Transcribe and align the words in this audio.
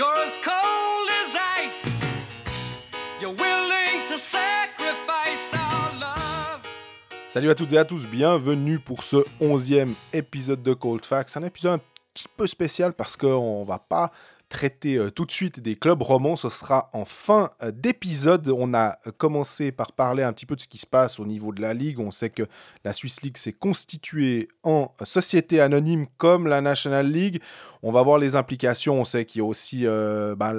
You're 0.00 0.24
as 0.24 0.38
cold 0.42 1.08
as 1.20 1.36
ice. 1.60 2.00
You're 3.20 3.34
willing 3.34 4.08
to 4.08 4.18
sacrifice 4.18 5.52
our 5.52 5.92
love. 6.00 6.62
Salut 7.28 7.50
à 7.50 7.54
toutes 7.54 7.74
et 7.74 7.76
à 7.76 7.84
tous, 7.84 8.06
bienvenue 8.06 8.78
pour 8.78 9.04
ce 9.04 9.18
onzième 9.42 9.92
épisode 10.14 10.62
de 10.62 10.72
Cold 10.72 11.04
Facts. 11.04 11.36
Un 11.36 11.42
épisode 11.42 11.80
un 11.80 11.82
petit 12.14 12.28
peu 12.34 12.46
spécial 12.46 12.94
parce 12.94 13.14
qu'on 13.14 13.62
va 13.62 13.78
pas 13.78 14.10
traiter 14.50 14.98
euh, 14.98 15.10
tout 15.10 15.24
de 15.24 15.30
suite 15.30 15.60
des 15.60 15.76
clubs 15.76 16.02
romans, 16.02 16.36
ce 16.36 16.50
sera 16.50 16.90
en 16.92 17.06
fin 17.06 17.48
euh, 17.62 17.70
d'épisode. 17.70 18.48
On 18.48 18.74
a 18.74 18.98
euh, 19.06 19.12
commencé 19.16 19.72
par 19.72 19.92
parler 19.92 20.22
un 20.22 20.32
petit 20.34 20.44
peu 20.44 20.56
de 20.56 20.60
ce 20.60 20.68
qui 20.68 20.76
se 20.76 20.86
passe 20.86 21.18
au 21.18 21.24
niveau 21.24 21.52
de 21.52 21.62
la 21.62 21.72
Ligue. 21.72 22.00
On 22.00 22.10
sait 22.10 22.28
que 22.28 22.42
la 22.84 22.92
Swiss 22.92 23.22
League 23.22 23.38
s'est 23.38 23.54
constituée 23.54 24.48
en 24.62 24.92
société 25.04 25.60
anonyme 25.60 26.06
comme 26.18 26.48
la 26.48 26.60
National 26.60 27.10
League. 27.10 27.40
On 27.82 27.92
va 27.92 28.02
voir 28.02 28.18
les 28.18 28.36
implications. 28.36 29.00
On 29.00 29.04
sait 29.04 29.24
qu'il 29.24 29.38
y 29.38 29.42
a 29.42 29.46
aussi 29.46 29.84
ben, 29.84 30.52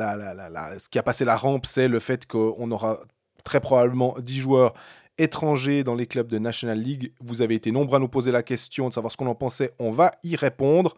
ce 0.79 0.89
qui 0.89 0.97
a 0.97 1.03
passé 1.03 1.25
la 1.25 1.35
rampe, 1.35 1.65
c'est 1.65 1.87
le 1.87 1.99
fait 1.99 2.25
qu'on 2.25 2.71
aura 2.71 2.99
très 3.43 3.59
probablement 3.59 4.15
10 4.19 4.39
joueurs 4.39 4.73
étrangers 5.17 5.83
dans 5.83 5.95
les 5.95 6.07
clubs 6.07 6.27
de 6.27 6.39
National 6.39 6.79
League. 6.79 7.13
Vous 7.19 7.41
avez 7.41 7.55
été 7.55 7.71
nombreux 7.71 7.97
à 7.97 7.99
nous 7.99 8.07
poser 8.07 8.31
la 8.31 8.41
question 8.41 8.89
de 8.89 8.93
savoir 8.93 9.11
ce 9.11 9.17
qu'on 9.17 9.27
en 9.27 9.35
pensait. 9.35 9.73
On 9.79 9.91
va 9.91 10.11
y 10.23 10.35
répondre. 10.35 10.95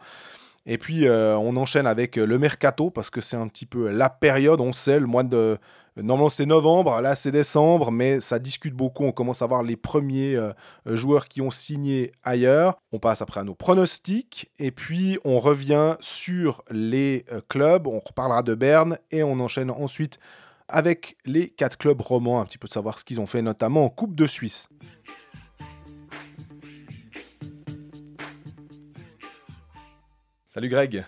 Et 0.66 0.78
puis, 0.78 1.08
euh, 1.08 1.38
on 1.38 1.58
enchaîne 1.58 1.88
avec 1.88 2.18
euh, 2.18 2.26
le 2.26 2.40
mercato 2.40 2.90
parce 2.90 3.10
que 3.10 3.22
c'est 3.22 3.36
un 3.36 3.48
petit 3.48 3.66
peu 3.66 3.90
la 3.90 4.10
période. 4.10 4.62
On 4.62 4.74
sait, 4.74 5.00
le 5.00 5.08
mois 5.08 5.24
de. 5.24 5.58
Normalement, 5.96 6.30
c'est 6.30 6.48
novembre, 6.48 7.02
là, 7.02 7.14
c'est 7.16 7.30
décembre, 7.30 7.92
mais 7.92 8.20
ça 8.20 8.40
discute 8.40 8.74
beaucoup. 8.74 9.04
On 9.04 9.12
commence 9.12 9.44
à 9.44 9.46
voir 9.46 9.62
les 9.62 9.76
premiers 9.76 10.36
euh, 10.36 10.52
joueurs 10.88 11.28
qui 11.28 11.40
ont 11.42 11.52
signé 11.52 12.14
ailleurs. 12.24 12.78
On 12.92 12.98
passe 12.98 13.22
après 13.22 13.42
à 13.42 13.44
nos 13.44 13.54
pronostics. 13.54 14.50
Et 14.58 14.72
puis, 14.72 15.20
on 15.24 15.40
revient 15.40 15.96
sur 16.00 16.64
les 16.72 17.26
clubs. 17.48 17.86
On 17.86 18.00
reparlera 18.00 18.42
de 18.42 18.56
Berne 18.56 18.98
et 19.12 19.22
on 19.22 19.40
enchaîne 19.40 19.70
ensuite 19.70 20.18
avec 20.68 21.18
les 21.26 21.50
quatre 21.50 21.78
clubs 21.78 22.02
romans, 22.02 22.42
un 22.42 22.46
petit 22.46 22.58
peu 22.58 22.68
de 22.68 22.74
savoir 22.74 22.98
ce 22.98 23.04
qu'ils 23.04 23.22
ont 23.22 23.28
fait, 23.28 23.44
notamment 23.44 23.86
en 23.86 23.90
Coupe 23.90 24.16
de 24.16 24.26
Suisse. 24.26 24.70
Salut 30.54 30.70
Greg, 30.70 31.04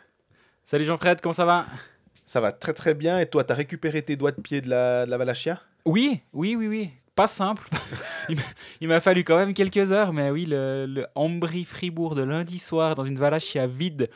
Salut 0.63 0.85
Jean-Fred, 0.85 1.21
comment 1.21 1.31
ça 1.31 1.45
va? 1.45 1.67
Ça 2.25 2.41
va 2.41 2.51
très 2.51 2.73
très 2.73 2.95
bien. 2.95 3.19
Et 3.19 3.27
toi, 3.27 3.43
t'as 3.43 3.53
récupéré 3.53 4.01
tes 4.01 4.15
doigts 4.15 4.31
de 4.31 4.41
pied 4.41 4.59
de 4.59 4.67
la, 4.71 5.05
de 5.05 5.11
la 5.11 5.19
Valachia 5.19 5.61
Oui, 5.85 6.21
oui, 6.33 6.55
oui, 6.55 6.67
oui. 6.67 6.89
Pas 7.13 7.27
simple. 7.27 7.69
Il 8.81 8.88
m'a- 8.88 8.99
fallu 8.99 9.23
quand 9.23 9.38
même 9.38 9.53
quelques 9.53 9.91
heures, 9.91 10.13
mais 10.13 10.31
oui, 10.31 10.47
le, 10.47 10.88
le 10.88 11.05
Ambry-Fribourg 11.13 12.16
de 12.16 12.23
lundi 12.23 12.57
soir 12.57 12.95
dans 12.95 13.05
une 13.05 13.19
Valachia 13.19 13.67
vide, 13.67 14.09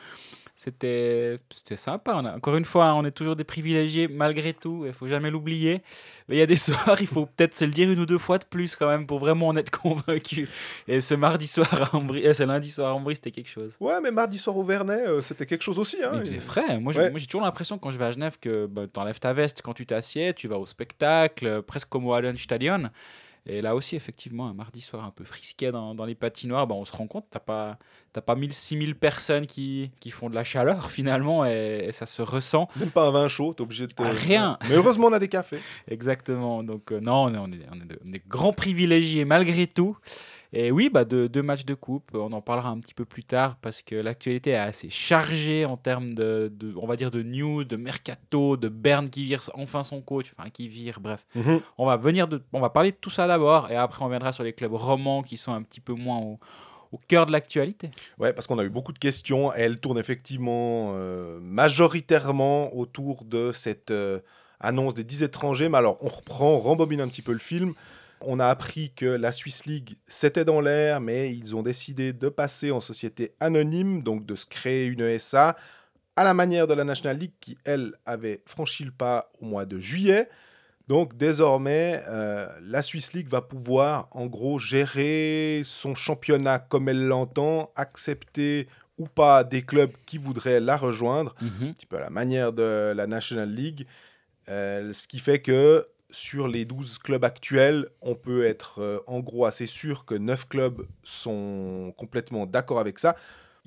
c'était 0.62 1.38
c'était 1.50 1.76
sympa. 1.76 2.12
On 2.16 2.24
a- 2.26 2.36
encore 2.36 2.54
une 2.56 2.66
fois, 2.66 2.92
on 2.94 3.04
est 3.06 3.10
toujours 3.10 3.34
des 3.34 3.44
privilégiés 3.44 4.08
malgré 4.08 4.52
tout, 4.52 4.84
il 4.86 4.92
faut 4.92 5.08
jamais 5.08 5.30
l'oublier. 5.30 5.80
Mais 6.28 6.36
il 6.36 6.38
y 6.38 6.42
a 6.42 6.46
des 6.46 6.56
soirs, 6.96 7.00
il 7.00 7.06
faut 7.06 7.24
peut-être 7.24 7.56
se 7.56 7.64
le 7.64 7.70
dire 7.70 7.90
une 7.90 7.98
ou 7.98 8.04
deux 8.06 8.18
fois 8.18 8.36
de 8.36 8.44
plus 8.44 8.76
quand 8.76 8.86
même 8.86 9.06
pour 9.06 9.18
vraiment 9.20 9.48
en 9.48 9.56
être 9.56 9.70
convaincu. 9.70 10.48
Et 10.86 11.00
ce 11.00 11.14
mardi 11.14 11.46
soir 11.46 11.68
à 11.92 11.96
Ambry, 11.96 12.26
euh, 12.26 12.34
ce 12.34 12.42
lundi 12.42 12.70
soir 12.70 12.90
à 12.90 12.94
Ambry, 12.94 13.14
c'était 13.14 13.30
quelque 13.30 13.48
chose. 13.48 13.74
Ouais, 13.80 14.00
mais 14.02 14.10
mardi 14.10 14.38
soir 14.38 14.54
au 14.56 14.62
Vernet, 14.62 15.06
euh, 15.06 15.22
c'était 15.22 15.46
quelque 15.46 15.62
chose 15.62 15.78
aussi. 15.78 15.96
Hein. 16.04 16.10
Il 16.14 16.20
faisait 16.20 16.40
frais. 16.40 16.78
Moi, 16.78 16.92
j'ai 16.92 17.00
Ouais. 17.00 17.10
moi, 17.10 17.18
j'ai 17.18 17.26
toujours 17.26 17.42
l'impression 17.42 17.78
quand 17.78 17.90
je 17.90 17.98
vais 17.98 18.04
à 18.04 18.12
Genève 18.12 18.36
que 18.38 18.66
bah, 18.66 18.82
tu 18.92 19.00
enlèves 19.00 19.18
ta 19.18 19.32
veste 19.32 19.62
quand 19.62 19.72
tu 19.72 19.86
t'assieds, 19.86 20.34
tu 20.34 20.46
vas 20.46 20.58
au 20.58 20.66
spectacle, 20.66 21.46
euh, 21.46 21.62
presque 21.62 21.88
comme 21.88 22.06
au 22.06 22.12
Hallenstadion. 22.12 22.90
Et 23.46 23.62
là 23.62 23.74
aussi, 23.74 23.96
effectivement, 23.96 24.48
un 24.48 24.52
mardi 24.54 24.80
soir 24.80 25.04
un 25.04 25.10
peu 25.10 25.24
frisquet 25.24 25.72
dans, 25.72 25.94
dans 25.94 26.04
les 26.04 26.14
patinoires, 26.14 26.66
bah, 26.66 26.74
on 26.74 26.84
se 26.84 26.92
rend 26.92 27.06
compte, 27.06 27.24
tu 27.30 27.36
n'as 27.36 27.40
pas, 27.40 27.78
t'as 28.12 28.20
pas 28.20 28.34
1000, 28.34 28.52
6000 28.52 28.94
personnes 28.94 29.46
qui, 29.46 29.90
qui 29.98 30.10
font 30.10 30.28
de 30.28 30.34
la 30.34 30.44
chaleur 30.44 30.90
finalement, 30.90 31.44
et, 31.46 31.84
et 31.88 31.92
ça 31.92 32.06
se 32.06 32.20
ressent. 32.22 32.68
Même 32.76 32.90
pas 32.90 33.06
un 33.06 33.10
vin 33.10 33.28
chaud, 33.28 33.54
t'es 33.54 33.62
obligé 33.62 33.86
de. 33.86 33.92
te- 33.92 34.02
Ah, 34.02 34.10
rien. 34.10 34.58
Mais 34.68 34.74
heureusement, 34.76 35.06
on 35.08 35.12
a 35.12 35.18
des 35.18 35.28
cafés. 35.28 35.60
Exactement. 35.88 36.62
Donc, 36.62 36.92
euh, 36.92 37.00
non, 37.00 37.24
on 37.24 37.34
est, 37.34 37.38
on, 37.38 37.52
est, 37.52 37.66
on 37.72 37.80
est 37.80 37.86
de- 37.86 38.00
on 38.06 38.12
est 38.12 38.22
grands 38.28 38.52
privilégiés 38.52 39.24
malgré 39.24 39.66
tout. 39.66 39.96
Et 40.52 40.72
oui, 40.72 40.90
bah, 40.92 41.04
deux, 41.04 41.28
deux 41.28 41.42
matchs 41.42 41.64
de 41.64 41.74
coupe, 41.74 42.10
on 42.14 42.32
en 42.32 42.40
parlera 42.40 42.70
un 42.70 42.80
petit 42.80 42.92
peu 42.94 43.04
plus 43.04 43.22
tard 43.22 43.56
parce 43.62 43.82
que 43.82 43.94
l'actualité 43.94 44.50
est 44.50 44.56
assez 44.56 44.90
chargée 44.90 45.64
en 45.64 45.76
termes 45.76 46.12
de, 46.12 46.50
de- 46.52 46.74
on 46.76 46.86
va 46.88 46.96
dire, 46.96 47.12
de 47.12 47.22
news, 47.22 47.62
de 47.64 47.76
mercato, 47.76 48.56
de 48.56 48.68
Berne 48.68 49.10
qui 49.10 49.24
vire 49.24 49.42
enfin 49.54 49.84
son 49.84 50.00
coach, 50.00 50.32
enfin 50.36 50.50
qui 50.50 50.66
vire, 50.66 50.98
bref. 51.00 51.24
On 51.78 51.86
va 51.86 51.96
venir 51.96 52.26
de, 52.26 52.42
on 52.52 52.60
va 52.60 52.68
parler 52.70 52.90
de 52.90 52.96
tout 53.00 53.10
ça 53.10 53.28
d'abord 53.28 53.70
et 53.70 53.76
après 53.76 54.04
on 54.04 54.08
viendra 54.08 54.32
sur 54.32 54.42
les 54.42 54.52
clubs 54.52 54.74
romans 54.74 55.22
qui 55.22 55.36
sont 55.36 55.52
un 55.52 55.62
petit 55.62 55.80
peu 55.80 55.92
moins 55.92 56.18
au, 56.18 56.40
au 56.90 56.98
cœur 57.06 57.26
de 57.26 57.30
l'actualité. 57.32 57.90
Ouais, 58.18 58.32
parce 58.32 58.48
qu'on 58.48 58.58
a 58.58 58.64
eu 58.64 58.70
beaucoup 58.70 58.92
de 58.92 58.98
questions. 58.98 59.54
et 59.54 59.60
Elles 59.60 59.78
tournent 59.78 59.98
effectivement 59.98 60.94
euh, 60.96 61.38
majoritairement 61.90 62.74
autour 62.76 63.24
de 63.24 63.52
cette 63.52 63.90
euh, 63.90 64.18
annonce 64.60 64.94
des 64.94 65.04
10 65.04 65.22
étrangers. 65.22 65.68
Mais 65.68 65.78
alors, 65.78 65.96
on 66.00 66.08
reprend, 66.08 66.50
on 66.50 66.58
rembobine 66.58 67.00
un 67.00 67.08
petit 67.08 67.22
peu 67.22 67.32
le 67.32 67.38
film. 67.38 67.74
On 68.22 68.38
a 68.38 68.46
appris 68.46 68.92
que 68.94 69.06
la 69.06 69.32
Swiss 69.32 69.66
League, 69.66 69.96
c'était 70.06 70.44
dans 70.44 70.60
l'air, 70.60 71.00
mais 71.00 71.34
ils 71.34 71.56
ont 71.56 71.62
décidé 71.62 72.12
de 72.12 72.28
passer 72.28 72.70
en 72.70 72.80
société 72.80 73.32
anonyme, 73.40 74.02
donc 74.02 74.26
de 74.26 74.34
se 74.34 74.46
créer 74.46 74.86
une 74.86 75.18
SA, 75.18 75.56
à 76.16 76.24
la 76.24 76.34
manière 76.34 76.66
de 76.66 76.74
la 76.74 76.84
National 76.84 77.18
League, 77.18 77.32
qui, 77.40 77.56
elle, 77.64 77.94
avait 78.04 78.42
franchi 78.46 78.84
le 78.84 78.90
pas 78.90 79.30
au 79.40 79.46
mois 79.46 79.64
de 79.64 79.78
juillet. 79.78 80.28
Donc 80.88 81.16
désormais, 81.16 82.02
euh, 82.08 82.48
la 82.62 82.82
Swiss 82.82 83.12
League 83.12 83.28
va 83.28 83.42
pouvoir 83.42 84.08
en 84.10 84.26
gros 84.26 84.58
gérer 84.58 85.62
son 85.64 85.94
championnat 85.94 86.58
comme 86.58 86.88
elle 86.88 87.06
l'entend, 87.06 87.70
accepter 87.76 88.66
ou 88.98 89.06
pas 89.06 89.44
des 89.44 89.62
clubs 89.62 89.92
qui 90.04 90.18
voudraient 90.18 90.60
la 90.60 90.76
rejoindre, 90.76 91.34
un 91.40 91.72
petit 91.72 91.86
peu 91.86 91.96
à 91.96 92.00
la 92.00 92.10
manière 92.10 92.52
de 92.52 92.92
la 92.94 93.06
National 93.06 93.48
League. 93.48 93.86
Euh, 94.48 94.92
ce 94.92 95.06
qui 95.06 95.20
fait 95.20 95.40
que 95.40 95.86
sur 96.12 96.48
les 96.48 96.64
12 96.64 96.98
clubs 96.98 97.24
actuels, 97.24 97.88
on 98.00 98.14
peut 98.14 98.44
être 98.44 98.80
euh, 98.80 98.98
en 99.06 99.20
gros 99.20 99.44
assez 99.44 99.66
sûr 99.66 100.04
que 100.04 100.14
9 100.14 100.48
clubs 100.48 100.86
sont 101.02 101.94
complètement 101.96 102.46
d'accord 102.46 102.80
avec 102.80 102.98
ça. 102.98 103.16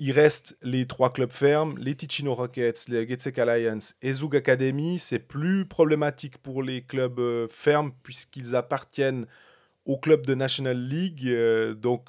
Il 0.00 0.10
reste 0.10 0.56
les 0.62 0.86
trois 0.86 1.12
clubs 1.12 1.30
fermes, 1.30 1.76
les 1.78 1.94
Ticino 1.94 2.34
Rockets, 2.34 2.88
les 2.88 3.06
Getsek 3.06 3.38
Alliance 3.38 3.94
et 4.02 4.12
Zug 4.12 4.34
Academy. 4.34 4.98
C'est 4.98 5.20
plus 5.20 5.66
problématique 5.66 6.38
pour 6.38 6.64
les 6.64 6.82
clubs 6.82 7.20
euh, 7.20 7.46
fermes 7.48 7.92
puisqu'ils 8.02 8.56
appartiennent 8.56 9.26
au 9.86 9.96
club 9.96 10.26
de 10.26 10.34
National 10.34 10.76
League. 10.76 11.28
Euh, 11.28 11.74
donc, 11.74 12.08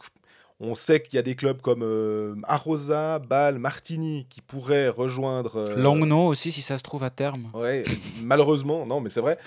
on 0.59 0.73
sait 0.73 0.99
qu'il 0.99 1.15
y 1.15 1.19
a 1.19 1.21
des 1.21 1.35
clubs 1.35 1.61
comme 1.61 1.83
euh, 1.83 2.33
Arosa, 2.43 3.19
Bâle, 3.19 3.59
Martigny 3.59 4.25
qui 4.31 4.41
pourraient 4.41 4.89
rejoindre. 4.89 5.75
Longno 5.77 6.25
aussi, 6.25 6.51
si 6.51 6.63
ça 6.63 6.79
se 6.79 6.83
trouve 6.83 7.03
à 7.03 7.11
terme. 7.11 7.51
Ouais, 7.53 7.83
malheureusement, 8.23 8.87
non, 8.87 8.99
mais 8.99 9.11
c'est 9.11 9.21
vrai. 9.21 9.37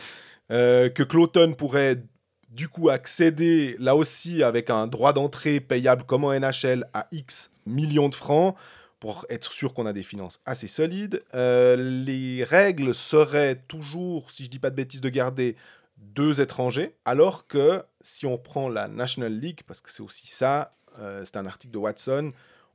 Euh, 0.51 0.89
que 0.89 1.03
Cloton 1.03 1.53
pourrait 1.53 2.03
du 2.49 2.69
coup 2.69 2.89
accéder 2.89 3.77
là 3.79 3.95
aussi 3.95 4.43
avec 4.43 4.71
un 4.71 4.87
droit 4.87 5.13
d'entrée 5.13 5.61
payable 5.61 6.05
comme 6.05 6.25
en 6.25 6.33
NHL 6.33 6.87
à 6.95 7.07
X 7.13 7.51
millions 7.67 8.09
de 8.09 8.15
francs 8.15 8.57
pour 9.01 9.27
être 9.29 9.53
sûr 9.53 9.75
qu'on 9.75 9.87
a 9.87 9.93
des 9.93 10.03
finances 10.03 10.41
assez 10.45 10.67
solides. 10.67 11.23
Euh, 11.35 11.77
les 11.77 12.45
règles 12.45 12.95
seraient 12.95 13.63
toujours, 13.69 14.31
si 14.31 14.45
je 14.45 14.51
dis 14.51 14.59
pas 14.59 14.71
de 14.71 14.75
bêtises, 14.75 15.01
de 15.01 15.09
garder 15.09 15.57
deux 15.97 16.41
étrangers, 16.41 16.95
alors 17.05 17.47
que 17.47 17.83
si 18.01 18.27
on 18.27 18.39
prend 18.39 18.69
la 18.69 18.89
National 18.89 19.33
League, 19.33 19.61
parce 19.67 19.81
que 19.81 19.91
c'est 19.91 20.03
aussi 20.03 20.27
ça, 20.27 20.73
euh, 20.99 21.23
c'est 21.25 21.37
un 21.37 21.47
article 21.47 21.73
de 21.73 21.79
Watson, 21.79 22.33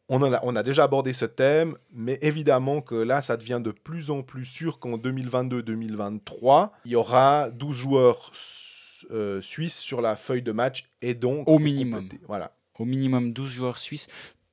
on, 0.09 0.21
en 0.21 0.33
a, 0.33 0.39
on 0.43 0.55
a 0.55 0.63
déjà 0.63 0.83
abordé 0.83 1.13
ce 1.13 1.25
thème, 1.25 1.77
mais 1.91 2.19
évidemment 2.21 2.81
que 2.81 2.95
là, 2.95 3.21
ça 3.21 3.37
devient 3.37 3.61
de 3.63 3.71
plus 3.71 4.09
en 4.09 4.21
plus 4.21 4.45
sûr 4.45 4.79
qu'en 4.79 4.97
2022-2023, 4.97 6.71
il 6.85 6.91
y 6.91 6.95
aura 6.95 7.49
12 7.51 7.75
joueurs 7.75 8.31
euh, 9.11 9.41
suisses 9.41 9.79
sur 9.79 10.01
la 10.01 10.15
feuille 10.15 10.41
de 10.41 10.51
match 10.51 10.85
et 11.01 11.13
donc... 11.13 11.47
Au 11.47 11.59
minimum. 11.59 12.07
Voilà. 12.27 12.55
Au 12.77 12.85
minimum 12.85 13.33
12 13.33 13.49
joueurs 13.49 13.77
suisses. 13.77 14.07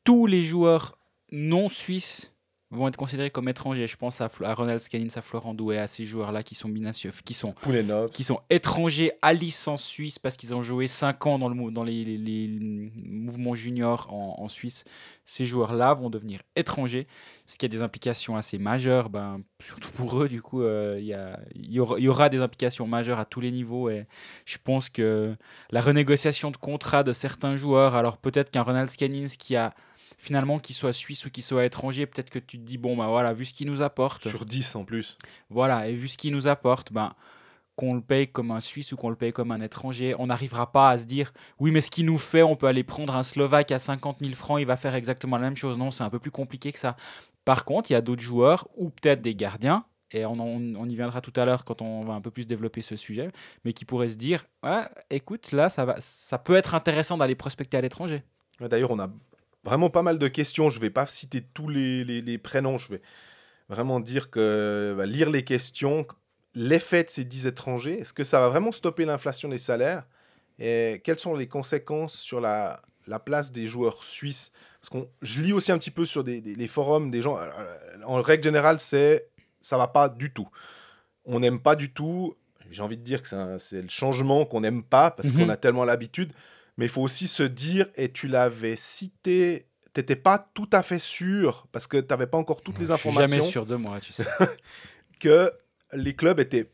Tous 0.05 0.27
les 0.27 0.43
joueurs 0.43 0.99
non 1.33 1.69
suisses 1.69 2.33
vont 2.73 2.87
être 2.87 2.97
considérés 2.97 3.31
comme 3.31 3.49
étrangers. 3.49 3.89
Je 3.89 3.97
pense 3.97 4.21
à, 4.21 4.31
à 4.45 4.55
Ronald 4.55 4.81
Scanins, 4.81 5.09
à 5.17 5.23
Florent 5.23 5.55
Douai, 5.55 5.79
à 5.79 5.89
ces 5.89 6.05
joueurs-là 6.07 6.43
qui 6.45 6.55
sont 6.55 6.69
binationaux, 6.69 7.13
qui 7.25 7.35
sont 7.35 7.53
Poulenov. 7.53 8.11
qui 8.11 8.23
sont 8.23 8.41
étrangers 8.49 9.11
à 9.23 9.33
licence 9.33 9.83
suisse 9.85 10.19
parce 10.21 10.37
qu'ils 10.37 10.55
ont 10.55 10.63
joué 10.63 10.87
5 10.87 11.27
ans 11.27 11.39
dans, 11.39 11.49
le, 11.49 11.71
dans 11.73 11.83
les, 11.83 12.05
les- 12.05 12.17
les 12.19 12.93
mouvements 13.05 13.55
juniors 13.57 14.13
en, 14.13 14.37
en 14.39 14.49
Suisse. 14.49 14.85
Ces 15.25 15.47
joueurs-là 15.47 15.95
vont 15.95 16.11
devenir 16.11 16.41
étrangers, 16.55 17.07
ce 17.47 17.59
qui 17.59 17.67
a 17.67 17.69
des 17.69 17.83
implications 17.83 18.37
assez 18.37 18.59
majeures, 18.59 19.11
ben, 19.11 19.43
surtout 19.61 19.91
pour 19.91 20.23
eux, 20.23 20.29
du 20.29 20.41
coup, 20.41 20.63
euh, 20.63 20.97
il 21.01 21.07
y, 21.07 21.15
a- 21.15 21.41
il 21.57 21.73
y 21.73 21.81
aura, 21.81 21.99
y 21.99 22.07
aura 22.09 22.29
des 22.29 22.41
implications 22.41 22.87
majeures 22.87 23.19
à 23.19 23.25
tous 23.25 23.41
les 23.41 23.51
niveaux 23.51 23.89
et 23.91 24.07
je 24.45 24.59
pense 24.63 24.89
que 24.91 25.35
la 25.71 25.81
renégociation 25.81 26.51
de 26.53 26.57
contrat 26.57 27.03
de 27.03 27.13
certains 27.13 27.57
joueurs, 27.57 27.97
alors 27.97 28.17
peut-être 28.19 28.51
qu'un 28.51 28.63
Ronald 28.63 28.91
Scannins 28.91 29.27
qui 29.39 29.57
a 29.57 29.75
finalement 30.21 30.59
qu'il 30.59 30.77
soit 30.77 30.93
suisse 30.93 31.25
ou 31.25 31.31
qu'il 31.31 31.43
soit 31.43 31.65
étranger, 31.65 32.07
peut-être 32.07 32.31
que 32.31 32.39
tu 32.39 32.59
te 32.59 32.63
dis 32.63 32.79
bon 32.79 32.97
bah 32.97 33.09
voilà, 33.09 33.33
vu 33.33 33.47
ce 33.47 33.55
qu'il 33.55 33.67
nous 33.67 33.83
apporte, 33.83 34.29
Sur 34.29 34.45
10 34.45 34.77
en 34.77 34.85
plus. 34.85 35.17
voilà, 35.49 35.89
et 35.89 35.95
vu 35.95 36.09
ce 36.09 36.19
qu'il 36.19 36.33
nous 36.33 36.47
apporte, 36.47 36.93
ben, 36.93 37.15
qu'on 37.75 37.95
le 37.95 38.03
paye 38.03 38.29
comme 38.29 38.51
un 38.51 38.61
Suisse 38.61 38.93
ou 38.93 38.97
qu'on 38.97 39.09
le 39.09 39.17
paye 39.17 39.33
comme 39.33 39.51
un 39.51 39.63
étranger, 39.63 40.15
on 40.19 40.27
n'arrivera 40.27 40.71
pas 40.71 40.91
à 40.91 40.99
se 40.99 41.07
dire 41.07 41.33
oui, 41.59 41.71
mais 41.71 41.81
ce 41.81 41.91
qu'il 41.91 42.05
nous 42.05 42.19
fait, 42.19 42.43
on 42.43 42.55
peut 42.55 42.67
aller 42.67 42.85
prendre 42.85 43.17
un 43.17 43.23
Slovaque 43.23 43.73
à 43.73 43.79
50 43.79 44.19
000 44.21 44.35
francs, 44.35 44.61
il 44.61 44.67
va 44.67 44.77
faire 44.77 44.95
exactement 44.95 45.39
la 45.39 45.43
même 45.45 45.57
chose. 45.57 45.79
Non, 45.79 45.91
c'est 45.91 46.05
un 46.05 46.11
peu 46.11 46.19
plus 46.19 46.31
compliqué 46.31 46.71
que 46.73 46.79
ça. 46.79 46.97
Par 47.47 47.65
contre, 47.65 47.91
il 47.91 47.95
y 47.95 47.97
a 47.97 48.03
d'autres 48.03 48.23
joueurs 48.23 48.69
ou 48.77 48.91
peut-être 48.91 49.23
des 49.23 49.35
gardiens 49.35 49.87
et 50.13 50.27
on, 50.27 50.87
y 50.87 50.97
viendra 50.97 51.21
tout 51.21 51.33
à 51.37 51.45
l'heure 51.45 51.65
quand 51.65 51.83
on 51.83 52.05
va 52.05 52.15
un 52.15 52.21
peu 52.21 52.31
plus 52.31 52.47
développer 52.47 52.83
ce 52.83 52.97
sujet, 52.97 53.31
mais 53.65 53.73
qui 53.73 53.85
pourraient 53.85 54.09
se 54.09 54.17
dire, 54.17 54.45
ouais, 54.63 54.83
écoute, 55.09 55.53
là, 55.53 55.69
ça, 55.69 55.85
va, 55.85 55.97
ça 56.01 56.37
peut 56.39 56.57
être 56.57 56.75
intéressant 56.75 57.17
d'aller 57.17 57.37
prospecter 57.37 57.77
à 57.77 57.81
l'étranger. 57.81 58.25
D'ailleurs, 58.61 58.91
on 58.91 58.99
a 58.99 59.09
vraiment 59.65 59.91
pas 59.91 60.03
mal 60.03 60.19
de 60.19 60.29
questions. 60.29 60.71
Je 60.71 60.81
vais 60.81 60.91
pas 60.91 61.07
citer 61.07 61.43
tous 61.55 61.69
les, 61.69 62.05
les- 62.05 62.23
les 62.23 62.39
prénoms. 62.39 62.79
Je 62.79 62.89
vais 62.95 63.03
vraiment 63.69 64.01
dire 64.01 64.31
que 64.31 64.95
bah, 64.97 65.07
lire 65.07 65.31
les 65.31 65.45
questions, 65.45 66.07
l'effet 66.55 67.05
de 67.05 67.11
ces 67.11 67.25
10 67.25 67.47
étrangers, 67.47 68.01
est-ce 68.01 68.13
que 68.13 68.25
ça 68.25 68.41
va 68.41 68.49
vraiment 68.49 68.73
stopper 68.73 69.05
l'inflation 69.05 69.49
des 69.49 69.59
salaires? 69.59 70.05
Et 70.59 71.01
quelles 71.05 71.19
sont 71.19 71.35
les 71.37 71.47
conséquences 71.49 72.15
sur 72.15 72.41
la, 72.41 72.83
la 73.07 73.19
place 73.19 73.53
des 73.53 73.67
joueurs 73.67 74.05
suisses? 74.05 74.53
Parce 74.81 74.91
que 74.91 75.09
je 75.23 75.41
lis 75.43 75.53
aussi 75.53 75.73
un 75.73 75.79
petit 75.79 75.91
peu 75.91 76.05
sur 76.05 76.25
des, 76.25 76.41
des- 76.41 76.55
les 76.55 76.69
forums 76.69 77.11
des 77.11 77.23
gens. 77.23 77.37
euh, 77.39 77.49
En 78.05 78.21
règle 78.23 78.43
générale, 78.45 78.81
c'est 78.81 79.29
ça 79.61 79.77
va 79.77 79.89
pas 79.89 80.09
du 80.09 80.33
tout. 80.33 80.49
On 81.27 81.41
n'aime 81.41 81.61
pas 81.61 81.77
du 81.77 81.93
tout. 81.93 82.35
J'ai 82.71 82.83
envie 82.83 82.97
de 82.97 83.03
dire 83.03 83.21
que 83.21 83.29
c'est 83.59 83.83
le 83.83 83.89
changement 83.89 84.45
qu'on 84.47 84.61
n'aime 84.63 84.83
pas 84.83 85.11
parce 85.11 85.33
Mhm. 85.33 85.39
qu'on 85.45 85.49
a 85.51 85.57
tellement 85.57 85.85
l'habitude. 85.85 86.33
Mais 86.81 86.87
il 86.87 86.89
faut 86.89 87.03
aussi 87.03 87.29
se 87.29 87.43
dire, 87.43 87.87
et 87.95 88.11
tu 88.11 88.27
l'avais 88.27 88.75
cité, 88.75 89.67
t'étais 89.93 90.17
pas 90.17 90.39
tout 90.55 90.69
à 90.73 90.83
fait 90.83 90.99
sûr, 90.99 91.67
parce 91.73 91.87
que 91.87 91.99
tu 91.99 92.07
n'avais 92.09 92.27
pas 92.27 92.39
encore 92.39 92.63
toutes 92.63 92.79
les 92.79 92.87
Je 92.87 92.95
suis 92.95 93.09
informations, 93.09 93.37
jamais 93.37 93.51
sûr 93.51 93.67
de 93.67 93.77
moi, 93.77 94.01
tu 94.01 94.15
sais. 94.15 94.25
que 95.21 95.53
les 95.93 96.15
clubs 96.17 96.41
étaient 96.41 96.71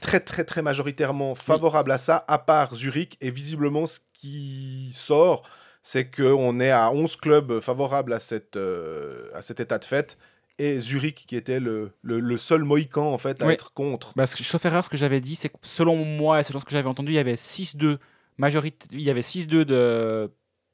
très 0.00 0.20
très 0.20 0.44
très 0.44 0.62
majoritairement 0.62 1.34
favorables 1.34 1.92
à 1.92 1.98
ça, 1.98 2.24
à 2.26 2.38
part 2.38 2.74
Zurich. 2.74 3.18
Et 3.20 3.30
visiblement, 3.30 3.86
ce 3.86 4.00
qui 4.14 4.88
sort, 4.94 5.42
c'est 5.82 6.10
qu'on 6.10 6.58
est 6.58 6.70
à 6.70 6.90
11 6.90 7.16
clubs 7.16 7.60
favorables 7.60 8.14
à, 8.14 8.18
cette, 8.18 8.56
euh, 8.56 9.28
à 9.34 9.42
cet 9.42 9.60
état 9.60 9.78
de 9.78 9.84
fait. 9.84 10.16
Et 10.58 10.80
Zurich, 10.80 11.26
qui 11.26 11.36
était 11.36 11.60
le, 11.60 11.92
le, 12.00 12.18
le 12.20 12.38
seul 12.38 12.64
mohican 12.64 13.12
en 13.12 13.18
fait 13.18 13.42
à 13.42 13.46
Oui. 13.46 13.52
être 13.52 13.74
contre. 13.74 14.14
Parce 14.14 14.34
que, 14.34 14.42
sauf 14.42 14.64
erreur, 14.64 14.84
ce 14.84 14.88
que 14.88 14.96
j'avais 14.96 15.20
dit, 15.20 15.36
c'est 15.36 15.50
que 15.50 15.56
selon 15.60 15.96
moi 16.04 16.40
et 16.40 16.44
selon 16.44 16.60
ce 16.60 16.64
que 16.64 16.70
j'avais 16.70 16.88
entendu, 16.88 17.12
il 17.12 17.16
y 17.16 17.18
avait 17.18 17.34
6-2 17.34 17.98
majorité, 18.40 18.88
il 18.92 19.02
y 19.02 19.10
avait 19.10 19.22
6-2 19.22 19.64
de 19.64 20.30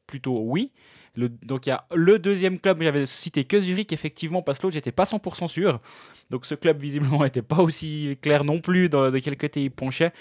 plutôt 0.07 0.39
oui. 0.41 0.73
Le- 1.17 1.29
donc 1.29 1.67
il 1.67 1.71
y 1.71 1.73
a 1.73 1.87
le 1.95 2.19
deuxième 2.19 2.61
club, 2.61 2.83
j'avais 2.83 3.07
cité 3.07 3.45
que 3.45 3.61
Zurich, 3.61 3.93
effectivement, 3.93 4.43
parce 4.43 4.59
que 4.59 4.65
l'autre, 4.65 4.75
j'étais 4.75 4.93
pas 4.93 5.05
100% 5.05 5.49
sûr. 5.49 5.81
Donc 6.31 6.47
ce 6.47 6.55
club, 6.55 6.81
visiblement, 6.81 7.23
n'était 7.25 7.43
pas 7.43 7.59
aussi 7.59 8.17
clair 8.23 8.45
non 8.45 8.61
plus 8.61 8.89
de, 8.89 9.19
quel 9.19 9.37
côté 9.37 9.65
il 9.65 9.71
penchait. 9.71 10.13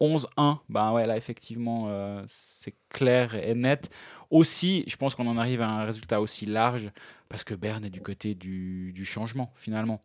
11-1, 0.00 0.60
ben 0.68 0.92
ouais, 0.92 1.06
là, 1.06 1.16
effectivement, 1.16 1.86
euh, 1.88 2.22
c'est 2.26 2.74
clair 2.88 3.34
et 3.34 3.54
net. 3.54 3.90
Aussi, 4.30 4.84
je 4.86 4.96
pense 4.96 5.14
qu'on 5.16 5.26
en 5.26 5.36
arrive 5.38 5.60
à 5.60 5.68
un 5.68 5.84
résultat 5.84 6.20
aussi 6.20 6.46
large, 6.46 6.90
parce 7.28 7.42
que 7.44 7.54
Berne 7.54 7.84
est 7.84 7.90
du 7.90 8.00
côté 8.00 8.34
du, 8.36 8.92
du 8.92 9.04
changement, 9.04 9.52
finalement. 9.56 10.00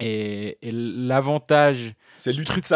Et, 0.00 0.58
et 0.62 0.70
l'avantage 0.72 1.94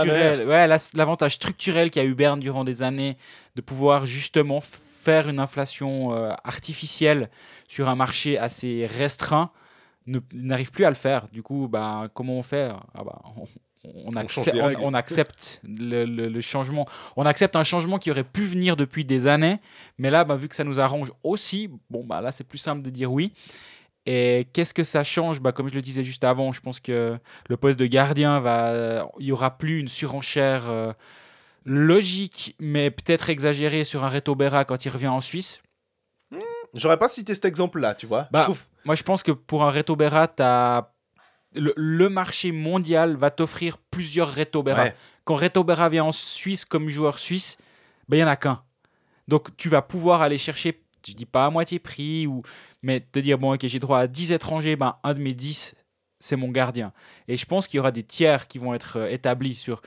structurel, 0.08 0.46
ouais, 0.48 0.66
la- 0.66 0.78
l'avantage 0.94 1.34
structurel 1.34 1.90
qu'a 1.90 2.04
eu 2.04 2.14
Berne 2.14 2.40
durant 2.40 2.64
des 2.64 2.82
années 2.82 3.16
de 3.56 3.60
pouvoir 3.60 4.06
justement 4.06 4.60
faire 4.60 5.28
une 5.28 5.38
inflation 5.38 6.14
euh, 6.14 6.30
artificielle 6.44 7.28
sur 7.68 7.88
un 7.88 7.94
marché 7.94 8.38
assez 8.38 8.86
restreint 8.86 9.50
n'arrive 10.32 10.70
plus 10.70 10.84
à 10.84 10.90
le 10.90 10.96
faire. 10.96 11.28
Du 11.32 11.42
coup, 11.42 11.66
bah, 11.70 12.08
comment 12.12 12.34
on 12.38 12.42
fait? 12.42 12.70
Ah 12.94 13.04
bah, 13.04 13.20
on, 13.84 14.10
accepte 14.94 15.60
le, 15.62 16.04
le- 16.04 16.28
le 16.28 16.40
changement. 16.40 16.86
On 17.16 17.24
accepte 17.26 17.56
un 17.56 17.64
changement 17.64 17.98
qui 17.98 18.10
aurait 18.10 18.24
pu 18.24 18.44
venir 18.44 18.76
depuis 18.76 19.04
des 19.04 19.26
années, 19.26 19.58
mais 19.98 20.10
là, 20.10 20.24
bah, 20.24 20.36
vu 20.36 20.48
que 20.48 20.56
ça 20.56 20.64
nous 20.64 20.78
arrange 20.80 21.12
aussi, 21.22 21.70
bon, 21.90 22.04
bah, 22.04 22.20
là, 22.20 22.32
c'est 22.32 22.44
plus 22.44 22.58
simple 22.58 22.82
de 22.82 22.90
dire 22.90 23.10
oui. 23.12 23.32
Et 24.06 24.46
qu'est-ce 24.52 24.74
que 24.74 24.84
ça 24.84 25.02
change? 25.02 25.40
Bah, 25.40 25.52
Comme 25.52 25.68
je 25.68 25.74
le 25.74 25.80
disais 25.80 26.04
juste 26.04 26.24
avant, 26.24 26.52
je 26.52 26.60
pense 26.60 26.78
que 26.80 27.18
le 27.48 27.56
poste 27.56 27.78
de 27.78 27.86
gardien 27.86 28.38
va. 28.40 29.08
Il 29.18 29.26
n'y 29.26 29.32
aura 29.32 29.56
plus 29.56 29.80
une 29.80 29.88
surenchère 29.88 30.68
euh, 30.68 30.92
logique, 31.64 32.54
mais 32.60 32.90
peut-être 32.90 33.30
exagérée 33.30 33.84
sur 33.84 34.04
un 34.04 34.08
Reto 34.08 34.34
Berra 34.34 34.64
quand 34.64 34.84
il 34.84 34.88
revient 34.90 35.08
en 35.08 35.20
Suisse. 35.20 35.60
J'aurais 36.74 36.98
pas 36.98 37.08
cité 37.08 37.34
cet 37.34 37.44
exemple-là, 37.44 37.94
tu 37.94 38.06
vois. 38.06 38.28
Bah, 38.32 38.40
Je 38.40 38.44
trouve 38.44 38.64
Moi, 38.84 38.94
je 38.96 39.02
pense 39.04 39.22
que 39.22 39.30
pour 39.32 39.62
un 39.64 39.70
Reto 39.70 39.94
Berra, 39.96 40.26
t'as- 40.28 40.90
le, 41.54 41.72
le 41.76 42.08
marché 42.08 42.50
mondial 42.50 43.16
va 43.16 43.30
t'offrir 43.30 43.78
plusieurs 43.78 44.34
Reto 44.34 44.62
Berra. 44.64 44.84
Ouais. 44.84 44.94
Quand 45.24 45.36
Reto 45.36 45.62
Berra 45.62 45.88
vient 45.88 46.04
en 46.04 46.12
Suisse 46.12 46.64
comme 46.64 46.88
joueur 46.88 47.18
suisse, 47.20 47.58
ben, 48.08 48.16
il 48.16 48.20
n'y 48.20 48.24
en 48.24 48.28
a 48.28 48.36
qu'un. 48.36 48.60
Donc, 49.28 49.56
tu 49.56 49.68
vas 49.68 49.80
pouvoir 49.82 50.20
aller 50.20 50.36
chercher, 50.36 50.82
je 51.06 51.14
dis 51.14 51.26
pas 51.26 51.46
à 51.46 51.50
moitié 51.50 51.78
prix, 51.78 52.26
ou, 52.26 52.42
mais 52.82 53.00
te 53.00 53.18
dire, 53.18 53.38
bon, 53.38 53.54
ok, 53.54 53.66
j'ai 53.66 53.78
droit 53.78 53.98
à 54.00 54.06
10 54.06 54.32
étrangers, 54.32 54.76
ben, 54.76 54.96
un 55.02 55.14
de 55.14 55.20
mes 55.20 55.34
10, 55.34 55.74
c'est 56.20 56.36
mon 56.36 56.50
gardien. 56.50 56.92
Et 57.28 57.36
je 57.36 57.46
pense 57.46 57.66
qu'il 57.66 57.78
y 57.78 57.80
aura 57.80 57.92
des 57.92 58.02
tiers 58.02 58.46
qui 58.48 58.58
vont 58.58 58.74
être 58.74 58.98
euh, 58.98 59.08
établis 59.08 59.54
sur 59.54 59.82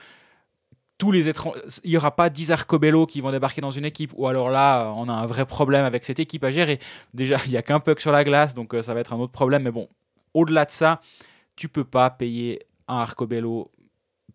tous 0.98 1.12
les 1.12 1.30
étrangers. 1.30 1.60
Il 1.84 1.92
n'y 1.92 1.98
aura 1.98 2.16
pas 2.16 2.30
10 2.30 2.52
Arcobello 2.52 3.06
qui 3.06 3.22
vont 3.22 3.32
débarquer 3.32 3.62
dans 3.62 3.72
une 3.72 3.86
équipe, 3.86 4.12
ou 4.16 4.28
alors 4.28 4.50
là, 4.50 4.92
on 4.96 5.10
a 5.10 5.14
un 5.14 5.26
vrai 5.26 5.46
problème 5.46 5.86
avec 5.86 6.06
cette 6.06 6.20
équipe 6.20 6.44
à 6.44 6.52
gérer. 6.52 6.80
Déjà, 7.14 7.38
il 7.46 7.52
n'y 7.52 7.58
a 7.58 7.62
qu'un 7.62 7.80
puck 7.80 8.00
sur 8.00 8.12
la 8.12 8.24
glace, 8.24 8.54
donc 8.54 8.74
euh, 8.74 8.84
ça 8.84 8.94
va 8.94 9.00
être 9.00 9.14
un 9.14 9.18
autre 9.18 9.34
problème. 9.34 9.64
Mais 9.64 9.72
bon, 9.72 9.90
au-delà 10.34 10.66
de 10.66 10.72
ça, 10.72 11.02
tu 11.56 11.70
peux 11.70 11.86
pas 11.86 12.10
payer 12.10 12.64
un 12.88 12.98
Arcobello 12.98 13.72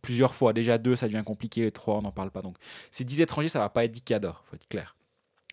plusieurs 0.02 0.34
fois. 0.34 0.52
Déjà, 0.52 0.78
deux, 0.78 0.96
ça 0.96 1.06
devient 1.06 1.22
compliqué. 1.24 1.70
Trois, 1.70 1.96
on 1.96 2.02
n'en 2.02 2.12
parle 2.12 2.30
pas. 2.30 2.42
Donc, 2.42 2.56
ces 2.90 3.04
10 3.04 3.20
étrangers, 3.20 3.48
ça 3.48 3.60
va 3.60 3.68
pas 3.68 3.84
être 3.84 3.92
10 3.92 4.02
cadors, 4.02 4.44
faut 4.50 4.56
être 4.56 4.68
clair. 4.68 4.96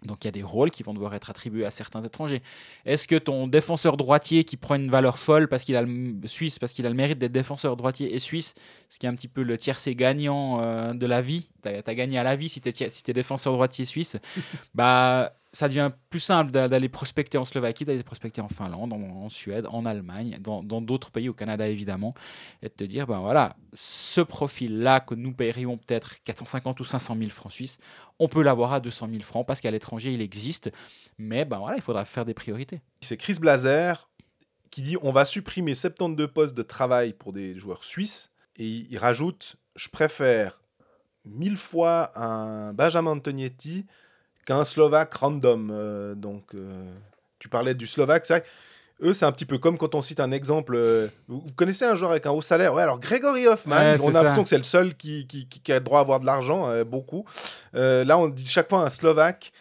Donc, 0.03 0.23
il 0.23 0.27
y 0.27 0.29
a 0.29 0.31
des 0.31 0.43
rôles 0.43 0.71
qui 0.71 0.83
vont 0.83 0.93
devoir 0.93 1.13
être 1.13 1.29
attribués 1.29 1.65
à 1.65 1.71
certains 1.71 2.01
étrangers. 2.01 2.41
Est-ce 2.85 3.07
que 3.07 3.15
ton 3.15 3.47
défenseur 3.47 3.97
droitier 3.97 4.43
qui 4.43 4.55
prend 4.55 4.75
une 4.75 4.89
valeur 4.89 5.19
folle 5.19 5.47
parce 5.47 5.63
qu'il 5.63 5.75
a 5.75 5.81
le 5.81 6.15
suisse, 6.25 6.57
parce 6.57 6.73
qu'il 6.73 6.85
a 6.85 6.89
le 6.89 6.95
mérite 6.95 7.19
d'être 7.19 7.31
défenseur 7.31 7.75
droitier 7.75 8.13
et 8.15 8.19
suisse, 8.19 8.53
ce 8.87 8.97
qui 8.99 9.05
est 9.05 9.09
un 9.09 9.15
petit 9.15 9.27
peu 9.27 9.43
le 9.43 9.57
tiercé 9.57 9.95
gagnant 9.95 10.61
euh, 10.61 10.93
de 10.93 11.05
la 11.05 11.21
vie, 11.21 11.49
tu 11.63 11.69
as, 11.69 11.95
gagné 11.95 12.17
à 12.17 12.23
la 12.23 12.35
vie 12.35 12.49
si 12.49 12.61
tu 12.61 12.69
es, 12.69 12.91
si 12.91 13.03
t'es 13.03 13.13
défenseur 13.13 13.53
droitier 13.53 13.85
suisse, 13.85 14.17
bah 14.73 15.33
ça 15.51 15.67
devient 15.67 15.91
plus 16.09 16.19
simple 16.19 16.51
d'a- 16.51 16.67
d'aller 16.67 16.89
prospecter 16.89 17.37
en 17.37 17.45
Slovaquie, 17.45 17.83
d'aller 17.85 18.03
prospecter 18.03 18.39
en 18.41 18.49
Finlande, 18.49 18.93
en, 18.93 19.29
Suède, 19.29 19.65
en 19.69 19.85
Allemagne, 19.85 20.37
dans 20.39 20.61
d'autres 20.81 21.09
pays, 21.11 21.27
au 21.29 21.33
Canada 21.33 21.67
évidemment, 21.67 22.13
et 22.61 22.69
de 22.69 22.73
te 22.73 22.83
dire, 22.83 23.07
ben 23.07 23.19
voilà, 23.19 23.55
ce 23.73 24.21
profil-là 24.21 24.99
que 24.99 25.15
nous 25.15 25.33
paierions 25.33 25.77
peut-être 25.77 26.21
450 26.23 26.79
ou 26.79 26.83
500 26.83 27.15
000 27.17 27.31
francs 27.31 27.51
suisses, 27.51 27.79
on 28.19 28.27
peut 28.27 28.43
l'avoir 28.43 28.73
à 28.73 28.79
200 28.79 29.07
000 29.09 29.21
francs 29.21 29.47
parce 29.47 29.59
qu'à 29.61 29.71
l'étranger 29.71 30.11
il 30.11 30.21
existe, 30.21 30.71
mais 31.17 31.45
ben 31.45 31.57
voilà, 31.57 31.77
il 31.77 31.81
faudra 31.81 32.05
faire 32.05 32.25
des 32.25 32.33
priorités. 32.35 32.81
c'est 33.01 33.17
Chris 33.17 33.37
Blazer 33.39 34.09
qui 34.69 34.83
dit 34.83 34.97
on 35.01 35.11
va 35.11 35.25
supprimer 35.25 35.73
72 35.73 36.27
postes 36.31 36.55
de 36.55 36.61
travail 36.61 37.13
pour 37.13 37.33
des 37.33 37.57
joueurs 37.57 37.83
suisses 37.83 38.31
et 38.55 38.67
il 38.67 38.97
rajoute 38.99 39.55
je 39.75 39.89
préfère 39.89 40.61
mille 41.25 41.57
fois 41.57 42.11
un 42.19 42.73
Benjamin 42.73 43.11
Antonietti 43.11 43.85
qu'un 44.49 44.65
Slovaque 44.65 45.13
random. 45.13 45.69
Euh, 45.71 46.15
donc 46.15 46.55
euh, 46.55 46.83
tu 47.37 47.49
parlais 47.49 47.75
du 47.75 47.85
Slovaque, 47.85 48.25
c'est 48.25 48.33
vrai. 48.39 48.43
Eux, 49.01 49.13
c'est 49.13 49.25
un 49.25 49.31
petit 49.31 49.45
peu 49.45 49.59
comme 49.59 49.77
quand 49.77 49.95
on 49.95 50.01
cite 50.01 50.19
un 50.19 50.31
exemple. 50.31 50.73
euh, 50.75 51.07
vous, 51.27 51.39
vous 51.45 51.53
connaissez 51.55 51.85
un 51.85 51.95
joueur 51.95 52.11
avec 52.11 52.25
un 52.25 52.31
haut 52.31 52.41
salaire? 52.41 52.73
Ouais, 52.73 52.81
alors 52.81 52.99
Grégory 52.99 53.47
Hoffman, 53.47 53.75
Ouais, 53.77 53.97
on 54.01 54.09
a 54.09 54.11
l'impression 54.11 54.43
que 54.43 54.49
c'est 54.49 54.57
le 54.57 54.63
seul 54.63 54.95
qui, 54.95 55.25
qui, 55.27 55.47
qui- 55.47 55.71
a 55.71 55.79
droit 55.79 55.99
à 55.99 56.01
avoir 56.01 56.19
de 56.19 56.25
l'argent, 56.25 56.67
euh, 56.69 56.83
beaucoup. 56.83 57.25
Euh, 57.75 58.03
là, 58.03 58.17
on 58.17 58.27
dit 58.27 58.45
chaque 58.45 58.67
fois 58.69 58.79
un 58.85 58.89
Slovaque. 58.89 59.51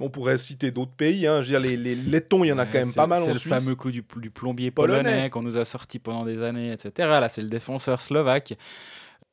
On 0.00 0.10
pourrait 0.10 0.36
citer 0.38 0.72
d'autres 0.72 0.90
pays. 0.96 1.24
Hein. 1.26 1.40
Je 1.40 1.52
veux 1.52 1.60
dire, 1.60 1.60
les, 1.60 1.76
les 1.76 1.94
Lettons, 1.94 2.42
il 2.42 2.48
y 2.48 2.52
en 2.52 2.58
a 2.58 2.64
Ouais, 2.64 2.70
quand 2.72 2.78
même 2.80 2.92
pas 2.92 3.06
mal 3.06 3.22
C'est 3.22 3.32
le 3.32 3.38
fameux 3.38 3.76
coup 3.76 3.92
du, 3.92 4.04
du 4.16 4.28
plombier 4.30 4.72
Polonais. 4.72 5.02
polonais, 5.04 5.30
qu'on 5.30 5.42
nous 5.42 5.56
a 5.56 5.64
sorti 5.64 6.00
pendant 6.00 6.24
des 6.24 6.42
années, 6.42 6.72
etc. 6.72 6.90
Là, 7.20 7.28
c'est 7.28 7.42
le 7.42 7.48
défenseur 7.48 8.00
slovaque. 8.00 8.54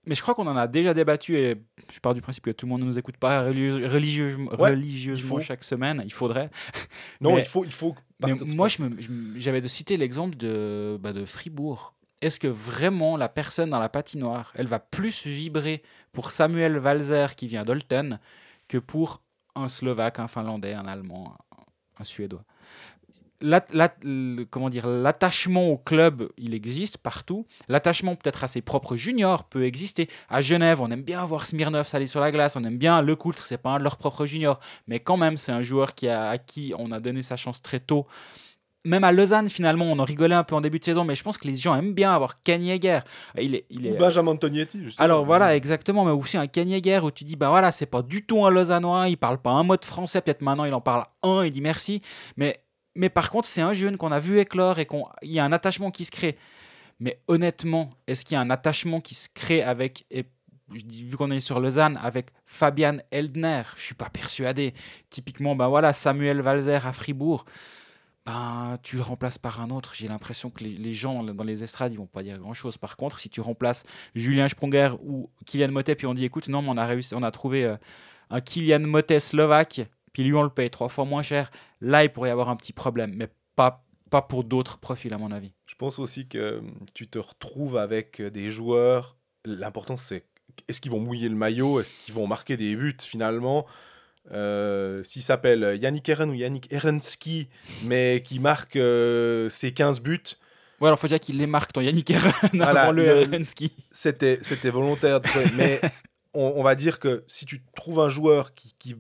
Mais 0.05 0.15
je 0.15 0.21
crois 0.21 0.33
qu'on 0.33 0.47
en 0.47 0.57
a 0.57 0.67
déjà 0.67 0.93
débattu 0.93 1.37
et 1.37 1.61
je 1.93 1.99
pars 1.99 2.13
du 2.15 2.21
principe 2.21 2.43
que 2.43 2.51
tout 2.51 2.65
le 2.65 2.71
monde 2.71 2.81
ne 2.81 2.85
nous 2.85 2.97
écoute 2.97 3.17
pas 3.17 3.43
religieusement, 3.43 4.51
Ouais, 5.35 5.43
chaque 5.43 5.63
semaine. 5.63 6.01
Il 6.05 6.13
faudrait. 6.13 6.49
Non, 7.21 7.35
Mais- 7.35 7.41
il 7.41 7.47
faut, 7.47 7.63
il 7.63 7.71
faut 7.71 7.95
Mais 8.19 8.33
moi, 8.55 8.67
j'avais 9.35 9.61
de 9.61 9.67
citer 9.67 9.97
l'exemple 9.97 10.37
de, 10.37 10.97
bah, 10.99 11.13
de 11.13 11.25
Fribourg. 11.25 11.93
Est-ce 12.21 12.39
que 12.39 12.47
vraiment 12.47 13.17
la 13.17 13.29
personne 13.29 13.71
dans 13.71 13.79
la 13.79 13.89
patinoire, 13.89 14.53
elle 14.55 14.67
va 14.67 14.79
plus 14.79 15.25
vibrer 15.25 15.81
pour 16.11 16.31
Samuel 16.31 16.77
Walzer 16.77 17.35
qui 17.35 17.47
vient 17.47 17.63
d'Olten 17.63 18.19
que 18.67 18.77
pour 18.77 19.21
un 19.55 19.67
Slovaque, 19.67 20.19
un 20.19 20.27
Finlandais, 20.27 20.73
un 20.73 20.85
Allemand, 20.85 21.35
un 21.99 22.03
Suédois? 22.03 22.43
Le- 23.41 24.43
comment 24.45 24.69
dire 24.69 24.87
l'attachement 24.87 25.67
au 25.69 25.77
club 25.77 26.29
il 26.37 26.53
existe 26.53 26.97
partout. 26.97 27.45
L'attachement 27.69 28.15
peut-être 28.15 28.43
à 28.43 28.47
ses 28.47 28.61
propres 28.61 28.95
juniors 28.95 29.43
peut 29.45 29.65
exister. 29.65 30.09
À 30.29 30.41
Genève 30.41 30.79
on 30.81 30.91
aime 30.91 31.01
bien 31.03 31.25
voir 31.25 31.45
Smirnov 31.45 31.87
s'aller 31.87 32.07
sur 32.07 32.19
la 32.19 32.31
glace 32.31 32.55
on 32.55 32.63
aime 32.63 32.77
bien 32.77 33.01
Le 33.01 33.15
Coultre 33.15 33.45
c'est 33.47 33.57
pas 33.57 33.71
un 33.71 33.79
de 33.79 33.83
leurs 33.83 33.97
propres 33.97 34.25
juniors. 34.25 34.59
Mais 34.87 34.99
quand 34.99 35.17
même 35.17 35.37
c'est 35.37 35.51
un 35.51 35.61
joueur 35.61 35.95
qui 35.95 36.07
a, 36.07 36.29
à 36.29 36.37
qui 36.37 36.73
on 36.77 36.91
a 36.91 36.99
donné 36.99 37.23
sa 37.23 37.35
chance 37.35 37.61
très 37.61 37.79
tôt. 37.79 38.05
Même 38.83 39.03
à 39.03 39.11
Lausanne 39.11 39.47
finalement 39.47 39.85
on 39.85 39.99
en 39.99 40.03
rigolait 40.03 40.35
un 40.35 40.43
peu 40.43 40.55
en 40.55 40.61
début 40.61 40.79
de 40.79 40.83
saison 40.85 41.03
mais 41.03 41.15
je 41.15 41.23
pense 41.23 41.37
que 41.37 41.47
les 41.47 41.55
gens 41.55 41.75
aiment 41.75 41.93
bien 41.93 42.13
avoir 42.13 42.41
Kanyegger 42.41 42.99
il 43.39 43.53
est, 43.55 43.65
il 43.69 43.85
est 43.85 43.91
Ou 43.91 43.97
Benjamin 43.97 44.31
Antonietti, 44.31 44.79
justement. 44.83 45.05
alors 45.05 45.25
voilà, 45.25 45.55
exactement, 45.55 46.03
mais 46.03 46.11
aussi 46.11 46.37
un 46.37 46.47
Kanyegger 46.47 46.99
où 47.03 47.11
tu 47.11 47.23
dis, 47.23 47.35
bah 47.35 47.49
voilà, 47.49 47.71
c'est 47.71 47.85
pas 47.85 48.01
du 48.01 48.25
tout 48.25 48.43
un 48.43 48.49
Lausannois, 48.49 49.07
il 49.07 49.17
parle 49.17 49.37
pas 49.39 49.51
un 49.51 49.63
mot 49.63 49.77
de 49.77 49.85
français, 49.85 50.19
peut-être 50.21 50.41
maintenant 50.41 50.65
il 50.65 50.73
en 50.73 50.81
parle 50.81 51.05
un, 51.21 51.43
il 51.45 51.51
dit 51.51 51.61
merci, 51.61 52.01
mais, 52.37 52.57
mais 52.95 53.09
par 53.09 53.29
contre, 53.29 53.47
c'est 53.47 53.61
un 53.61 53.73
jeune 53.73 53.97
qu'on 53.97 54.11
a 54.11 54.19
vu 54.19 54.39
éclore 54.39 54.79
et 54.79 54.85
qu'il 54.85 55.03
y 55.23 55.39
a 55.39 55.45
un 55.45 55.51
attachement 55.51 55.91
qui 55.91 56.05
se 56.05 56.11
crée. 56.11 56.37
Mais 56.99 57.19
honnêtement, 57.27 57.89
est-ce 58.07 58.25
qu'il 58.25 58.35
y 58.35 58.37
a 58.37 58.41
un 58.41 58.49
attachement 58.49 59.01
qui 59.01 59.15
se 59.15 59.27
crée 59.33 59.63
avec, 59.63 60.05
et 60.11 60.25
vu 60.69 61.17
qu'on 61.17 61.31
est 61.31 61.39
sur 61.39 61.59
Lausanne, 61.59 61.99
avec 62.01 62.27
Fabian 62.45 62.97
Eldner 63.11 63.63
Je 63.75 63.81
suis 63.81 63.95
pas 63.95 64.09
persuadé. 64.09 64.73
Typiquement, 65.09 65.55
ben 65.55 65.67
voilà, 65.67 65.93
Samuel 65.93 66.41
Valzer 66.41 66.85
à 66.85 66.93
Fribourg. 66.93 67.45
Ben, 68.25 68.77
tu 68.83 68.97
le 68.97 69.01
remplaces 69.01 69.39
par 69.39 69.61
un 69.61 69.71
autre. 69.71 69.93
J'ai 69.95 70.07
l'impression 70.07 70.51
que 70.51 70.63
les, 70.63 70.71
les 70.71 70.93
gens 70.93 71.23
dans 71.23 71.43
les 71.43 71.63
estrades, 71.63 71.91
ils 71.91 71.97
vont 71.97 72.05
pas 72.05 72.21
dire 72.21 72.37
grand-chose. 72.37 72.77
Par 72.77 72.95
contre, 72.95 73.19
si 73.19 73.29
tu 73.29 73.41
remplaces 73.41 73.83
Julien 74.13 74.47
Sprunger 74.47 74.91
ou 75.01 75.29
Kylian 75.45 75.71
Motet, 75.71 75.95
puis 75.95 76.05
on 76.05 76.13
dit, 76.13 76.25
écoute, 76.25 76.47
non, 76.47 76.61
mais 76.61 76.69
on 76.69 76.77
a 76.77 76.85
réussi, 76.85 77.15
on 77.15 77.23
a 77.23 77.31
trouvé 77.31 77.65
euh, 77.65 77.77
un 78.29 78.41
Kylian 78.41 78.81
Motet 78.81 79.19
slovaque, 79.19 79.81
puis 80.13 80.23
lui, 80.23 80.33
on 80.35 80.43
le 80.43 80.49
paye 80.49 80.69
trois 80.69 80.89
fois 80.89 81.05
moins 81.05 81.23
cher. 81.23 81.51
Là, 81.81 82.03
il 82.03 82.09
pourrait 82.11 82.29
y 82.29 82.31
avoir 82.31 82.49
un 82.49 82.55
petit 82.55 82.73
problème, 82.73 83.13
mais 83.15 83.29
pas, 83.55 83.83
pas 84.09 84.21
pour 84.21 84.43
d'autres 84.43 84.77
profils, 84.79 85.13
à 85.13 85.17
mon 85.17 85.31
avis. 85.31 85.53
Je 85.67 85.75
pense 85.75 85.99
aussi 85.99 86.27
que 86.27 86.37
euh, 86.37 86.61
tu 86.93 87.07
te 87.07 87.19
retrouves 87.19 87.77
avec 87.77 88.19
euh, 88.19 88.29
des 88.29 88.49
joueurs. 88.49 89.17
L'important, 89.45 89.97
c'est 89.97 90.25
est-ce 90.67 90.81
qu'ils 90.81 90.91
vont 90.91 90.99
mouiller 90.99 91.29
le 91.29 91.35
maillot? 91.35 91.79
Est-ce 91.79 91.93
qu'ils 91.93 92.13
vont 92.13 92.27
marquer 92.27 92.57
des 92.57 92.75
buts 92.75 92.97
finalement? 93.01 93.65
Euh, 94.31 95.03
S'il 95.03 95.21
s'appelle 95.23 95.77
Yannick 95.81 96.07
Eren 96.09 96.29
ou 96.29 96.33
Yannick 96.33 96.71
Erenski, 96.71 97.49
mais 97.83 98.21
qui 98.23 98.39
marque 98.39 98.75
euh, 98.75 99.49
ses 99.49 99.73
15 99.73 100.01
buts, 100.01 100.21
Ouais, 100.79 100.87
alors 100.87 100.97
faut 100.97 101.07
dire 101.07 101.19
qu'il 101.19 101.37
les 101.37 101.45
marque, 101.45 101.73
ton 101.73 101.81
Yannick 101.81 102.09
Eren, 102.09 102.31
Voilà, 102.53 102.81
avant 102.83 102.91
le, 102.91 103.05
le- 103.05 103.21
Erenski. 103.33 103.71
c'était 103.91 104.39
c'était 104.41 104.71
volontaire. 104.71 105.21
mais 105.55 105.79
on, 106.33 106.53
on 106.55 106.63
va 106.63 106.73
dire 106.75 106.99
que 106.99 107.23
si 107.27 107.45
tu 107.45 107.63
trouves 107.75 107.99
un 107.99 108.09
joueur 108.09 108.55
qui, 108.55 108.73
qui 108.79 108.95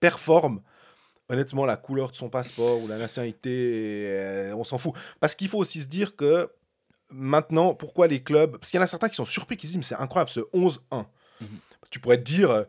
performe, 0.00 0.60
honnêtement, 1.28 1.66
la 1.66 1.76
couleur 1.76 2.10
de 2.10 2.16
son 2.16 2.28
passeport 2.30 2.82
ou 2.82 2.88
la 2.88 2.98
nationalité, 2.98 4.04
euh, 4.08 4.54
on 4.56 4.64
s'en 4.64 4.78
fout. 4.78 4.92
Parce 5.20 5.34
qu'il 5.34 5.48
faut 5.48 5.58
aussi 5.58 5.80
se 5.82 5.88
dire 5.88 6.16
que 6.16 6.50
maintenant, 7.10 7.74
pourquoi 7.74 8.06
les 8.06 8.22
clubs. 8.22 8.52
Parce 8.58 8.70
qu'il 8.70 8.78
y 8.78 8.80
en 8.80 8.84
a 8.84 8.86
certains 8.88 9.08
qui 9.08 9.16
sont 9.16 9.24
surpris, 9.24 9.56
qui 9.56 9.66
se 9.66 9.72
disent, 9.72 9.78
mais 9.78 9.82
c'est 9.82 10.02
incroyable, 10.02 10.30
ce 10.30 10.40
11-1. 10.52 11.06
Mhm. 11.40 11.48
Parce 11.80 11.84
que 11.84 11.90
tu 11.90 12.00
pourrais 12.00 12.18
te 12.18 12.24
dire. 12.24 12.50
euh, 12.50 12.64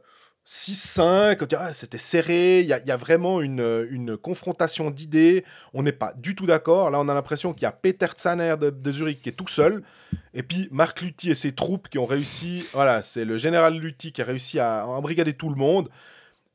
6-5, 0.45 1.37
on 1.43 1.45
dirait, 1.45 1.61
ah, 1.67 1.73
c'était 1.73 1.99
serré, 1.99 2.61
il 2.61 2.65
y, 2.65 2.73
a- 2.73 2.79
il 2.79 2.87
y 2.87 2.91
a 2.91 2.97
vraiment 2.97 3.39
une, 3.39 3.85
une 3.91 4.17
confrontation 4.17 4.89
d'idées, 4.89 5.45
on 5.75 5.83
n'est 5.83 5.91
pas 5.91 6.11
du 6.17 6.33
tout 6.33 6.47
d'accord. 6.47 6.89
Là, 6.89 6.99
on 6.99 7.07
a 7.07 7.13
l'impression 7.13 7.53
qu'il 7.53 7.63
y 7.63 7.65
a 7.67 7.71
Peter 7.71 8.07
Tsaner 8.15 8.55
de, 8.59 8.71
de 8.71 8.91
Zurich 8.91 9.21
qui 9.21 9.29
est 9.29 9.33
tout 9.33 9.47
seul, 9.47 9.83
et 10.33 10.41
puis 10.41 10.67
Marc 10.71 11.01
Lutti 11.01 11.29
et 11.29 11.35
ses 11.35 11.51
troupes 11.53 11.87
qui 11.87 11.99
ont 11.99 12.05
réussi, 12.07 12.65
voilà, 12.73 13.03
c'est 13.03 13.25
le 13.25 13.37
général 13.37 13.75
Lutti 13.77 14.11
qui 14.11 14.23
a 14.23 14.25
réussi 14.25 14.59
à 14.59 14.87
embrigader 14.87 15.33
tout 15.33 15.49
le 15.49 15.55
monde. 15.55 15.87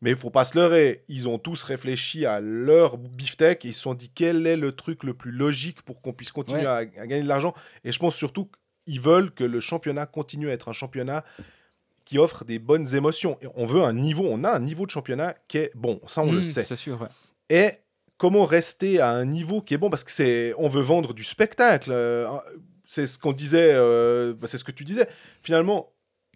Mais 0.05 0.11
il 0.11 0.17
faut 0.17 0.31
pas 0.31 0.45
se 0.45 0.57
leurrer, 0.57 1.03
ils 1.09 1.29
ont 1.29 1.39
tous 1.39 1.63
réfléchi 1.65 2.27
à 2.27 2.39
leur 2.39 2.99
beefsteak 2.99 3.65
et 3.65 3.69
ils 3.69 3.75
se 3.75 3.81
sont 3.81 3.95
dit 3.95 4.11
quel 4.15 4.47
est 4.47 4.57
le 4.57 4.71
truc 4.73 5.03
le 5.03 5.15
plus 5.15 5.33
logique 5.33 5.83
pour 5.83 6.01
qu'on 6.03 6.13
puisse 6.13 6.31
continuer 6.31 6.61
Ouais. 6.61 6.67
à, 6.67 6.75
à 6.77 6.85
gagner 6.85 7.23
de 7.23 7.29
l'argent. 7.29 7.55
Et 7.85 7.91
je 7.91 7.99
pense 7.99 8.15
surtout 8.15 8.51
qu'ils 8.85 9.01
veulent 9.01 9.33
que 9.33 9.45
le 9.45 9.61
championnat 9.61 10.05
continue 10.07 10.51
à 10.51 10.53
être 10.53 10.69
un 10.69 10.73
championnat 10.75 11.25
qui 12.05 12.19
offre 12.19 12.45
des 12.45 12.59
bonnes 12.59 12.95
émotions. 12.95 13.39
Et 13.41 13.47
on 13.57 13.65
veut 13.65 13.83
un 13.83 13.95
niveau, 13.95 14.27
on 14.31 14.45
a 14.45 14.51
un 14.51 14.61
niveau 14.61 14.85
de 14.85 14.91
championnat 14.91 15.35
qui 15.49 15.57
est 15.59 15.71
bon, 15.75 16.01
ça 16.07 16.21
on 16.23 16.31
le 16.33 16.41
Mmh, 16.41 16.45
sait. 16.45 16.63
C'est 16.65 16.77
sûr, 16.77 17.01
ouais. 17.01 17.09
Et 17.49 17.71
comment 18.19 18.45
rester 18.45 19.01
à 19.01 19.09
un 19.11 19.25
niveau 19.25 19.63
qui 19.63 19.73
est 19.73 19.79
bon? 19.79 19.89
Parce 19.89 20.05
que 20.05 20.11
c'est 20.13 20.53
on 20.59 20.69
veut 20.69 20.83
vendre 20.83 21.15
du 21.15 21.25
spectacle 21.25 21.91
euh, 21.93 22.29
c'est 22.85 23.07
ce 23.07 23.19
qu'on 23.19 23.33
disait 23.33 23.71
euh, 23.73 24.35
bah, 24.39 24.47
c'est 24.49 24.59
ce 24.59 24.65
que 24.65 24.71
tu 24.73 24.85
disais 24.85 25.09
finalement 25.43 25.94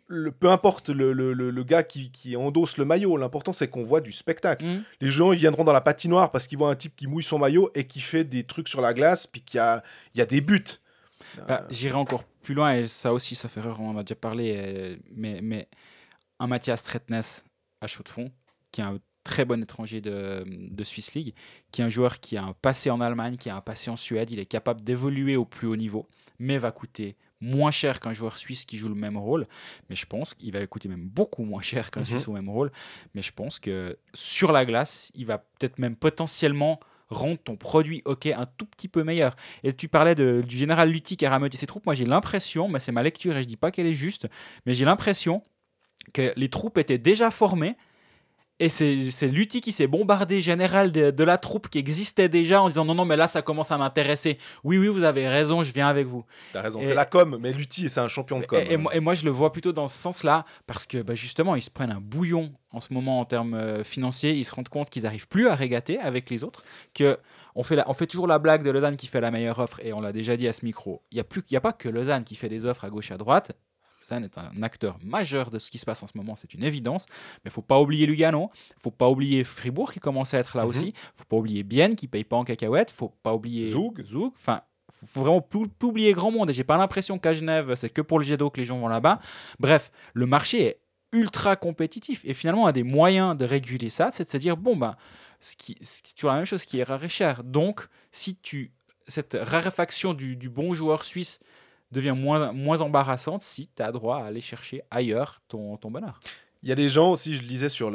le- 0.08 0.32
peu 0.32 0.50
importe 0.50 0.88
le, 0.88 1.12
le- 1.12 1.32
le- 1.34 1.64
gars 1.64 1.82
qui, 1.82 2.10
qui 2.10 2.34
endosse 2.36 2.76
le 2.78 2.84
maillot 2.84 3.16
l'important 3.16 3.52
c'est 3.52 3.68
qu'on 3.68 3.84
voit 3.84 4.00
du 4.00 4.10
spectacle 4.12 4.64
Mmh. 4.64 4.82
les 5.02 5.08
gens 5.10 5.32
ils 5.32 5.38
viendront 5.38 5.64
dans 5.64 5.72
la 5.72 5.80
patinoire 5.82 6.30
parce 6.32 6.46
qu'ils 6.46 6.58
voient 6.58 6.70
un 6.70 6.76
type 6.76 6.96
qui 6.96 7.06
mouille 7.06 7.22
son 7.22 7.38
maillot 7.38 7.70
et 7.74 7.86
qui 7.86 8.00
fait 8.00 8.24
des 8.24 8.44
trucs 8.44 8.68
sur 8.68 8.80
la 8.80 8.94
glace 8.94 9.26
puis 9.26 9.42
qu'il 9.42 9.58
y 9.58 9.60
a, 9.60 9.82
il 10.14 10.18
y 10.18 10.20
a 10.22 10.26
des 10.26 10.40
buts 10.40 10.64
Bah, 11.46 11.64
J'irai 11.70 11.94
encore 11.96 12.24
plus 12.42 12.54
loin, 12.54 12.74
et 12.74 12.86
ça 12.86 13.12
aussi, 13.12 13.34
ça 13.34 13.48
fait 13.48 13.60
rire, 13.60 13.76
on 13.80 13.90
en 13.90 13.98
a 13.98 14.02
déjà 14.02 14.14
parlé, 14.14 14.54
euh, 14.56 14.96
mais, 15.14 15.40
mais 15.42 15.68
un 16.38 16.46
Mathias 16.46 16.82
Tretnes 16.84 17.20
à 17.82 17.86
chaud 17.86 18.02
de 18.02 18.08
fond, 18.08 18.30
qui 18.72 18.80
est 18.80 18.84
un 18.84 18.98
très 19.24 19.44
bon 19.44 19.62
étranger 19.62 20.00
de, 20.00 20.44
de 20.46 20.84
Swiss 20.84 21.12
League, 21.14 21.34
qui 21.70 21.82
est 21.82 21.84
un 21.84 21.90
joueur 21.90 22.20
qui 22.20 22.38
a 22.38 22.44
un 22.44 22.54
passé 22.54 22.88
en 22.88 23.02
Allemagne, 23.02 23.36
qui 23.36 23.50
a 23.50 23.56
un 23.56 23.60
passé 23.60 23.90
en 23.90 23.96
Suède, 23.98 24.30
il 24.30 24.38
est 24.38 24.46
capable 24.46 24.80
d'évoluer 24.80 25.36
au 25.36 25.44
plus 25.44 25.66
haut 25.66 25.76
niveau, 25.76 26.08
mais 26.38 26.56
va 26.56 26.70
coûter 26.72 27.16
moins 27.40 27.70
cher 27.70 28.00
qu'un 28.00 28.12
joueur 28.12 28.36
suisse 28.36 28.64
qui 28.64 28.76
joue 28.78 28.88
le 28.88 28.94
même 28.94 29.16
rôle. 29.16 29.46
Mais 29.88 29.96
je 29.96 30.06
pense 30.06 30.34
qu'il 30.34 30.52
va 30.52 30.66
coûter 30.66 30.88
même 30.88 31.06
beaucoup 31.08 31.44
moins 31.44 31.62
cher 31.62 31.90
qu'un 31.90 32.00
Mhm. 32.00 32.06
Suisse 32.06 32.28
au 32.28 32.32
même 32.32 32.48
rôle. 32.48 32.72
Mais 33.14 33.22
je 33.22 33.32
pense 33.32 33.58
que 33.58 33.96
sur 34.14 34.50
la 34.52 34.64
glace, 34.64 35.10
il 35.14 35.26
va 35.26 35.38
peut-être 35.38 35.78
même 35.78 35.94
potentiellement 35.96 36.80
rendre 37.10 37.38
ton 37.38 37.56
produit 37.56 38.02
OK 38.04 38.26
un 38.26 38.46
tout 38.58 38.66
petit 38.66 38.88
peu 38.88 39.02
meilleur. 39.02 39.34
Et 39.62 39.72
tu 39.72 39.88
parlais 39.88 40.14
de- 40.14 40.42
du 40.46 40.56
général 40.58 40.90
Lutti 40.90 41.16
qui 41.16 41.24
a 41.24 41.30
rameuté 41.30 41.56
ses 41.56 41.66
troupes. 41.66 41.86
Moi, 41.86 41.94
j'ai 41.94 42.04
l'impression, 42.04 42.68
mais 42.68 42.80
c'est 42.80 42.92
ma 42.92 43.02
lecture 43.02 43.36
et 43.36 43.42
je 43.42 43.48
dis 43.48 43.56
pas 43.56 43.70
qu'elle 43.70 43.86
est 43.86 43.92
juste, 43.94 44.26
mais 44.66 44.74
j'ai 44.74 44.84
l'impression 44.84 45.42
que 46.12 46.32
les 46.36 46.48
troupes 46.50 46.76
étaient 46.78 46.98
déjà 46.98 47.30
formées. 47.30 47.76
Et 48.60 48.68
c'est 48.68 49.28
Lutti 49.28 49.60
qui 49.60 49.70
s'est 49.70 49.86
bombardé 49.86 50.40
général 50.40 50.90
de, 50.90 51.12
de 51.12 51.24
la 51.24 51.38
troupe 51.38 51.68
qui 51.68 51.78
existait 51.78 52.28
déjà 52.28 52.60
en 52.60 52.66
disant 52.68 52.84
non, 52.84 52.94
non, 52.96 53.04
mais 53.04 53.16
là 53.16 53.28
ça 53.28 53.40
commence 53.40 53.70
à 53.70 53.78
m'intéresser. 53.78 54.36
Oui, 54.64 54.78
oui, 54.78 54.88
vous 54.88 55.04
avez 55.04 55.28
raison, 55.28 55.62
je 55.62 55.72
viens 55.72 55.86
avec 55.86 56.08
vous. 56.08 56.24
t'as 56.52 56.62
raison 56.62 56.80
c'est 56.82 56.94
la 56.94 57.04
com 57.04 57.38
mais 57.40 57.52
Lutti 57.52 57.88
c'est 57.88 58.00
un 58.00 58.08
champion 58.08 58.40
de 58.40 58.46
com 58.46 58.58
Et, 58.68 58.72
et 58.72 58.76
moi, 58.76 58.94
et 58.96 59.00
moi, 59.00 59.14
je 59.14 59.24
le 59.24 59.30
vois 59.30 59.52
plutôt 59.52 59.72
dans 59.72 59.86
ce 59.86 59.96
sens-là, 59.96 60.44
parce 60.66 60.86
que 60.86 60.98
bah, 61.02 61.14
justement, 61.14 61.54
ils 61.54 61.62
se 61.62 61.70
prennent 61.70 61.92
un 61.92 62.00
bouillon 62.00 62.52
en 62.72 62.80
ce 62.80 62.92
moment 62.92 63.20
en 63.20 63.24
termes 63.24 63.54
euh, 63.54 63.84
financiers. 63.84 64.32
Ils 64.32 64.44
se 64.44 64.52
rendent 64.52 64.68
compte 64.68 64.90
qu'ils 64.90 65.04
n'arrivent 65.04 65.28
plus 65.28 65.48
à 65.48 65.54
régater 65.54 66.00
avec 66.00 66.28
les 66.28 66.42
autres. 66.42 66.64
Que 66.94 67.16
on, 67.54 67.62
fait 67.62 67.76
la- 67.76 67.88
on 67.88 67.94
fait 67.94 68.06
toujours 68.08 68.26
la 68.26 68.40
blague 68.40 68.64
de 68.64 68.70
Lausanne 68.70 68.96
qui 68.96 69.06
fait 69.06 69.20
la 69.20 69.30
meilleure 69.30 69.60
offre, 69.60 69.78
et 69.84 69.92
on 69.92 70.00
l'a 70.00 70.12
déjà 70.12 70.36
dit 70.36 70.48
à 70.48 70.52
ce 70.52 70.64
micro. 70.64 71.02
Il 71.12 71.14
n'y 71.14 71.20
a, 71.20 71.24
plus- 71.24 71.44
y 71.50 71.56
a 71.56 71.60
pas 71.60 71.72
que 71.72 71.88
Lausanne 71.88 72.24
qui 72.24 72.34
fait 72.34 72.48
des 72.48 72.66
offres 72.66 72.84
à 72.84 72.90
gauche 72.90 73.12
et 73.12 73.14
à 73.14 73.18
droite. 73.18 73.52
Lausanne 74.10 74.24
est 74.24 74.38
un 74.38 74.62
acteur 74.62 74.98
majeur 75.04 75.50
de 75.50 75.58
ce 75.58 75.70
qui 75.70 75.78
se 75.78 75.84
passe 75.86 76.02
en 76.02 76.06
ce 76.06 76.16
moment, 76.16 76.36
c'est 76.36 76.54
une 76.54 76.62
évidence. 76.64 77.06
Mais 77.44 77.50
il 77.50 77.50
faut 77.50 77.62
pas 77.62 77.80
oublier 77.80 78.06
Lugano, 78.06 78.50
il 78.76 78.80
faut 78.80 78.90
pas 78.90 79.08
oublier 79.08 79.44
Fribourg 79.44 79.92
qui 79.92 80.00
commence 80.00 80.34
à 80.34 80.38
être 80.38 80.56
là 80.56 80.64
Mhm. 80.64 80.68
aussi, 80.68 80.86
il 80.88 80.94
faut 81.16 81.24
pas 81.28 81.36
oublier 81.36 81.62
Bienne 81.62 81.94
qui 81.96 82.08
paye 82.08 82.24
pas 82.24 82.36
en 82.36 82.44
cacahuètes, 82.44 82.90
faut 82.90 83.10
pas 83.22 83.34
oublier 83.34 83.66
Zoug. 83.66 84.02
Zoug. 84.04 84.32
Enfin, 84.36 84.62
faut- 84.92 85.06
faut 85.06 85.20
vraiment 85.20 85.40
plus, 85.40 85.66
oublier 85.82 86.12
grand 86.12 86.30
monde. 86.30 86.50
Et 86.50 86.52
j'ai 86.54 86.64
pas 86.64 86.76
l'impression 86.78 87.18
qu'à 87.18 87.34
Genève, 87.34 87.74
c'est 87.74 87.90
que 87.90 88.00
pour 88.02 88.18
le 88.18 88.24
jet 88.24 88.36
d'eau 88.36 88.50
que 88.50 88.60
les 88.60 88.66
gens 88.66 88.78
vont 88.78 88.88
là-bas. 88.88 89.20
Bref, 89.58 89.90
le 90.14 90.26
marché 90.26 90.62
est 90.64 90.80
ultra 91.12 91.56
compétitif. 91.56 92.20
Et 92.24 92.34
finalement, 92.34 92.66
un 92.66 92.72
des 92.72 92.82
moyens 92.82 93.36
de 93.36 93.44
réguler 93.44 93.88
ça, 93.88 94.10
c'est 94.12 94.24
de 94.24 94.28
se 94.30 94.36
dire 94.36 94.56
bon, 94.56 94.76
ben, 94.76 94.96
ce 95.40 95.56
qui, 95.56 95.74
ce 95.82 96.02
qui- 96.02 96.10
c'est 96.10 96.14
toujours 96.16 96.30
la 96.30 96.36
même 96.36 96.44
chose 96.46 96.64
qui 96.64 96.78
est 96.78 96.82
rare 96.84 97.02
et 97.04 97.08
cher. 97.08 97.44
Donc, 97.44 97.86
si 98.10 98.36
tu 98.36 98.72
cette 99.06 99.38
raréfaction 99.40 100.12
du, 100.12 100.36
du 100.36 100.50
bon 100.50 100.74
joueur 100.74 101.02
suisse 101.02 101.40
devient 101.90 102.14
moins, 102.16 102.52
moins 102.52 102.80
embarrassante 102.80 103.42
si 103.42 103.68
tu 103.74 103.82
as 103.82 103.92
droit 103.92 104.18
à 104.18 104.26
aller 104.26 104.40
chercher 104.40 104.82
ailleurs 104.90 105.40
ton, 105.48 105.76
ton 105.76 105.90
bonheur. 105.90 106.20
Il 106.62 106.68
y 106.68 106.72
a 106.72 106.74
des 106.74 106.88
gens 106.88 107.12
aussi, 107.12 107.36
je 107.36 107.42
le 107.42 107.48
disais 107.48 107.68
sur 107.68 107.92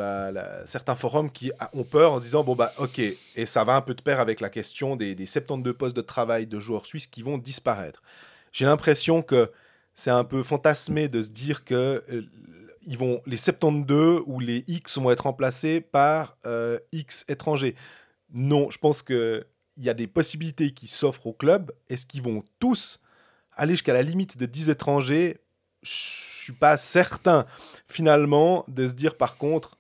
certains 0.66 0.96
forums, 0.96 1.30
qui 1.30 1.52
ont 1.74 1.84
peur 1.84 2.14
en 2.14 2.20
se 2.20 2.24
disant 2.24 2.44
bon 2.46 2.56
bah 2.56 2.74
ok, 2.78 3.00
et 3.00 3.46
ça 3.46 3.64
va 3.66 3.76
un 3.76 3.82
peu 3.82 3.94
de 3.94 4.02
pair 4.02 4.22
avec 4.22 4.40
la 4.40 4.50
question 4.50 4.96
des, 4.96 5.16
des 5.16 5.26
72 5.26 5.76
postes 5.78 5.96
de 5.96 6.02
travail 6.02 6.48
de 6.48 6.60
joueurs 6.60 6.86
suisses 6.86 7.08
qui 7.08 7.22
vont 7.22 7.38
disparaître. 7.38 8.02
J'ai 8.54 8.66
l'impression 8.66 9.22
que 9.22 9.52
c'est 9.96 10.12
un 10.12 10.24
peu 10.24 10.44
fantasmé 10.44 11.08
de 11.08 11.22
se 11.22 11.30
dire 11.30 11.66
que 11.66 12.04
euh, 12.10 12.22
ils 12.86 12.98
vont, 12.98 13.22
les 13.26 13.38
72 13.38 14.24
ou 14.26 14.40
les 14.40 14.64
X 14.68 14.98
vont 14.98 15.12
être 15.12 15.22
remplacés 15.22 15.82
par 15.82 16.38
euh, 16.46 16.80
X 16.92 17.26
étrangers. 17.28 17.76
Non, 18.34 18.70
je 18.70 18.78
pense 18.78 19.02
que 19.02 19.46
il 19.76 19.84
y 19.84 19.90
a 19.90 19.94
des 19.94 20.08
possibilités 20.08 20.72
qui 20.72 20.88
s'offrent 20.88 21.28
au 21.28 21.34
club. 21.34 21.72
Est-ce 21.90 22.06
qu'ils 22.06 22.22
vont 22.22 22.44
tous 22.60 23.00
aller 23.58 23.74
jusqu'à 23.74 23.94
la 23.94 24.02
limite 24.02 24.38
de 24.38 24.46
10 24.46 24.70
étrangers 24.70 25.38
Je 25.82 25.92
suis 25.92 26.54
pas 26.54 26.78
certain 26.78 27.46
finalement 27.88 28.66
de 28.68 28.88
se 28.88 28.94
dire 28.94 29.16
par 29.16 29.38
contre 29.38 29.78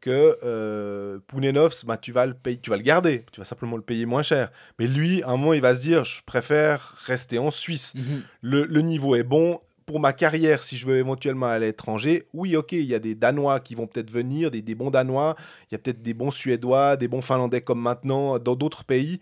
que 0.00 0.38
euh, 0.44 1.18
Pounenovs, 1.26 1.84
bah, 1.84 1.96
tu, 1.96 2.12
vas 2.12 2.26
le 2.26 2.34
payer, 2.34 2.58
tu 2.58 2.70
vas 2.70 2.76
le 2.76 2.82
garder, 2.82 3.24
tu 3.32 3.40
vas 3.40 3.44
simplement 3.44 3.76
le 3.76 3.82
payer 3.82 4.06
moins 4.06 4.22
cher. 4.22 4.52
Mais 4.78 4.86
lui, 4.86 5.20
à 5.24 5.30
un 5.30 5.36
moment, 5.36 5.52
il 5.52 5.60
va 5.60 5.74
se 5.74 5.80
dire, 5.80 6.04
je 6.04 6.22
préfère 6.22 6.94
rester 7.06 7.40
en 7.40 7.50
Suisse. 7.50 7.94
Le, 8.40 8.64
le 8.64 8.82
niveau 8.82 9.16
est 9.16 9.24
bon. 9.24 9.60
Pour 9.84 9.98
ma 9.98 10.12
carrière, 10.12 10.62
si 10.62 10.76
je 10.76 10.86
veux 10.86 10.96
éventuellement 10.96 11.46
aller 11.46 11.66
à 11.66 11.68
l'étranger, 11.68 12.24
oui, 12.32 12.56
ok, 12.56 12.72
il 12.72 12.84
y 12.84 12.94
a 12.94 13.00
des 13.00 13.16
Danois 13.16 13.58
qui 13.58 13.74
vont 13.74 13.88
peut-être 13.88 14.10
venir, 14.10 14.52
des, 14.52 14.62
des 14.62 14.74
bons 14.76 14.90
Danois, 14.90 15.34
il 15.70 15.74
y 15.74 15.76
a 15.76 15.78
peut-être 15.78 16.02
des 16.02 16.14
bons 16.14 16.30
Suédois, 16.30 16.96
des 16.96 17.08
bons 17.08 17.20
Finlandais 17.20 17.60
comme 17.60 17.80
maintenant 17.80 18.38
dans 18.38 18.54
d'autres 18.54 18.84
pays. 18.84 19.20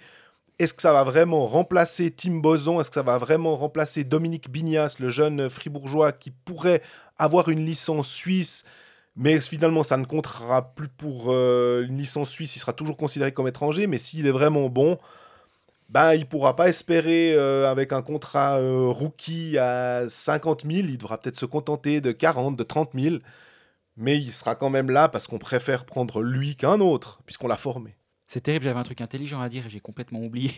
Est-ce 0.58 0.74
que 0.74 0.82
ça 0.82 0.92
va 0.92 1.04
vraiment 1.04 1.46
remplacer 1.46 2.10
Tim 2.10 2.36
Boson? 2.36 2.80
Est-ce 2.80 2.90
que 2.90 2.94
ça 2.94 3.02
va 3.02 3.18
vraiment 3.18 3.56
remplacer 3.56 4.04
Dominique 4.04 4.50
Bignas, 4.50 4.96
le 5.00 5.10
jeune 5.10 5.50
fribourgeois 5.50 6.12
qui 6.12 6.30
pourrait 6.30 6.82
avoir 7.18 7.48
une 7.48 7.64
licence 7.64 8.08
suisse 8.08 8.64
mais 9.16 9.40
finalement, 9.40 9.84
ça 9.84 9.96
ne 9.96 10.04
comptera 10.04 10.74
plus 10.74 10.88
pour 10.88 11.26
euh, 11.28 11.84
une 11.86 11.98
licence 11.98 12.30
suisse. 12.30 12.56
Il 12.56 12.58
sera 12.58 12.72
toujours 12.72 12.96
considéré 12.96 13.32
comme 13.32 13.46
étranger. 13.48 13.86
Mais 13.86 13.98
s'il 13.98 14.26
est 14.26 14.30
vraiment 14.32 14.68
bon, 14.68 14.98
ben, 15.88 16.14
il 16.14 16.20
ne 16.20 16.24
pourra 16.24 16.56
pas 16.56 16.68
espérer, 16.68 17.34
euh, 17.34 17.70
avec 17.70 17.92
un 17.92 18.02
contrat 18.02 18.58
euh, 18.58 18.88
rookie 18.88 19.58
à 19.58 20.08
50 20.08 20.62
000, 20.62 20.88
il 20.88 20.98
devra 20.98 21.18
peut-être 21.18 21.38
se 21.38 21.46
contenter 21.46 22.00
de 22.00 22.12
40, 22.12 22.56
de 22.56 22.62
30 22.64 22.90
000. 22.94 23.16
Mais 23.96 24.18
il 24.18 24.32
sera 24.32 24.56
quand 24.56 24.70
même 24.70 24.90
là 24.90 25.08
parce 25.08 25.26
qu'on 25.28 25.38
préfère 25.38 25.84
prendre 25.86 26.22
lui 26.22 26.56
qu'un 26.56 26.80
autre, 26.80 27.20
puisqu'on 27.26 27.48
l'a 27.48 27.56
formé. 27.56 27.96
C'est 28.26 28.40
terrible, 28.40 28.64
j'avais 28.64 28.78
un 28.78 28.84
truc 28.84 29.00
intelligent 29.00 29.40
à 29.40 29.48
dire 29.48 29.66
et 29.66 29.70
j'ai 29.70 29.80
complètement 29.80 30.20
oublié. 30.20 30.50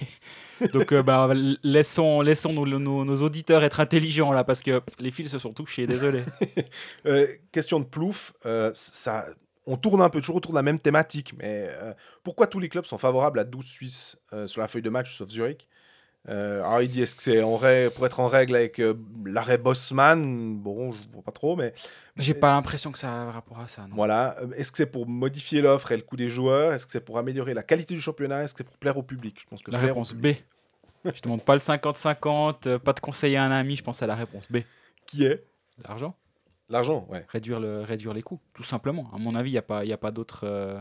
Donc 0.72 0.92
euh, 0.92 1.02
bah, 1.02 1.28
laissons, 1.62 2.20
laissons 2.20 2.52
nos, 2.52 2.64
nos- 2.78 3.22
auditeurs 3.22 3.64
être 3.64 3.80
intelligents 3.80 4.32
là 4.32 4.44
parce 4.44 4.62
que 4.62 4.80
les 5.00 5.10
fils 5.10 5.30
se 5.30 5.38
sont 5.38 5.52
touchés, 5.52 5.86
désolé. 5.86 6.22
Euh, 7.06 7.26
question 7.52 7.78
de 7.80 7.84
plouf, 7.84 8.32
euh, 8.46 8.70
ça, 8.74 9.26
on 9.66 9.76
tourne 9.76 10.00
un 10.00 10.08
peu 10.08 10.20
toujours 10.20 10.36
autour 10.36 10.52
de 10.52 10.56
la 10.56 10.62
même 10.62 10.78
thématique, 10.78 11.34
mais 11.38 11.68
pourquoi 12.24 12.46
tous 12.46 12.58
les 12.58 12.68
clubs 12.68 12.84
sont 12.84 12.98
favorables 12.98 13.38
à 13.38 13.44
12 13.44 13.64
Suisses 13.64 14.16
sur 14.46 14.60
la 14.60 14.68
feuille 14.68 14.82
de 14.82 14.90
match, 14.90 15.16
sauf 15.16 15.28
Zurich? 15.28 15.68
Euh, 16.28 16.62
Alors 16.64 16.82
il 16.82 16.88
dit, 16.88 17.02
est-ce 17.02 17.14
que 17.14 17.22
c'est 17.22 17.42
en 17.42 17.56
règle, 17.56 17.92
pour 17.94 18.04
être 18.06 18.18
en 18.20 18.26
règle 18.28 18.56
avec 18.56 18.80
euh, 18.80 18.94
l'arrêt 19.24 19.58
Bosman 19.58 20.56
Bon, 20.56 20.92
je 20.92 20.98
vois 21.12 21.22
pas 21.22 21.30
trop, 21.32 21.54
mais 21.56 21.72
J'ai 22.16 22.34
pas 22.34 22.50
l'impression 22.50 22.90
que 22.90 22.98
ça 22.98 23.12
a 23.12 23.30
rapport 23.30 23.60
à 23.60 23.68
ça. 23.68 23.82
Non. 23.82 23.94
voilà. 23.94 24.36
Euh, 24.40 24.50
Est-ce 24.56 24.72
que 24.72 24.78
c'est 24.78 24.90
pour 24.90 25.06
modifier 25.06 25.60
l'offre 25.60 25.92
et 25.92 25.96
le 25.96 26.02
coût 26.02 26.16
des 26.16 26.28
joueurs? 26.28 26.72
Est-ce 26.72 26.86
que 26.86 26.92
c'est 26.92 27.04
pour 27.04 27.18
améliorer 27.18 27.54
la 27.54 27.62
qualité 27.62 27.94
du 27.94 28.00
championnat? 28.00 28.42
Est-ce 28.42 28.54
que 28.54 28.58
c'est 28.58 28.64
pour 28.64 28.76
plaire 28.78 28.96
au 28.96 29.02
public? 29.02 29.38
Je 29.40 29.46
pense 29.46 29.62
que 29.62 29.70
La 29.70 29.78
réponse 29.78 30.12
B. 30.14 30.28
Je 31.04 31.22
demande 31.22 31.42
pas 31.44 31.54
le 31.54 31.60
50-50, 31.60 32.66
euh, 32.66 32.78
pas 32.80 32.92
de 32.92 32.98
conseiller 32.98 33.36
à 33.36 33.44
un 33.44 33.52
ami, 33.52 33.76
je 33.76 33.84
pense 33.84 34.02
à 34.02 34.08
la 34.08 34.16
réponse 34.16 34.50
B. 34.50 34.58
Qui 35.06 35.24
est? 35.24 35.44
L'argent. 35.86 36.16
L'argent, 36.68 37.06
ouais. 37.10 37.24
réduire, 37.28 37.60
le, 37.60 37.82
réduire 37.82 38.12
les 38.12 38.22
coûts, 38.22 38.40
tout 38.52 38.64
simplement. 38.64 39.08
À 39.14 39.18
mon 39.18 39.36
avis, 39.36 39.50
il 39.50 39.52
n'y 39.52 39.58
a 39.58 39.62
pas, 39.62 39.84
y 39.84 39.92
a 39.92 39.96
pas 39.96 40.10
d'autres 40.10 40.80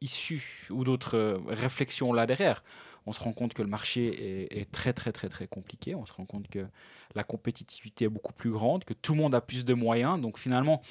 issues 0.00 0.66
ou 0.70 0.84
d'autres 0.84 1.38
réflexions 1.48 2.14
là 2.14 2.26
derrière. 2.26 2.62
On 3.06 3.12
se 3.12 3.20
rend 3.20 3.32
compte 3.32 3.52
que 3.54 3.62
le 3.62 3.68
marché 3.68 4.06
est, 4.52 4.60
est 4.60 4.70
très, 4.70 4.92
très, 4.92 5.10
très, 5.12 5.28
très 5.28 5.46
compliqué. 5.48 5.94
On 5.94 6.06
se 6.06 6.12
rend 6.12 6.24
compte 6.24 6.46
que 6.48 6.66
la 7.14 7.24
compétitivité 7.24 8.04
est 8.04 8.08
beaucoup 8.08 8.32
plus 8.32 8.50
grande, 8.50 8.84
que 8.84 8.94
tout 8.94 9.12
le 9.14 9.18
monde 9.18 9.34
a 9.34 9.40
plus 9.40 9.64
de 9.64 9.74
moyens. 9.74 10.20
Donc 10.20 10.38
finalement, 10.38 10.82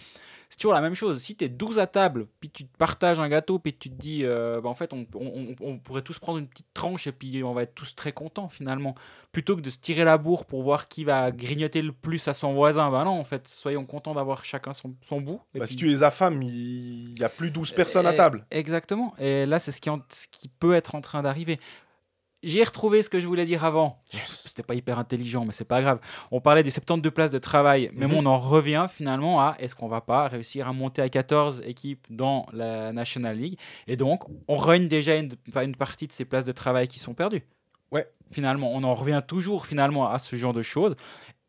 c'est 0.50 0.58
toujours 0.58 0.74
la 0.74 0.82
même 0.82 0.94
chose. 0.94 1.20
Si 1.22 1.36
tu 1.38 1.46
es 1.46 1.50
12 1.50 1.80
à 1.80 1.88
table, 1.88 2.28
puis 2.42 2.50
tu 2.50 2.66
te 2.66 2.78
partages 2.78 3.20
un 3.22 3.30
gâteau, 3.30 3.60
puis 3.60 3.74
tu 3.74 3.90
te 3.90 3.96
dis, 3.96 4.26
euh, 4.26 4.60
bah, 4.60 4.68
en 4.70 4.76
fait, 4.76 4.92
on, 4.94 5.08
on- 5.16 5.56
on 5.62 5.78
pourrait 5.80 6.02
tous 6.02 6.20
prendre 6.20 6.40
une 6.40 6.48
petite 6.48 6.68
tranche 6.74 7.08
et 7.08 7.14
puis 7.14 7.42
on 7.44 7.54
va 7.54 7.64
être 7.64 7.74
tous 7.76 7.96
très 7.96 8.12
contents 8.12 8.50
finalement. 8.50 8.94
Plutôt 9.32 9.56
que 9.56 9.62
de 9.62 9.70
se 9.70 9.78
tirer 9.80 10.04
la 10.04 10.18
bourre 10.18 10.46
pour 10.46 10.64
voir 10.64 10.90
qui 10.90 11.06
va 11.06 11.32
grignoter 11.32 11.82
le 11.82 11.94
plus 11.94 12.28
à 12.28 12.34
son 12.34 12.54
voisin. 12.54 12.92
Bah 12.92 13.06
non, 13.06 13.12
en 13.20 13.24
fait, 13.24 13.48
soyons 13.48 13.86
contents 13.86 14.14
d'avoir 14.14 14.44
chacun 14.44 14.74
son, 14.74 14.94
son 15.02 15.22
bout. 15.22 15.40
Et 15.56 15.60
Bah, 15.60 15.66
puis- 15.66 15.72
si 15.72 15.78
tu 15.78 15.88
les 15.88 16.04
affames, 16.04 16.42
il 16.44 17.14
n'y 17.18 17.24
a 17.24 17.30
plus 17.30 17.52
12 17.52 17.72
personnes 17.72 18.06
à 18.06 18.14
et- 18.14 18.18
table. 18.18 18.46
Exactement. 18.52 19.14
Et 19.18 19.46
là, 19.46 19.60
c'est 19.60 19.72
ce 19.72 19.80
qui, 19.80 19.90
en- 19.90 20.02
ce 20.10 20.28
qui 20.30 20.50
peut 20.50 20.74
être 20.74 20.94
en 20.96 21.00
train 21.02 21.22
d'arriver. 21.22 21.60
J'ai 22.44 22.64
retrouvé 22.64 23.04
ce 23.04 23.10
que 23.10 23.20
je 23.20 23.28
voulais 23.28 23.46
dire 23.46 23.64
avant. 23.64 24.02
C'était 24.26 24.64
pas 24.64 24.74
hyper 24.74 24.98
intelligent, 24.98 25.46
mais 25.46 25.54
c'est 25.54 25.64
pas 25.66 25.82
grave. 25.82 26.00
On 26.32 26.42
parlait 26.42 26.64
des 26.64 26.72
72 26.72 27.12
places 27.14 27.32
de 27.32 27.38
travail, 27.38 27.92
mais 27.94 28.08
Mhm. 28.08 28.16
on 28.16 28.26
en 28.26 28.40
revient 28.40 28.88
finalement 28.90 29.40
à 29.42 29.56
est-ce 29.60 29.76
qu'on 29.76 29.88
va 29.88 30.02
pas 30.02 30.28
réussir 30.28 30.68
à 30.68 30.74
monter 30.74 31.02
à 31.02 31.10
14 31.10 31.62
équipes 31.66 32.08
dans 32.10 32.48
la 32.52 32.92
National 32.94 33.38
League? 33.38 33.60
Et 33.88 33.96
donc, 33.96 34.24
on 34.48 34.58
règne 34.58 34.88
déjà 34.88 35.16
une, 35.18 35.34
une 35.62 35.76
partie 35.76 36.08
de 36.08 36.12
ces 36.14 36.26
places 36.26 36.46
de 36.46 36.52
travail 36.52 36.88
qui 36.88 36.98
sont 37.00 37.14
perdues. 37.14 37.44
Ouais. 37.92 38.08
Finalement, 38.32 38.72
on 38.74 38.84
en 38.84 38.96
revient 38.96 39.22
toujours 39.28 39.66
finalement 39.66 40.10
à 40.10 40.18
ce 40.18 40.36
genre 40.36 40.54
de 40.54 40.62
choses. 40.64 40.96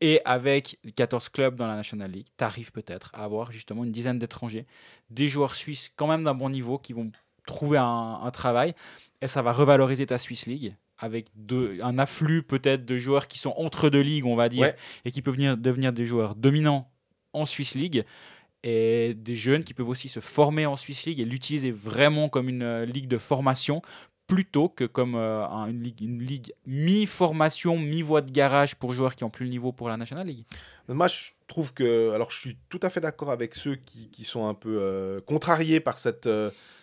Et 0.00 0.20
avec 0.24 0.78
14 0.96 1.28
clubs 1.28 1.54
dans 1.54 1.68
la 1.68 1.76
National 1.76 2.10
League, 2.10 2.26
tu 2.36 2.42
arrives 2.44 2.72
peut-être 2.72 3.12
à 3.14 3.22
avoir 3.22 3.52
justement 3.52 3.84
une 3.84 3.92
dizaine 3.92 4.18
d'étrangers, 4.18 4.66
des 5.08 5.28
joueurs 5.28 5.54
suisses 5.54 5.92
quand 5.94 6.08
même 6.08 6.24
d'un 6.24 6.34
bon 6.34 6.50
niveau 6.50 6.78
qui 6.78 6.92
vont 6.92 7.12
trouver 7.46 7.78
un, 7.78 8.18
un 8.22 8.30
travail. 8.32 8.74
Et 9.22 9.28
ça 9.28 9.40
va 9.40 9.52
revaloriser 9.52 10.04
ta 10.04 10.18
Swiss 10.18 10.44
League 10.46 10.74
avec 10.98 11.26
un 11.82 11.98
afflux 11.98 12.42
peut-être 12.42 12.84
de 12.84 12.98
joueurs 12.98 13.26
qui 13.28 13.38
sont 13.38 13.54
entre 13.56 13.88
deux 13.88 14.00
ligues, 14.02 14.26
on 14.26 14.36
va 14.36 14.48
dire, 14.48 14.62
Ouais. 14.62 14.76
et 15.04 15.10
qui 15.10 15.22
peuvent 15.22 15.34
venir, 15.34 15.56
devenir 15.56 15.92
des 15.92 16.04
joueurs 16.04 16.34
dominants 16.34 16.90
en 17.32 17.46
Swiss 17.46 17.74
League. 17.74 18.04
Et 18.64 19.14
des 19.14 19.34
jeunes 19.36 19.64
qui 19.64 19.74
peuvent 19.74 19.88
aussi 19.88 20.08
se 20.08 20.20
former 20.20 20.66
en 20.66 20.76
Swiss 20.76 21.04
League 21.04 21.18
et 21.18 21.24
l'utiliser 21.24 21.72
vraiment 21.72 22.28
comme 22.28 22.48
une 22.48 22.62
euh, 22.62 22.84
ligue 22.84 23.08
de 23.08 23.18
formation 23.18 23.82
plutôt 24.28 24.68
que 24.68 24.84
comme 24.84 25.16
euh, 25.16 25.44
un- 25.46 25.66
une 25.68 25.82
ligue, 25.82 26.00
une 26.00 26.22
ligue 26.22 26.52
mi-formation, 26.66 27.76
mi-voie 27.78 28.20
de 28.22 28.30
garage 28.30 28.76
pour 28.76 28.92
joueurs 28.92 29.16
qui 29.16 29.24
ont 29.24 29.30
plus 29.30 29.44
le 29.46 29.50
niveau 29.50 29.72
pour 29.72 29.88
la 29.88 29.96
National 29.96 30.26
League. 30.28 30.44
Moi, 30.88 31.08
je 31.08 31.30
trouve 31.48 31.72
que. 31.74 32.12
Alors, 32.12 32.30
je 32.30 32.38
suis 32.40 32.56
tout 32.68 32.78
à 32.82 32.90
fait 32.90 33.00
d'accord 33.00 33.30
avec 33.30 33.54
ceux 33.56 33.74
qui, 33.76 34.08
qui 34.10 34.24
sont 34.24 34.46
un 34.46 34.54
peu 34.54 34.78
euh, 34.80 35.20
contrariés 35.20 35.80
par 35.80 35.98
cette 35.98 36.28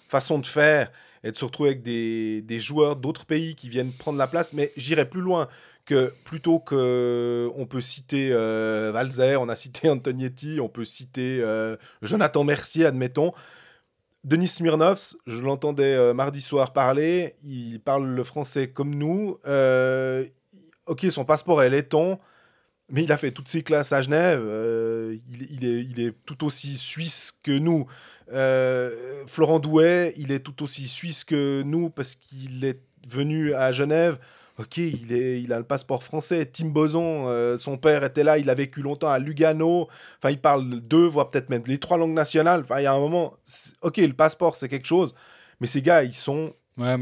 façon 0.08 0.39
de 0.39 0.45
faire 0.45 0.91
et 1.23 1.32
de 1.32 1.36
se 1.36 1.45
retrouver 1.45 1.69
avec 1.69 1.82
des, 1.82 2.41
des 2.41 2.60
joueurs 2.60 2.95
d'autres 2.95 3.25
pays 3.25 3.55
qui 3.55 3.69
viennent 3.69 3.93
prendre 3.93 4.17
la 4.17 4.27
place. 4.27 4.53
Mais 4.53 4.71
j'irai 4.77 5.10
plus 5.10 5.21
loin 5.21 5.47
que 5.89 6.13
plutôt 6.23 6.60
que. 6.60 7.49
On 7.55 7.65
peut 7.65 7.82
citer 7.82 8.29
euh, 8.32 8.91
Valzer, 8.93 9.41
on 9.41 9.49
a 9.49 9.55
cité 9.55 9.89
Antonietti, 9.89 10.60
on 10.62 10.69
peut 10.69 10.86
citer 10.86 11.39
euh, 11.41 11.75
Jonathan 12.01 12.43
Mercier, 12.43 12.86
admettons. 12.86 13.34
Denis 14.25 14.49
Smirnov, 14.49 14.99
je 15.27 15.39
l'entendais 15.39 15.95
euh, 15.95 16.13
mardi 16.13 16.41
soir 16.41 16.73
parler, 16.73 17.36
il 17.43 17.79
parle 17.79 18.05
le 18.05 18.23
français 18.23 18.69
comme 18.69 18.93
nous. 18.93 19.39
Euh, 19.47 20.25
ok, 20.88 21.08
son 21.10 21.23
passeport 21.23 21.63
est 21.63 21.69
laiton, 21.69 22.19
mais 22.89 23.03
il 23.03 23.12
a 23.13 23.17
fait 23.17 23.32
toutes 23.32 23.47
ses 23.47 23.63
classes 23.63 23.93
à 23.93 24.01
Genève. 24.01 24.41
il 25.29 25.65
est, 25.65 25.84
il 25.84 25.99
est 26.01 26.13
tout 26.25 26.45
aussi 26.45 26.77
suisse 26.77 27.34
que 27.41 27.58
nous. 27.58 27.88
Euh, 28.32 29.24
Florent 29.28 29.60
Douai, 29.60 30.13
il 30.18 30.32
est 30.32 30.39
tout 30.39 30.63
aussi 30.63 30.88
suisse 30.88 31.24
que 31.24 31.63
nous 31.63 31.89
parce 31.89 32.15
qu'il 32.15 32.63
est 32.65 32.82
venu 33.08 33.54
à 33.54 33.72
Genève. 33.72 34.20
Ok, 34.58 34.76
il, 34.78 35.13
est, 35.13 35.42
il 35.42 35.54
a 35.54 35.58
le 35.58 35.63
passeport 35.63 36.04
français. 36.04 36.46
Tim 36.46 36.68
Boson, 36.68 37.28
euh, 37.30 37.56
son 37.56 37.78
père 37.78 38.04
était 38.04 38.26
là, 38.26 38.38
il 38.38 38.50
a 38.50 38.54
vécu 38.54 38.82
longtemps 38.82 39.08
à 39.10 39.18
Lugano. 39.18 39.88
Enfin, 40.18 40.32
il 40.32 40.39
parle 40.39 40.82
deux, 40.82 41.06
voire 41.06 41.30
peut-être 41.30 41.50
même 41.50 41.63
les 41.65 41.78
trois 41.78 41.98
langues 41.98 42.13
nationales. 42.13 42.62
Enfin, 42.62 42.80
il 42.80 42.84
y 42.84 42.88
a 42.88 42.94
un 42.94 43.00
moment, 43.00 43.36
ok, 43.84 43.98
le 43.98 44.13
passeport, 44.13 44.58
c'est 44.58 44.68
quelque 44.68 44.88
chose. 44.88 45.15
Mais 45.62 45.68
ces 45.68 45.82
gars, 45.82 46.04
ils 46.04 46.13
sont 46.13 46.54
Ouais, 46.78 46.98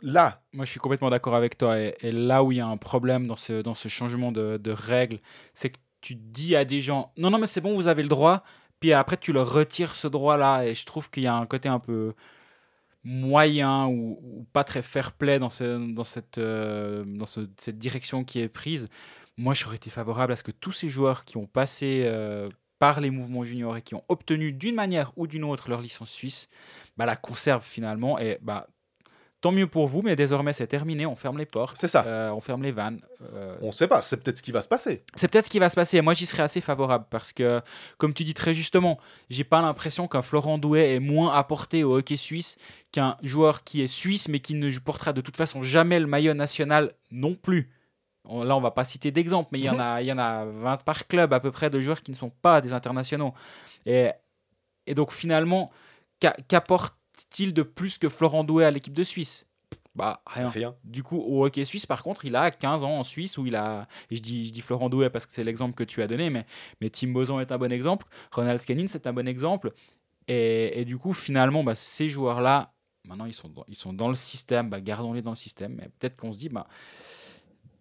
là. 0.00 0.42
Moi, 0.52 0.64
je 0.64 0.70
suis 0.70 0.80
complètement 0.80 1.10
d'accord 1.10 1.34
avec 1.34 1.58
toi. 1.58 1.78
Et, 1.78 1.94
et 2.02 2.12
là 2.12 2.44
où 2.44 2.52
il 2.52 2.58
y 2.58 2.60
a 2.60 2.66
un 2.66 2.76
problème 2.76 3.26
dans 3.26 3.36
ce, 3.36 3.62
dans 3.62 3.74
ce 3.74 3.88
changement 3.88 4.30
de, 4.30 4.56
de 4.56 4.70
règles, 4.70 5.18
c'est 5.54 5.70
que 5.70 5.78
tu 6.00 6.14
dis 6.14 6.54
à 6.54 6.64
des 6.64 6.80
gens 6.80 7.12
Non, 7.16 7.30
non, 7.30 7.38
mais 7.38 7.46
c'est 7.48 7.60
bon, 7.60 7.74
vous 7.74 7.88
avez 7.88 8.02
le 8.04 8.08
droit. 8.08 8.44
Puis 8.82 8.92
après, 8.92 9.16
tu 9.16 9.32
leur 9.32 9.48
retires 9.52 9.94
ce 9.94 10.08
droit-là. 10.08 10.64
Et 10.66 10.74
je 10.74 10.84
trouve 10.84 11.08
qu'il 11.08 11.22
y 11.22 11.28
a 11.28 11.36
un 11.36 11.46
côté 11.46 11.68
un 11.68 11.78
peu 11.78 12.14
moyen 13.04 13.86
ou, 13.88 14.46
pas 14.52 14.64
très 14.64 14.82
fair-play 14.82 15.38
dans, 15.38 15.48
dans, 15.94 16.04
cette, 16.04 16.38
euh, 16.38 17.04
dans 17.06 17.26
ce- 17.26 17.48
cette 17.56 17.78
direction 17.78 18.24
qui 18.24 18.40
est 18.40 18.48
prise. 18.48 18.88
Moi, 19.36 19.54
j'aurais 19.54 19.76
été 19.76 19.88
favorable 19.90 20.32
à 20.32 20.36
ce 20.36 20.42
que 20.42 20.50
tous 20.52 20.72
ces 20.72 20.88
joueurs 20.88 21.24
qui 21.24 21.36
ont 21.36 21.46
passé 21.46 22.02
euh, 22.06 22.46
par 22.80 23.00
les 23.00 23.10
mouvements 23.10 23.44
juniors 23.44 23.76
et 23.76 23.82
qui 23.82 23.94
ont 23.94 24.04
obtenu 24.08 24.52
d'une 24.52 24.74
manière 24.74 25.12
ou 25.16 25.28
d'une 25.28 25.44
autre 25.44 25.68
leur 25.70 25.80
licence 25.80 26.10
suisse, 26.10 26.48
bah, 26.96 27.06
la 27.06 27.16
conservent 27.16 27.64
finalement. 27.64 28.18
Et 28.18 28.38
bah, 28.42 28.66
tant 29.42 29.52
mieux 29.52 29.66
pour 29.66 29.86
vous, 29.88 30.00
mais 30.00 30.16
désormais 30.16 30.54
c'est 30.54 30.66
terminé, 30.66 31.04
on 31.04 31.16
ferme 31.16 31.36
les 31.36 31.44
portes, 31.44 31.76
C'est 31.76 31.88
ça. 31.88 32.04
euh, 32.06 32.30
on 32.30 32.40
ferme 32.40 32.62
les 32.62 32.72
vannes. 32.72 33.00
euh, 33.34 33.56
On 33.60 33.72
sait 33.72 33.88
pas, 33.88 34.00
c'est 34.00 34.16
peut-être 34.16 34.38
ce 34.38 34.42
qui 34.42 34.52
va 34.52 34.62
se 34.62 34.68
passer. 34.68 35.04
c'est 35.16 35.28
peut-être 35.28 35.44
ce 35.44 35.50
qui 35.50 35.58
va 35.58 35.68
se 35.68 35.74
passer. 35.74 35.98
Et 35.98 36.00
Moi, 36.00 36.14
j'y 36.14 36.24
serais 36.24 36.44
assez 36.44 36.60
favorable 36.62 37.04
parce 37.10 37.34
que, 37.34 37.60
comme 37.98 38.14
tu 38.14 38.24
dis 38.24 38.32
très 38.32 38.54
justement, 38.54 38.98
j'ai 39.28 39.44
pas 39.44 39.60
l'impression 39.60 40.08
qu'un 40.08 40.22
Florent 40.22 40.56
Douai 40.56 40.94
est 40.94 41.00
moins 41.00 41.34
apporté 41.34 41.84
au 41.84 41.98
hockey 41.98 42.16
suisse 42.16 42.56
qu'un 42.92 43.16
joueur 43.22 43.64
qui 43.64 43.82
est 43.82 43.86
suisse 43.88 44.28
mais 44.28 44.38
qui 44.40 44.54
ne 44.54 44.70
portera 44.78 45.12
de 45.12 45.20
toute 45.20 45.36
façon 45.36 45.60
jamais 45.62 46.00
le 46.00 46.06
maillot 46.06 46.32
national 46.34 46.92
non 47.10 47.34
plus. 47.34 47.70
On- 48.24 48.44
Là, 48.44 48.56
on 48.56 48.60
va 48.60 48.70
pas 48.70 48.84
citer 48.84 49.10
d'exemple, 49.10 49.48
mais 49.52 49.58
il 49.58 49.64
y, 49.64 49.70
en 49.70 49.80
a, 49.80 50.00
il 50.02 50.06
y 50.06 50.12
en 50.12 50.18
a 50.18 50.44
20 50.44 50.84
par 50.84 51.08
club 51.08 51.32
à 51.32 51.40
peu 51.40 51.50
près 51.50 51.68
de 51.68 51.80
joueurs 51.80 52.02
qui 52.02 52.12
ne 52.12 52.16
sont 52.16 52.30
pas 52.30 52.60
des 52.60 52.72
internationaux. 52.72 53.34
Et, 53.86 54.10
et 54.86 54.94
donc, 54.94 55.10
finalement, 55.12 55.68
qu'a- 56.20 56.36
qu'apporte-t-il 57.12 57.54
de 57.54 57.62
plus 57.62 57.98
que 57.98 58.08
Florent 58.08 58.44
Douai 58.44 58.64
à 58.64 58.70
l'équipe 58.70 58.94
de 58.94 59.04
Suisse 59.04 59.46
Bah, 59.94 60.22
rien. 60.26 60.48
Rien. 60.48 60.74
Du 60.84 61.02
coup, 61.02 61.18
au 61.18 61.44
hockey 61.44 61.64
suisse, 61.64 61.86
par 61.86 62.02
contre, 62.02 62.24
il 62.24 62.36
a 62.36 62.50
15 62.50 62.84
ans 62.84 62.98
en 62.98 63.04
Suisse 63.04 63.38
où 63.38 63.46
il 63.46 63.56
a. 63.56 63.86
Je 64.10 64.20
dis, 64.20 64.46
je 64.46 64.52
dis 64.52 64.60
Florent 64.60 64.88
Douai 64.88 65.10
parce 65.10 65.26
que 65.26 65.32
c'est 65.32 65.44
l'exemple 65.44 65.74
que 65.74 65.84
tu 65.84 66.02
as 66.02 66.06
donné, 66.06 66.30
mais, 66.30 66.46
mais 66.80 66.90
Tim 66.90 67.08
Boson 67.08 67.40
est 67.40 67.52
un 67.52 67.58
bon 67.58 67.72
exemple. 67.72 68.06
Ronald 68.32 68.60
Scannin, 68.60 68.86
c'est 68.88 69.06
un 69.06 69.12
bon 69.12 69.28
exemple. 69.28 69.72
Et, 70.28 70.80
et 70.80 70.84
du 70.84 70.98
coup, 70.98 71.12
finalement, 71.12 71.64
bah, 71.64 71.74
ces 71.74 72.08
joueurs-là, 72.08 72.72
maintenant, 73.04 73.26
ils 73.26 73.34
sont 73.34 73.48
dans, 73.48 73.64
ils 73.68 73.76
sont 73.76 73.92
dans 73.92 74.08
le 74.08 74.14
système. 74.14 74.70
Bah, 74.70 74.80
Gardons-les 74.80 75.22
dans 75.22 75.30
le 75.30 75.36
système. 75.36 75.74
Mais 75.74 75.88
peut-être 75.98 76.16
qu'on 76.16 76.32
se 76.32 76.38
dit, 76.38 76.48
bah, 76.48 76.66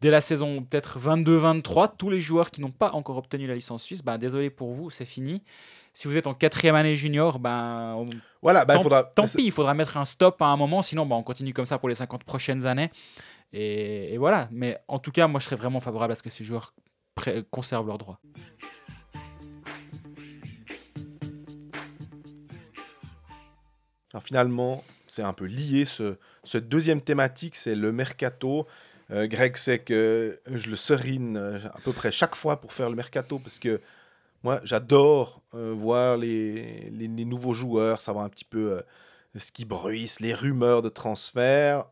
dès 0.02 0.10
la 0.10 0.22
saison 0.22 0.64
peut-être 0.64 1.00
22-23, 1.00 1.92
tous 1.98 2.10
les 2.10 2.20
joueurs 2.22 2.52
qui 2.52 2.60
n'ont 2.62 2.72
pas 2.72 2.92
encore 2.92 3.18
obtenu 3.18 3.48
la 3.48 3.56
licence 3.56 3.84
suisse, 3.84 4.04
bah, 4.04 4.18
désolé 4.18 4.50
pour 4.50 4.72
vous, 4.72 4.90
c'est 4.90 5.06
fini. 5.06 5.44
Si 5.94 6.08
vous 6.08 6.16
êtes 6.16 6.28
en 6.28 6.34
quatrième 6.34 6.76
année 6.76 6.96
junior, 6.96 7.38
ben, 7.40 7.96
on- 7.98 8.06
Voilà, 8.42 8.66
il 8.68 8.74
tant, 8.74 8.82
faudra. 8.82 9.04
tant 9.04 9.26
pis, 9.26 9.44
il 9.46 9.52
faudra 9.52 9.74
mettre 9.74 9.98
un 9.98 10.06
stop 10.06 10.42
à 10.42 10.46
un 10.46 10.56
moment, 10.58 10.82
sinon 10.82 11.06
bah, 11.06 11.16
on 11.16 11.24
continue 11.24 11.54
comme 11.54 11.66
ça 11.66 11.78
pour 11.80 11.90
les 11.90 11.96
50 11.96 12.24
prochaines 12.24 12.66
années. 12.66 12.92
Et, 13.54 14.14
et 14.14 14.18
voilà, 14.18 14.48
mais 14.52 14.80
en 14.88 15.00
tout 15.00 15.12
cas, 15.12 15.28
moi 15.28 15.40
je 15.42 15.46
serais 15.46 15.58
vraiment 15.58 15.82
favorable 15.82 16.14
à 16.14 16.16
ce 16.16 16.24
que 16.24 16.30
ces 16.30 16.46
joueurs 16.46 16.74
conservent 17.52 17.88
leurs 17.88 17.98
droits. 17.98 18.20
Alors, 24.14 24.24
finalement, 24.24 24.84
c'est 25.08 25.24
un 25.24 25.34
peu 25.34 25.46
lié. 25.46 25.86
Ce, 25.86 26.18
ce 26.44 26.58
deuxième 26.58 27.02
thématique, 27.02 27.56
c'est 27.56 27.76
le 27.76 27.92
mercato. 27.92 28.68
Euh, 29.12 29.28
Greg 29.28 29.56
sait 29.58 29.80
que 29.80 30.40
je 30.52 30.70
le 30.70 30.76
serine 30.76 31.38
euh, 31.38 31.60
à 31.74 31.80
peu 31.84 31.92
près 31.94 32.12
chaque 32.12 32.36
fois 32.36 32.60
pour 32.62 32.74
faire 32.74 32.90
le 32.90 32.96
mercato 32.96 33.40
parce 33.40 33.60
que 33.60 33.82
moi, 34.44 34.60
j'adore 34.64 35.44
euh, 35.54 35.74
voir 35.78 36.18
les, 36.18 36.90
les, 36.90 37.08
nouveaux 37.26 37.54
joueurs, 37.54 38.02
savoir 38.02 38.26
un 38.26 38.30
petit 38.30 38.46
peu 38.46 38.74
euh, 38.74 38.82
ce 39.38 39.52
qui 39.52 39.66
bruisse, 39.66 40.20
les 40.20 40.34
rumeurs 40.34 40.82
de 40.82 40.90
transfert. 40.90 41.86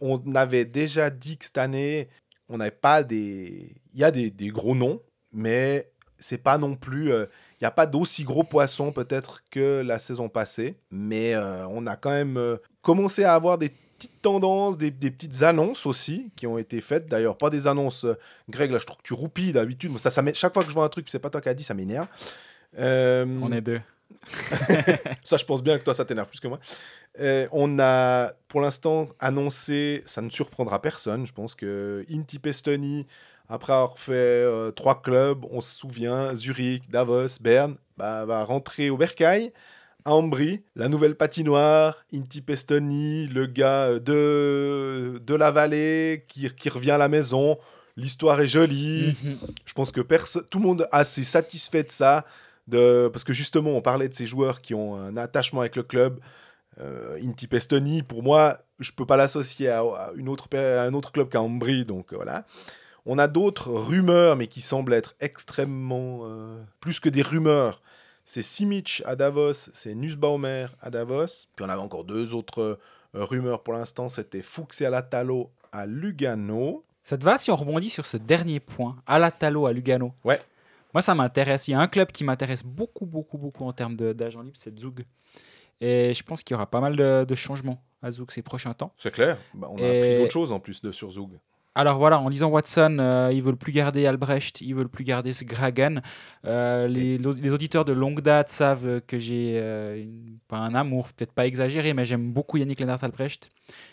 On 0.00 0.34
avait 0.34 0.64
déjà 0.64 1.10
dit 1.10 1.38
que 1.38 1.44
cette 1.44 1.58
année, 1.58 2.08
on 2.48 2.58
n'avait 2.58 2.70
pas 2.70 3.02
des. 3.02 3.74
Il 3.92 4.00
y 4.00 4.04
a 4.04 4.10
des, 4.10 4.30
des 4.30 4.48
gros 4.48 4.76
noms, 4.76 5.02
mais 5.32 5.90
c'est 6.18 6.38
pas 6.38 6.56
non 6.56 6.76
plus. 6.76 7.10
euh, 7.12 7.26
Il 7.60 7.64
n'y 7.64 7.66
a 7.66 7.72
pas 7.72 7.86
d'aussi 7.86 8.22
gros 8.22 8.44
poissons 8.44 8.92
peut-être 8.92 9.42
que 9.50 9.82
la 9.84 9.98
saison 9.98 10.28
passée, 10.28 10.78
mais 10.92 11.36
on 11.36 11.86
a 11.88 11.96
quand 11.96 12.10
même 12.10 12.58
commencé 12.82 13.24
à 13.24 13.34
avoir 13.34 13.58
des 13.58 13.72
petites 13.98 14.22
tendances, 14.22 14.78
des, 14.78 14.90
des 14.90 15.10
petites 15.10 15.42
annonces 15.42 15.84
aussi 15.84 16.30
qui 16.36 16.46
ont 16.46 16.56
été 16.56 16.80
faites. 16.80 17.08
D'ailleurs, 17.08 17.36
pas 17.36 17.50
des 17.50 17.66
annonces. 17.66 18.04
euh, 18.04 18.14
Greg, 18.48 18.70
là, 18.70 18.78
je 18.78 18.86
trouve 18.86 18.98
que 18.98 19.02
tu 19.02 19.14
roupilles 19.14 19.52
d'habitude. 19.52 19.96
Ça, 19.98 20.10
Chaque 20.32 20.54
fois 20.54 20.62
que 20.62 20.68
je 20.68 20.74
vois 20.74 20.84
un 20.84 20.88
truc, 20.88 21.08
c'est 21.10 21.18
pas 21.18 21.30
toi 21.30 21.40
qui 21.40 21.48
as 21.48 21.54
dit, 21.54 21.64
ça 21.64 21.74
m'énerve. 21.74 22.06
Euh, 22.78 23.26
On 23.42 23.52
est 23.52 23.60
deux. 23.60 23.80
ça, 25.22 25.36
je 25.36 25.44
pense 25.44 25.62
bien 25.62 25.78
que 25.78 25.84
toi, 25.84 25.94
ça 25.94 26.04
t'énerve 26.04 26.28
plus 26.28 26.40
que 26.40 26.48
moi. 26.48 26.58
Euh, 27.20 27.48
on 27.52 27.78
a, 27.78 28.32
pour 28.48 28.60
l'instant, 28.60 29.08
annoncé, 29.20 30.02
ça 30.06 30.22
ne 30.22 30.30
surprendra 30.30 30.80
personne, 30.80 31.26
je 31.26 31.32
pense 31.32 31.54
que 31.54 32.04
Inti 32.10 32.38
Pestoni, 32.38 33.06
après 33.48 33.72
avoir 33.72 33.98
fait 33.98 34.12
euh, 34.12 34.70
trois 34.70 35.02
clubs, 35.02 35.44
on 35.50 35.60
se 35.60 35.74
souvient, 35.74 36.34
Zurich, 36.34 36.88
Davos, 36.90 37.40
Berne, 37.40 37.76
bah, 37.96 38.24
va 38.24 38.44
rentrer 38.44 38.90
au 38.90 38.96
Bercail, 38.96 39.52
à 40.08 40.12
Ambry, 40.14 40.62
la 40.74 40.88
nouvelle 40.88 41.14
patinoire, 41.16 41.98
Inti 42.14 42.40
Pestoni, 42.40 43.26
le 43.28 43.44
gars 43.46 43.98
de, 43.98 45.20
de 45.24 45.34
la 45.34 45.50
vallée 45.50 46.24
qui, 46.28 46.48
qui 46.54 46.68
revient 46.70 46.92
à 46.92 46.98
la 46.98 47.08
maison. 47.08 47.58
L'histoire 47.96 48.40
est 48.40 48.48
jolie. 48.48 49.14
Mhm. 49.22 49.38
Je 49.66 49.72
pense 49.74 49.92
que 49.92 50.00
tout 50.00 50.58
le 50.58 50.64
monde 50.64 50.82
est 50.82 50.96
assez 50.96 51.24
satisfait 51.24 51.82
de 51.82 51.90
ça. 51.90 52.24
De... 52.68 53.08
Parce 53.12 53.24
que 53.24 53.32
justement, 53.34 53.70
on 53.76 53.82
parlait 53.82 54.08
de 54.08 54.14
ces 54.14 54.26
joueurs 54.26 54.60
qui 54.62 54.72
ont 54.74 54.96
un 54.96 55.16
attachement 55.18 55.60
avec 55.60 55.76
le 55.76 55.82
club. 55.82 56.20
Euh, 56.80 57.18
Inti 57.22 57.46
Pestoni, 57.46 58.02
pour 58.02 58.22
moi, 58.22 58.60
je 58.78 58.92
peux 58.92 59.04
pas 59.04 59.16
l'associer 59.16 59.68
à, 59.68 59.80
à 59.80 60.12
une 60.16 60.28
autre, 60.28 60.48
pa- 60.48 60.80
à 60.80 60.84
un 60.84 60.94
autre 60.94 61.12
club 61.12 61.28
qu'à 61.28 61.42
Ambry. 61.42 61.84
Donc 61.84 62.12
euh, 62.12 62.16
voilà. 62.16 62.46
On 63.04 63.18
a 63.18 63.26
d'autres 63.26 63.70
rumeurs, 63.70 64.36
mais 64.36 64.46
qui 64.46 64.62
semblent 64.62 64.94
être 64.94 65.14
extrêmement. 65.20 66.20
euh, 66.24 66.62
plus 66.80 66.98
que 67.00 67.08
des 67.10 67.22
rumeurs. 67.22 67.82
C'est 68.30 68.42
Simic 68.42 69.02
à 69.06 69.16
Davos, 69.16 69.54
c'est 69.54 69.94
Nussbaumer 69.94 70.66
à 70.82 70.90
Davos. 70.90 71.46
Puis 71.56 71.64
on 71.64 71.68
avait 71.70 71.80
encore 71.80 72.04
deux 72.04 72.34
autres 72.34 72.78
euh, 73.14 73.24
rumeurs 73.24 73.62
pour 73.62 73.72
l'instant. 73.72 74.10
C'était 74.10 74.42
Fuchs 74.42 74.82
et 74.82 74.84
Alatalo 74.84 75.50
à 75.72 75.86
Lugano. 75.86 76.84
Ça 77.02 77.16
te 77.16 77.24
va 77.24 77.38
si 77.38 77.50
on 77.50 77.56
rebondit 77.56 77.88
sur 77.88 78.04
ce 78.04 78.18
dernier 78.18 78.60
point, 78.60 78.96
à 79.06 79.18
la 79.18 79.30
Talo, 79.30 79.64
à 79.64 79.72
Lugano? 79.72 80.12
Ouais. 80.24 80.42
Moi, 80.92 81.00
ça 81.00 81.14
m'intéresse. 81.14 81.68
Il 81.68 81.70
y 81.70 81.74
a 81.74 81.80
un 81.80 81.88
club 81.88 82.12
qui 82.12 82.22
m'intéresse 82.22 82.62
beaucoup, 82.62 83.06
beaucoup, 83.06 83.38
beaucoup 83.38 83.64
en 83.64 83.72
termes 83.72 83.96
d'agents 83.96 84.42
libres, 84.42 84.58
c'est 84.60 84.78
Zug. 84.78 85.06
Et 85.80 86.12
je 86.12 86.22
pense 86.22 86.42
qu'il 86.42 86.52
y 86.52 86.56
aura 86.56 86.66
pas 86.66 86.80
mal 86.80 86.96
de, 86.96 87.24
de 87.26 87.34
changements 87.34 87.82
à 88.02 88.10
Zug 88.10 88.30
ces 88.30 88.42
prochains 88.42 88.74
temps. 88.74 88.92
C'est 88.98 89.10
clair. 89.10 89.38
Bah, 89.54 89.68
on 89.70 89.78
a 89.78 89.80
Et- 89.80 89.98
appris 90.02 90.18
d'autres 90.18 90.32
choses 90.32 90.52
en 90.52 90.60
plus 90.60 90.82
de 90.82 90.92
sur 90.92 91.10
Zug. 91.10 91.30
Alors 91.74 91.98
voilà, 91.98 92.18
en 92.18 92.28
lisant 92.28 92.48
Watson, 92.48 92.96
euh, 92.98 93.30
ils 93.32 93.40
veulent 93.42 93.56
plus 93.56 93.70
garder 93.72 94.04
Albrecht, 94.06 94.60
ils 94.60 94.74
veulent 94.74 94.88
plus 94.88 95.04
garder 95.04 95.32
Sgragan. 95.32 96.00
Euh, 96.44 96.88
les, 96.88 97.18
les 97.18 97.52
auditeurs 97.52 97.84
de 97.84 97.92
longue 97.92 98.20
date 98.20 98.50
savent 98.50 99.00
que 99.06 99.16
j'ai 99.18 99.52
euh, 99.62 100.04
un 100.50 100.74
amour, 100.74 101.08
peut-être 101.12 101.32
pas 101.32 101.46
exagéré, 101.46 101.94
mais 101.94 102.04
j'aime 102.04 102.32
beaucoup 102.32 102.56
Yannick 102.56 102.80
Lennart 102.80 103.04
Albrecht. 103.04 103.50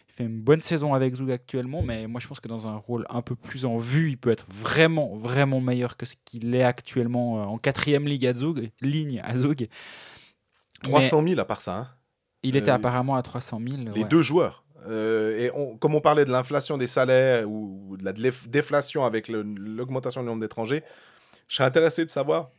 Il 0.09 0.13
fait 0.13 0.23
une 0.23 0.41
bonne 0.41 0.61
saison 0.61 0.95
avec 0.95 1.13
Zug 1.15 1.29
actuellement, 1.29 1.83
mais 1.83 2.07
moi 2.07 2.19
je 2.19 2.27
pense 2.27 2.39
que 2.39 2.47
dans 2.47 2.67
un 2.67 2.75
rôle 2.77 3.05
un 3.09 3.21
peu 3.21 3.35
plus 3.35 3.65
en 3.65 3.77
vue, 3.77 4.09
il 4.09 4.17
peut 4.17 4.31
être 4.31 4.47
vraiment, 4.49 5.13
vraiment 5.15 5.59
meilleur 5.61 5.95
que 5.95 6.07
ce 6.07 6.15
qu'il 6.25 6.55
est 6.55 6.63
actuellement 6.63 7.39
euh, 7.41 7.45
en 7.45 7.57
quatrième 7.59 8.07
ligue 8.07 8.25
à 8.25 8.33
Zug, 8.33 8.71
ligne 8.81 9.21
à 9.23 9.37
Zug. 9.37 9.67
300 10.83 11.23
000 11.27 11.39
à 11.39 11.45
part 11.45 11.61
ça. 11.61 11.77
hein. 11.77 11.87
Il 12.43 12.55
était 12.55 12.71
Euh, 12.71 12.75
apparemment 12.75 13.15
à 13.15 13.21
300 13.23 13.59
000. 13.59 13.77
Les 13.95 14.01
ouais. 14.03 14.07
deux 14.09 14.21
joueurs. 14.21 14.63
Euh, 14.87 15.37
et 15.39 15.51
on- 15.55 15.77
comme 15.77 15.95
on 15.95 16.01
parlait 16.01 16.25
de 16.25 16.31
l'inflation 16.31 16.77
des 16.77 16.87
salaires 16.87 17.49
ou, 17.49 17.87
ou 17.89 17.97
de 17.97 18.03
la 18.05 18.13
déf- 18.13 18.47
déflation 18.47 19.05
avec 19.05 19.27
l'augmentation 19.29 20.21
du 20.21 20.27
nombre 20.27 20.41
d'étrangers, 20.41 20.83
je 21.47 21.55
serais 21.55 21.65
intéressé 21.67 22.05
de 22.05 22.09
savoir 22.09 22.49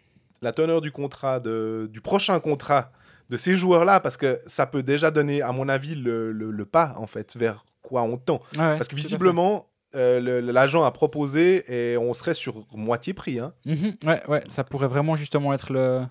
la 0.42 0.52
teneur 0.52 0.80
du 0.80 0.92
contrat, 0.92 1.40
de, 1.40 1.88
du 1.92 2.00
prochain 2.00 2.38
contrat 2.40 2.90
de 3.30 3.36
ces 3.36 3.54
joueurs-là, 3.56 3.98
parce 4.00 4.16
que 4.16 4.38
ça 4.46 4.66
peut 4.66 4.82
déjà 4.82 5.10
donner, 5.10 5.42
à 5.42 5.50
mon 5.52 5.68
avis, 5.68 5.94
le, 5.94 6.30
le- 6.32 6.50
le 6.50 6.64
pas, 6.64 6.94
en 6.96 7.06
fait, 7.06 7.36
vers 7.36 7.64
quoi 7.82 8.02
on 8.02 8.16
tend. 8.18 8.40
Ouais, 8.52 8.76
Parce 8.76 8.86
que 8.88 8.94
visiblement, 8.94 9.66
euh, 9.94 10.40
l'agent 10.40 10.84
a 10.84 10.90
proposé 10.92 11.64
et 11.92 11.96
on 11.96 12.12
serait 12.14 12.34
sur 12.34 12.66
moitié 12.74 13.14
prix. 13.14 13.38
Hein. 13.40 13.52
Mhm, 13.64 13.96
ouais, 14.04 14.22
ouais, 14.28 14.44
ça 14.48 14.62
pourrait 14.62 14.88
vraiment 14.88 15.16
justement 15.16 15.52
être 15.54 15.72
le, 15.72 16.02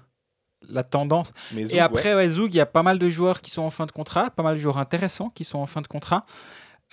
la 0.69 0.83
tendance. 0.83 1.33
Mais 1.53 1.65
Zoug, 1.65 1.75
Et 1.75 1.79
après, 1.79 2.15
ouais, 2.15 2.29
Zoug, 2.29 2.53
il 2.53 2.57
y 2.57 2.61
a 2.61 2.65
pas 2.65 2.83
mal 2.83 2.99
de 2.99 3.09
joueurs 3.09 3.41
qui 3.41 3.51
sont 3.51 3.61
en 3.63 3.69
fin 3.69 3.85
de 3.85 3.91
contrat, 3.91 4.29
pas 4.31 4.43
mal 4.43 4.55
de 4.55 4.61
joueurs 4.61 4.77
intéressants 4.77 5.29
qui 5.29 5.43
sont 5.43 5.59
en 5.59 5.65
fin 5.65 5.81
de 5.81 5.87
contrat. 5.87 6.25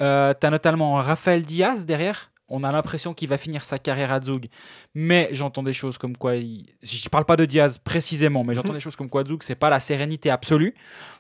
Euh, 0.01 0.33
tu 0.39 0.47
as 0.47 0.51
notamment 0.51 0.95
Raphaël 0.95 1.43
Diaz 1.45 1.85
derrière. 1.87 2.31
On 2.49 2.65
a 2.65 2.73
l'impression 2.73 3.15
qu'il 3.15 3.29
va 3.29 3.39
finir 3.39 3.65
sa 3.65 3.79
carrière 3.79 4.13
à 4.13 4.21
Zoug. 4.21 4.49
Mais 4.95 5.29
j'entends 5.33 5.63
des 5.63 5.73
choses 5.73 5.97
comme 5.97 6.17
quoi. 6.17 6.37
Il... 6.37 6.67
Je 6.83 7.09
parle 7.09 7.25
pas 7.25 7.37
de 7.37 7.45
Diaz 7.47 7.79
précisément, 7.79 8.45
mais 8.45 8.55
j'entends 8.55 8.69
Mhm. 8.69 8.75
des 8.75 8.81
choses 8.81 8.97
comme 8.97 9.09
quoi 9.09 9.25
Zoug, 9.25 9.43
c'est 9.43 9.55
pas 9.55 9.71
la 9.71 9.81
sérénité 9.81 10.31
absolue. 10.31 10.75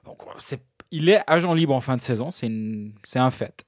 Donc, 0.05 0.19
c'est... 0.39 0.61
Il 0.91 1.09
est 1.09 1.21
agent 1.27 1.55
libre 1.55 1.75
en 1.75 1.81
fin 1.81 1.97
de 1.97 2.03
saison, 2.03 2.31
c'est, 2.31 2.47
une... 2.49 2.93
c'est 3.03 3.19
un 3.19 3.31
fait. 3.31 3.65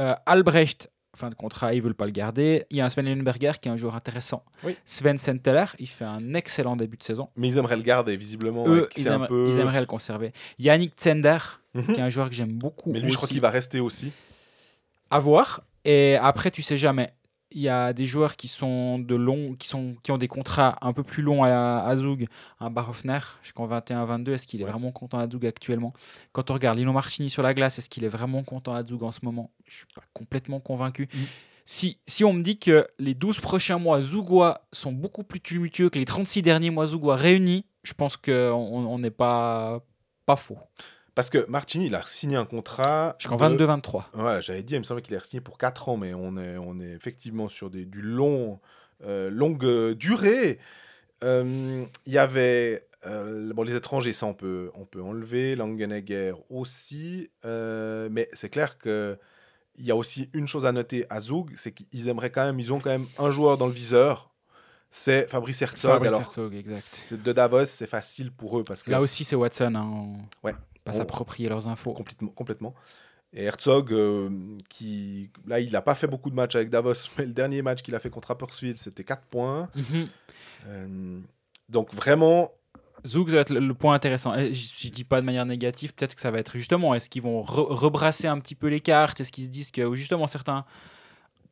Euh, 0.00 0.14
Albrecht, 0.26 0.90
fin 1.20 1.30
de 1.30 1.34
contrat, 1.34 1.72
ils 1.74 1.80
veulent 1.82 1.94
pas 1.94 2.06
le 2.06 2.10
garder. 2.12 2.64
Il 2.70 2.76
y 2.76 2.80
a 2.80 2.84
un 2.86 2.90
Sven 2.90 3.04
Lundberger 3.06 3.52
qui 3.60 3.68
est 3.68 3.72
un 3.72 3.76
joueur 3.76 3.94
intéressant. 3.94 4.44
Oui. 4.64 4.76
Sven 4.84 5.18
Senteler, 5.18 5.64
il 5.78 5.86
fait 5.88 6.04
un 6.04 6.34
excellent 6.34 6.74
début 6.76 6.96
de 6.96 7.02
saison. 7.04 7.28
Mais 7.36 7.48
ils 7.48 7.58
aimeraient 7.58 7.76
le 7.76 7.82
garder, 7.82 8.16
visiblement. 8.16 8.66
Eux, 8.66 8.88
ils, 8.96 9.08
un 9.08 9.14
aimeraient, 9.14 9.28
peu... 9.28 9.46
ils 9.48 9.58
aimeraient 9.58 9.80
le 9.80 9.86
conserver. 9.86 10.32
Yannick 10.58 10.94
Zender, 11.00 11.38
Mhm. 11.72 11.84
qui 11.94 12.00
est 12.00 12.02
un 12.02 12.08
joueur 12.08 12.28
que 12.28 12.34
j'aime 12.34 12.52
beaucoup. 12.54 12.90
Mais 12.90 12.98
lui, 12.98 13.12
je 13.12 13.16
crois 13.16 13.28
qu'il 13.28 13.40
va 13.40 13.50
rester 13.50 13.78
aussi. 13.78 14.10
À 15.10 15.20
voir. 15.20 15.62
Et 15.84 16.16
après, 16.20 16.50
tu 16.50 16.62
sais 16.62 16.76
jamais. 16.76 17.12
Il 17.52 17.60
y 17.60 17.68
a 17.68 17.92
des 17.92 18.06
joueurs 18.06 18.36
qui 18.36 18.48
sont 18.48 18.98
de 18.98 19.14
longs, 19.14 19.54
qui 19.54 19.68
sont 19.68 19.96
qui 20.02 20.12
ont 20.12 20.18
des 20.18 20.28
contrats 20.28 20.78
un 20.82 20.92
peu 20.92 21.02
plus 21.02 21.22
longs 21.22 21.42
à, 21.42 21.84
à 21.84 21.96
Zug. 21.96 22.28
Un 22.60 22.70
Barofner 22.70 23.18
jusqu'en 23.42 23.66
21-22. 23.68 24.32
Est-ce 24.32 24.46
qu'il 24.46 24.62
est 24.62 24.64
vraiment 24.64 24.92
content 24.92 25.18
à 25.18 25.28
Zug 25.28 25.46
actuellement? 25.46 25.92
Quand 26.32 26.50
on 26.50 26.54
regarde 26.54 26.78
Lino 26.78 26.92
Marchini 26.92 27.28
sur 27.28 27.42
la 27.42 27.54
glace, 27.54 27.78
est-ce 27.78 27.90
qu'il 27.90 28.04
est 28.04 28.08
vraiment 28.08 28.42
content 28.42 28.74
à 28.74 28.84
Zug 28.84 29.02
en 29.02 29.12
ce 29.12 29.20
moment? 29.22 29.50
Je 29.66 29.78
suis 29.78 29.86
pas 29.94 30.02
complètement 30.12 30.60
convaincu. 30.60 31.08
Mm. 31.12 31.18
Si, 31.64 31.98
si 32.06 32.24
on 32.24 32.32
me 32.32 32.42
dit 32.42 32.58
que 32.58 32.88
les 32.98 33.14
12 33.14 33.38
prochains 33.38 33.78
mois 33.78 34.02
Zougois 34.02 34.62
sont 34.72 34.90
beaucoup 34.90 35.22
plus 35.22 35.40
tumultueux 35.40 35.88
que 35.88 36.00
les 36.00 36.04
36 36.04 36.42
derniers 36.42 36.70
mois 36.70 36.86
Zougois 36.86 37.14
réunis, 37.14 37.64
je 37.84 37.92
pense 37.92 38.16
qu'on 38.16 38.32
on 38.32 38.98
n'est 38.98 39.10
pas, 39.12 39.80
pas 40.26 40.36
faux. 40.36 40.58
Parce 41.14 41.30
que 41.30 41.44
Martini, 41.48 41.86
il 41.86 41.94
a 41.94 42.02
signé 42.06 42.36
un 42.36 42.44
contrat. 42.46 43.16
Jusqu'en 43.18 43.36
de- 43.36 43.56
22-23. 43.56 44.04
Ouais, 44.14 44.40
j'avais 44.42 44.62
dit, 44.62 44.74
il 44.74 44.78
me 44.78 44.84
semblait 44.84 45.02
qu'il 45.02 45.14
est 45.14 45.24
signé 45.24 45.40
pour 45.40 45.58
4 45.58 45.88
ans, 45.88 45.96
mais 45.96 46.14
on 46.14 46.36
est, 46.38 46.56
on 46.58 46.80
est 46.80 46.90
effectivement 46.92 47.48
sur 47.48 47.68
des, 47.70 47.84
du 47.84 48.00
long, 48.02 48.60
euh, 49.04 49.28
longue 49.30 49.64
euh, 49.64 49.94
durée. 49.94 50.58
Euh, 51.24 51.84
Il 52.06 52.12
y 52.12 52.18
avait 52.18 52.86
euh, 53.06 53.52
bon, 53.54 53.62
les 53.62 53.74
étrangers, 53.74 54.12
ça 54.12 54.26
on 54.26 54.34
peut, 54.34 54.70
on 54.74 54.84
peut 54.84 55.02
enlever, 55.02 55.56
Langenegger 55.56 56.32
aussi, 56.50 57.30
mais 57.44 58.28
c'est 58.32 58.48
clair 58.50 58.78
que 58.78 59.18
il 59.76 59.84
y 59.86 59.90
a 59.90 59.96
aussi 59.96 60.28
une 60.34 60.46
chose 60.46 60.66
à 60.66 60.72
noter 60.72 61.06
à 61.08 61.20
Zug, 61.20 61.52
c'est 61.54 61.72
qu'ils 61.72 62.08
aimeraient 62.08 62.30
quand 62.30 62.44
même, 62.44 62.60
ils 62.60 62.72
ont 62.72 62.80
quand 62.80 62.90
même 62.90 63.06
un 63.18 63.30
joueur 63.30 63.56
dans 63.56 63.66
le 63.66 63.72
viseur, 63.72 64.30
c'est 64.90 65.30
Fabrice 65.30 65.62
Herzog. 65.62 65.92
Fabrice 65.92 66.08
Alors, 66.08 66.20
Herzog, 66.22 66.54
exact. 66.54 66.74
c'est 66.78 67.22
de 67.22 67.32
Davos, 67.32 67.64
c'est 67.66 67.86
facile 67.86 68.30
pour 68.32 68.58
eux 68.58 68.64
parce 68.64 68.82
que 68.82 68.90
Là 68.90 69.00
aussi, 69.00 69.24
c'est 69.24 69.36
Watson. 69.36 69.74
Hein, 69.76 69.88
on- 69.90 70.46
Ouais. 70.46 70.54
Pas 70.84 70.92
On- 70.92 70.96
s'approprier 70.98 71.48
leurs 71.48 71.68
infos. 71.68 71.92
complètement, 71.92 72.28
complètement. 72.30 72.74
Et 73.32 73.44
Herzog, 73.44 73.92
euh, 73.92 74.28
qui 74.68 75.30
là, 75.46 75.60
il 75.60 75.70
n'a 75.70 75.82
pas 75.82 75.94
fait 75.94 76.08
beaucoup 76.08 76.30
de 76.30 76.34
matchs 76.34 76.56
avec 76.56 76.68
Davos, 76.70 76.94
mais 77.18 77.26
le 77.26 77.32
dernier 77.32 77.62
match 77.62 77.82
qu'il 77.82 77.94
a 77.94 78.00
fait 78.00 78.10
contre 78.10 78.28
Rapperswil, 78.28 78.76
c'était 78.76 79.04
4 79.04 79.22
points. 79.26 79.68
Mhm. 79.76 80.08
Euh, 80.66 81.20
donc 81.68 81.94
vraiment, 81.94 82.50
Zouk, 83.06 83.30
ça 83.30 83.36
va 83.36 83.40
être 83.42 83.50
le, 83.50 83.60
le 83.60 83.74
point 83.74 83.94
intéressant. 83.94 84.34
Et 84.34 84.52
Je, 84.52 84.74
je 84.78 84.88
dis 84.88 85.04
pas 85.04 85.20
de 85.20 85.26
manière 85.26 85.46
négative, 85.46 85.94
peut-être 85.94 86.14
que 86.14 86.20
ça 86.20 86.30
va 86.30 86.38
être 86.38 86.56
justement, 86.58 86.94
est-ce 86.94 87.08
qu'ils 87.08 87.22
vont 87.22 87.40
re- 87.42 87.72
rebrasser 87.72 88.26
un 88.26 88.38
petit 88.40 88.54
peu 88.54 88.66
les 88.66 88.80
cartes? 88.80 89.20
Est-ce 89.20 89.30
qu'ils 89.32 89.44
se 89.44 89.50
disent 89.50 89.70
que 89.70 89.94
justement 89.94 90.26
certains, 90.26 90.64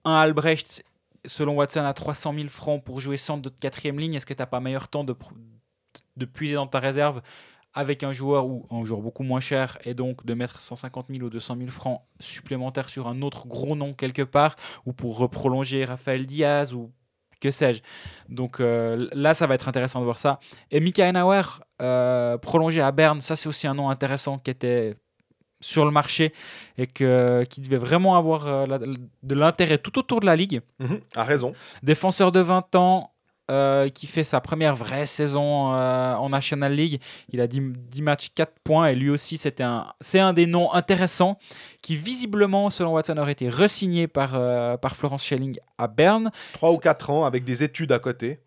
un 0.04 0.14
Albrecht, 0.16 0.84
selon 1.26 1.54
Watson, 1.54 1.80
à 1.84 1.94
300 1.94 2.34
000 2.34 2.48
francs 2.48 2.82
pour 2.84 3.00
jouer 3.00 3.16
centre 3.16 3.48
de 3.48 3.54
quatrième 3.56 3.98
ligne, 3.98 4.14
est-ce 4.14 4.26
que 4.26 4.34
tu 4.34 4.40
n'as 4.42 4.46
pas 4.46 4.60
meilleur 4.60 4.88
temps 4.88 5.04
de, 5.04 5.14
de 6.16 6.24
puiser 6.24 6.54
dans 6.56 6.66
ta 6.66 6.80
réserve 6.80 7.22
avec 7.74 8.02
un 8.02 8.12
joueur 8.12 8.46
ou 8.46 8.66
un 8.70 8.84
joueur 8.84 9.00
beaucoup 9.00 9.22
moins 9.22 9.40
cher 9.40 9.78
et 9.84 9.94
donc 9.94 10.24
de 10.24 10.34
mettre 10.34 10.60
150 10.60 11.06
000 11.10 11.22
ou 11.26 11.30
200 11.30 11.56
000 11.58 11.70
francs 11.70 12.00
supplémentaires 12.18 12.88
sur 12.88 13.06
un 13.08 13.22
autre 13.22 13.46
gros 13.46 13.76
nom 13.76 13.92
quelque 13.94 14.22
part 14.22 14.56
ou 14.86 14.92
pour 14.92 15.18
reprolonger 15.18 15.84
Raphaël 15.84 16.26
Diaz 16.26 16.72
ou 16.74 16.90
que 17.40 17.50
sais-je. 17.52 17.82
Donc 18.28 18.58
euh, 18.58 19.08
là, 19.12 19.32
ça 19.34 19.46
va 19.46 19.54
être 19.54 19.68
intéressant 19.68 20.00
de 20.00 20.04
voir 20.04 20.18
ça. 20.18 20.40
Et 20.72 20.80
Mika 20.80 21.06
Henauer, 21.08 21.42
euh, 21.80 22.36
prolongé 22.38 22.80
à 22.80 22.90
Berne, 22.90 23.20
ça 23.20 23.36
c'est 23.36 23.48
aussi 23.48 23.66
un 23.68 23.74
nom 23.74 23.90
intéressant 23.90 24.38
qui 24.38 24.50
était 24.50 24.94
sur 25.60 25.84
le 25.84 25.90
marché 25.90 26.32
et 26.78 26.86
que, 26.86 27.44
qui 27.44 27.60
devait 27.60 27.78
vraiment 27.78 28.16
avoir 28.16 28.46
euh, 28.48 28.66
la- 28.66 28.78
de 28.78 29.34
l'intérêt 29.34 29.78
tout 29.78 29.98
autour 29.98 30.20
de 30.20 30.26
la 30.26 30.34
ligue. 30.36 30.62
mhm, 30.80 31.00
a 31.14 31.24
raison. 31.24 31.52
Défenseur 31.82 32.32
de 32.32 32.40
20 32.40 32.74
ans, 32.76 33.12
euh, 33.50 33.88
qui 33.88 34.06
fait 34.06 34.24
sa 34.24 34.40
première 34.40 34.74
vraie 34.76 35.06
saison 35.06 35.72
euh, 35.74 36.14
en 36.14 36.28
National 36.28 36.74
League. 36.74 37.00
Il 37.30 37.40
a 37.40 37.46
10, 37.46 37.60
10 37.74 38.02
matchs, 38.02 38.28
4 38.34 38.52
points, 38.64 38.88
et 38.88 38.94
lui 38.94 39.10
aussi, 39.10 39.36
c'était 39.38 39.62
un, 39.62 39.86
c'est 40.00 40.20
un 40.20 40.32
des 40.32 40.46
noms 40.46 40.72
intéressants 40.72 41.38
qui, 41.82 41.96
visiblement, 41.96 42.70
selon 42.70 42.92
Watson, 42.94 43.16
aurait 43.18 43.32
été 43.32 43.48
re-signé 43.48 44.06
par, 44.08 44.32
euh, 44.34 44.76
par 44.76 44.96
Florence 44.96 45.24
Schelling 45.24 45.58
à 45.78 45.86
Berne. 45.88 46.30
3 46.52 46.72
ou 46.72 46.76
4 46.78 47.10
ans 47.10 47.24
avec 47.24 47.44
des 47.44 47.62
études 47.62 47.92
à 47.92 47.98
côté. 47.98 48.40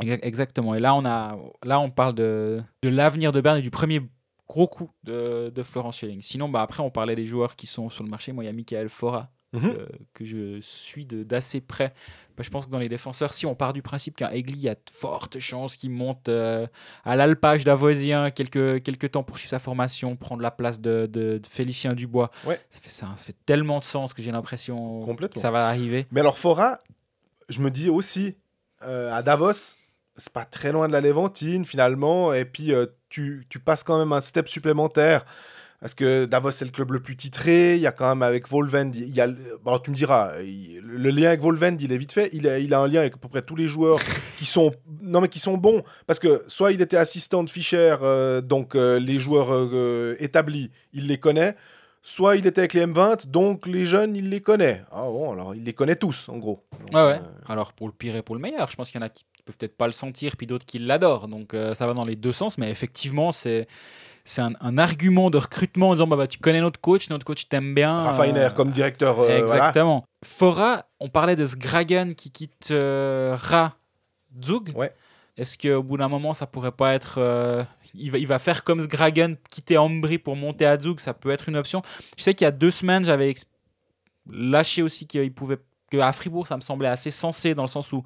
Exa- 0.00 0.18
Exactement. 0.22 0.74
Et 0.74 0.80
là, 0.80 0.94
on, 0.94 1.04
a, 1.04 1.36
là, 1.64 1.78
on 1.80 1.90
parle 1.90 2.14
de, 2.14 2.62
de 2.82 2.88
l'avenir 2.88 3.32
de 3.32 3.40
Berne 3.40 3.58
et 3.58 3.62
du 3.62 3.70
premier 3.70 4.00
gros 4.48 4.66
coup 4.68 4.90
de, 5.04 5.50
de 5.54 5.62
Florence 5.62 5.98
Schelling. 5.98 6.20
Sinon, 6.22 6.48
bah, 6.48 6.62
après, 6.62 6.82
on 6.82 6.90
parlait 6.90 7.16
des 7.16 7.26
joueurs 7.26 7.56
qui 7.56 7.66
sont 7.66 7.88
sur 7.90 8.04
le 8.04 8.10
marché. 8.10 8.32
Moi, 8.32 8.44
il 8.44 8.46
y 8.46 8.50
a 8.50 8.52
Michael 8.52 8.88
Fora 8.88 9.30
Mhm. 9.54 9.70
euh, 9.78 9.86
que 10.14 10.24
je 10.24 10.60
suis 10.60 11.06
d'assez 11.06 11.60
près. 11.60 11.94
Bah, 12.36 12.42
je 12.42 12.50
pense 12.50 12.66
que 12.66 12.70
dans 12.70 12.78
les 12.80 12.88
défenseurs, 12.88 13.32
si 13.32 13.46
on 13.46 13.54
part 13.54 13.72
du 13.72 13.80
principe 13.82 14.16
qu'un 14.16 14.30
Egli, 14.30 14.68
a 14.68 14.74
de 14.74 14.80
fortes 14.92 15.38
chances 15.38 15.76
qu'il 15.76 15.90
monte 15.90 16.28
euh, 16.28 16.66
à 17.04 17.14
l'alpage 17.16 17.62
d'Avoisien 17.64 18.30
quelques, 18.30 18.82
quelques 18.82 19.12
temps 19.12 19.22
pour 19.22 19.38
suivre 19.38 19.50
sa 19.50 19.60
formation, 19.60 20.16
prendre 20.16 20.42
la 20.42 20.50
place 20.50 20.80
de, 20.80 21.06
de- 21.06 21.38
de 21.38 21.46
Félicien 21.48 21.92
Dubois. 21.94 22.30
Ouais. 22.44 22.60
Ça, 22.70 22.80
fait 22.80 22.90
ça, 22.90 23.06
ça 23.16 23.24
fait 23.24 23.36
tellement 23.46 23.78
de 23.78 23.84
sens 23.84 24.12
que 24.12 24.20
j'ai 24.22 24.32
l'impression 24.32 25.06
que 25.32 25.38
ça 25.38 25.50
va 25.52 25.68
arriver. 25.68 26.06
Mais 26.10 26.20
alors, 26.20 26.36
Fora, 26.38 26.80
je 27.48 27.60
me 27.60 27.70
dis 27.70 27.88
aussi, 27.88 28.34
euh, 28.82 29.12
à 29.14 29.22
Davos, 29.22 29.76
c'est 30.16 30.32
pas 30.32 30.44
très 30.44 30.72
loin 30.72 30.88
de 30.88 30.92
la 30.92 31.00
Léventine 31.00 31.64
finalement, 31.64 32.32
et 32.32 32.44
puis 32.44 32.72
euh, 32.72 32.86
tu, 33.08 33.46
tu 33.48 33.58
passes 33.60 33.82
quand 33.84 33.98
même 33.98 34.12
un 34.12 34.20
step 34.20 34.48
supplémentaire. 34.48 35.24
Parce 35.84 35.92
que 35.94 36.24
Davos, 36.24 36.50
c'est 36.52 36.64
le 36.64 36.70
club 36.70 36.92
le 36.92 37.00
plus 37.00 37.14
titré. 37.14 37.74
Il 37.74 37.82
y 37.82 37.86
a 37.86 37.92
quand 37.92 38.08
même 38.08 38.22
avec 38.22 38.48
Volvend, 38.48 38.90
il 38.94 39.14
y 39.14 39.20
a, 39.20 39.28
bon, 39.62 39.78
tu 39.78 39.90
me 39.90 39.94
diras, 39.94 40.40
il- 40.40 40.80
le 40.80 41.10
lien 41.10 41.28
avec 41.28 41.42
Volvend, 41.42 41.76
il 41.78 41.92
est 41.92 41.98
vite 41.98 42.12
fait. 42.14 42.30
Il 42.32 42.48
a, 42.48 42.58
il 42.58 42.72
a 42.72 42.80
un 42.80 42.88
lien 42.88 43.00
avec 43.00 43.12
à 43.12 43.16
peu 43.18 43.28
près 43.28 43.42
tous 43.42 43.54
les 43.54 43.68
joueurs 43.68 43.98
qui 44.38 44.46
sont, 44.46 44.72
non 45.02 45.20
mais 45.20 45.28
qui 45.28 45.40
sont 45.40 45.58
bons. 45.58 45.82
Parce 46.06 46.18
que 46.18 46.42
soit 46.46 46.72
il 46.72 46.80
était 46.80 46.96
assistant 46.96 47.44
de 47.44 47.50
Fischer, 47.50 47.96
euh, 48.00 48.40
donc 48.40 48.74
euh, 48.76 48.98
les 48.98 49.18
joueurs 49.18 49.48
euh, 49.52 50.16
établis, 50.20 50.70
il 50.94 51.06
les 51.06 51.18
connaît. 51.18 51.54
Soit 52.00 52.36
il 52.36 52.46
était 52.46 52.60
avec 52.62 52.72
les 52.72 52.86
M20, 52.86 53.26
donc 53.28 53.66
les 53.66 53.84
jeunes, 53.84 54.16
il 54.16 54.30
les 54.30 54.40
connaît. 54.40 54.82
Ah 54.90 55.02
bon, 55.02 55.32
alors 55.32 55.54
il 55.54 55.64
les 55.64 55.74
connaît 55.74 55.96
tous, 55.96 56.30
en 56.30 56.38
gros. 56.38 56.64
Donc, 56.80 56.94
Ouais, 56.94 57.02
ouais. 57.12 57.20
euh, 57.22 57.52
Alors 57.52 57.74
pour 57.74 57.88
le 57.88 57.92
pire 57.92 58.16
et 58.16 58.22
pour 58.22 58.34
le 58.36 58.40
meilleur, 58.40 58.70
je 58.70 58.76
pense 58.76 58.88
qu'il 58.90 58.98
y 59.00 59.04
en 59.04 59.06
a 59.06 59.10
qui 59.10 59.24
peuvent 59.44 59.56
peut-être 59.58 59.76
pas 59.76 59.86
le 59.86 59.92
sentir, 59.92 60.36
puis 60.38 60.46
d'autres 60.46 60.64
qui 60.64 60.78
l'adorent. 60.78 61.28
Donc 61.28 61.54
ça 61.74 61.86
va 61.86 61.92
dans 61.92 62.06
les 62.06 62.16
deux 62.16 62.32
sens, 62.32 62.56
mais 62.56 62.70
effectivement, 62.70 63.32
c'est 63.32 63.66
c'est 64.24 64.40
un, 64.40 64.52
un 64.60 64.78
argument 64.78 65.30
de 65.30 65.38
recrutement 65.38 65.90
en 65.90 65.94
disant 65.94 66.06
bah, 66.06 66.16
bah, 66.16 66.26
tu 66.26 66.38
connais 66.38 66.60
notre 66.60 66.80
coach, 66.80 67.10
notre 67.10 67.24
coach 67.26 67.48
t'aime 67.48 67.74
bien. 67.74 68.02
Rafa 68.02 68.26
Hiner 68.26 68.38
euh, 68.46 68.50
comme 68.50 68.70
directeur. 68.70 69.20
euh, 69.20 69.24
voilà. 69.24 69.38
Exactement. 69.38 70.04
Fora, 70.24 70.84
on 71.00 71.08
parlait 71.08 71.36
de 71.36 71.44
Sgragen 71.44 72.14
qui 72.14 72.30
quitte 72.30 72.70
euh, 72.70 73.36
Ra 73.38 73.74
Zug. 74.42 74.72
Ouais. 74.74 74.92
Est-ce 75.36 75.58
qu'au 75.58 75.82
bout 75.82 75.96
d'un 75.96 76.08
moment, 76.08 76.32
ça 76.32 76.46
pourrait 76.46 76.70
pas 76.72 76.94
être. 76.94 77.16
euh, 77.18 77.64
il, 77.92 78.10
va, 78.10 78.18
il 78.18 78.26
va 78.26 78.38
faire 78.38 78.64
comme 78.64 78.80
Sgragen, 78.80 79.36
quitter 79.50 79.76
Ambry 79.76 80.18
pour 80.18 80.36
monter 80.36 80.64
à 80.64 80.78
Zug, 80.78 81.00
ça 81.00 81.12
peut 81.12 81.30
être 81.30 81.48
une 81.48 81.56
option. 81.56 81.82
Je 82.16 82.22
sais 82.22 82.34
qu'il 82.34 82.44
y 82.44 82.48
a 82.48 82.52
deux 82.52 82.70
semaines, 82.70 83.04
j'avais 83.04 83.34
lâché 84.30 84.82
aussi 84.82 85.06
qu'il 85.06 85.32
pouvait. 85.34 85.58
Que 85.90 85.98
à 85.98 86.12
Fribourg, 86.12 86.46
ça 86.46 86.56
me 86.56 86.62
semblait 86.62 86.88
assez 86.88 87.10
sensé 87.10 87.54
dans 87.54 87.62
le 87.62 87.68
sens 87.68 87.92
où 87.92 88.02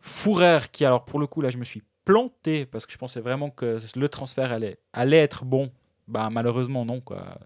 Fourer, 0.00 0.58
qui 0.72 0.84
alors 0.84 1.04
pour 1.04 1.18
le 1.20 1.26
coup, 1.26 1.40
là, 1.40 1.48
je 1.50 1.56
me 1.58 1.64
suis 1.64 1.82
planté 2.04 2.66
parce 2.66 2.86
que 2.86 2.92
je 2.92 2.98
pensais 2.98 3.20
vraiment 3.20 3.50
que 3.50 3.78
le 3.96 4.08
transfert 4.08 4.52
allait, 4.52 4.78
allait 4.92 5.18
être 5.18 5.44
bon. 5.44 5.70
Bah, 6.06 6.28
malheureusement, 6.30 6.84
non. 6.84 7.00
Quoi. 7.00 7.38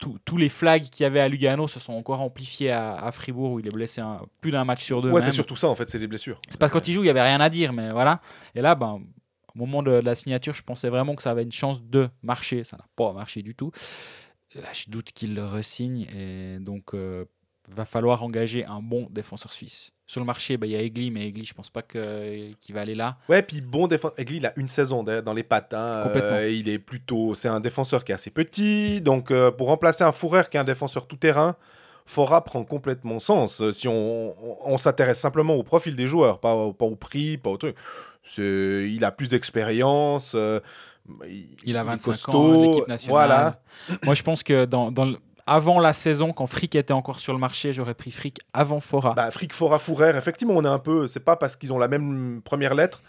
Tous- 0.00 0.18
tous 0.24 0.38
les 0.38 0.48
flags 0.48 0.84
qu'il 0.84 1.02
y 1.04 1.06
avait 1.06 1.20
à 1.20 1.28
Lugano 1.28 1.68
se 1.68 1.78
sont 1.78 1.92
encore 1.92 2.22
amplifiés 2.22 2.70
à, 2.70 2.94
à 2.94 3.12
Fribourg 3.12 3.52
où 3.52 3.60
il 3.60 3.66
est 3.66 3.70
blessé 3.70 4.00
un- 4.00 4.22
plus 4.40 4.50
d'un 4.50 4.64
match 4.64 4.82
sur 4.82 5.02
deux. 5.02 5.10
Ouais, 5.10 5.20
c'est 5.20 5.30
surtout 5.32 5.56
ça 5.56 5.68
en 5.68 5.74
fait, 5.74 5.90
c'est 5.90 5.98
des 5.98 6.06
blessures. 6.06 6.40
C'est 6.48 6.58
parce 6.58 6.72
que 6.72 6.78
quand 6.78 6.88
il 6.88 6.94
joue, 6.94 7.02
il 7.02 7.06
n'y 7.06 7.10
avait 7.10 7.20
rien 7.22 7.40
à 7.40 7.50
dire, 7.50 7.74
mais 7.74 7.92
voilà. 7.92 8.22
Et 8.54 8.62
là, 8.62 8.74
ben, 8.74 9.02
au 9.54 9.58
moment 9.58 9.82
de, 9.82 9.90
de 10.00 10.06
la 10.06 10.14
signature, 10.14 10.54
je 10.54 10.62
pensais 10.62 10.88
vraiment 10.88 11.14
que 11.16 11.22
ça 11.22 11.32
avait 11.32 11.42
une 11.42 11.52
chance 11.52 11.82
de 11.82 12.08
marcher. 12.22 12.64
Ça 12.64 12.78
n'a 12.78 12.86
pas 12.96 13.12
marché 13.12 13.42
du 13.42 13.54
tout. 13.54 13.72
Là, 14.54 14.68
je 14.72 14.84
doute 14.88 15.12
qu'il 15.12 15.34
le 15.34 15.44
resigne 15.44 16.06
et 16.16 16.58
donc 16.60 16.94
euh, 16.94 17.26
va 17.74 17.84
falloir 17.84 18.22
engager 18.22 18.64
un 18.64 18.80
bon 18.80 19.08
défenseur 19.10 19.52
suisse. 19.52 19.92
Sur 20.06 20.20
le 20.20 20.26
marché, 20.26 20.56
ben, 20.56 20.66
il 20.66 20.72
y 20.72 20.76
a 20.76 20.80
Egli, 20.80 21.10
mais 21.10 21.26
Egli, 21.28 21.44
je 21.44 21.52
pense 21.52 21.68
pas 21.68 21.82
que- 21.82 22.52
qu'il 22.60 22.74
va 22.74 22.80
aller 22.80 22.94
là. 22.94 23.18
Ouais, 23.28 23.42
puis 23.42 23.60
bon 23.60 23.86
défenseur. 23.86 24.18
Egli, 24.18 24.38
il 24.38 24.46
a 24.46 24.52
une 24.56 24.68
saison 24.68 25.02
dans 25.02 25.34
les 25.34 25.42
pattes. 25.42 25.74
hein. 25.74 26.00
Complètement. 26.04 26.36
Euh, 26.38 26.50
il 26.50 26.68
est 26.68 26.78
plutôt. 26.78 27.34
C'est 27.34 27.48
un 27.48 27.60
défenseur 27.60 28.04
qui 28.04 28.12
est 28.12 28.14
assez 28.14 28.30
petit. 28.30 29.02
Donc, 29.02 29.30
euh, 29.30 29.50
pour 29.50 29.66
remplacer 29.68 30.04
un 30.04 30.12
Fourer 30.12 30.44
qui 30.50 30.56
est 30.56 30.60
un 30.60 30.64
défenseur 30.64 31.06
tout-terrain, 31.06 31.56
Fora 32.06 32.42
prend 32.42 32.64
complètement 32.64 33.18
sens. 33.18 33.60
Euh, 33.60 33.70
Si 33.70 33.86
on, 33.86 34.30
on- 34.30 34.56
on 34.64 34.78
s'intéresse 34.78 35.20
simplement 35.20 35.54
au 35.56 35.62
profil 35.62 35.94
des 35.94 36.08
joueurs, 36.08 36.40
pas, 36.40 36.54
au- 36.54 36.72
pas 36.72 36.86
au 36.86 36.96
prix, 36.96 37.36
pas 37.36 37.50
au 37.50 37.58
truc. 37.58 37.76
Il 38.38 39.04
a 39.04 39.10
plus 39.10 39.28
d'expérience. 39.28 40.32
euh, 40.34 40.60
Il 41.64 41.76
a 41.76 41.80
est 41.80 41.84
25 41.84 42.10
ans, 42.10 42.12
costaud, 42.12 42.62
l'équipe 42.64 42.88
nationale. 42.88 43.12
Voilà. 43.14 43.62
Moi, 44.04 44.14
je 44.14 44.22
pense 44.22 44.42
que 44.42 44.64
dans, 44.64 44.90
dans 44.90 45.04
le- 45.06 45.18
avant 45.48 45.80
la 45.80 45.92
saison, 45.92 46.32
quand 46.32 46.46
Frick 46.46 46.74
était 46.74 46.92
encore 46.92 47.18
sur 47.20 47.32
le 47.32 47.38
marché, 47.38 47.72
j'aurais 47.72 47.94
pris 47.94 48.10
Frick 48.10 48.40
avant 48.52 48.80
Fora. 48.80 49.14
Bah, 49.14 49.30
Frick, 49.30 49.52
Fora, 49.52 49.78
Fourer, 49.78 50.16
effectivement, 50.16 50.54
on 50.56 50.64
est 50.64 50.68
un 50.68 50.78
peu. 50.78 51.08
C'est 51.08 51.24
pas 51.24 51.36
parce 51.36 51.56
qu'ils 51.56 51.72
ont 51.72 51.78
la 51.78 51.88
même 51.88 52.40
première 52.44 52.74
lettre, 52.74 53.02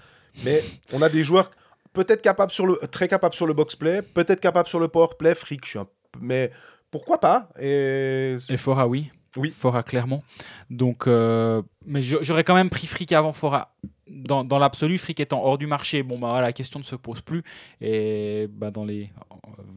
mais 0.44 0.64
on 0.94 1.02
a 1.02 1.10
des 1.10 1.24
joueurs 1.24 1.52
peut-être 1.94 2.22
capables 2.22 2.52
sur 2.52 2.66
le, 2.66 2.78
très 2.92 3.08
capables 3.08 3.34
sur 3.36 3.46
le 3.48 3.54
box 3.54 3.76
play, 3.76 4.02
peut-être 4.02 4.40
capables 4.40 4.68
sur 4.70 4.80
le 4.80 4.88
power 4.88 5.08
play. 5.18 5.36
Frick, 5.36 5.66
je 5.66 5.70
suis 5.72 5.80
un 5.80 5.86
peu- 5.86 6.20
mais 6.22 6.52
pourquoi 6.92 7.20
pas? 7.20 7.50
Et 7.60 8.36
Et 8.50 8.58
Fora, 8.58 8.88
oui. 8.88 9.12
Oui. 9.38 9.54
Fora, 9.56 9.84
clairement. 9.84 10.24
Donc, 10.72 11.06
euh, 11.06 11.62
mais 11.86 12.02
j'aurais 12.02 12.44
quand 12.44 12.56
même 12.56 12.70
pris 12.72 12.88
Frick 12.88 13.12
avant 13.12 13.32
Fora. 13.34 13.76
Dans, 14.10 14.44
dans 14.44 14.60
l'absolu, 14.60 14.98
Frick 14.98 15.20
étant 15.20 15.44
hors 15.44 15.58
du 15.58 15.68
marché, 15.68 16.04
bon, 16.04 16.18
bah, 16.20 16.30
voilà, 16.30 16.48
la 16.48 16.54
question 16.54 16.80
ne 16.80 16.84
se 16.84 16.96
pose 16.96 17.22
plus. 17.22 17.44
Et 17.82 18.48
bah, 18.50 18.72
dans 18.72 18.86
les. 18.86 19.12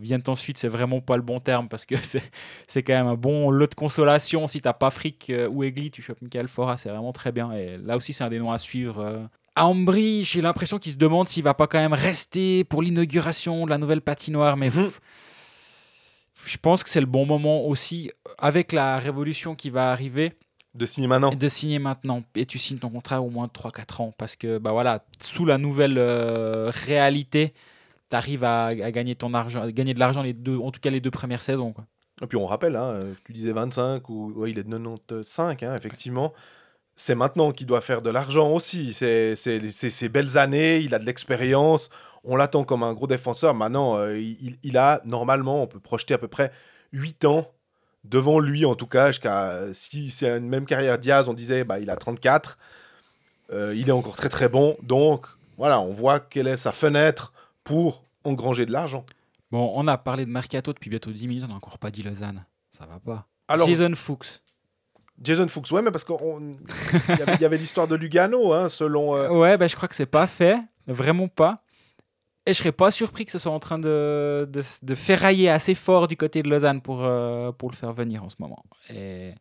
Viennent 0.00 0.22
ensuite, 0.28 0.58
c'est 0.58 0.68
vraiment 0.68 1.00
pas 1.00 1.16
le 1.16 1.22
bon 1.22 1.38
terme 1.38 1.68
parce 1.68 1.86
que 1.86 1.94
c'est 2.66 2.82
quand 2.82 2.94
même 2.94 3.06
un 3.06 3.14
bon 3.14 3.50
lot 3.50 3.66
de 3.68 3.74
consolation. 3.74 4.46
Si 4.46 4.60
t'as 4.60 4.72
pas 4.72 4.90
Frick 4.90 5.30
euh, 5.30 5.48
ou 5.48 5.62
Egli, 5.64 5.90
tu 5.90 6.02
chopes 6.02 6.20
Michael 6.22 6.48
Fora, 6.48 6.76
c'est 6.76 6.88
vraiment 6.88 7.12
très 7.12 7.30
bien. 7.32 7.52
Et 7.52 7.76
là 7.78 7.96
aussi, 7.96 8.12
c'est 8.12 8.24
un 8.24 8.30
des 8.30 8.38
noms 8.38 8.50
à 8.52 8.58
suivre. 8.58 9.00
euh. 9.00 9.22
À 9.54 9.66
Ambry, 9.66 10.24
j'ai 10.24 10.40
l'impression 10.40 10.78
qu'il 10.78 10.92
se 10.92 10.96
demande 10.96 11.28
s'il 11.28 11.42
va 11.44 11.52
pas 11.54 11.66
quand 11.66 11.78
même 11.78 11.92
rester 11.92 12.64
pour 12.64 12.80
l'inauguration 12.80 13.64
de 13.66 13.70
la 13.70 13.76
nouvelle 13.78 14.00
patinoire, 14.00 14.56
mais 14.56 14.70
Mhm. 14.70 14.90
je 16.46 16.56
pense 16.56 16.82
que 16.82 16.88
c'est 16.88 17.00
le 17.00 17.06
bon 17.06 17.26
moment 17.26 17.66
aussi, 17.66 18.10
avec 18.38 18.72
la 18.72 18.98
révolution 18.98 19.54
qui 19.54 19.70
va 19.70 19.92
arriver, 19.92 20.32
de 20.74 20.86
signer 20.86 21.08
maintenant. 21.08 21.30
de 21.34 21.48
signer 21.48 21.78
maintenant. 21.78 22.22
Et 22.34 22.46
tu 22.46 22.58
signes 22.58 22.78
ton 22.78 22.88
contrat 22.88 23.20
au 23.20 23.30
moins 23.30 23.46
de 23.46 23.52
3-4 23.52 24.02
ans. 24.02 24.14
Parce 24.16 24.36
que, 24.36 24.58
bah 24.58 24.72
voilà, 24.72 25.04
sous 25.20 25.44
la 25.44 25.58
nouvelle 25.58 25.98
euh, 25.98 26.70
réalité, 26.70 27.52
tu 28.10 28.16
arrives 28.16 28.44
à, 28.44 28.66
à 28.66 28.90
gagner, 28.90 29.14
ton 29.14 29.34
argent, 29.34 29.62
à 29.62 29.72
gagner 29.72 29.94
de 29.94 29.98
l'argent, 30.00 30.22
les 30.22 30.32
deux, 30.32 30.56
en 30.56 30.70
tout 30.70 30.80
cas 30.80 30.90
les 30.90 31.00
deux 31.00 31.10
premières 31.10 31.42
saisons. 31.42 31.72
Quoi. 31.72 31.84
Et 32.22 32.26
puis 32.26 32.38
on 32.38 32.46
rappelle, 32.46 32.76
hein, 32.76 33.00
tu 33.24 33.32
disais 33.32 33.52
25 33.52 34.08
ou 34.08 34.32
ouais, 34.36 34.50
il 34.50 34.58
est 34.58 34.64
de 34.64 34.70
95, 34.70 35.56
hein, 35.62 35.76
effectivement. 35.76 36.32
C'est 36.94 37.14
maintenant 37.14 37.52
qu'il 37.52 37.66
doit 37.66 37.80
faire 37.80 38.02
de 38.02 38.10
l'argent 38.10 38.50
aussi. 38.50 38.92
C'est 38.92 39.34
ses 39.34 40.08
belles 40.08 40.36
années, 40.36 40.78
il 40.78 40.94
a 40.94 40.98
de 40.98 41.04
l'expérience. 41.06 41.88
On 42.22 42.36
l'attend 42.36 42.64
comme 42.64 42.82
un 42.82 42.92
gros 42.92 43.06
défenseur. 43.06 43.54
Maintenant, 43.54 43.96
euh, 43.96 44.18
il, 44.18 44.56
il 44.62 44.76
a 44.76 45.00
normalement, 45.04 45.62
on 45.62 45.66
peut 45.66 45.80
projeter 45.80 46.14
à 46.14 46.18
peu 46.18 46.28
près 46.28 46.52
8 46.92 47.24
ans 47.24 47.50
devant 48.04 48.38
lui, 48.40 48.64
en 48.64 48.74
tout 48.74 48.86
cas. 48.86 49.08
jusqu'à- 49.08 49.72
Si 49.72 50.10
c'est 50.10 50.36
une 50.36 50.48
même 50.48 50.66
carrière 50.66 50.98
Diaz, 50.98 51.28
on 51.28 51.34
disait 51.34 51.64
bah, 51.64 51.78
il 51.78 51.90
a 51.90 51.96
34. 51.96 52.58
Euh, 53.52 53.74
il 53.76 53.88
est 53.88 53.92
encore 53.92 54.16
très 54.16 54.28
très 54.28 54.48
bon. 54.48 54.76
Donc 54.82 55.26
voilà, 55.58 55.80
on 55.80 55.90
voit 55.92 56.20
quelle 56.20 56.46
est 56.48 56.56
sa 56.56 56.72
fenêtre 56.72 57.32
pour 57.64 58.04
engranger 58.24 58.66
de 58.66 58.72
l'argent. 58.72 59.04
Bon, 59.50 59.70
on 59.74 59.86
a 59.86 59.98
parlé 59.98 60.24
de 60.24 60.30
Mercato 60.30 60.72
depuis 60.72 60.88
bientôt 60.88 61.10
10 61.10 61.28
minutes, 61.28 61.44
on 61.46 61.48
n'a 61.48 61.54
encore 61.56 61.78
pas 61.78 61.90
dit 61.90 62.02
Lausanne. 62.02 62.44
Ça 62.76 62.86
va 62.86 62.98
pas. 62.98 63.26
Alors, 63.48 63.68
Jason 63.68 63.94
Fuchs. 63.94 64.40
Jason 65.22 65.46
Fuchs, 65.48 65.70
ouais, 65.72 65.82
mais 65.82 65.90
parce 65.90 66.04
qu'il 66.04 66.16
y 66.16 67.12
avait, 67.22 67.34
il 67.34 67.40
y 67.42 67.44
avait 67.44 67.58
l'histoire 67.58 67.86
de 67.86 67.94
Lugano, 67.94 68.52
hein, 68.54 68.68
selon. 68.70 69.14
euh, 69.14 69.28
Ouais, 69.28 69.58
bah, 69.58 69.68
je 69.68 69.76
crois 69.76 69.88
que 69.88 69.94
c'est 69.94 70.06
pas 70.06 70.26
fait. 70.26 70.56
Vraiment 70.86 71.28
pas. 71.28 71.62
Et 72.46 72.54
je 72.54 72.58
serais 72.58 72.72
pas 72.72 72.90
surpris 72.90 73.24
que 73.24 73.30
ce 73.30 73.38
soit 73.38 73.52
en 73.52 73.60
train 73.60 73.78
de, 73.78 74.48
de, 74.50 74.62
de 74.82 74.94
ferrailler 74.96 75.48
assez 75.48 75.74
fort 75.76 76.08
du 76.08 76.16
côté 76.16 76.42
de 76.42 76.48
Lausanne 76.50 76.80
pour, 76.80 77.04
euh, 77.04 77.52
pour 77.52 77.70
le 77.70 77.76
faire 77.76 77.92
venir 77.92 78.24
en 78.24 78.28
ce 78.28 78.34
moment. 78.40 78.64
Et 78.92 79.32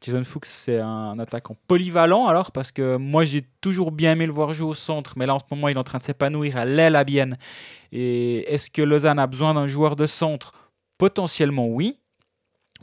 Jason 0.00 0.22
Fuchs, 0.22 0.44
c'est 0.46 0.78
un 0.78 1.18
attaquant 1.18 1.56
polyvalent 1.66 2.26
alors, 2.28 2.52
parce 2.52 2.70
que 2.70 2.96
moi 2.96 3.24
j'ai 3.24 3.42
toujours 3.60 3.90
bien 3.90 4.12
aimé 4.12 4.26
le 4.26 4.32
voir 4.32 4.54
jouer 4.54 4.68
au 4.68 4.74
centre, 4.74 5.14
mais 5.16 5.26
là 5.26 5.34
en 5.34 5.38
ce 5.40 5.44
moment 5.50 5.66
il 5.68 5.76
est 5.76 5.80
en 5.80 5.84
train 5.84 5.98
de 5.98 6.04
s'épanouir 6.04 6.56
à 6.56 6.64
l'aile 6.64 6.94
à 6.94 7.02
Bienne. 7.02 7.36
Et 7.90 8.52
est-ce 8.54 8.70
que 8.70 8.82
Lausanne 8.82 9.18
a 9.18 9.26
besoin 9.26 9.54
d'un 9.54 9.66
joueur 9.66 9.96
de 9.96 10.06
centre? 10.06 10.70
Potentiellement 10.98 11.66
oui, 11.66 11.98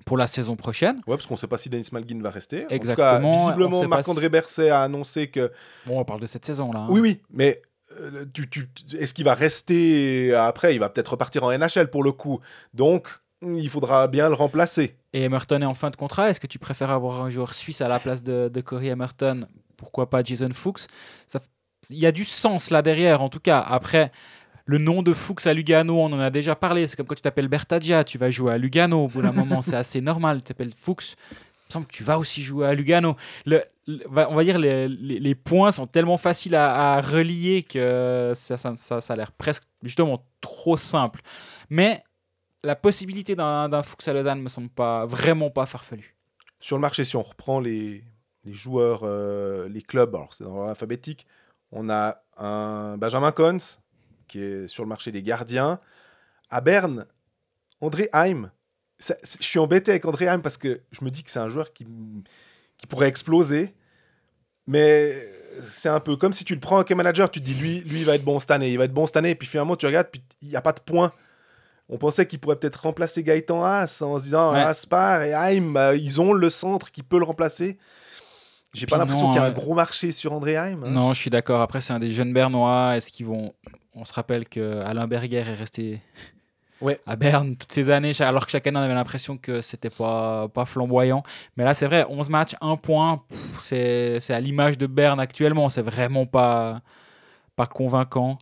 pour 0.06 0.18
la 0.18 0.28
saison 0.28 0.56
prochaine. 0.58 0.98
Ouais, 1.08 1.16
parce 1.16 1.26
qu'on 1.26 1.36
ne 1.36 1.40
sait 1.40 1.48
pas 1.48 1.58
si 1.58 1.70
Denis 1.70 1.88
Malguin 1.94 2.20
va 2.22 2.30
rester. 2.32 2.66
Exactement, 2.70 3.16
En 3.16 3.22
tout 3.22 3.28
cas, 3.28 3.32
visiblement, 3.32 3.88
Marc-André 3.88 4.26
si- 4.26 4.30
Berset 4.30 4.70
a 4.70 4.82
annoncé 4.84 5.28
que. 5.30 5.52
Bon, 5.86 6.00
on 6.00 6.04
parle 6.06 6.20
de 6.20 6.26
cette 6.28 6.46
saison 6.46 6.72
là. 6.74 6.82
hein. 6.82 6.88
Oui, 6.90 7.00
oui, 7.00 7.22
mais 7.32 7.62
tu, 8.34 8.50
tu- 8.50 8.68
est-ce 8.98 9.14
qu'il 9.14 9.26
va 9.26 9.34
rester 9.34 10.34
après? 10.34 10.76
Il 10.76 10.80
va 10.80 10.90
peut-être 10.90 11.10
repartir 11.10 11.44
en 11.44 11.52
NHL 11.52 11.90
pour 11.90 12.04
le 12.04 12.12
coup. 12.12 12.40
Donc, 12.74 13.08
il 13.42 13.70
faudra 13.70 14.08
bien 14.08 14.30
le 14.30 14.36
remplacer. 14.36 14.96
Et 15.14 15.24
Emerton 15.24 15.62
est 15.62 15.66
en 15.66 15.74
fin 15.74 15.90
de 15.90 15.96
contrat. 15.96 16.30
Est-ce 16.30 16.40
que 16.40 16.48
tu 16.48 16.60
préfères 16.60 16.92
avoir 16.92 17.22
un 17.22 17.30
joueur 17.30 17.54
suisse 17.56 17.82
à 17.82 17.88
la 17.88 18.00
place 18.00 18.24
de, 18.24 18.50
de 18.54 18.62
Corey 18.62 18.88
Emerton? 18.88 19.48
Pourquoi 19.78 20.10
pas 20.10 20.24
Jason 20.24 20.50
Fuchs? 20.54 20.88
Ça- 21.28 21.40
il 21.90 21.98
y 21.98 22.06
a 22.06 22.12
du 22.14 22.24
sens 22.24 22.70
là 22.70 22.82
derrière, 22.82 23.22
en 23.22 23.30
tout 23.30 23.42
cas. 23.42 23.60
Après, 23.60 24.12
le 24.66 24.78
nom 24.78 25.04
de 25.04 25.14
Fuchs 25.14 25.46
à 25.46 25.54
Lugano, 25.54 26.00
on 26.00 26.14
en 26.14 26.20
a 26.22 26.30
déjà 26.30 26.56
parlé. 26.56 26.88
C'est 26.88 26.96
comme 26.96 27.06
quand 27.06 27.16
tu 27.16 27.22
t'appelles 27.22 27.50
Bertagia, 27.50 28.06
tu 28.06 28.18
vas 28.18 28.32
jouer 28.32 28.54
à 28.54 28.58
Lugano. 28.58 29.04
Au 29.04 29.08
bout 29.10 29.22
d'un 29.22 29.34
moment, 29.34 29.62
c'est 29.62 29.76
assez 29.76 30.00
normal. 30.00 30.38
Tu 30.38 30.44
t'appelles 30.46 30.72
Fuchs. 30.80 31.16
Semble 31.74 31.88
que 31.88 31.94
tu 31.94 32.04
vas 32.04 32.20
aussi 32.20 32.44
jouer 32.44 32.68
à 32.68 32.76
Lugano. 32.76 33.16
On 33.48 34.36
va 34.36 34.44
dire 34.44 34.60
les, 34.60 34.88
les- 34.88 35.36
points 35.36 35.72
sont 35.72 35.88
tellement 35.88 36.20
faciles 36.20 36.54
à, 36.54 37.02
relier 37.02 37.64
que 37.64 38.32
ça, 38.36 38.56
a 39.10 39.16
l'air 39.16 39.32
presque 39.32 39.64
justement 39.82 40.24
trop 40.40 40.78
simple. 40.78 41.22
Mais 41.72 42.04
la 42.64 42.76
possibilité 42.76 43.36
d'un 43.36 43.82
Fuchs 43.82 44.08
à 44.08 44.14
Lausanne 44.14 44.40
me 44.40 44.50
semble 44.50 44.70
pas 44.70 45.08
vraiment 45.08 45.50
pas 45.50 45.66
farfelue. 45.66 46.16
Sur 46.60 46.78
le 46.78 46.82
marché, 46.82 47.04
si 47.04 47.16
on 47.16 47.24
reprend 47.24 47.60
les, 47.60 48.04
joueurs, 48.46 49.02
euh, 49.04 49.68
les 49.68 49.82
clubs, 49.82 50.14
alors 50.14 50.32
c'est 50.32 50.44
dans 50.44 50.54
l'ordre 50.54 50.70
alphabétique, 50.70 51.26
on 51.72 51.90
a 51.90 52.22
un 52.38 52.98
Benjamin 52.98 53.32
Cons 53.32 53.80
qui 54.28 54.40
est 54.40 54.68
sur 54.68 54.84
le 54.84 54.90
marché 54.90 55.12
des 55.12 55.24
gardiens. 55.24 55.80
À 56.52 56.62
Berne, 56.62 57.08
André 57.82 58.10
Heim. 58.14 58.52
Ça- 59.04 59.18
je 59.22 59.44
suis 59.44 59.60
embêté 59.60 59.92
avec 59.92 60.06
André 60.06 60.28
Heim 60.30 60.42
parce 60.42 60.56
que 60.56 60.80
je 60.92 61.04
me 61.04 61.10
dis 61.10 61.24
que 61.24 61.30
c'est 61.30 61.40
un 61.40 61.50
joueur 61.50 61.74
qui, 61.74 61.86
pourrait 62.88 63.10
exploser. 63.10 63.76
Mais 64.66 65.14
c'est 65.60 65.90
un 65.90 66.00
peu 66.00 66.16
comme 66.16 66.32
si 66.32 66.46
tu 66.46 66.54
le 66.54 66.62
prends 66.62 66.82
en 66.82 66.96
manager, 66.96 67.30
tu 67.30 67.42
te 67.42 67.46
dis 67.46 67.54
lui, 67.54 67.82
lui 67.82 68.00
il 68.00 68.06
va 68.06 68.16
être 68.16 68.24
bon 68.24 68.40
cette 68.40 68.52
année, 68.52 68.72
il 68.72 68.78
va 68.78 68.86
être 68.86 68.94
bon 68.94 69.06
cette 69.06 69.18
année, 69.18 69.32
et 69.32 69.36
puis 69.36 69.46
finalement 69.46 69.76
tu 69.76 69.86
regardes, 69.86 70.08
puis 70.08 70.24
il 70.42 70.48
n'y 70.48 70.56
a 70.56 70.62
pas 70.62 70.72
de 70.72 70.80
points. 70.80 71.12
On 71.90 71.98
pensait 71.98 72.26
qu'il 72.26 72.40
pourrait 72.40 72.56
peut-être 72.56 72.78
remplacer 72.78 73.24
Gaëtan 73.24 73.62
Haas 73.66 74.02
en 74.02 74.18
se 74.20 74.24
disant 74.24 74.54
Ouais. 74.54 74.60
Haas 74.60 74.86
part 74.90 75.22
et 75.22 75.34
Haim, 75.34 75.76
euh, 75.76 75.98
ils 75.98 76.22
ont 76.22 76.32
le 76.32 76.50
centre 76.50 76.92
qui 76.92 77.04
peut 77.04 77.20
le 77.20 77.26
remplacer. 77.26 77.78
J'ai 78.74 78.86
pas 78.86 78.98
l'impression 78.98 79.28
qu'il 79.32 79.36
y 79.36 79.44
a 79.44 79.48
un 79.48 79.52
euh, 79.52 79.54
gros 79.54 79.74
marché 79.74 80.12
sur 80.14 80.32
André 80.32 80.56
Haim. 80.56 80.82
hein. 80.84 80.90
Non, 80.90 81.14
je 81.14 81.20
suis 81.20 81.30
d'accord. 81.30 81.62
Après, 81.62 81.82
c'est 81.82 81.92
un 81.94 82.00
des 82.00 82.12
jeunes 82.12 82.34
Bernois. 82.34 82.96
Est-ce 82.96 83.12
qu'ils 83.12 83.26
vont. 83.26 83.54
On 83.94 84.06
se 84.06 84.14
rappelle 84.14 84.48
que 84.48 84.80
Alain 84.80 85.08
Berger 85.08 85.38
est 85.40 85.54
resté 85.54 86.02
Ouais. 86.84 87.00
à 87.08 87.16
Berne 87.16 87.56
toutes 87.56 87.72
ces 87.72 87.90
années, 87.90 88.12
alors 88.20 88.46
que 88.46 88.52
chaque 88.52 88.68
année, 88.68 88.78
on 88.78 88.82
avait 88.82 88.94
l'impression 88.94 89.38
que 89.38 89.62
c'était 89.62 89.90
pas, 89.90 90.48
pas 90.50 90.66
flamboyant. 90.66 91.24
Mais 91.58 91.64
là, 91.64 91.74
c'est 91.74 91.86
vrai, 91.88 92.06
11 92.10 92.30
matchs, 92.30 92.56
1 92.62 92.76
point. 92.78 93.24
C'est 93.60 94.20
à 94.30 94.40
l'image 94.40 94.78
de 94.78 94.86
Berne 94.86 95.20
actuellement. 95.20 95.70
C'est 95.70 95.82
vraiment 95.82 96.26
pas, 96.26 96.82
pas 97.56 97.66
convaincant. 97.68 98.38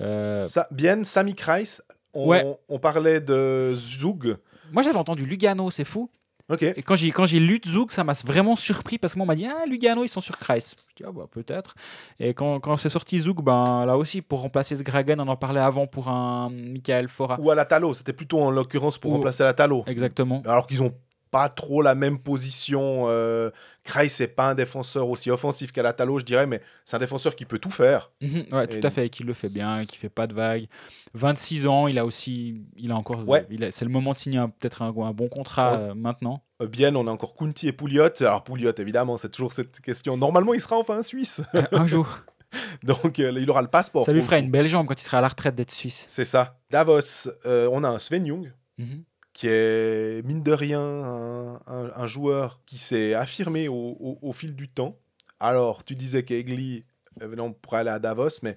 Euh, 0.00 0.46
Bien, 0.70 1.04
Sami 1.04 1.34
Kreis, 1.34 1.80
on, 2.14 2.26
Ouais. 2.28 2.44
on 2.68 2.78
parlait 2.78 3.20
de 3.20 3.74
Zug. 3.76 4.36
moi, 4.72 4.82
j'avais 4.82 4.98
entendu 4.98 5.24
Lugano, 5.26 5.70
c'est 5.70 5.84
fou. 5.84 6.10
Et 6.60 6.82
quand 6.82 6.96
j'ai 6.96 7.10
quand 7.10 7.24
j'ai 7.24 7.40
lu 7.40 7.60
Zug, 7.66 7.90
ça 7.90 8.04
m'a 8.04 8.14
vraiment 8.24 8.56
surpris 8.56 8.98
parce 8.98 9.14
que 9.14 9.18
moi 9.18 9.24
on 9.24 9.28
m'a 9.28 9.34
dit 9.34 9.46
ah 9.46 9.64
Lugano 9.66 10.04
ils 10.04 10.08
sont 10.08 10.20
sur 10.20 10.36
Kreis. 10.38 10.74
Je 10.90 10.94
dis 10.96 11.04
ah 11.06 11.12
bah 11.12 11.26
peut-être. 11.30 11.74
Et 12.20 12.34
quand, 12.34 12.60
quand 12.60 12.76
c'est 12.76 12.88
sorti 12.88 13.18
Zug, 13.18 13.40
ben 13.42 13.84
là 13.86 13.96
aussi 13.96 14.22
pour 14.22 14.40
remplacer 14.42 14.76
ce 14.76 14.82
Gragen, 14.82 15.20
on 15.20 15.28
en 15.28 15.36
parlait 15.36 15.60
avant 15.60 15.86
pour 15.86 16.08
un 16.08 16.50
Michael 16.50 17.08
Fora. 17.08 17.38
Ou 17.40 17.50
à 17.50 17.54
la 17.54 17.64
Talo, 17.64 17.94
c'était 17.94 18.12
plutôt 18.12 18.40
en 18.40 18.50
l'occurrence 18.50 18.98
pour 18.98 19.12
Ou- 19.12 19.14
remplacer 19.14 19.44
la 19.44 19.54
Talo. 19.54 19.84
Exactement. 19.86 20.42
Alors 20.44 20.66
qu'ils 20.66 20.82
ont 20.82 20.92
pas 21.32 21.48
trop 21.48 21.82
la 21.82 21.96
même 21.96 22.18
position. 22.18 23.06
Euh, 23.08 23.50
Kreis, 23.84 24.10
c'est 24.10 24.28
pas 24.28 24.50
un 24.50 24.54
défenseur 24.54 25.08
aussi 25.08 25.30
offensif 25.30 25.72
qu'à 25.72 25.82
la 25.82 25.92
Talo, 25.92 26.18
je 26.20 26.24
dirais, 26.24 26.46
mais 26.46 26.60
c'est 26.84 26.94
un 26.94 27.00
défenseur 27.00 27.34
qui 27.34 27.46
peut 27.46 27.58
tout 27.58 27.70
faire. 27.70 28.12
Mhm, 28.20 28.44
ouais, 28.52 28.66
tout 28.68 28.86
à 28.86 28.90
fait, 28.90 29.06
et 29.06 29.10
qui 29.10 29.24
le 29.24 29.32
fait 29.34 29.48
bien, 29.48 29.84
qui 29.86 29.96
fait 29.96 30.10
pas 30.10 30.26
de 30.28 30.34
vagues. 30.34 30.66
26 31.14 31.66
ans, 31.66 31.88
il 31.88 31.98
a 31.98 32.04
aussi, 32.04 32.62
il 32.76 32.92
a 32.92 32.96
encore, 32.96 33.26
Ouais. 33.28 33.46
c'est 33.70 33.84
le 33.84 33.90
moment 33.90 34.12
de 34.12 34.18
signer 34.18 34.38
un- 34.38 34.50
peut-être 34.50 34.82
un, 34.82 34.88
un 34.88 35.12
bon 35.12 35.28
contrat 35.28 35.72
Ouais. 35.72 35.78
euh, 35.90 35.94
maintenant. 35.94 36.44
Euh, 36.62 36.66
Bien, 36.68 36.94
on 36.94 37.06
a 37.06 37.10
encore 37.10 37.34
Kunti 37.34 37.66
et 37.66 37.72
Pouliot. 37.72 38.08
Alors 38.20 38.44
Pouliot, 38.44 38.72
évidemment, 38.78 39.16
c'est 39.16 39.30
toujours 39.30 39.52
cette 39.52 39.80
question. 39.80 40.16
Normalement, 40.16 40.54
il 40.54 40.60
sera 40.60 40.76
enfin 40.78 40.98
un 40.98 41.02
Suisse. 41.02 41.40
Euh, 41.54 41.62
un 41.72 41.86
jour, 41.86 42.06
Donc, 42.84 43.18
euh, 43.18 43.32
il 43.40 43.48
aura 43.50 43.62
le 43.62 43.68
passeport. 43.68 44.04
ça 44.04 44.12
lui 44.12 44.20
fera 44.22 44.38
une 44.38 44.50
belle 44.50 44.68
jambe 44.68 44.86
quand 44.86 45.00
il 45.00 45.04
sera 45.04 45.18
à 45.18 45.20
la 45.22 45.28
retraite 45.28 45.54
d'être 45.54 45.70
suisse. 45.70 46.04
C'est 46.10 46.26
ça. 46.26 46.58
Davos, 46.70 47.00
on 47.46 47.82
a 47.84 47.88
un 47.88 47.98
Sven 47.98 48.26
Jung. 48.26 48.52
Mhm. 48.78 49.04
Qui 49.32 49.46
est 49.48 50.24
mine 50.26 50.42
de 50.42 50.52
rien 50.52 50.80
un, 50.80 51.54
un- 51.66 51.90
un 51.96 52.06
joueur 52.06 52.60
qui 52.66 52.78
s'est 52.78 53.14
affirmé 53.14 53.68
au, 53.68 53.74
au- 53.74 54.18
au 54.22 54.32
fil 54.32 54.54
du 54.54 54.68
temps. 54.68 54.96
Alors, 55.40 55.84
tu 55.84 55.96
disais 55.96 56.22
qu'Egli 56.24 56.84
euh, 57.22 57.34
non, 57.36 57.52
pourrait 57.52 57.78
aller 57.80 57.90
à 57.90 57.98
Davos, 57.98 58.28
mais 58.42 58.56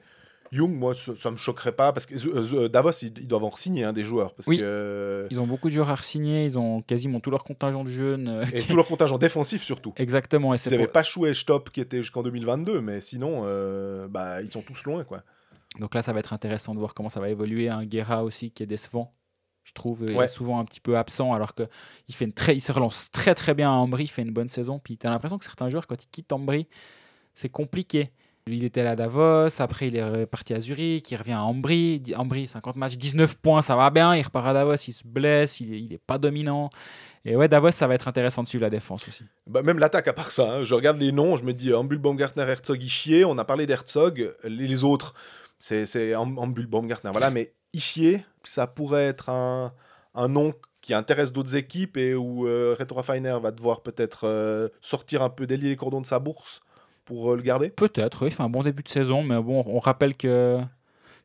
Jung, 0.51 0.71
moi, 0.73 0.93
ça, 0.93 1.11
ne 1.29 1.31
me 1.31 1.37
choquerait 1.37 1.71
pas 1.73 1.91
parce 1.91 2.05
que 2.05 2.15
euh, 2.55 2.69
Davos, 2.69 2.91
ils, 3.01 3.11
ils 3.17 3.27
doivent 3.27 3.43
en 3.45 3.55
signer 3.55 3.91
des 3.91 4.03
joueurs 4.03 4.33
parce 4.35 4.47
Oui. 4.47 4.59
que 4.59 5.27
Ils 5.31 5.39
ont 5.39 5.47
beaucoup 5.47 5.67
de 5.69 5.73
joueurs 5.73 5.89
à 5.89 5.97
signer, 5.97 6.45
ils 6.45 6.57
ont 6.57 6.81
quasiment 6.81 7.19
tout 7.19 7.31
leur 7.31 7.43
contingent 7.43 7.83
de 7.83 7.89
jeunes. 7.89 8.27
euh, 8.29 8.45
et 8.53 8.61
tout 8.61 8.75
leur 8.75 8.85
contingent 8.87 9.17
défensif 9.17 9.63
surtout. 9.63 9.93
Exactement. 9.97 10.53
Ils 10.53 10.59
n'avaient 10.71 10.83
pour- 10.83 10.91
pas 10.93 11.03
Chou 11.03 11.25
et 11.25 11.33
Stop 11.33 11.71
qui 11.71 11.81
étaient 11.81 11.97
jusqu'en 11.97 12.21
2022, 12.23 12.79
mais 12.81 13.01
sinon, 13.01 13.41
euh, 13.45 14.07
bah, 14.07 14.41
ils 14.41 14.51
sont 14.51 14.61
tous 14.61 14.83
loin, 14.83 15.03
quoi. 15.03 15.23
Donc 15.79 15.93
là, 15.95 16.01
ça 16.01 16.13
va 16.13 16.19
être 16.19 16.31
intéressant 16.31 16.73
de 16.73 16.79
voir 16.79 16.93
comment 16.93 17.09
ça 17.09 17.19
va 17.19 17.29
évoluer. 17.29 17.67
Un 17.67 17.83
Guerra 17.83 18.23
aussi 18.23 18.51
qui 18.51 18.63
est 18.63 18.67
décevant, 18.67 19.11
je 19.65 19.73
trouve, 19.73 20.05
il 20.07 20.15
Ouais. 20.15 20.25
est 20.25 20.29
souvent 20.29 20.59
un 20.59 20.63
petit 20.65 20.79
peu 20.79 20.97
absent 20.97 21.33
alors 21.33 21.53
que 21.53 21.63
il 22.07 22.15
fait 22.15 22.23
une 22.25 22.31
très, 22.33 22.55
il 22.55 22.61
se 22.61 22.71
relance 22.71 23.11
très 23.11 23.35
très 23.35 23.53
bien 23.53 23.69
à 23.69 23.73
Ambry, 23.73 24.03
il 24.05 24.07
fait 24.07 24.21
une 24.21 24.31
bonne 24.31 24.47
saison. 24.47 24.79
Puis 24.79 24.97
tu 24.97 25.05
as 25.05 25.09
l'impression 25.09 25.37
que 25.37 25.43
certains 25.45 25.67
joueurs, 25.69 25.87
quand 25.87 26.01
ils 26.03 26.07
quittent 26.09 26.31
Ambry, 26.31 26.67
c'est 27.33 27.49
compliqué. 27.49 28.11
Lui, 28.47 28.57
il 28.57 28.63
était 28.63 28.81
à 28.81 28.95
Davos, 28.95 29.59
après 29.59 29.87
il 29.87 29.95
est 29.95 30.03
reparti 30.07 30.53
à 30.53 30.59
Zurich, 30.59 31.09
il 31.09 31.15
revient 31.15 31.31
à 31.33 31.41
Ambry, 31.41 32.03
Ambry 32.15 32.47
50 32.47 32.75
matchs, 32.75 32.95
19 32.95 33.37
points, 33.37 33.63
ça 33.63 33.75
va 33.75 33.89
bien, 33.89 34.15
il 34.15 34.21
repart 34.21 34.45
à 34.45 34.53
Davos, 34.53 34.75
il 34.87 34.93
se 34.93 35.01
blesse, 35.03 35.59
il 35.61 35.73
est, 35.73 35.81
il 35.81 35.93
est 35.93 35.97
pas 35.97 36.19
dominant. 36.19 36.69
Et 37.25 37.35
ouais, 37.35 37.47
Davos, 37.47 37.71
ça 37.71 37.87
va 37.87 37.95
être 37.95 38.07
intéressant 38.07 38.43
de 38.43 38.47
suivre 38.47 38.61
la 38.61 38.69
défense 38.69 39.07
aussi. 39.07 39.23
Bah, 39.47 39.63
même 39.63 39.79
l'attaque, 39.79 40.07
à 40.07 40.13
part 40.13 40.29
ça, 40.29 40.57
hein, 40.57 40.63
je 40.63 40.75
regarde 40.75 40.99
les 40.99 41.11
noms, 41.11 41.37
je 41.37 41.43
me 41.43 41.55
dis 41.55 41.73
Ambul, 41.73 41.97
Baumgartner, 41.97 42.43
Herzog, 42.43 42.83
Ischier. 42.83 43.25
On 43.25 43.35
a 43.39 43.45
parlé 43.45 43.65
d'Herzog, 43.65 44.35
les, 44.43 44.67
les 44.67 44.83
autres, 44.83 45.15
c'est 45.57 45.87
c'est 45.87 46.13
Am- 46.13 46.37
Ambul, 46.37 46.67
Baumgartner, 46.67 47.09
voilà. 47.11 47.31
Mais 47.31 47.51
Ischier, 47.73 48.23
ça 48.49 48.67
pourrait 48.67 49.05
être 49.05 49.29
un, 49.29 49.73
un 50.15 50.27
nom 50.27 50.53
qui 50.85 50.93
intéresse 50.93 51.33
d'autres 51.33 51.55
équipes 51.55 51.97
et 51.97 52.13
où 52.13 52.47
euh, 52.47 52.75
Reto 52.77 52.93
Raffiner 52.93 53.37
va 53.41 53.49
devoir 53.49 53.81
peut-être 53.81 54.27
euh, 54.27 54.69
sortir 54.81 55.23
un 55.23 55.29
peu, 55.29 55.47
délier 55.47 55.69
les 55.69 55.75
cordons 55.75 55.99
de 55.99 56.05
sa 56.05 56.19
bourse 56.19 56.61
pour 57.05 57.31
euh, 57.31 57.35
le 57.35 57.41
garder. 57.41 57.69
Peut-être, 57.69 58.27
il 58.27 58.31
fait 58.31 58.43
un 58.43 58.49
bon 58.49 58.61
début 58.61 58.83
de 58.83 58.89
saison, 58.89 59.23
mais 59.23 59.41
bon, 59.41 59.63
on 59.65 59.79
rappelle 59.79 60.15
que. 60.15 60.61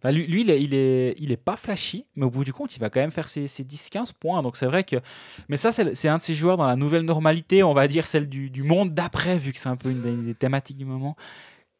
Lui, 0.02 0.40
il, 0.40 0.50
est, 0.50 1.14
il, 1.18 1.30
est, 1.30 1.36
pas 1.36 1.56
flashy, 1.56 2.06
mais 2.16 2.24
au 2.24 2.30
bout 2.30 2.42
du 2.42 2.54
compte, 2.54 2.74
il 2.74 2.80
va 2.80 2.88
quand 2.88 3.00
même 3.00 3.10
faire 3.10 3.28
ses, 3.28 3.46
ses 3.48 3.64
10-15 3.64 4.12
points. 4.18 4.40
Donc 4.40 4.56
c'est 4.56 4.64
vrai 4.64 4.82
que. 4.82 4.96
Mais 5.50 5.58
ça, 5.58 5.72
c'est 5.72 6.08
un 6.08 6.16
de 6.16 6.22
ces 6.22 6.32
joueurs 6.32 6.56
dans 6.56 6.64
la 6.64 6.76
nouvelle 6.76 7.02
normalité, 7.02 7.62
on 7.62 7.74
va 7.74 7.86
dire 7.86 8.06
celle 8.06 8.30
du, 8.30 8.48
du 8.48 8.62
monde 8.62 8.94
d'après, 8.94 9.36
vu 9.36 9.52
que 9.52 9.58
c'est 9.58 9.68
un 9.68 9.76
peu 9.76 9.90
une 9.90 10.00
des, 10.00 10.08
une 10.08 10.24
des 10.24 10.34
thématiques 10.34 10.78
du 10.78 10.86
moment, 10.86 11.16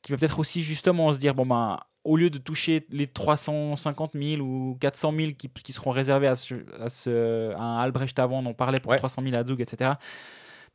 qui 0.03 0.13
va 0.13 0.19
peut-être 0.19 0.39
aussi 0.39 0.61
justement 0.61 1.15
se 1.15 1.19
dire 1.19 1.35
bon, 1.35 1.47
ben, 1.47 1.79
au 2.05 2.17
lieu 2.17 2.31
de 2.31 2.39
toucher 2.39 2.87
les 2.91 3.07
350 3.07 4.13
000 4.15 4.41
ou 4.43 4.77
400 4.81 5.13
000 5.17 5.33
qui, 5.37 5.49
qui 5.49 5.73
seront 5.73 5.91
réservés 5.91 6.27
à, 6.29 6.37
ce, 6.37 6.55
à, 6.81 6.89
ce- 6.89 7.53
à 7.55 7.61
un 7.61 7.79
Albrecht 7.79 8.19
avant, 8.19 8.45
on 8.45 8.55
parlait 8.55 8.79
pour 8.81 8.91
Ouais. 8.93 8.99
300 8.99 9.23
000 9.23 9.35
à 9.37 9.45
Zug, 9.45 9.61
etc. 9.61 9.93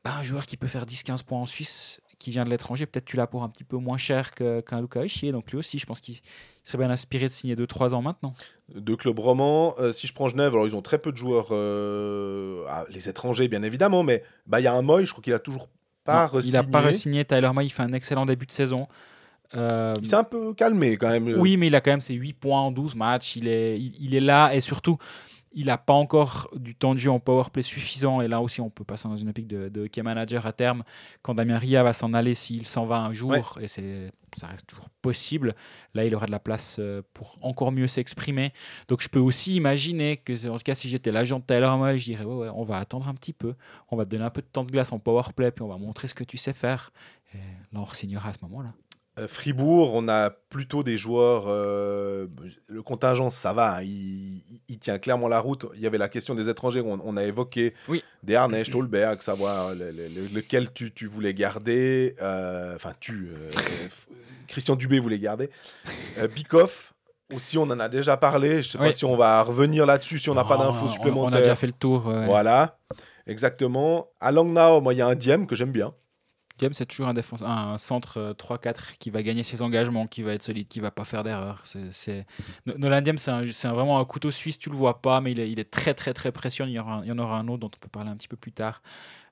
Ben, 0.04 0.12
un 0.20 0.24
joueur 0.24 0.46
qui 0.46 0.56
peut 0.56 0.68
faire 0.68 0.86
10-15 0.86 1.24
points 1.24 1.40
en 1.40 1.46
Suisse, 1.46 2.00
qui 2.20 2.30
vient 2.30 2.46
de 2.46 2.50
l'étranger, 2.52 2.86
peut-être 2.86 3.06
tu 3.06 3.18
l'as 3.18 3.26
pour 3.28 3.42
un 3.44 3.50
petit 3.50 3.64
peu 3.64 3.78
moins 3.78 3.98
cher 3.98 4.32
qu'un 4.36 4.80
Luca 4.82 5.04
Ischier. 5.04 5.32
Donc 5.32 5.50
lui 5.52 5.58
aussi, 5.58 5.80
je 5.80 5.86
pense 5.88 6.00
qu'il 6.00 6.16
serait 6.64 6.78
bien 6.78 6.92
inspiré 6.92 7.26
de 7.28 7.32
signer 7.34 7.56
2-3 7.56 7.94
ans 7.96 8.02
maintenant. 8.04 8.34
Deux 8.74 8.96
clubs 8.96 9.18
romans. 9.18 9.74
Euh, 9.80 9.92
si 9.92 10.06
je 10.08 10.14
prends 10.14 10.28
Genève, 10.28 10.54
alors 10.54 10.68
ils 10.68 10.76
ont 10.76 10.82
très 10.84 11.00
peu 11.00 11.12
de 11.12 11.18
joueurs, 11.18 11.48
euh, 11.52 12.64
ah, 12.70 12.86
les 12.90 13.10
étrangers 13.10 13.48
bien 13.48 13.64
évidemment, 13.64 14.04
mais 14.04 14.24
bah, 14.46 14.60
il 14.60 14.64
y 14.64 14.68
a 14.68 14.74
un 14.74 14.82
Moy, 14.84 15.06
je 15.06 15.12
crois 15.12 15.24
qu'il 15.24 15.34
a 15.34 15.40
toujours 15.40 15.70
pas 16.04 16.30
Non, 16.32 16.40
il 16.40 16.52
n'a 16.54 16.62
pas 16.64 16.82
re-signé. 16.82 17.26
Tyler 17.26 17.50
Moy, 17.54 17.66
il 17.66 17.70
fait 17.72 17.84
un 17.84 17.94
excellent 17.94 18.26
début 18.28 18.46
de 18.46 18.52
saison. 18.52 18.88
Euh, 19.56 19.94
Il 20.02 20.08
s'est 20.08 20.16
un 20.16 20.24
peu 20.24 20.54
calmé 20.54 20.98
quand 20.98 21.10
même. 21.10 21.28
oui, 21.40 21.58
mais 21.58 21.68
il 21.68 21.76
a 21.76 21.82
quand 21.82 21.92
même 21.92 22.02
ses 22.02 22.16
8 22.16 22.34
points 22.34 22.62
en 22.62 22.72
12 22.72 22.96
matchs. 22.96 23.36
Il 23.36 23.48
est, 23.48 23.80
il, 23.80 23.94
il 24.00 24.16
est 24.16 24.20
là 24.22 24.54
et 24.54 24.62
surtout, 24.62 24.98
il 25.58 25.68
n'a 25.68 25.78
pas 25.78 25.94
encore 25.94 26.50
du 26.56 26.76
temps 26.76 26.94
de 26.94 27.00
jeu 27.00 27.10
en 27.12 27.20
powerplay 27.22 27.62
suffisant. 27.62 28.20
Et 28.22 28.28
là 28.28 28.42
aussi, 28.42 28.60
on 28.60 28.70
peut 28.70 28.84
passer 28.84 29.08
dans 29.08 29.16
une 29.16 29.30
optique 29.30 29.48
de, 29.48 29.70
de 29.70 29.88
key 29.88 30.02
manager 30.04 30.46
à 30.46 30.52
terme. 30.52 30.84
Quand 31.22 31.34
Damien 31.34 31.58
Ria 31.58 31.82
va 31.84 31.94
s'en 31.94 32.14
aller, 32.14 32.34
s'il 32.34 32.66
s'en 32.66 32.86
va 32.86 32.98
un 32.98 33.14
jour, 33.14 33.32
Ouais. 33.32 33.42
et 33.62 33.68
c'est, 33.70 34.12
ça 34.38 34.48
reste 34.48 34.68
toujours 34.68 34.90
possible, 35.02 35.56
là, 35.94 36.04
il 36.04 36.14
aura 36.14 36.26
de 36.26 36.32
la 36.32 36.40
place 36.40 36.76
euh, 36.80 37.02
pour 37.14 37.38
encore 37.42 37.72
mieux 37.72 37.88
s'exprimer. 37.88 38.52
Donc, 38.90 39.02
je 39.02 39.08
peux 39.08 39.20
aussi 39.20 39.56
imaginer 39.56 40.18
que, 40.18 40.34
en 40.50 40.58
tout 40.58 40.64
cas, 40.66 40.76
si 40.76 40.90
j'étais 40.90 41.14
l'agent 41.14 41.40
de 41.40 41.46
Tyler 41.46 41.72
Moy, 41.78 41.98
je 42.00 42.04
dirais 42.04 42.26
ouais, 42.26 42.36
ouais, 42.36 42.50
on 42.54 42.66
va 42.66 42.78
attendre 42.80 43.08
un 43.08 43.14
petit 43.14 43.32
peu. 43.32 43.54
On 43.92 43.96
va 43.96 44.04
te 44.04 44.10
donner 44.10 44.26
un 44.26 44.30
peu 44.32 44.42
de 44.42 44.48
temps 44.48 44.66
de 44.66 44.72
glace 44.72 44.92
en 44.92 45.00
powerplay, 45.00 45.52
puis 45.52 45.64
on 45.64 45.70
va 45.70 45.78
montrer 45.78 46.10
ce 46.10 46.16
que 46.16 46.26
tu 46.26 46.36
sais 46.36 46.52
faire. 46.54 46.92
Et 47.34 47.38
là, 47.38 47.80
on 47.80 47.86
re-signera 47.86 48.30
à 48.30 48.34
ce 48.34 48.40
moment-là. 48.44 48.74
Euh, 49.18 49.30
Fribourg, 49.30 49.92
on 49.94 50.10
a 50.10 50.30
plutôt 50.30 50.84
des 50.84 50.98
joueurs. 50.98 51.46
euh, 51.48 52.28
le 52.68 52.82
contingent, 52.84 53.30
ça 53.30 53.54
va, 53.54 53.78
hein, 53.78 53.82
il, 53.84 54.78
tient 54.80 55.00
clairement 55.00 55.30
la 55.30 55.40
route. 55.40 55.66
Il 55.76 55.80
y 55.82 55.88
avait 55.88 55.98
la 55.98 56.10
question 56.10 56.36
des 56.36 56.50
étrangers, 56.50 56.82
on, 56.82 57.00
on 57.04 57.16
a 57.16 57.24
évoqué 57.24 57.74
Oui. 57.88 58.04
des 58.24 58.36
Arnesch, 58.36 58.68
Stolberg, 58.68 59.22
savoir 59.22 59.74
le- 59.74 59.92
le- 59.92 60.10
le- 60.10 60.28
lequel 60.34 60.72
tu, 60.74 60.92
tu 60.92 61.08
voulais 61.08 61.34
garder. 61.34 62.16
euh, 62.22 62.76
Enfin, 62.76 62.92
tu. 63.00 63.30
euh, 63.34 63.50
Christian 64.48 64.76
Dubé 64.76 65.00
voulait 65.00 65.18
garder. 65.20 65.50
Bikoff, 66.36 66.94
aussi, 67.34 67.58
on 67.58 67.64
en 67.64 67.80
a 67.80 67.88
déjà 67.90 68.18
parlé. 68.18 68.62
Je 68.64 68.70
sais 68.72 68.78
pas 68.78 68.92
si 68.94 69.06
on 69.06 69.16
va 69.16 69.42
revenir 69.44 69.86
là-dessus, 69.86 70.20
si 70.20 70.30
on 70.30 70.36
n'a 70.36 70.44
pas 70.44 70.58
d'infos 70.58 70.90
supplémentaires. 70.90 71.32
On 71.32 71.36
a 71.36 71.42
déjà 71.42 71.56
fait 71.56 71.68
le 71.68 71.74
tour. 71.74 72.06
ouais. 72.06 72.26
Voilà, 72.26 72.78
exactement. 73.28 74.08
À 74.20 74.32
Langnau, 74.32 74.82
moi, 74.82 74.94
il 74.94 74.98
y 74.98 75.02
a 75.02 75.08
un 75.08 75.16
Diem 75.16 75.48
que 75.48 75.56
j'aime 75.56 75.72
bien. 75.72 75.94
Game, 76.58 76.74
c'est 76.74 76.86
toujours 76.86 77.08
un, 77.08 77.14
défense, 77.14 77.42
un 77.42 77.78
centre 77.78 78.18
euh, 78.18 78.34
3-4 78.34 78.98
qui 78.98 79.10
va 79.10 79.22
gagner 79.24 79.44
ses 79.44 79.62
engagements, 79.62 80.08
qui 80.08 80.22
va 80.24 80.34
être 80.34 80.44
solide, 80.44 80.68
qui 80.70 80.80
va 80.80 80.90
pas 80.92 81.04
faire 81.04 81.24
d'erreur. 81.24 81.62
C'est, 81.66 81.92
c'est... 81.92 82.26
No- 82.66 82.78
Nolan 82.78 83.02
c'est, 83.18 83.68
vraiment 83.68 84.00
un 84.00 84.06
couteau 84.06 84.32
suisse, 84.32 84.58
tu 84.58 84.70
le 84.70 84.76
vois 84.76 85.02
pas, 85.02 85.20
mais 85.22 85.32
il 85.34 85.40
est, 85.40 85.52
il 85.52 85.60
est 85.60 85.70
très 85.70 85.94
très 85.94 86.14
très 86.14 86.32
précieux. 86.32 86.66
Il 86.66 86.72
y, 86.72 86.80
aura, 86.80 87.02
il 87.04 87.10
y 87.10 87.12
en 87.12 87.20
aura 87.20 87.38
un 87.38 87.48
autre 87.50 87.60
dont 87.60 87.72
on 87.76 87.80
peut 87.80 87.90
parler 87.90 88.10
un 88.10 88.16
petit 88.16 88.30
peu 88.30 88.38
plus 88.38 88.52
tard, 88.54 88.82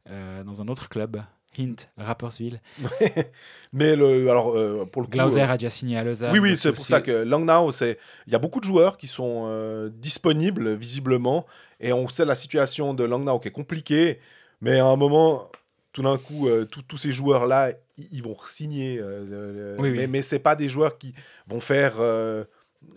euh, 0.10 0.44
dans 0.44 0.62
un 0.62 0.68
autre 0.68 0.90
club, 0.90 1.24
Hint, 1.58 1.76
Rapperswil. 1.98 2.60
Mais 3.74 3.96
le, 3.96 4.30
alors, 4.30 4.56
euh, 4.58 4.86
pour 4.92 5.02
le 5.02 5.06
coup. 5.08 5.12
Glauser 5.14 5.42
euh, 5.42 5.50
a 5.50 5.58
déjà 5.58 5.70
signé 5.70 5.98
à 5.98 6.04
Lausanne. 6.04 6.32
oui, 6.34 6.40
oui, 6.40 6.58
c'est 6.58 6.72
pour 6.72 6.82
aussi- 6.82 6.92
ça 6.92 7.02
que 7.02 7.12
Langnau, 7.24 7.72
il 7.72 8.34
y 8.34 8.36
a 8.36 8.40
beaucoup 8.40 8.60
de 8.60 8.66
joueurs 8.66 8.98
qui 8.98 9.08
sont 9.08 9.46
euh, 9.48 9.90
disponibles 9.94 10.74
visiblement, 10.74 11.46
et 11.80 11.94
on 11.94 12.08
sait 12.08 12.26
la 12.26 12.36
situation 12.36 12.94
de 12.94 13.04
Langnau 13.04 13.40
qui 13.40 13.48
est 13.48 13.52
compliquée, 13.52 14.20
mais 14.62 14.80
à 14.80 14.86
un 14.88 14.96
moment, 14.96 15.48
tout 15.94 16.02
d'un 16.02 16.18
coup, 16.18 16.48
euh, 16.48 16.66
tous 16.66 16.98
ces 16.98 17.12
joueurs-là, 17.12 17.72
ils 17.98 18.24
vont 18.24 18.36
signer, 18.46 19.00
euh, 19.00 19.78
Oui, 19.80 19.90
oui. 19.92 19.98
mais, 19.98 20.08
mais 20.08 20.22
c'est 20.22 20.40
pas 20.40 20.56
des 20.56 20.68
joueurs 20.70 20.98
qui 20.98 21.14
vont 21.48 21.60
faire 21.60 21.96
euh, 22.00 22.44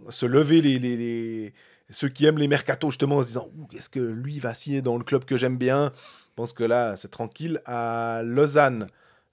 se 0.09 0.27
lever 0.27 0.61
les, 0.63 0.79
les, 0.79 0.97
les- 0.97 1.55
ceux 1.91 2.09
qui 2.09 2.27
aiment 2.27 2.39
les 2.39 2.49
mercatos 2.49 2.91
justement 2.91 3.19
en 3.19 3.23
se 3.23 3.29
disant 3.29 3.49
est-ce 3.73 3.89
que 3.89 4.01
lui 4.01 4.41
va 4.41 4.55
signer 4.55 4.83
dans 4.83 4.97
le 4.99 5.05
club 5.05 5.25
que 5.25 5.37
j'aime 5.37 5.57
bien? 5.57 5.93
Je 5.95 6.35
pense 6.35 6.53
que 6.53 6.65
là, 6.65 6.97
c'est 6.97 7.11
tranquille. 7.11 7.61
À 7.65 8.23
Lausanne, 8.25 8.89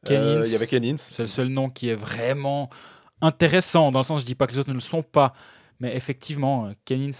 il 0.07 0.13
y 0.13 0.55
avait 0.55 0.67
Ken 0.67 0.85
Ince. 0.85 1.11
C'est 1.15 1.23
le 1.23 1.27
seul 1.27 1.47
nom 1.47 1.69
qui 1.69 1.89
est 1.89 1.95
vraiment 1.95 2.69
intéressant, 3.21 3.91
dans 3.91 3.99
le 3.99 4.03
sens, 4.03 4.21
je 4.21 4.25
dis 4.25 4.35
pas 4.35 4.47
que 4.47 4.51
les 4.51 4.59
autres 4.59 4.69
ne 4.69 4.73
le 4.73 4.81
sont 4.81 5.01
pas, 5.01 5.33
mais 5.79 5.95
effectivement, 5.95 6.69
Kenins, 6.85 7.11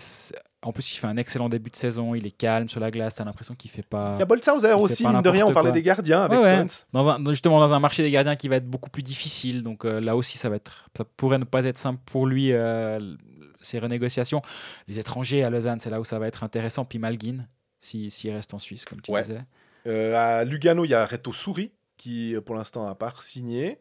en 0.64 0.72
plus, 0.72 0.94
il 0.94 0.98
fait 0.98 1.08
un 1.08 1.18
excellent 1.18 1.50
début 1.50 1.70
de 1.70 1.76
saison, 1.76 2.16
il 2.16 2.26
est 2.26 2.32
calme 2.32 2.70
sur 2.70 2.80
la 2.80 2.90
glace, 2.90 3.16
t'as 3.16 3.26
l'impression 3.26 3.54
qu'il 3.56 3.70
fait 3.70 3.84
pas. 3.84 4.16
Il 4.16 4.20
y 4.20 4.24
a 4.24 4.28
fait 4.28 4.74
aussi, 4.74 5.06
mine 5.06 5.22
de 5.22 5.30
rien, 5.30 5.46
on 5.46 5.52
parlait 5.54 5.72
des 5.72 5.82
gardiens 5.82 6.24
avec 6.24 6.40
Ouais. 6.40 6.66
Dans 6.94 7.10
un, 7.10 7.20
justement, 7.30 7.60
dans 7.60 7.74
un 7.74 7.80
marché 7.80 8.04
des 8.04 8.12
gardiens 8.12 8.36
qui 8.36 8.48
va 8.48 8.56
être 8.58 8.68
beaucoup 8.70 8.90
plus 8.90 9.04
difficile, 9.04 9.62
donc 9.64 9.86
euh, 9.86 10.00
là 10.00 10.16
aussi, 10.16 10.38
ça, 10.38 10.50
va 10.50 10.56
être, 10.56 10.90
ça 10.98 11.04
pourrait 11.04 11.38
ne 11.38 11.44
pas 11.44 11.66
être 11.66 11.78
simple 11.78 12.00
pour 12.06 12.26
lui, 12.28 12.52
euh, 12.52 13.16
ces 13.62 13.80
renégociations. 13.80 14.42
Les 14.88 15.00
étrangers 15.00 15.44
à 15.44 15.50
Lausanne, 15.50 15.80
c'est 15.80 15.90
là 15.90 16.00
où 16.00 16.06
ça 16.06 16.20
va 16.20 16.28
être 16.28 16.44
intéressant, 16.44 16.86
puis 16.86 17.00
Malguin, 17.00 17.46
s'il 17.80 18.12
s'il 18.12 18.32
reste 18.32 18.54
en 18.54 18.60
Suisse, 18.60 18.86
comme 18.86 19.02
tu 19.02 19.12
Ouais. 19.12 19.22
disais. 19.22 19.42
Euh, 19.86 20.16
à 20.16 20.46
Lugano, 20.46 20.86
il 20.86 20.90
y 20.92 20.94
a 20.94 21.06
Reto 21.06 21.34
Souri, 21.34 21.72
qui 21.98 22.36
euh, 22.36 22.42
pour 22.42 22.56
l'instant 22.56 22.86
n'a 22.86 22.96
pas 22.96 23.14
signé. 23.20 23.80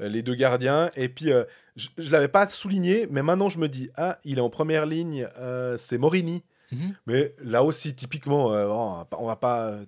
Euh, 0.00 0.08
les 0.08 0.22
deux 0.22 0.34
gardiens. 0.34 0.90
Et 0.96 1.08
puis, 1.08 1.32
euh, 1.32 1.44
je 1.76 1.88
ne 1.98 2.10
l'avais 2.10 2.28
pas 2.28 2.48
souligné, 2.48 3.06
mais 3.10 3.22
maintenant 3.22 3.48
je 3.48 3.58
me 3.58 3.68
dis, 3.68 3.90
ah, 3.96 4.18
il 4.24 4.38
est 4.38 4.40
en 4.42 4.50
première 4.50 4.86
ligne, 4.86 5.26
euh, 5.38 5.76
c'est 5.76 5.98
Morini. 5.98 6.44
Mhm. 6.72 6.94
Mais 7.06 7.34
là 7.42 7.64
aussi, 7.64 7.94
typiquement, 7.94 8.46
on 8.46 8.96
va 8.98 9.04
pas- 9.04 9.16
on 9.20 9.26
va 9.26 9.36
pas 9.36 9.78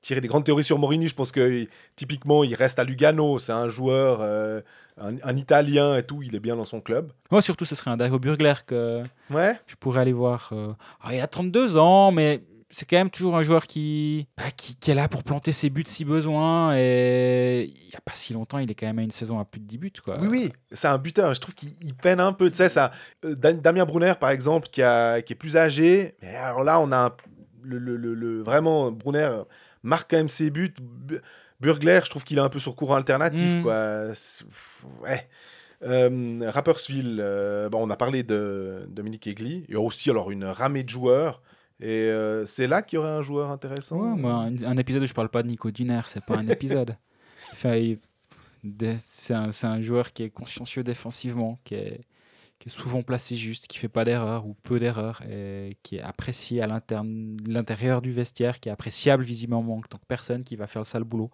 tirer 0.00 0.22
des 0.22 0.28
grandes 0.28 0.44
théories 0.44 0.64
sur 0.64 0.78
Morini. 0.78 1.08
Je 1.08 1.14
pense 1.14 1.30
que 1.32 1.64
typiquement, 1.94 2.42
il 2.44 2.54
reste 2.54 2.78
à 2.78 2.84
Lugano. 2.84 3.38
C'est 3.38 3.52
un 3.52 3.68
joueur, 3.68 4.20
euh, 4.22 4.62
un, 4.98 5.16
un 5.22 5.36
Italien 5.36 5.94
et 5.96 6.02
tout. 6.02 6.22
Il 6.22 6.34
est 6.34 6.40
bien 6.40 6.56
dans 6.56 6.64
son 6.64 6.80
club. 6.80 7.12
Moi, 7.30 7.42
surtout, 7.42 7.66
ce 7.66 7.74
serait 7.74 7.90
un 7.90 7.98
Dario 7.98 8.18
Burgler 8.18 8.54
que 8.66 9.02
Ouais. 9.30 9.60
je 9.66 9.74
pourrais 9.76 10.00
aller 10.00 10.14
voir. 10.14 10.48
euh, 10.52 10.72
ah, 11.02 11.14
il 11.14 11.20
a 11.20 11.26
32 11.26 11.76
ans, 11.76 12.10
mais 12.12 12.42
c'est 12.70 12.86
quand 12.88 12.96
même 12.96 13.10
toujours 13.10 13.36
un 13.36 13.42
joueur 13.42 13.66
qui, 13.66 14.26
bah, 14.36 14.44
qui, 14.56 14.76
qui 14.76 14.90
est 14.90 14.94
là 14.94 15.08
pour 15.08 15.22
planter 15.24 15.52
ses 15.52 15.70
buts 15.70 15.84
si 15.86 16.04
besoin. 16.04 16.76
Et 16.76 17.64
il 17.64 17.88
n'y 17.88 17.94
a 17.96 18.00
pas 18.00 18.14
si 18.14 18.32
longtemps, 18.32 18.58
il 18.58 18.70
est 18.70 18.74
quand 18.74 18.86
même 18.86 18.98
à 18.98 19.02
une 19.02 19.10
saison 19.10 19.38
à 19.40 19.44
plus 19.44 19.60
de 19.60 19.66
10 19.66 19.78
buts. 19.78 19.92
Quoi. 20.04 20.18
Oui, 20.20 20.28
oui, 20.28 20.52
c'est 20.72 20.88
un 20.88 20.98
buteur. 20.98 21.34
Je 21.34 21.40
trouve 21.40 21.54
qu'il 21.54 21.70
il 21.80 21.94
peine 21.94 22.20
un 22.20 22.32
peu. 22.32 22.48
Tu 22.50 22.56
sais, 22.56 22.68
ça, 22.68 22.92
euh, 23.24 23.34
Da- 23.34 23.52
Damien 23.52 23.84
Brunner, 23.84 24.14
par 24.20 24.30
exemple, 24.30 24.68
qui, 24.70 24.82
a, 24.82 25.20
qui 25.22 25.32
est 25.32 25.36
plus 25.36 25.56
âgé. 25.56 26.14
Mais 26.22 26.36
alors 26.36 26.62
là, 26.64 26.78
on 26.80 26.92
a 26.92 27.06
un- 27.06 27.12
le, 27.62 27.78
le- 27.78 27.96
le- 28.14 28.42
vraiment 28.42 28.90
Brunner 28.92 29.30
marque 29.82 30.10
quand 30.10 30.16
même 30.16 30.28
ses 30.28 30.50
buts. 30.50 30.72
Bu- 30.80 31.20
Burgler, 31.60 32.00
je 32.04 32.08
trouve 32.10 32.24
qu'il 32.24 32.38
est 32.38 32.40
un 32.42 32.48
peu 32.48 32.58
sur 32.60 32.74
courant 32.76 32.94
alternatif, 32.96 33.56
Mm. 33.56 33.62
quoi. 33.62 34.12
Ouais. 35.02 35.28
Euh, 35.82 36.50
Rapperswil, 36.50 37.18
euh, 37.20 37.68
bon, 37.68 37.86
on 37.86 37.90
a 37.90 37.96
parlé 37.96 38.22
de 38.22 38.86
Dominique 38.88 39.26
Egli. 39.26 39.64
Il 39.68 39.74
y 39.74 39.76
a 39.76 39.80
aussi 39.80 40.10
alors 40.10 40.30
une 40.30 40.44
ramée 40.44 40.84
de 40.84 40.88
joueurs. 40.90 41.42
Et 41.80 41.86
euh, 41.86 42.44
c'est 42.44 42.66
là 42.66 42.82
qu'il 42.82 42.96
y 42.96 42.98
aurait 42.98 43.10
un 43.10 43.22
joueur 43.22 43.50
intéressant? 43.50 44.14
Ouais, 44.14 44.26
un, 44.26 44.62
un 44.64 44.76
épisode 44.76 45.02
où 45.02 45.06
je 45.06 45.14
parle 45.14 45.30
pas 45.30 45.42
de 45.42 45.48
Nico 45.48 45.70
Duner, 45.70 46.02
c'est 46.06 46.24
pas 46.24 46.38
un 46.38 46.46
épisode. 46.48 46.96
Enfin, 47.52 47.94
c'est 48.98 49.34
un, 49.64 49.80
joueur 49.80 50.12
qui 50.12 50.24
est 50.24 50.30
consciencieux 50.30 50.82
défensivement, 50.82 51.58
qui 51.64 51.76
est, 51.76 52.00
qui 52.58 52.68
est 52.68 52.72
souvent 52.72 53.02
placé 53.02 53.34
juste, 53.36 53.66
qui 53.66 53.78
fait 53.78 53.88
pas 53.88 54.04
d'erreurs 54.04 54.46
ou 54.46 54.54
peu 54.62 54.78
d'erreurs, 54.78 55.22
et 55.30 55.78
qui 55.82 55.96
est 55.96 56.02
apprécié 56.02 56.60
à 56.60 56.66
l'intérieur 56.66 58.02
du 58.02 58.12
vestiaire, 58.12 58.60
qui 58.60 58.68
est 58.68 58.72
appréciable 58.72 59.22
visiblement 59.22 59.76
en 59.76 59.80
tant 59.80 59.96
que 59.96 60.06
personne 60.06 60.44
qui 60.44 60.56
va 60.56 60.66
faire 60.66 60.82
le 60.82 60.86
sale 60.86 61.04
boulot. 61.04 61.30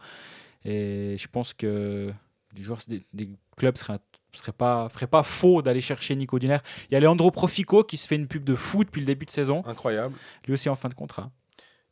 Et 0.64 1.16
je 1.18 1.26
pense 1.26 1.54
que 1.54 2.12
des 2.54 2.62
joueurs, 2.62 2.80
des, 2.86 3.04
des 3.12 3.30
clubs 3.56 3.76
seraient 3.76 3.98
serait 4.38 4.52
pas, 4.52 4.88
ferait 4.88 5.06
pas 5.06 5.22
faux 5.22 5.62
d'aller 5.62 5.80
chercher 5.80 6.14
Nico 6.16 6.38
Duner. 6.38 6.58
Il 6.90 6.94
y 6.94 6.96
a 6.96 7.00
Leandro 7.00 7.30
Profico 7.30 7.82
qui 7.84 7.96
se 7.96 8.06
fait 8.08 8.16
une 8.16 8.28
pub 8.28 8.44
de 8.44 8.54
foot 8.54 8.86
depuis 8.88 9.00
le 9.00 9.06
début 9.06 9.26
de 9.26 9.30
saison, 9.30 9.62
Incroyable. 9.66 10.14
lui 10.46 10.52
aussi 10.54 10.68
en 10.68 10.74
fin 10.76 10.88
de 10.88 10.94
contrat. 10.94 11.30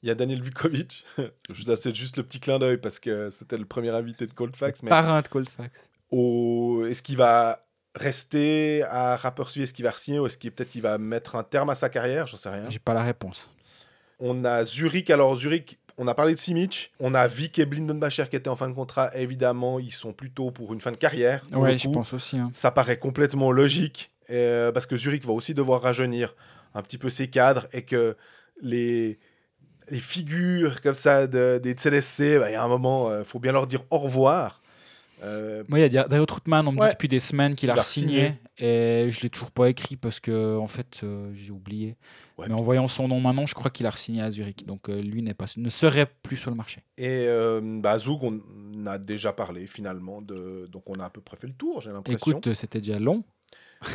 Il 0.03 0.09
y 0.09 0.11
a 0.11 0.15
Daniel 0.15 0.43
Vukovic. 0.43 1.05
Je- 1.51 1.67
Là, 1.67 1.77
c'est 1.77 1.95
juste 1.95 2.17
le 2.19 2.23
petit 2.23 2.39
clin 2.41 2.59
d'œil 2.59 2.77
parce 2.77 3.01
que 3.01 3.31
c'était 3.31 3.57
le 3.57 3.65
premier 3.65 3.89
invité 3.91 4.27
de 4.27 4.33
Coldfax. 4.35 4.83
Mais 4.83 4.91
Parrain 4.91 5.23
de 5.23 5.29
Coldfax. 5.29 5.89
au... 6.11 6.85
est-ce 6.87 7.03
qu'il 7.03 7.17
va 7.17 7.65
rester 7.95 8.83
à 8.85 9.17
Rapperswil 9.17 9.63
Est-ce 9.63 9.73
qu'il 9.73 9.85
va 9.85 9.93
signer 9.93 10.19
ou 10.19 10.27
est-ce 10.27 10.37
qu'il 10.37 10.53
peut-être 10.53 10.75
il 10.75 10.83
va 10.83 10.99
mettre 10.99 11.37
un 11.37 11.43
terme 11.43 11.71
à 11.71 11.75
sa 11.75 11.89
carrière? 11.89 12.27
J'en 12.27 12.37
sais 12.37 12.51
rien. 12.51 12.69
J'ai 12.69 12.79
pas 12.79 12.93
la 12.95 13.03
réponse. 13.03 13.55
On 14.21 14.45
a 14.45 14.65
Zurich. 14.65 15.09
Alors, 15.11 15.37
Zurich, 15.37 15.79
on 15.99 16.07
a 16.09 16.15
parlé 16.15 16.35
de 16.35 16.39
Simic. 16.39 16.93
On 17.01 17.15
a 17.15 17.27
Vic 17.29 17.59
et 17.59 17.67
Blindenbacher 17.67 18.25
qui 18.29 18.37
étaient 18.37 18.49
en 18.49 18.57
fin 18.57 18.69
de 18.69 18.75
contrat. 18.75 19.11
Évidemment, 19.17 19.79
ils 19.79 19.93
sont 19.93 20.13
plutôt 20.13 20.51
pour 20.51 20.73
une 20.75 20.81
fin 20.81 20.91
de 20.93 20.97
carrière. 20.97 21.43
Ouais, 21.53 21.73
le 21.73 21.77
je 21.79 21.89
pense 21.89 22.13
aussi. 22.13 22.37
hein. 22.39 22.51
Ça 22.53 22.71
paraît 22.71 22.99
complètement 22.99 23.53
logique 23.53 24.11
euh, 24.31 24.73
parce 24.73 24.87
que 24.87 24.97
Zurich 24.97 25.25
va 25.25 25.33
aussi 25.33 25.55
devoir 25.55 25.83
rajeunir 25.83 26.35
un 26.75 26.83
petit 26.83 26.99
peu 26.99 27.11
ses 27.11 27.29
cadres 27.29 27.69
et 27.73 27.83
que 27.83 28.17
les, 28.63 29.19
les 29.91 29.99
figures 30.01 30.81
comme 30.81 30.95
ça 30.95 31.27
de, 31.27 31.61
des 31.63 31.75
CLSC, 31.75 32.39
bah, 32.39 32.51
il 32.51 32.55
y 32.55 32.57
a 32.57 32.63
un 32.65 32.69
moment, 32.69 33.17
il 33.19 33.25
faut 33.25 33.39
bien 33.39 33.53
leur 33.53 33.67
dire 33.67 33.83
au 33.91 33.99
revoir. 33.99 34.61
Euh, 35.23 35.63
Moi, 35.69 35.79
il 35.79 35.83
y 35.83 35.85
a 35.85 35.89
Dar- 35.89 36.09
Dario 36.09 36.27
Troutman, 36.27 36.67
on 36.67 36.73
me 36.73 36.81
Ouais. 36.81 36.89
dit 36.89 36.93
depuis 36.95 37.09
des 37.09 37.21
semaines 37.21 37.55
qu'il 37.55 37.71
a 37.71 37.75
Il 37.75 37.79
a 37.79 37.83
signé 37.83 38.35
et 38.59 39.09
je 39.11 39.21
l'ai 39.21 39.31
toujours 39.31 39.51
pas 39.51 39.69
écrit 39.69 39.97
parce 39.97 40.21
que 40.21 40.57
en 40.57 40.67
fait 40.67 41.01
euh, 41.03 41.33
j'ai 41.35 41.51
oublié. 41.51 41.97
Ouais, 42.39 42.47
Mais 42.49 42.55
en 42.55 42.63
voyant 42.63 42.89
son 42.89 43.09
nom 43.09 43.21
maintenant, 43.21 43.47
je 43.47 43.55
crois 43.55 43.71
qu'il 43.71 43.87
a 43.87 43.91
signé 43.93 44.23
à 44.23 44.31
Zurich, 44.31 44.67
donc 44.67 44.89
euh, 44.89 45.01
lui 45.01 45.23
n'est 45.23 45.35
pas, 45.35 45.47
ne 45.57 45.69
serait 45.69 46.07
plus 46.23 46.37
sur 46.37 46.51
le 46.51 46.57
marché. 46.57 46.83
et 46.97 47.27
euh, 47.29 47.61
bah, 47.63 47.97
on 48.07 48.87
a 48.87 48.99
déjà 48.99 49.33
parlé 49.33 49.67
finalement, 49.67 50.23
de, 50.23 50.67
donc 50.71 50.89
on 50.89 50.95
a 51.01 51.07
à 51.07 51.11
peu 51.11 51.21
près 51.21 51.37
fait 51.37 51.47
le 51.47 51.55
tour, 51.55 51.81
j'ai 51.81 51.91
l'impression. 51.93 52.31
Écoute, 52.31 52.55
c'était 52.55 52.81
déjà 52.81 52.99
long. 52.99 53.25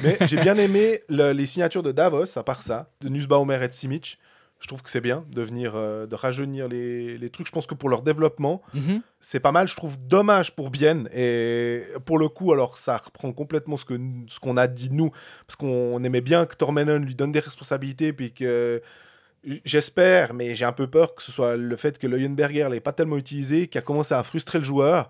Mais 0.03 0.17
j'ai 0.27 0.37
bien 0.41 0.55
aimé 0.55 1.01
le- 1.09 1.31
les 1.31 1.45
signatures 1.45 1.83
de 1.83 1.91
Davos, 1.91 2.37
à 2.37 2.43
part 2.43 2.61
ça, 2.61 2.91
de 3.01 3.09
Nussbaumer 3.09 3.59
et 3.63 3.67
de 3.67 3.73
Simic. 3.73 4.19
Je 4.59 4.67
trouve 4.67 4.81
que 4.83 4.89
c'est 4.89 4.99
bien 5.01 5.23
de 5.31 5.41
venir, 5.41 5.73
euh, 5.75 6.05
de 6.05 6.15
rajeunir 6.15 6.67
les, 6.67 7.17
les 7.17 7.29
trucs. 7.29 7.47
Je 7.47 7.51
pense 7.51 7.65
que 7.65 7.73
pour 7.75 7.87
leur 7.89 8.01
développement, 8.01 8.61
Mhm. 8.73 9.01
c'est 9.19 9.39
pas 9.39 9.51
mal. 9.53 9.67
Je 9.67 9.75
trouve 9.75 9.97
dommage 10.05 10.53
pour 10.55 10.69
Bienne. 10.69 11.07
Et 11.13 11.81
pour 12.05 12.17
le 12.19 12.27
coup, 12.27 12.51
alors 12.51 12.77
ça 12.77 12.97
reprend 12.97 13.31
complètement 13.31 13.77
ce 13.77 13.85
que 13.85 13.97
ce 14.27 14.39
qu'on 14.39 14.57
a 14.57 14.67
dit 14.67 14.89
nous, 14.91 15.11
parce 15.47 15.55
qu'on 15.55 16.03
aimait 16.03 16.21
bien 16.21 16.45
que 16.45 16.55
Tormenon 16.55 16.97
lui 16.99 17.15
donne 17.15 17.31
des 17.31 17.39
responsabilités, 17.39 18.11
puis 18.13 18.33
que 18.33 18.81
j'espère, 19.65 20.33
mais 20.33 20.55
j'ai 20.55 20.65
un 20.65 20.71
peu 20.73 20.87
peur 20.87 21.15
que 21.15 21.21
ce 21.23 21.31
soit 21.31 21.55
le 21.55 21.75
fait 21.75 21.97
que 21.97 22.07
Leuenberger 22.07 22.67
l'ait 22.69 22.79
pas 22.81 22.91
tellement 22.93 23.17
utilisé, 23.17 23.67
qui 23.67 23.77
a 23.77 23.81
commencé 23.81 24.13
à 24.13 24.23
frustrer 24.23 24.57
le 24.59 24.65
joueur. 24.65 25.09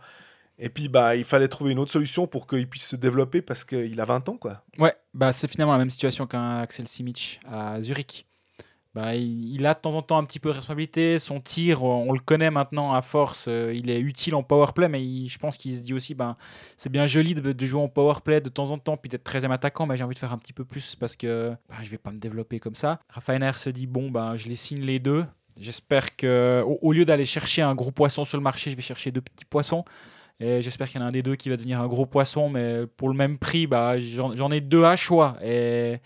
Et 0.61 0.69
puis 0.69 0.89
bah 0.89 1.15
il 1.15 1.23
fallait 1.23 1.47
trouver 1.47 1.71
une 1.71 1.79
autre 1.79 1.91
solution 1.91 2.27
pour 2.27 2.45
qu'il 2.45 2.67
puisse 2.67 2.85
se 2.89 2.95
développer 2.97 3.41
parce 3.41 3.63
qu'il 3.63 3.99
a 3.99 4.05
20 4.05 4.27
ans 4.29 4.37
quoi. 4.37 4.61
Ouais, 4.77 4.93
bah 5.13 5.31
c'est 5.31 5.47
finalement 5.47 5.71
la 5.71 5.79
même 5.79 5.89
situation 5.89 6.27
qu'un 6.27 6.59
Axel 6.59 6.85
Simic 6.87 7.39
à 7.49 7.81
Zurich. 7.81 8.25
Bah, 8.95 9.13
il, 9.13 9.65
a 9.67 9.75
de 9.75 9.79
temps 9.79 9.93
en 9.93 10.01
temps 10.01 10.17
un 10.17 10.23
petit 10.23 10.39
peu 10.39 10.49
de 10.49 10.55
responsabilité. 10.55 11.19
Son 11.19 11.39
tir, 11.39 11.83
on, 11.83 12.11
le 12.11 12.19
connaît 12.19 12.49
maintenant 12.49 12.93
à 12.93 13.03
force. 13.03 13.45
euh, 13.47 13.71
il 13.75 13.89
est 13.89 13.99
utile 13.99 14.33
en 14.33 14.41
power 14.41 14.67
play, 14.73 14.89
mais 14.89 15.27
je 15.27 15.37
pense 15.37 15.57
qu'il 15.57 15.75
se 15.75 15.81
dit 15.81 15.93
aussi 15.93 16.15
ben, 16.15 16.35
c'est 16.75 16.91
bien 16.91 17.05
joli 17.05 17.35
de, 17.35 17.65
jouer 17.65 17.81
en 17.81 17.87
power 17.87 18.15
play 18.23 18.41
de 18.41 18.49
temps 18.49 18.71
en 18.71 18.79
temps, 18.79 18.97
puis 18.97 19.09
d'être 19.09 19.29
13e 19.29 19.51
attaquant, 19.51 19.85
mais 19.85 19.95
j'ai 19.95 20.03
envie 20.03 20.15
de 20.15 20.19
faire 20.19 20.33
un 20.33 20.39
petit 20.39 20.53
peu 20.53 20.65
plus 20.65 20.95
parce 20.95 21.15
que 21.15 21.51
bah, 21.69 21.75
je 21.83 21.89
vais 21.89 21.99
pas 21.99 22.11
me 22.11 22.17
développer 22.17 22.59
comme 22.59 22.73
ça. 22.73 22.99
Rafael 23.09 23.53
se 23.53 23.69
dit 23.69 23.85
bon, 23.85 24.09
ben, 24.09 24.35
je 24.35 24.47
les 24.47 24.55
signe 24.55 24.81
les 24.81 24.99
deux. 24.99 25.25
J'espère 25.59 26.15
que 26.15 26.63
au, 26.65 26.91
lieu 26.91 27.05
d'aller 27.05 27.25
chercher 27.25 27.61
un 27.61 27.75
gros 27.75 27.91
poisson 27.91 28.25
sur 28.25 28.37
le 28.37 28.43
marché, 28.43 28.71
je 28.71 28.75
vais 28.75 28.81
chercher 28.81 29.11
deux 29.11 29.21
petits 29.21 29.45
poissons. 29.45 29.85
Et 30.39 30.61
j'espère 30.61 30.87
qu'il 30.87 30.99
y 30.99 31.03
en 31.03 31.05
a 31.05 31.09
un 31.09 31.11
des 31.11 31.21
deux 31.21 31.35
qui 31.35 31.49
va 31.49 31.57
devenir 31.57 31.81
un 31.81 31.87
gros 31.87 32.05
poisson, 32.05 32.49
mais 32.49 32.87
pour 32.97 33.09
le 33.09 33.15
même 33.15 33.37
prix, 33.37 33.67
bah, 33.67 33.99
j'en 33.99 34.51
ai 34.51 34.61
deux 34.61 34.85
à 34.85 34.95
choix. 34.95 35.35
Et, 35.43 35.99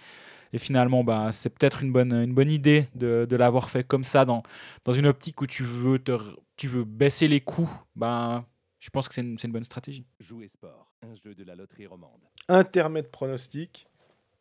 et 0.54 0.60
finalement, 0.60 1.04
bah, 1.04 1.32
c'est 1.32 1.50
peut-être 1.50 1.82
une 1.84 1.92
bonne, 1.92 2.14
une 2.14 2.34
bonne 2.34 2.52
idée 2.52 2.88
de, 2.96 3.26
de 3.28 3.36
l'avoir 3.36 3.70
fait 3.70 3.84
comme 3.84 4.04
ça, 4.04 4.24
dans, 4.24 4.44
dans 4.86 4.94
une 4.94 5.08
optique 5.08 5.42
où 5.42 5.48
tu 5.48 5.64
veux, 5.64 6.00
te, 6.00 6.16
tu 6.56 6.68
veux 6.68 6.84
baisser 6.84 7.28
les 7.28 7.42
coûts. 7.42 7.70
Bah, 7.96 8.46
je 8.80 8.90
pense 8.90 9.08
que 9.08 9.14
c'est 9.16 9.22
une, 9.22 9.38
c'est 9.40 9.48
une 9.48 9.54
bonne 9.54 9.64
stratégie. 9.64 10.06
Jouer 10.20 10.48
sport, 10.48 10.92
un 11.02 11.16
jeu 11.16 11.34
de 11.34 11.44
la 11.44 11.56
loterie 11.56 11.88
romande. 11.88 12.22
intermède 12.48 13.10
pronostic, 13.10 13.88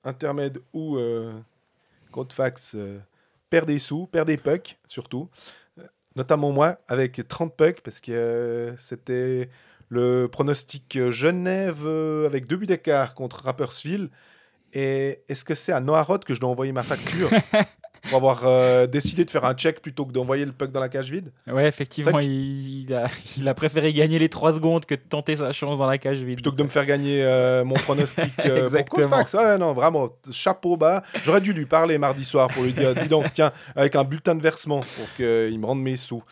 intermède 0.04 0.60
où 0.72 0.96
euh, 0.98 1.32
Codefax 2.10 2.74
euh, 2.74 2.98
perd 3.50 3.66
des 3.66 3.78
sous, 3.78 4.06
perd 4.06 4.26
des 4.28 4.36
pucks 4.36 4.78
surtout, 4.86 5.28
Euh, 5.78 5.84
notamment 6.16 6.52
moi 6.52 6.78
avec 6.88 7.26
30 7.26 7.56
pucks 7.56 7.80
parce 7.80 8.00
que 8.00 8.12
euh, 8.12 8.76
c'était 8.76 9.48
Le 9.88 10.26
pronostic 10.26 11.10
Genève 11.10 11.84
euh, 11.86 12.26
avec 12.26 12.46
deux 12.46 12.56
buts 12.56 12.66
d'écart 12.66 13.14
contre 13.14 13.44
Rapperswil. 13.44 14.10
Et 14.72 15.20
est-ce 15.28 15.44
que 15.44 15.54
c'est 15.54 15.72
à 15.72 15.80
Noirot 15.80 16.18
que 16.18 16.34
je 16.34 16.40
dois 16.40 16.50
envoyer 16.50 16.72
ma 16.72 16.82
facture 16.82 17.28
pour 18.02 18.16
avoir 18.16 18.40
euh, 18.44 18.86
décidé 18.86 19.24
de 19.24 19.30
faire 19.30 19.44
un 19.44 19.54
check 19.54 19.80
plutôt 19.80 20.06
que 20.06 20.12
d'envoyer 20.12 20.44
le 20.44 20.52
puck 20.52 20.72
dans 20.72 20.80
la 20.80 20.88
cage 20.88 21.10
vide? 21.10 21.30
Ouais, 21.46 21.66
effectivement, 21.66 22.18
il, 22.18 22.92
a, 22.94 23.06
il 23.36 23.46
a 23.46 23.54
préféré 23.54 23.92
gagner 23.92 24.18
les 24.18 24.28
3 24.28 24.54
secondes 24.54 24.86
que 24.86 24.94
de 24.94 25.00
tenter 25.00 25.36
sa 25.36 25.52
chance 25.52 25.78
dans 25.78 25.86
la 25.86 25.98
cage 25.98 26.18
vide. 26.22 26.36
Plutôt 26.36 26.52
que 26.52 26.56
de 26.56 26.62
me 26.62 26.68
faire 26.68 26.86
gagner 26.86 27.22
euh, 27.22 27.64
mon 27.64 27.74
pronostic 27.74 28.32
euh, 28.46 28.68
pour. 28.86 29.00
Ouais, 29.34 29.58
non, 29.58 29.72
vraiment, 29.72 30.08
chapeau 30.30 30.76
bas. 30.76 31.02
J'aurais 31.24 31.40
dû 31.40 31.52
lui 31.52 31.66
parler 31.66 31.98
mardi 31.98 32.24
soir 32.24 32.48
pour 32.48 32.62
lui 32.62 32.72
dire, 32.72 32.94
dis 32.94 33.08
donc, 33.08 33.26
tiens, 33.32 33.52
avec 33.76 33.94
un 33.94 34.04
bulletin 34.04 34.34
de 34.34 34.42
versement 34.42 34.80
pour 34.80 35.14
qu'il 35.16 35.58
me 35.58 35.66
rende 35.66 35.82
mes 35.82 35.96
sous. 35.96 36.22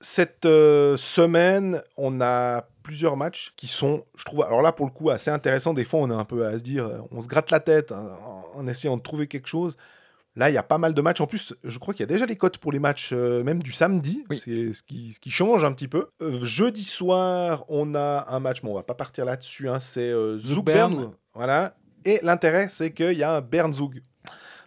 Cette 0.00 0.46
euh, 0.46 0.96
semaine, 0.96 1.82
on 1.96 2.20
a 2.20 2.68
plusieurs 2.82 3.18
matchs 3.18 3.52
qui 3.56 3.66
sont, 3.66 4.04
je 4.16 4.24
trouve, 4.24 4.42
alors 4.42 4.62
là 4.62 4.72
pour 4.72 4.86
le 4.86 4.92
coup, 4.92 5.10
assez 5.10 5.30
intéressants. 5.30 5.74
Des 5.74 5.84
fois, 5.84 6.00
on 6.00 6.10
est 6.10 6.14
un 6.14 6.24
peu 6.24 6.46
à 6.46 6.56
se 6.56 6.62
dire, 6.62 6.86
euh, 6.86 6.98
on 7.10 7.20
se 7.20 7.28
gratte 7.28 7.50
la 7.50 7.60
tête 7.60 7.92
hein, 7.92 8.16
en, 8.54 8.66
essayant 8.66 8.96
de 8.96 9.02
trouver 9.02 9.26
quelque 9.26 9.46
chose. 9.46 9.76
Là, 10.36 10.50
il 10.50 10.54
y 10.54 10.58
a 10.58 10.62
pas 10.62 10.78
mal 10.78 10.94
de 10.94 11.02
matchs. 11.02 11.20
En 11.20 11.26
plus, 11.26 11.54
je 11.64 11.78
crois 11.78 11.92
qu'il 11.92 12.02
y 12.02 12.04
a 12.04 12.06
déjà 12.06 12.24
les 12.24 12.36
cotes 12.36 12.58
pour 12.58 12.70
les 12.70 12.78
matchs, 12.78 13.10
euh, 13.12 13.42
même 13.42 13.62
du 13.62 13.72
samedi, 13.72 14.24
Oui. 14.30 14.38
C'est 14.38 14.72
ce 14.72 14.82
qui, 14.82 15.12
ce 15.12 15.20
qui 15.20 15.30
change 15.30 15.64
un 15.64 15.72
petit 15.72 15.88
peu. 15.88 16.06
Euh, 16.22 16.44
jeudi 16.44 16.84
soir, 16.84 17.64
on 17.68 17.94
a 17.94 18.24
un 18.28 18.38
match, 18.38 18.62
mais 18.62 18.70
on 18.70 18.74
va 18.74 18.84
pas 18.84 18.94
partir 18.94 19.24
là-dessus. 19.24 19.68
hein, 19.68 19.80
c'est 19.80 20.08
euh, 20.08 20.38
Bern. 20.64 20.94
Bern. 20.94 21.10
Voilà. 21.34 21.74
Et 22.04 22.20
l'intérêt, 22.22 22.68
c'est 22.70 22.92
qu'il 22.92 23.18
y 23.18 23.22
a 23.22 23.32
un 23.32 23.40
Bern 23.40 23.74
Zoug 23.74 24.00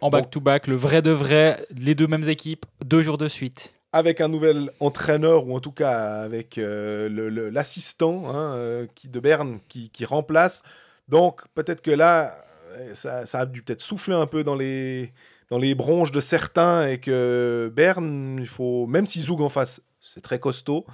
En 0.00 0.10
back-to-back, 0.10 0.66
le 0.66 0.76
vrai 0.76 1.00
de 1.00 1.10
vrai, 1.10 1.66
les 1.74 1.94
deux 1.94 2.06
mêmes 2.06 2.28
équipes, 2.28 2.66
deux 2.84 3.02
jours 3.02 3.18
de 3.18 3.28
suite. 3.28 3.74
Avec 3.92 4.20
un 4.22 4.28
nouvel 4.28 4.70
entraîneur, 4.80 5.46
ou 5.46 5.54
en 5.54 5.60
tout 5.60 5.72
cas 5.72 6.22
avec 6.22 6.58
euh, 6.58 7.50
l'assistant 7.50 8.24
hein, 8.30 8.54
euh, 8.54 8.86
de 9.04 9.20
Berne 9.20 9.60
qui, 9.68 10.04
remplace. 10.04 10.62
Donc 11.08 11.42
peut-être 11.54 11.82
que 11.82 11.90
là, 11.90 12.34
euh, 12.78 12.94
ça, 12.94 13.24
a 13.38 13.46
dû 13.46 13.62
peut-être 13.62 13.82
souffler 13.82 14.14
un 14.14 14.26
peu 14.26 14.44
dans 14.44 14.54
les, 14.54 15.12
dans 15.50 15.58
les 15.58 15.74
bronches 15.74 16.10
de 16.10 16.20
certains 16.20 16.86
et 16.86 16.98
que 16.98 17.70
Berne, 17.74 18.38
il 18.40 18.46
faut, 18.46 18.86
même 18.86 19.06
si 19.06 19.20
Zoug 19.20 19.42
en 19.42 19.50
face, 19.50 19.82
c'est 20.00 20.22
très 20.22 20.38
costaud. 20.38 20.86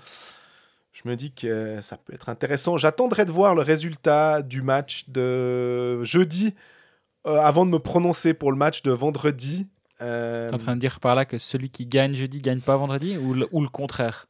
Je 0.92 1.08
me 1.08 1.14
dis 1.14 1.32
que 1.32 1.80
ça 1.80 1.96
peut 1.96 2.12
être 2.12 2.28
intéressant. 2.28 2.76
J'attendrai 2.76 3.24
de 3.24 3.30
voir 3.30 3.54
le 3.54 3.62
résultat 3.62 4.42
du 4.42 4.62
match 4.62 5.08
de 5.08 6.02
jeudi 6.02 6.56
avant 7.24 7.64
de 7.64 7.70
me 7.70 7.78
prononcer 7.78 8.34
pour 8.34 8.50
le 8.50 8.58
match 8.58 8.82
de 8.82 8.90
vendredi. 8.90 9.68
Euh, 10.00 10.48
T'es 10.48 10.54
en 10.54 10.58
train 10.58 10.74
de 10.76 10.80
dire 10.80 11.00
par 11.00 11.14
là 11.14 11.24
que 11.24 11.38
celui 11.38 11.70
qui 11.70 11.86
gagne 11.86 12.14
jeudi 12.14 12.40
gagne 12.40 12.60
pas 12.60 12.76
vendredi 12.76 13.16
ou 13.16 13.34
le, 13.34 13.48
ou 13.52 13.60
le 13.62 13.68
contraire? 13.68 14.26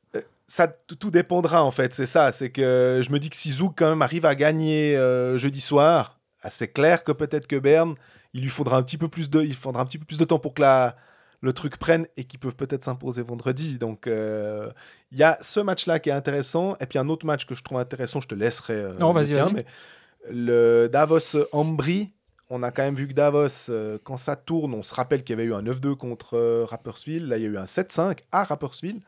Ça 0.47 0.67
t- 0.69 0.97
tout 0.97 1.11
dépendra 1.11 1.63
en 1.63 1.71
fait, 1.71 1.93
c'est 1.93 2.07
ça. 2.07 2.33
C'est 2.33 2.49
que 2.51 3.01
je 3.05 3.11
me 3.13 3.19
dis 3.19 3.29
que 3.29 3.37
si 3.37 3.51
Zouk 3.51 3.75
quand 3.77 3.91
même 3.91 4.01
arrive 4.01 4.25
à 4.25 4.35
gagner 4.35 4.97
euh, 4.97 5.37
jeudi 5.37 5.61
soir, 5.61 6.19
ah, 6.43 6.49
c'est 6.49 6.69
clair 6.69 7.05
que 7.05 7.13
peut-être 7.13 7.47
que 7.47 7.57
Berne, 7.57 7.95
il 8.33 8.41
lui 8.43 8.49
faudra 8.49 8.79
un 8.79 8.83
petit 8.83 8.97
peu 8.97 9.09
plus 9.09 9.29
de, 9.29 9.43
il 9.43 9.55
faudra 9.55 9.83
un 9.83 9.85
petit 9.85 9.99
peu 9.99 10.07
plus 10.07 10.17
de 10.19 10.25
temps 10.25 10.39
pour 10.39 10.55
que 10.55 10.63
la, 10.63 10.97
le 11.43 11.53
truc 11.53 11.77
prenne 11.77 12.07
et 12.17 12.25
qu'ils 12.25 12.41
peuvent 12.41 12.57
peut-être 12.57 12.83
s'imposer 12.85 13.21
vendredi. 13.23 13.77
Donc 13.79 14.07
euh, 14.07 14.71
il 15.13 15.19
y 15.19 15.23
a 15.23 15.37
ce 15.43 15.61
match-là 15.61 15.99
qui 15.99 16.09
est 16.09 16.13
intéressant 16.15 16.77
et 16.81 16.87
puis 16.87 16.99
un 16.99 17.11
autre 17.11 17.27
match 17.27 17.45
que 17.45 17.55
je 17.55 17.63
trouve 17.63 17.79
intéressant, 17.79 18.23
je 18.23 18.29
te 18.29 18.35
laisserai. 18.35 18.73
euh, 18.75 18.95
Non, 18.99 19.13
vas-y, 19.13 19.35
mais 19.53 19.67
le 20.31 20.89
Davos 20.91 21.37
Ambry. 21.53 22.13
On 22.51 22.63
a 22.63 22.71
quand 22.71 22.83
même 22.83 22.95
vu 22.95 23.07
que 23.09 23.13
Davos, 23.13 23.69
euh, 23.71 23.99
quand 24.05 24.17
ça 24.17 24.35
tourne, 24.37 24.73
on 24.75 24.83
se 24.83 24.95
rappelle 24.95 25.23
qu'il 25.23 25.35
y 25.37 25.39
avait 25.39 25.49
eu 25.49 25.55
un 25.55 25.63
9-2 25.63 25.95
contre 25.97 26.35
euh, 26.37 26.65
Rapperswil. 26.65 27.29
Là, 27.29 27.37
il 27.37 27.43
y 27.43 27.47
a 27.47 27.49
eu 27.49 27.59
un 27.59 27.67
7-5 27.67 28.19
à 28.33 28.45
Rapperswil. 28.45 29.01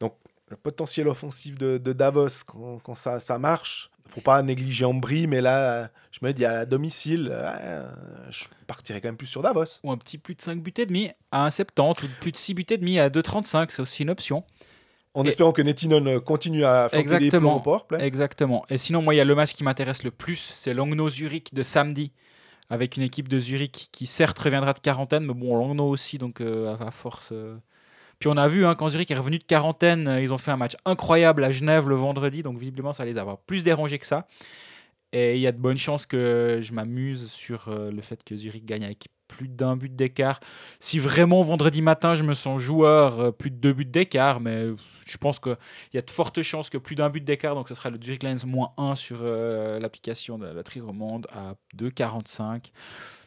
Donc, 0.00 0.14
le 0.48 0.56
potentiel 0.56 1.08
offensif 1.08 1.56
de, 1.56 1.78
de 1.78 1.92
Davos, 1.92 2.28
quand, 2.46 2.78
quand 2.82 2.94
ça, 2.94 3.20
ça 3.20 3.38
marche, 3.38 3.90
faut 4.10 4.20
pas 4.22 4.42
négliger 4.42 4.84
Ambry, 4.86 5.26
mais 5.26 5.40
là, 5.42 5.90
je 6.12 6.18
me 6.22 6.32
dis 6.32 6.44
à 6.44 6.64
domicile, 6.66 7.28
euh, 7.30 7.90
je 8.30 8.44
partirais 8.66 9.00
quand 9.00 9.08
même 9.08 9.16
plus 9.18 9.26
sur 9.26 9.42
Davos. 9.42 9.64
ou 9.82 9.90
un 9.92 9.98
petit 9.98 10.16
plus 10.18 10.34
de 10.34 10.40
5 10.42 10.60
buts 10.62 10.72
et 10.78 10.86
demi 10.86 11.10
à 11.30 11.48
1,70 11.48 12.04
ou 12.04 12.08
plus 12.20 12.32
de 12.32 12.36
6 12.36 12.54
buts 12.54 12.66
et 12.70 12.78
demi 12.78 12.98
à 12.98 13.08
2,35, 13.10 13.66
c'est 13.70 13.82
aussi 13.82 14.02
une 14.02 14.10
option. 14.10 14.44
En 15.14 15.24
Et- 15.24 15.28
espérant 15.28 15.52
que 15.52 15.62
Nettinen 15.62 16.06
euh, 16.06 16.20
continue 16.20 16.64
à 16.64 16.88
faire 16.90 17.18
des 17.18 17.30
plombs 17.30 17.56
au 17.56 17.60
powerplay. 17.60 18.02
Exactement. 18.04 18.64
Et 18.70 18.78
sinon, 18.78 19.02
moi, 19.02 19.14
il 19.14 19.18
y 19.18 19.20
a 19.20 19.24
le 19.24 19.34
match 19.34 19.54
qui 19.54 19.64
m'intéresse 19.64 20.02
le 20.02 20.10
plus, 20.10 20.36
c'est 20.54 20.72
Langnau 20.74 21.08
Zurich 21.08 21.52
de 21.52 21.62
samedi, 21.62 22.12
avec 22.70 22.96
une 22.96 23.02
équipe 23.02 23.28
de 23.28 23.38
Zurich 23.40 23.88
qui 23.92 24.06
certes 24.06 24.38
reviendra 24.38 24.72
de 24.72 24.80
quarantaine, 24.80 25.24
mais 25.24 25.34
bon, 25.34 25.56
Langnau 25.56 25.88
aussi, 25.88 26.18
donc 26.18 26.40
euh, 26.40 26.76
à, 26.78 26.90
force. 26.90 27.30
euh. 27.32 27.56
Puis 28.18 28.28
on 28.28 28.36
a 28.36 28.48
vu, 28.48 28.66
hein, 28.66 28.74
quand 28.74 28.88
Zurich 28.88 29.10
est 29.10 29.16
revenu 29.16 29.38
de 29.38 29.44
quarantaine, 29.44 30.08
euh, 30.08 30.20
ils 30.20 30.32
ont 30.32 30.38
fait 30.38 30.50
un 30.50 30.56
match 30.56 30.76
incroyable 30.84 31.44
à 31.44 31.50
Genève 31.50 31.88
le 31.88 31.94
vendredi, 31.94 32.42
donc 32.42 32.58
visiblement 32.58 32.92
ça 32.92 33.04
les 33.04 33.16
a 33.18 33.36
plus 33.46 33.62
dérangés 33.62 33.98
que 33.98 34.06
ça. 34.06 34.26
Et 35.12 35.36
il 35.36 35.40
y 35.40 35.46
a 35.46 35.52
de 35.52 35.58
bonnes 35.58 35.78
chances 35.78 36.04
que 36.04 36.58
je 36.62 36.72
m'amuse 36.74 37.30
sur 37.30 37.70
le 37.70 38.02
fait 38.02 38.22
que 38.22 38.36
Zurich 38.36 38.66
gagne 38.66 38.84
avec 38.84 39.08
plus 39.38 39.48
d'un 39.48 39.76
but 39.76 39.94
d'écart. 39.94 40.40
Si 40.80 40.98
vraiment 40.98 41.42
vendredi 41.42 41.80
matin 41.80 42.16
je 42.16 42.24
me 42.24 42.34
sens 42.34 42.60
joueur, 42.60 43.20
euh, 43.20 43.30
plus 43.30 43.50
de 43.50 43.56
deux 43.56 43.72
buts 43.72 43.84
d'écart, 43.84 44.40
mais 44.40 44.66
je 45.06 45.16
pense 45.16 45.38
qu'il 45.38 45.56
y 45.94 45.98
a 45.98 46.02
de 46.02 46.10
fortes 46.10 46.42
chances 46.42 46.70
que 46.70 46.76
plus 46.76 46.96
d'un 46.96 47.08
but 47.08 47.24
d'écart, 47.24 47.54
donc 47.54 47.68
ce 47.68 47.74
sera 47.76 47.88
le 47.90 47.98
Zurich 48.02 48.24
Lions 48.24 48.44
moins 48.44 48.72
1 48.76 48.96
sur 48.96 49.18
euh, 49.22 49.78
l'application 49.78 50.38
de 50.38 50.46
la 50.46 50.52
loterie 50.52 50.80
romande 50.80 51.28
à 51.30 51.54
2,45. 51.76 52.72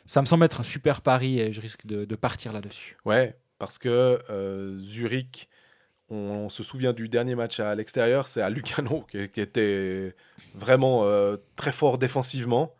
Ça 0.05 0.21
me 0.21 0.25
semble 0.25 0.43
être 0.43 0.59
un 0.59 0.63
super 0.63 0.99
pari 0.99 1.39
et 1.39 1.53
je 1.53 1.61
risque 1.61 1.85
de, 1.85 2.15
partir 2.15 2.51
là-dessus. 2.51 2.97
Ouais, 3.05 3.37
parce 3.57 3.77
que 3.77 4.19
euh, 4.29 4.77
Zurich, 4.77 5.47
on, 6.09 6.49
se 6.49 6.61
souvient 6.61 6.91
du 6.91 7.07
dernier 7.07 7.35
match 7.35 7.61
à 7.61 7.73
l'extérieur, 7.73 8.27
c'est 8.27 8.41
à 8.41 8.49
Lucano, 8.49 9.05
qui, 9.09 9.39
était 9.39 10.13
vraiment 10.55 11.05
très 11.55 11.71
fort 11.71 11.97
défensivement. 11.97 12.75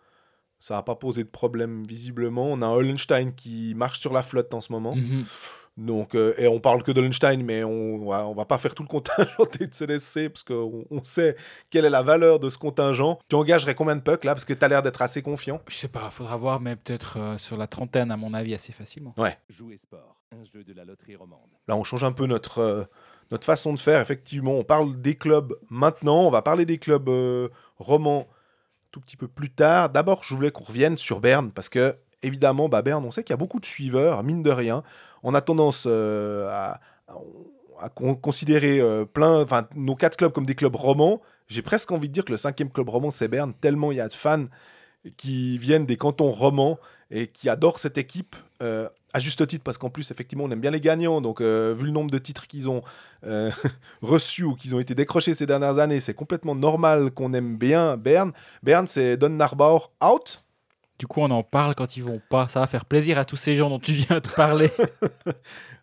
Ça 0.62 0.76
n'a 0.76 0.84
pas 0.84 0.96
posé 0.96 1.24
de 1.24 1.30
problème 1.30 1.84
visiblement. 1.88 2.46
On 2.46 2.62
a 2.62 2.68
un 2.68 2.72
Hollenstein 2.72 3.34
qui 3.34 3.74
marche 3.76 4.00
sur 4.00 4.14
la 4.14 4.24
flotte 4.24 4.54
en 4.54 4.62
ce 4.62 4.72
moment. 4.72 4.96
Mhm. 4.96 5.26
Donc, 5.78 6.16
euh, 6.16 6.34
et 6.38 6.48
on 6.48 6.60
parle 6.60 6.84
que 6.84 6.92
de 6.92 7.00
Hollenstein, 7.00 7.44
mais 7.44 7.64
on 7.64 8.06
va, 8.06 8.28
on 8.28 8.36
va 8.36 8.46
pas 8.46 8.58
faire 8.58 8.76
tout 8.76 8.84
le 8.84 8.88
contingent 8.88 9.44
des 9.60 9.68
CDC 9.72 10.30
parce 10.30 10.44
qu'on 10.44 10.86
on 10.92 11.02
sait 11.02 11.36
quelle 11.70 11.86
est 11.86 11.90
la 11.90 12.04
valeur 12.04 12.40
de 12.40 12.50
ce 12.50 12.58
contingent. 12.58 13.18
Tu 13.30 13.36
engagerais 13.36 13.74
combien 13.74 13.96
de 13.96 14.02
pucks 14.02 14.24
là? 14.24 14.36
Parce 14.36 14.46
que 14.46 14.54
tu 14.54 14.64
as 14.64 14.68
l'air 14.68 14.84
d'être 14.84 15.02
assez 15.02 15.22
confiant. 15.22 15.62
Je 15.68 15.76
sais 15.76 15.88
pas, 15.88 16.12
faudra 16.12 16.38
voir, 16.38 16.60
mais 16.60 16.76
peut-être 16.76 17.18
euh, 17.18 17.38
sur 17.38 17.58
la 17.58 17.68
trentaine, 17.68 18.12
à 18.12 18.18
mon 18.18 18.34
avis, 18.34 18.54
assez 18.54 18.72
facilement. 18.72 19.16
Jouer 19.50 19.78
sport, 19.78 20.18
un 20.32 20.44
jeu 20.44 20.64
de 20.64 20.74
la 20.74 20.86
loterie 20.86 21.16
romande. 21.16 21.50
Là, 21.68 21.76
on 21.76 21.84
change 21.84 22.04
un 22.04 22.12
peu 22.12 22.28
notre, 22.28 22.60
euh, 22.60 22.84
notre 23.32 23.46
façon 23.46 23.74
de 23.74 23.80
faire. 23.80 24.02
Effectivement, 24.02 24.54
on 24.54 24.64
parle 24.64 25.02
des 25.02 25.16
clubs 25.16 25.58
maintenant. 25.70 26.22
On 26.22 26.30
va 26.30 26.42
parler 26.42 26.66
des 26.66 26.78
clubs 26.78 27.10
euh, 27.10 27.48
romans 27.80 28.28
tout 28.92 29.00
petit 29.00 29.18
peu 29.18 29.28
plus 29.28 29.50
tard. 29.50 29.90
D'abord, 29.90 30.24
je 30.24 30.36
voulais 30.36 30.52
qu'on 30.52 30.64
revienne 30.64 30.98
sur 30.98 31.20
Berne 31.20 31.52
parce 31.52 31.70
que, 31.70 31.96
évidemment, 32.22 32.70
bah, 32.70 32.82
Berne, 32.82 33.04
on 33.06 33.12
sait 33.12 33.24
qu'il 33.24 33.34
y 33.34 33.34
a 33.34 33.38
beaucoup 33.38 33.60
de 33.60 33.66
suiveurs, 33.66 34.24
mine 34.24 34.44
de 34.44 34.52
rien. 34.52 34.84
On 35.24 35.34
a 35.34 35.42
tendance 35.42 35.86
euh, 35.88 36.48
à, 36.50 36.80
à 37.80 37.90
con- 37.90 38.16
considérer 38.16 38.80
euh, 38.80 39.06
plein, 39.06 39.42
enfin, 39.42 39.68
nos 39.76 39.96
quatre 39.96 40.18
clubs 40.18 40.32
comme 40.32 40.46
des 40.46 40.56
clubs 40.56 40.76
romans. 40.76 41.22
J'ai 41.48 41.62
presque 41.62 41.92
envie 41.92 42.10
de 42.10 42.14
dire 42.14 42.26
que 42.26 42.32
le 42.32 42.38
cinquième 42.38 42.70
club 42.70 42.90
roman, 42.90 43.12
c'est 43.12 43.28
Berne, 43.28 43.54
tellement 43.54 43.92
il 43.92 43.98
y 43.98 44.02
a 44.02 44.08
de 44.08 44.14
fans 44.14 44.46
qui 45.18 45.58
viennent 45.58 45.86
des 45.86 45.98
cantons 45.98 46.32
romans 46.32 46.78
et 47.10 47.28
qui 47.28 47.50
adorent 47.50 47.80
cette 47.80 47.98
équipe. 47.98 48.36
euh, 48.62 48.88
à 49.14 49.20
juste 49.20 49.46
titre, 49.48 49.64
parce 49.64 49.78
qu'en 49.78 49.90
plus, 49.90 50.10
effectivement, 50.12 50.46
on 50.46 50.52
aime 50.52 50.62
bien 50.62 50.72
les 50.72 50.80
gagnants. 50.82 51.22
Donc, 51.22 51.42
euh, 51.42 51.74
vu 51.78 51.86
le 51.86 51.92
nombre 51.92 52.12
de 52.12 52.18
titres 52.18 52.48
qu'ils 52.48 52.70
ont 52.70 52.82
euh, 53.26 53.52
reçus 54.02 54.44
ou 54.44 54.56
qu'ils 54.56 54.76
ont 54.76 54.80
été 54.80 54.96
décrochés 54.96 55.34
ces 55.34 55.46
dernières 55.46 55.78
années, 55.80 56.00
c'est 56.00 56.14
complètement 56.14 56.56
normal 56.56 57.12
qu'on 57.12 57.34
aime 57.34 57.58
bien 57.58 57.98
Berne. 57.98 58.32
Berne, 58.64 58.88
c'est 58.88 59.18
Don 59.18 59.30
Narbauer 59.30 59.90
out. 60.04 60.44
Du 61.00 61.08
coup, 61.08 61.22
on 61.22 61.32
en 61.32 61.42
parle 61.44 61.74
quand 61.76 61.98
ils 61.98 62.04
vont 62.04 62.22
pas. 62.30 62.48
Ça 62.48 62.60
va 62.60 62.68
faire 62.68 62.86
plaisir 62.86 63.18
à 63.18 63.26
tous 63.26 63.36
ces 63.36 63.56
gens 63.56 63.70
dont 63.70 63.80
tu 63.80 63.92
viens 63.92 64.20
de 64.20 64.28
parler. 64.28 64.70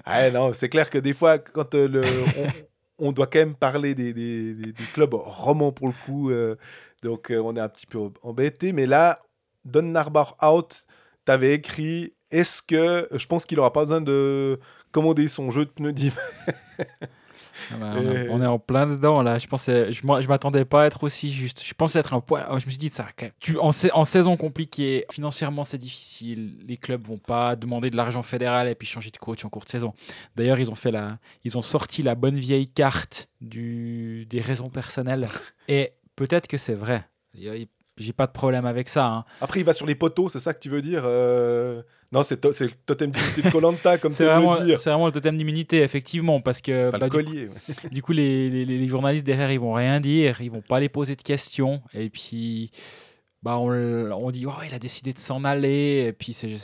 Ah 0.04 0.30
non, 0.30 0.52
c'est 0.52 0.68
clair 0.68 0.88
que 0.88 0.96
des 0.98 1.12
fois, 1.12 1.38
quand 1.38 1.74
euh, 1.74 1.86
le, 1.86 2.02
on, 2.98 3.08
on 3.08 3.12
doit 3.12 3.26
quand 3.26 3.40
même 3.40 3.54
parler 3.54 3.94
des, 3.94 4.14
des- 4.14 4.54
des- 4.54 4.72
des 4.72 4.84
clubs 4.94 5.12
romans 5.12 5.70
pour 5.72 5.88
le 5.88 5.94
coup, 6.06 6.30
donc 7.02 7.30
on 7.34 7.56
est 7.56 7.60
un 7.60 7.68
petit 7.68 7.86
peu 7.86 7.98
embêté. 8.22 8.72
Mais 8.72 8.86
là, 8.86 9.18
Don 9.66 9.82
Narbauer 9.82 10.34
out, 10.42 10.84
t'avais 11.26 11.52
écrit 11.54 12.14
est-ce 12.30 12.62
que 12.62 13.08
je 13.12 13.26
pense 13.26 13.44
qu'il 13.46 13.58
aura 13.58 13.72
pas 13.72 13.80
besoin 13.80 14.00
de 14.00 14.58
commander 14.92 15.28
son 15.28 15.50
jeu 15.50 15.64
de 15.64 15.70
pneus 15.70 15.92
d'hiver? 15.92 16.18
Ah 17.72 17.76
bah, 17.78 17.94
on, 17.96 18.02
Et- 18.02 18.14
est- 18.16 18.28
on 18.30 18.40
est 18.40 18.46
en 18.46 18.58
plein 18.58 18.86
dedans 18.86 19.20
là. 19.22 19.38
Je 19.38 19.46
pensais, 19.48 19.92
je, 19.92 20.00
je 20.00 20.28
m'attendais 20.28 20.64
pas 20.64 20.84
à 20.84 20.86
être 20.86 21.02
aussi 21.02 21.32
juste. 21.32 21.62
Je 21.64 21.74
pensais 21.74 21.98
être 21.98 22.14
un 22.14 22.20
poil. 22.20 22.46
Je 22.50 22.54
me 22.54 22.70
suis 22.70 22.76
dit 22.78 22.88
ça. 22.88 23.06
quand 23.16 23.26
même. 23.26 23.32
Tu, 23.40 23.58
en, 23.58 23.70
en 23.92 24.04
saison 24.04 24.36
compliquée, 24.36 25.04
financièrement 25.10 25.64
c'est 25.64 25.76
difficile. 25.78 26.56
Les 26.66 26.76
clubs 26.76 27.04
vont 27.04 27.18
pas 27.18 27.56
demander 27.56 27.90
de 27.90 27.96
l'argent 27.96 28.22
fédéral 28.22 28.68
et 28.68 28.74
puis 28.76 28.86
changer 28.86 29.10
de 29.10 29.16
coach 29.18 29.44
en 29.44 29.48
cours 29.48 29.64
de 29.64 29.68
saison. 29.70 29.92
D'ailleurs, 30.36 30.58
ils 30.60 30.70
ont 30.70 30.76
fait 30.76 30.92
la, 30.92 31.18
ils 31.44 31.58
ont 31.58 31.62
sorti 31.62 32.02
la 32.02 32.14
bonne 32.14 32.38
vieille 32.38 32.68
carte 32.68 33.28
du, 33.40 34.24
des 34.30 34.40
raisons 34.40 34.68
personnelles. 34.68 35.28
Et 35.68 35.90
peut-être 36.16 36.46
que 36.46 36.58
c'est 36.58 36.74
vrai. 36.74 37.04
J'ai 37.34 38.12
pas 38.12 38.28
de 38.28 38.32
problème 38.32 38.64
avec 38.66 38.88
ça. 38.88 39.06
hein. 39.06 39.24
Après, 39.40 39.58
il 39.60 39.64
va 39.66 39.72
sur 39.72 39.84
les 39.86 39.96
poteaux, 39.96 40.28
c'est 40.28 40.38
ça 40.40 40.54
que 40.54 40.60
tu 40.60 40.68
veux 40.70 40.80
dire 40.82 41.02
euh, 41.04 41.82
Non, 42.10 42.22
c'est 42.22 42.40
to- 42.40 42.50
le 42.60 42.70
totem 42.86 43.10
d'unité 43.10 43.42
de 43.42 43.50
Colanta, 43.50 43.98
comme 43.98 44.14
tu 44.14 44.22
vraiment, 44.24 44.58
le 44.58 44.64
dire. 44.64 44.80
c'est 44.80 44.88
vraiment 44.90 45.06
le 45.06 45.12
totem 45.12 45.36
d'immunité, 45.36 45.82
effectivement, 45.82 46.40
parce 46.40 46.62
que 46.62 46.88
Enfin, 46.88 46.98
bah, 46.98 47.06
le 47.06 47.10
du, 47.10 47.24
collier. 47.26 47.48
ouais. 47.48 47.74
du 47.92 48.02
coup, 48.02 48.12
les, 48.12 48.48
les- 48.48 48.64
les 48.64 48.88
journalistes 48.88 49.26
derrière, 49.26 49.50
ils 49.52 49.60
vont 49.60 49.74
rien 49.74 50.00
dire, 50.00 50.40
ils 50.40 50.50
vont 50.50 50.62
pas 50.62 50.80
les 50.80 50.88
poser 50.88 51.16
de 51.16 51.22
questions, 51.22 51.82
et 51.92 52.08
puis 52.08 52.70
bah, 53.42 53.58
on, 53.58 54.30
dit, 54.30 54.46
oh, 54.46 54.52
il 54.66 54.74
a 54.74 54.78
décidé 54.78 55.12
de 55.12 55.18
s'en 55.18 55.44
aller, 55.44 56.06
et 56.08 56.12
puis 56.12 56.32
c'est 56.32 56.56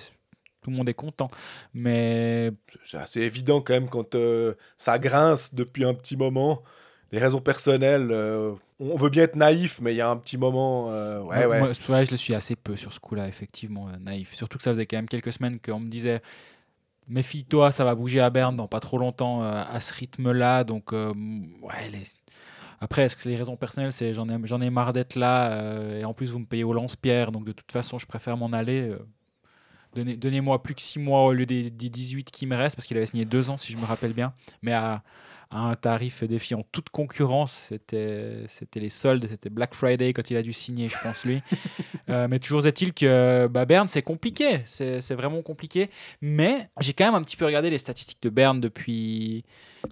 tout 0.62 0.70
le 0.70 0.76
monde 0.76 0.88
est 0.88 0.94
content. 0.94 1.30
Mais 1.74 2.50
C'est 2.84 2.96
assez 2.96 3.20
évident 3.20 3.60
quand 3.60 3.74
même 3.74 3.90
quand 3.90 4.14
euh, 4.14 4.54
ça 4.78 4.98
grince 4.98 5.54
depuis 5.54 5.84
un 5.84 5.92
petit 5.92 6.16
moment. 6.16 6.62
Les 7.12 7.18
raisons 7.18 7.40
personnelles, 7.40 8.08
euh, 8.10 8.52
on 8.92 8.96
veut 8.96 9.08
bien 9.10 9.22
être 9.24 9.36
naïf, 9.36 9.80
mais 9.80 9.92
il 9.94 9.96
y 9.96 10.00
a 10.00 10.08
un 10.10 10.16
petit 10.16 10.36
moment. 10.36 10.90
euh, 10.90 11.20
ouais, 11.20 11.36
moi, 11.36 11.48
ouais. 11.48 11.58
moi, 11.60 11.68
vrai, 11.88 12.04
je 12.06 12.10
le 12.10 12.16
suis 12.16 12.34
assez 12.34 12.56
peu 12.56 12.76
sur 12.76 12.92
ce 12.92 13.00
coup-là, 13.00 13.28
effectivement, 13.28 13.88
euh, 13.88 13.96
naïf. 14.00 14.34
Surtout 14.34 14.58
que 14.58 14.64
ça 14.64 14.70
faisait 14.72 14.86
quand 14.86 14.96
même 14.96 15.08
quelques 15.08 15.32
semaines 15.32 15.58
qu'on 15.60 15.80
me 15.80 15.88
disait. 15.90 16.20
Méfie-toi, 17.06 17.70
ça 17.70 17.84
va 17.84 17.94
bouger 17.94 18.20
à 18.20 18.30
Berne 18.30 18.56
dans 18.56 18.66
pas 18.66 18.80
trop 18.80 18.96
longtemps 18.96 19.42
euh, 19.42 19.62
à 19.70 19.80
ce 19.80 19.92
rythme-là. 19.92 20.64
Donc, 20.64 20.92
euh, 20.92 21.12
ouais, 21.60 21.88
les- 21.92 22.06
après, 22.80 23.02
est-ce 23.02 23.14
que 23.16 23.22
c'est 23.22 23.28
les 23.30 23.36
raisons 23.36 23.56
personnelles 23.56 23.92
C'est 23.92 24.14
j'en 24.14 24.28
ai, 24.28 24.36
j'en 24.44 24.60
ai 24.60 24.70
marre 24.70 24.92
d'être 24.92 25.14
là 25.14 25.52
euh, 25.52 26.00
et 26.00 26.04
en 26.04 26.12
plus 26.14 26.30
vous 26.32 26.38
me 26.38 26.46
payez 26.46 26.64
au 26.64 26.72
lance-pierre, 26.72 27.30
donc 27.32 27.44
de 27.44 27.52
toute 27.52 27.70
façon 27.72 27.98
je 27.98 28.06
préfère 28.06 28.36
m'en 28.36 28.52
aller. 28.52 28.90
Donnez, 29.94 30.16
donnez-moi 30.16 30.62
plus 30.62 30.74
que 30.74 30.82
6 30.82 30.98
mois 30.98 31.24
au 31.24 31.32
lieu 31.32 31.46
des, 31.46 31.70
des 31.70 31.88
18 31.88 32.30
qui 32.30 32.46
me 32.46 32.56
restent 32.56 32.76
parce 32.76 32.86
qu'il 32.86 32.96
avait 32.96 33.06
signé 33.06 33.24
2 33.24 33.50
ans 33.50 33.56
si 33.56 33.72
je 33.72 33.78
me 33.78 33.84
rappelle 33.84 34.12
bien, 34.12 34.34
mais 34.62 34.72
à, 34.72 35.02
à 35.54 35.60
un 35.60 35.76
tarif 35.76 36.24
défiant 36.24 36.64
toute 36.72 36.90
concurrence. 36.90 37.66
C'était, 37.68 38.44
c'était 38.48 38.80
les 38.80 38.88
soldes, 38.90 39.26
c'était 39.28 39.50
Black 39.50 39.74
Friday 39.74 40.12
quand 40.12 40.30
il 40.30 40.36
a 40.36 40.42
dû 40.42 40.52
signer, 40.52 40.88
je 40.88 40.96
pense 41.02 41.24
lui. 41.24 41.42
Euh, 42.10 42.28
mais 42.28 42.38
toujours 42.38 42.66
est-il 42.66 42.92
que 42.92 43.46
bah, 43.50 43.64
Berne 43.64 43.88
c'est 43.88 44.02
compliqué, 44.02 44.60
c'est, 44.66 45.00
c'est 45.00 45.14
vraiment 45.14 45.40
compliqué. 45.40 45.88
Mais 46.20 46.68
j'ai 46.78 46.92
quand 46.92 47.06
même 47.06 47.14
un 47.14 47.22
petit 47.22 47.36
peu 47.36 47.46
regardé 47.46 47.70
les 47.70 47.78
statistiques 47.78 48.22
de 48.22 48.28
Berne 48.28 48.60
depuis, 48.60 49.42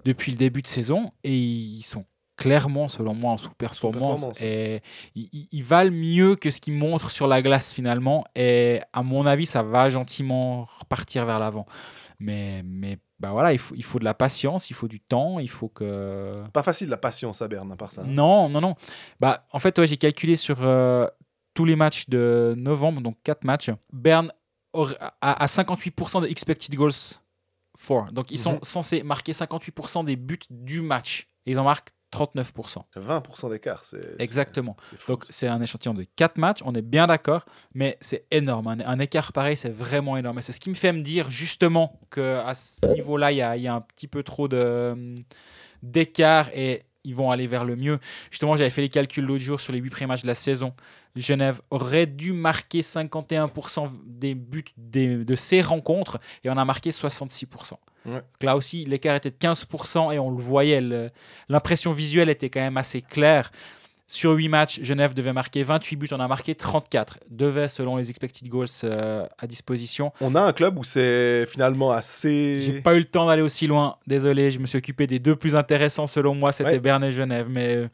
depuis 0.05 0.31
le 0.31 0.37
début 0.37 0.61
de 0.61 0.67
saison 0.67 1.09
et 1.23 1.35
ils 1.35 1.81
sont 1.81 2.05
clairement, 2.35 2.87
selon 2.87 3.13
moi, 3.13 3.31
en 3.33 3.37
sous-performance. 3.37 4.41
Et 4.41 4.81
ils, 5.15 5.47
ils- 5.51 5.63
valent 5.63 5.91
mieux 5.91 6.35
que 6.35 6.49
ce 6.51 6.59
qu'ils 6.59 6.73
montrent 6.73 7.11
sur 7.11 7.27
la 7.27 7.41
glace 7.41 7.71
finalement. 7.73 8.25
Et 8.35 8.81
à 8.91 9.03
mon 9.03 9.25
avis, 9.25 9.45
ça 9.45 9.63
va 9.63 9.89
gentiment 9.89 10.67
repartir 10.79 11.25
vers 11.25 11.39
l'avant. 11.39 11.65
Mais, 12.19 12.61
mais 12.65 12.97
bah 13.19 13.31
voilà, 13.31 13.53
il 13.53 13.59
faut, 13.59 13.75
il 13.75 13.83
faut 13.83 13.99
de 13.99 14.03
la 14.05 14.13
patience, 14.13 14.69
il 14.69 14.73
faut 14.73 14.87
du 14.87 14.99
temps, 14.99 15.39
il 15.39 15.49
faut 15.49 15.67
que. 15.69 16.41
Pas 16.53 16.63
facile 16.63 16.89
la 16.89 16.97
patience 16.97 17.41
à 17.41 17.47
Berne, 17.47 17.71
à 17.71 17.75
part 17.75 17.91
ça. 17.91 18.01
hein. 18.01 18.05
Non, 18.07 18.49
non, 18.49 18.61
non. 18.61 18.75
Bah, 19.19 19.43
en 19.51 19.59
fait, 19.59 19.77
ouais, 19.79 19.87
j'ai 19.87 19.97
calculé 19.97 20.35
sur 20.35 20.57
euh, 20.61 21.05
tous 21.53 21.65
les 21.65 21.75
matchs 21.75 22.07
de 22.09 22.53
novembre, 22.57 23.01
donc 23.01 23.17
4 23.23 23.43
matchs. 23.43 23.69
Berne 23.91 24.31
a, 24.73 25.43
a 25.43 25.45
58% 25.45 26.21
de 26.23 26.27
expected 26.27 26.73
goals 26.75 26.91
for. 27.77 28.05
Donc, 28.11 28.31
ils 28.31 28.39
sont 28.39 28.53
Mhm. 28.53 28.59
censés 28.63 29.03
marquer 29.03 29.33
58% 29.33 30.03
des 30.05 30.15
buts 30.15 30.39
du 30.49 30.81
match. 30.81 31.27
Et 31.45 31.51
ils 31.51 31.59
en 31.59 31.63
marquent 31.63 31.91
39%. 32.13 32.83
20% 32.95 33.49
d'écart, 33.49 33.83
c'est. 33.83 34.15
Exactement. 34.21 34.75
Donc, 35.07 35.25
c'est 35.29 35.47
un 35.47 35.61
échantillon 35.61 35.93
de 35.93 36.05
4 36.15 36.37
matchs, 36.37 36.59
on 36.63 36.73
est 36.75 36.81
bien 36.81 37.07
d'accord, 37.07 37.45
mais 37.73 37.97
c'est 38.01 38.25
énorme. 38.31 38.67
Un, 38.67 38.79
un 38.81 38.99
écart 38.99 39.33
pareil, 39.33 39.57
c'est 39.57 39.73
vraiment 39.73 40.15
énorme. 40.17 40.39
Et 40.39 40.41
c'est 40.41 40.51
ce 40.51 40.59
qui 40.59 40.69
me 40.69 40.75
fait 40.75 40.93
me 40.93 41.01
dire 41.01 41.29
justement 41.29 41.99
qu'à 42.11 42.53
ce 42.55 42.85
niveau-là, 42.93 43.31
il 43.31 43.37
y 43.37 43.41
a, 43.41 43.57
il 43.57 43.63
y 43.63 43.67
a 43.67 43.73
un 43.73 43.81
petit 43.81 44.07
peu 44.07 44.23
trop 44.23 44.47
de, 44.47 45.15
d'écart 45.81 46.49
et 46.53 46.83
ils 47.05 47.15
vont 47.15 47.31
aller 47.31 47.47
vers 47.47 47.65
le 47.65 47.75
mieux. 47.75 47.99
Justement, 48.31 48.55
j'avais 48.55 48.69
fait 48.69 48.81
les 48.81 48.87
calculs 48.89 49.25
l'autre 49.25 49.43
jour 49.43 49.59
sur 49.59 49.73
les 49.73 49.79
8 49.79 49.89
premiers 49.89 50.07
matchs 50.07 50.21
de 50.21 50.27
la 50.27 50.35
saison. 50.35 50.73
Genève 51.17 51.61
aurait 51.69 52.05
dû 52.05 52.31
marquer 52.31 52.81
51% 52.81 53.91
des 54.05 54.35
buts 54.35 54.63
des- 54.77 55.25
de 55.25 55.35
ces 55.35 55.61
rencontres 55.61 56.19
et 56.45 56.49
on 56.49 56.57
a 56.57 56.63
marqué 56.65 56.91
66%. 56.91 57.77
Ouais. 58.05 58.13
Donc 58.13 58.23
là 58.43 58.55
aussi, 58.57 58.85
l'écart 58.85 59.15
était 59.15 59.31
de 59.31 59.35
15% 59.37 60.13
et 60.13 60.19
on 60.19 60.31
le 60.31 60.41
voyait. 60.41 60.81
L'impression 61.49 61.91
visuelle 61.91 62.29
était 62.29 62.49
quand 62.49 62.61
même 62.61 62.77
assez 62.77 63.01
claire. 63.01 63.51
Sur 64.05 64.31
8 64.33 64.49
matchs, 64.49 64.79
Genève 64.83 65.13
devait 65.13 65.31
marquer 65.31 65.63
28 65.63 65.95
buts, 65.95 66.09
on 66.11 66.19
a 66.19 66.27
marqué 66.27 66.55
34. 66.55 67.19
Devait, 67.29 67.69
selon 67.69 67.95
les 67.95 68.09
expected 68.09 68.47
goals 68.49 68.67
euh, 68.83 69.25
à 69.39 69.47
disposition. 69.47 70.11
On 70.19 70.35
a 70.35 70.41
un 70.41 70.51
club 70.51 70.77
où 70.77 70.83
c'est 70.83 71.45
finalement 71.47 71.89
assez. 71.91 72.59
J'ai 72.61 72.81
pas 72.81 72.95
eu 72.95 72.99
le 72.99 73.05
temps 73.05 73.25
d'aller 73.25 73.41
aussi 73.41 73.65
loin, 73.65 73.95
désolé, 74.05 74.51
je 74.51 74.59
me 74.59 74.65
suis 74.67 74.77
occupé 74.77 75.07
des 75.07 75.19
deux 75.19 75.37
plus 75.37 75.55
intéressants 75.55 76.05
selon 76.05 76.35
moi, 76.35 76.51
c'était 76.51 76.71
Ouais. 76.71 76.79
Berne 76.79 77.05
et 77.05 77.13
Genève, 77.13 77.47
mais 77.49 77.75
euh, 77.75 77.87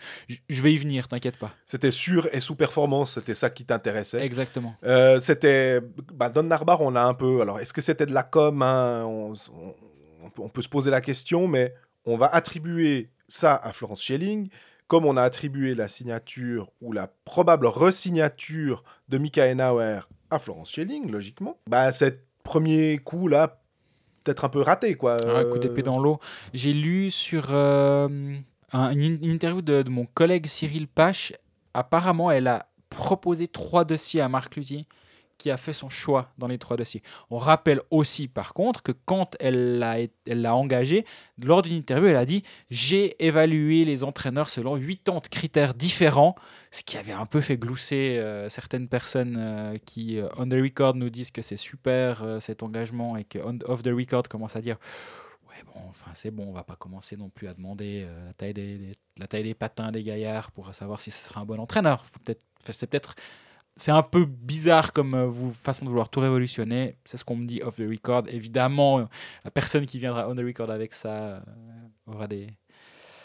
je 0.49 0.61
vais 0.63 0.73
y 0.73 0.77
venir, 0.79 1.07
t'inquiète 1.07 1.37
pas. 1.37 1.51
C'était 1.63 1.91
sûr 1.91 2.27
et 2.33 2.39
sous 2.39 2.55
performance, 2.55 3.13
c'était 3.13 3.35
ça 3.35 3.51
qui 3.51 3.63
t'intéressait. 3.63 4.25
Exactement. 4.25 4.73
Euh, 4.83 5.19
c'était 5.19 5.79
bah, 6.11 6.29
Don 6.29 6.43
Narbar, 6.43 6.81
on 6.81 6.89
l'a 6.89 7.05
un 7.05 7.13
peu. 7.13 7.39
Alors, 7.41 7.59
est-ce 7.59 7.71
que 7.71 7.81
c'était 7.81 8.07
de 8.07 8.13
la 8.13 8.23
com 8.23 8.63
hein 8.63 9.03
on, 9.05 9.33
on- 9.53 9.75
on 10.41 10.49
peut- 10.49 10.61
se 10.61 10.69
poser 10.69 10.91
la 10.91 11.01
question, 11.01 11.47
mais 11.47 11.73
on 12.05 12.17
va 12.17 12.27
attribuer 12.27 13.09
ça 13.27 13.55
à 13.55 13.73
Florence 13.73 14.01
Schelling, 14.01 14.49
comme 14.87 15.05
on 15.05 15.17
a 15.17 15.21
attribué 15.21 15.75
la 15.75 15.87
signature 15.87 16.71
ou 16.81 16.91
la 16.91 17.07
probable 17.25 17.67
resignature 17.67 18.83
de 19.09 19.17
Mika 19.17 19.53
Nauer 19.53 19.99
à 20.31 20.39
Florence 20.39 20.71
Schelling, 20.71 21.11
logiquement. 21.11 21.57
Bah, 21.67 21.91
cet 21.91 22.25
premier 22.43 22.97
coup 22.97 23.27
là, 23.27 23.61
peut-être 24.23 24.45
un 24.45 24.49
peu 24.49 24.61
raté, 24.61 24.95
quoi. 24.95 25.17
Ah, 25.39 25.45
coup 25.45 25.59
d'épée 25.59 25.83
dans 25.83 25.99
l'eau. 25.99 26.19
J'ai 26.53 26.73
lu 26.73 27.11
sur 27.11 27.47
euh, 27.51 28.07
un- 28.73 28.91
une, 28.91 29.23
interview 29.23 29.61
de, 29.61 29.81
de 29.83 29.89
mon 29.89 30.05
collègue 30.05 30.47
Cyril 30.47 30.87
Pache. 30.87 31.33
Apparemment, 31.73 32.31
elle 32.31 32.47
a 32.47 32.67
proposé 32.89 33.47
trois 33.47 33.85
dossiers 33.85 34.21
à 34.21 34.29
Marc 34.29 34.55
Luthier 34.55 34.87
qui 35.39 35.49
a 35.49 35.57
fait 35.57 35.73
son 35.73 35.89
choix 35.89 36.31
dans 36.37 36.47
les 36.47 36.59
trois 36.59 36.77
dossiers. 36.77 37.01
On 37.31 37.39
rappelle 37.39 37.81
aussi, 37.89 38.27
par 38.27 38.53
contre, 38.53 38.83
que 38.83 38.91
quand 38.91 39.35
elle 39.39 39.79
l'a 39.79 39.95
elle 40.27 40.45
engagé, 40.47 41.05
lors 41.41 41.63
d'une 41.63 41.73
interview, 41.73 42.09
elle 42.09 42.17
a 42.17 42.25
dit 42.25 42.43
J'ai 42.69 43.25
évalué 43.25 43.85
les 43.85 44.03
entraîneurs 44.03 44.49
selon 44.49 44.77
80 44.77 45.21
critères 45.31 45.73
différents, 45.73 46.35
ce 46.69 46.83
qui 46.83 46.97
avait 46.97 47.13
un 47.13 47.25
peu 47.25 47.41
fait 47.41 47.57
glousser 47.57 48.17
euh, 48.17 48.49
certaines 48.49 48.87
personnes 48.87 49.37
euh, 49.39 49.77
qui, 49.85 50.19
euh, 50.19 50.27
on 50.37 50.47
the 50.47 50.53
record, 50.53 50.95
nous 50.95 51.09
disent 51.09 51.31
que 51.31 51.41
c'est 51.41 51.57
super 51.57 52.37
cet 52.41 52.61
engagement 52.61 53.17
et 53.17 53.23
que 53.23 53.39
on- 53.39 53.57
off 53.71 53.81
the 53.81 53.87
record 53.87 54.27
commence 54.27 54.55
à 54.55 54.61
dire 54.61 54.77
Ouais, 55.47 55.63
bon, 55.65 55.81
enfin, 55.89 56.11
c'est 56.13 56.31
bon, 56.31 56.47
on 56.49 56.53
va 56.53 56.63
pas 56.63 56.75
commencer 56.75 57.15
non 57.15 57.29
plus 57.29 57.47
à 57.47 57.53
demander 57.53 58.05
la, 58.27 58.33
taille 59.27 59.43
des, 59.43 59.53
patins 59.53 59.91
des 59.91 60.03
gaillards 60.03 60.51
pour 60.51 60.75
savoir 60.75 60.99
si 60.99 61.11
ce 61.11 61.25
sera 61.25 61.41
un 61.41 61.45
bon 61.45 61.59
entraîneur. 61.59 62.03
C'est 62.69 62.87
peut-être, 62.89 63.15
c'est 63.79 63.91
un 63.91 64.03
peu 64.03 64.25
bizarre 64.25 64.93
comme 64.93 65.13
euh, 65.13 65.25
vous, 65.25 65.51
façon 65.51 65.85
de 65.85 65.89
vouloir 65.89 66.09
tout 66.09 66.19
révolutionner. 66.19 66.97
C'est 67.05 67.17
ce 67.17 67.25
qu'on 67.25 67.35
me 67.35 67.45
dit 67.45 67.61
off 67.63 67.77
the 67.77 67.89
record. 67.89 68.23
Évidemment, 68.27 68.99
euh, 68.99 69.05
la 69.45 69.51
personne 69.51 69.85
qui 69.85 69.99
viendra 69.99 70.27
on 70.29 70.35
the 70.35 70.39
record 70.39 70.69
avec 70.69 70.93
ça 70.93 71.09
euh, 71.09 71.39
aura 72.07 72.27
des, 72.27 72.47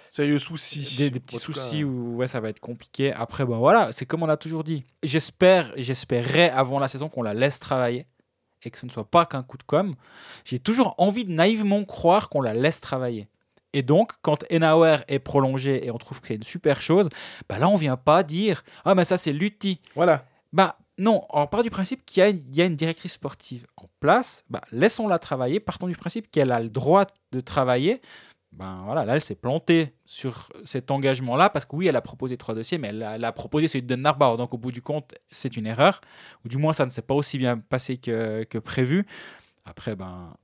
Sérieux 0.08 0.38
souci. 0.38 0.96
des, 0.96 1.10
des 1.10 1.20
petits 1.20 1.36
cas, 1.36 1.42
soucis 1.42 1.82
où 1.82 2.16
ouais, 2.16 2.28
ça 2.28 2.40
va 2.40 2.48
être 2.48 2.60
compliqué. 2.60 3.12
Après, 3.12 3.44
bon, 3.44 3.58
voilà, 3.58 3.92
c'est 3.92 4.06
comme 4.06 4.22
on 4.22 4.26
l'a 4.26 4.36
toujours 4.36 4.64
dit. 4.64 4.84
J'espère, 5.02 5.72
j'espérais 5.76 6.50
avant 6.50 6.78
la 6.78 6.88
saison 6.88 7.08
qu'on 7.08 7.22
la 7.22 7.34
laisse 7.34 7.58
travailler 7.58 8.06
et 8.62 8.70
que 8.70 8.78
ce 8.78 8.86
ne 8.86 8.90
soit 8.90 9.10
pas 9.10 9.26
qu'un 9.26 9.42
coup 9.42 9.58
de 9.58 9.64
com'. 9.64 9.94
J'ai 10.44 10.58
toujours 10.58 10.94
envie 10.98 11.24
de 11.24 11.32
naïvement 11.32 11.84
croire 11.84 12.28
qu'on 12.28 12.40
la 12.40 12.54
laisse 12.54 12.80
travailler. 12.80 13.28
Et 13.72 13.82
donc, 13.82 14.12
quand 14.22 14.44
Enauer 14.52 14.98
est 15.08 15.18
prolongé 15.18 15.84
et 15.84 15.90
on 15.90 15.98
trouve 15.98 16.20
que 16.20 16.28
c'est 16.28 16.36
une 16.36 16.44
super 16.44 16.80
chose, 16.80 17.08
bah 17.48 17.58
là, 17.58 17.68
on 17.68 17.74
vient 17.74 17.96
pas 17.96 18.22
dire 18.22 18.62
Ah, 18.84 18.94
mais 18.94 19.04
ça, 19.04 19.16
c'est 19.16 19.32
Lutti. 19.32 19.80
Voilà. 19.96 20.24
Bah 20.54 20.78
non, 20.98 21.26
on 21.30 21.48
part 21.48 21.64
du 21.64 21.70
principe 21.70 22.06
qu'il 22.06 22.20
y 22.52 22.62
a, 22.62 22.64
une 22.64 22.76
directrice 22.76 23.14
sportive 23.14 23.66
en 23.76 23.86
place, 23.98 24.44
bah, 24.48 24.60
laissons-la 24.70 25.18
travailler, 25.18 25.58
partons 25.58 25.88
du 25.88 25.96
principe 25.96 26.30
qu'elle 26.30 26.52
a 26.52 26.60
le 26.60 26.68
droit 26.68 27.06
de 27.32 27.40
travailler. 27.40 28.00
Ben 28.52 28.82
voilà, 28.84 29.04
là 29.04 29.16
elle 29.16 29.22
s'est 29.22 29.34
plantée 29.34 29.96
sur 30.04 30.52
cet 30.64 30.92
engagement-là 30.92 31.50
parce 31.50 31.64
que 31.64 31.74
oui, 31.74 31.88
elle 31.88 31.96
a 31.96 32.00
proposé 32.00 32.36
trois 32.36 32.54
dossiers, 32.54 32.78
mais 32.78 32.90
elle 32.90 33.24
a, 33.24 33.32
proposé 33.32 33.66
celui 33.66 33.82
de 33.82 33.96
Narbauer. 33.96 34.36
Donc 34.36 34.54
au 34.54 34.58
bout 34.58 34.70
du 34.70 34.80
compte, 34.80 35.16
c'est 35.26 35.56
une 35.56 35.66
erreur, 35.66 36.00
ou 36.44 36.48
du 36.48 36.56
moins 36.56 36.72
ça 36.72 36.84
ne 36.84 36.90
s'est 36.90 37.02
pas 37.02 37.14
aussi 37.14 37.36
bien 37.36 37.58
passé 37.58 37.96
que, 37.96 38.58
prévu. 38.60 39.06
Après, 39.64 39.96
ben, 39.96 40.36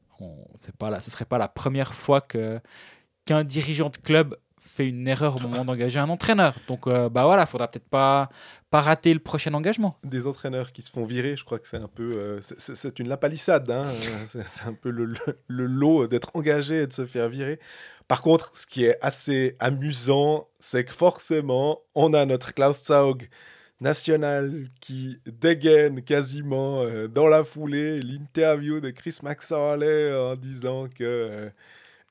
ce 0.59 1.11
serait 1.13 1.25
pas 1.25 1.39
la 1.39 1.47
première 1.47 1.95
fois 1.95 2.21
qu'un 2.21 3.45
dirigeant 3.45 3.91
de 3.91 3.99
club 3.99 4.37
fait 4.71 4.89
une 4.89 5.07
erreur 5.09 5.37
au 5.37 5.41
moment 5.41 5.65
d'engager 5.65 5.99
un 5.99 6.09
entraîneur. 6.09 6.55
Donc 6.69 6.87
euh, 6.87 7.09
bah 7.09 7.25
voilà, 7.25 7.47
faudra 7.47 7.69
peut-être 7.69 7.89
pas 7.89 8.29
pas 8.71 8.81
rater 8.81 9.13
le 9.13 9.19
prochain 9.21 9.53
engagement. 9.55 9.99
Des 10.05 10.27
entraîneurs 10.29 10.73
qui 10.73 10.83
se 10.83 10.91
font 10.93 11.05
virer, 11.05 11.37
je 11.37 11.45
crois 11.45 11.59
que 11.59 11.67
c'est 11.67 11.77
un 11.77 11.89
peu. 11.89 12.13
euh, 12.17 12.39
c'est- 12.41 12.99
une 13.01 13.09
lapalissade. 13.09 13.71
Hein, 13.71 13.85
euh, 13.89 14.25
c'est 14.27 14.47
c'est 14.47 14.65
un 14.65 14.75
peu 14.75 14.91
le, 14.91 15.05
le- 15.07 15.39
le 15.49 15.67
lot 15.67 16.07
d'être 16.07 16.31
engagé 16.35 16.83
et 16.83 16.87
de 16.87 16.93
se 16.93 17.05
faire 17.05 17.29
virer. 17.29 17.59
Par 18.09 18.23
contre, 18.23 18.51
ce 18.57 18.67
qui 18.67 18.85
est 18.85 18.97
assez 19.01 19.57
amusant, 19.61 20.49
c'est 20.59 20.85
que 20.85 20.93
forcément, 20.93 21.81
on 21.95 22.13
a 22.15 22.25
notre 22.27 22.53
Klaus 22.55 22.85
Zaug 22.85 23.29
national 23.81 24.69
qui 24.81 25.19
dégaine 25.27 26.03
quasiment 26.03 26.83
euh, 26.83 27.09
dans 27.09 27.29
la 27.29 27.45
foulée 27.45 28.01
l'interview 28.01 28.81
de 28.81 28.91
Chris 28.91 29.19
Maxwell 29.23 30.15
en 30.15 30.37
disant 30.37 30.87
que. 30.95 31.51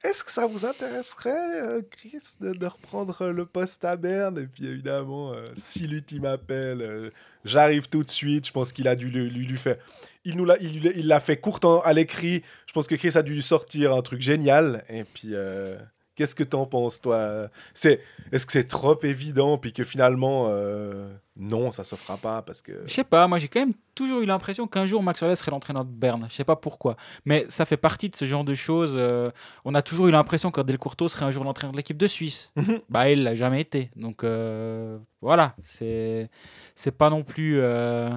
Euh, 0.05 0.09
est-ce 0.09 0.23
que 0.23 0.31
ça 0.31 0.47
vous 0.47 0.65
intéresserait, 0.65 1.61
euh, 1.61 1.81
Chris, 1.89 2.21
de, 2.39 2.65
reprendre 2.65 3.27
le 3.27 3.45
poste 3.45 3.83
à 3.83 3.95
Berne? 3.95 4.39
Et 4.39 4.47
puis 4.47 4.67
évidemment, 4.67 5.33
euh, 5.33 5.45
si 5.55 5.87
Lutti 5.87 6.19
m'appelle, 6.19 6.81
euh, 6.81 7.09
j'arrive 7.45 7.89
tout 7.89 8.03
de 8.03 8.09
suite. 8.09 8.47
Je 8.47 8.51
pense 8.51 8.71
qu'il 8.71 8.87
a 8.87 8.95
dû 8.95 9.09
lui, 9.09 9.29
lui, 9.29 9.57
faire. 9.57 9.77
Il 10.25 10.37
nous 10.37 10.45
l'a, 10.45 10.57
il, 10.61 10.85
il 10.95 11.07
l'a 11.07 11.19
fait 11.19 11.37
court 11.37 11.59
à 11.85 11.93
l'écrit. 11.93 12.43
Je 12.67 12.73
pense 12.73 12.87
que 12.87 12.95
Chris 12.95 13.11
a 13.15 13.23
dû 13.23 13.33
lui 13.33 13.41
sortir 13.41 13.93
un 13.93 14.01
truc 14.01 14.21
génial. 14.21 14.83
Et 14.89 15.03
puis, 15.03 15.29
euh, 15.33 15.77
qu'est-ce 16.19 16.35
que 16.35 16.43
t'en 16.43 16.65
penses, 16.65 16.99
toi? 16.99 17.47
C'est, 17.73 18.01
est-ce 18.33 18.45
que 18.45 18.51
c'est 18.51 18.67
trop 18.67 19.01
évident, 19.03 19.57
puis 19.57 19.71
que 19.71 19.85
finalement, 19.85 20.47
euh, 20.49 21.09
non, 21.37 21.71
ça 21.71 21.85
se 21.85 21.95
fera 21.95 22.17
pas 22.17 22.41
parce 22.41 22.61
que. 22.61 22.73
Je 22.85 22.93
sais 22.93 23.05
pas, 23.05 23.25
moi 23.27 23.39
j'ai 23.39 23.47
quand 23.47 23.61
même 23.61 23.73
toujours 23.95 24.19
eu 24.19 24.25
l'impression 24.25 24.67
qu'un 24.67 24.85
jour 24.85 25.01
Max 25.01 25.23
Orlais 25.23 25.35
serait 25.37 25.51
l'entraîneur 25.51 25.85
de 25.85 25.89
Berne. 25.91 26.27
Je 26.29 26.35
sais 26.35 26.43
pas 26.43 26.57
pourquoi. 26.57 26.97
Mais 27.23 27.45
ça 27.47 27.63
fait 27.63 27.77
partie 27.77 28.09
de 28.09 28.15
ce 28.17 28.25
genre 28.25 28.43
de 28.43 28.53
choses. 28.55 28.93
euh, 28.97 29.31
on 29.63 29.73
a 29.73 29.81
toujours 29.81 30.07
eu 30.09 30.11
l'impression 30.11 30.51
que 30.51 30.59
Del 30.59 30.77
Courto 30.77 31.07
serait 31.07 31.25
un 31.25 31.31
jour 31.31 31.45
l'entraîneur 31.45 31.71
de 31.71 31.77
l'équipe 31.77 31.95
de 31.97 32.07
Suisse. 32.07 32.51
Mhm. 32.57 32.81
bah 32.89 33.09
il 33.09 33.23
l'a 33.23 33.35
jamais 33.35 33.61
été. 33.61 33.89
Donc 33.95 34.25
euh, 34.25 34.97
voilà, 35.21 35.55
c'est 35.63 36.29
c'est 36.75 36.91
pas 36.91 37.09
non 37.09 37.23
plus 37.23 37.61
euh, 37.61 38.09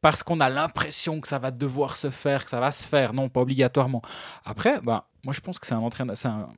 parce 0.00 0.22
qu'on 0.22 0.38
a 0.38 0.48
l'impression 0.48 1.20
que 1.20 1.26
ça 1.26 1.40
va 1.40 1.50
devoir 1.50 1.96
se 1.96 2.10
faire, 2.10 2.44
que 2.44 2.50
ça 2.50 2.60
va 2.60 2.70
se 2.70 2.86
faire. 2.86 3.12
Non, 3.12 3.28
pas 3.28 3.40
obligatoirement. 3.40 4.02
Après, 4.44 4.80
bah 4.80 5.08
moi 5.24 5.34
je 5.34 5.40
pense 5.40 5.58
que 5.58 5.66
c'est 5.66 5.74
un 5.74 5.78
entraîneur, 5.78 6.16
c'est 6.16 6.28
un 6.28 6.48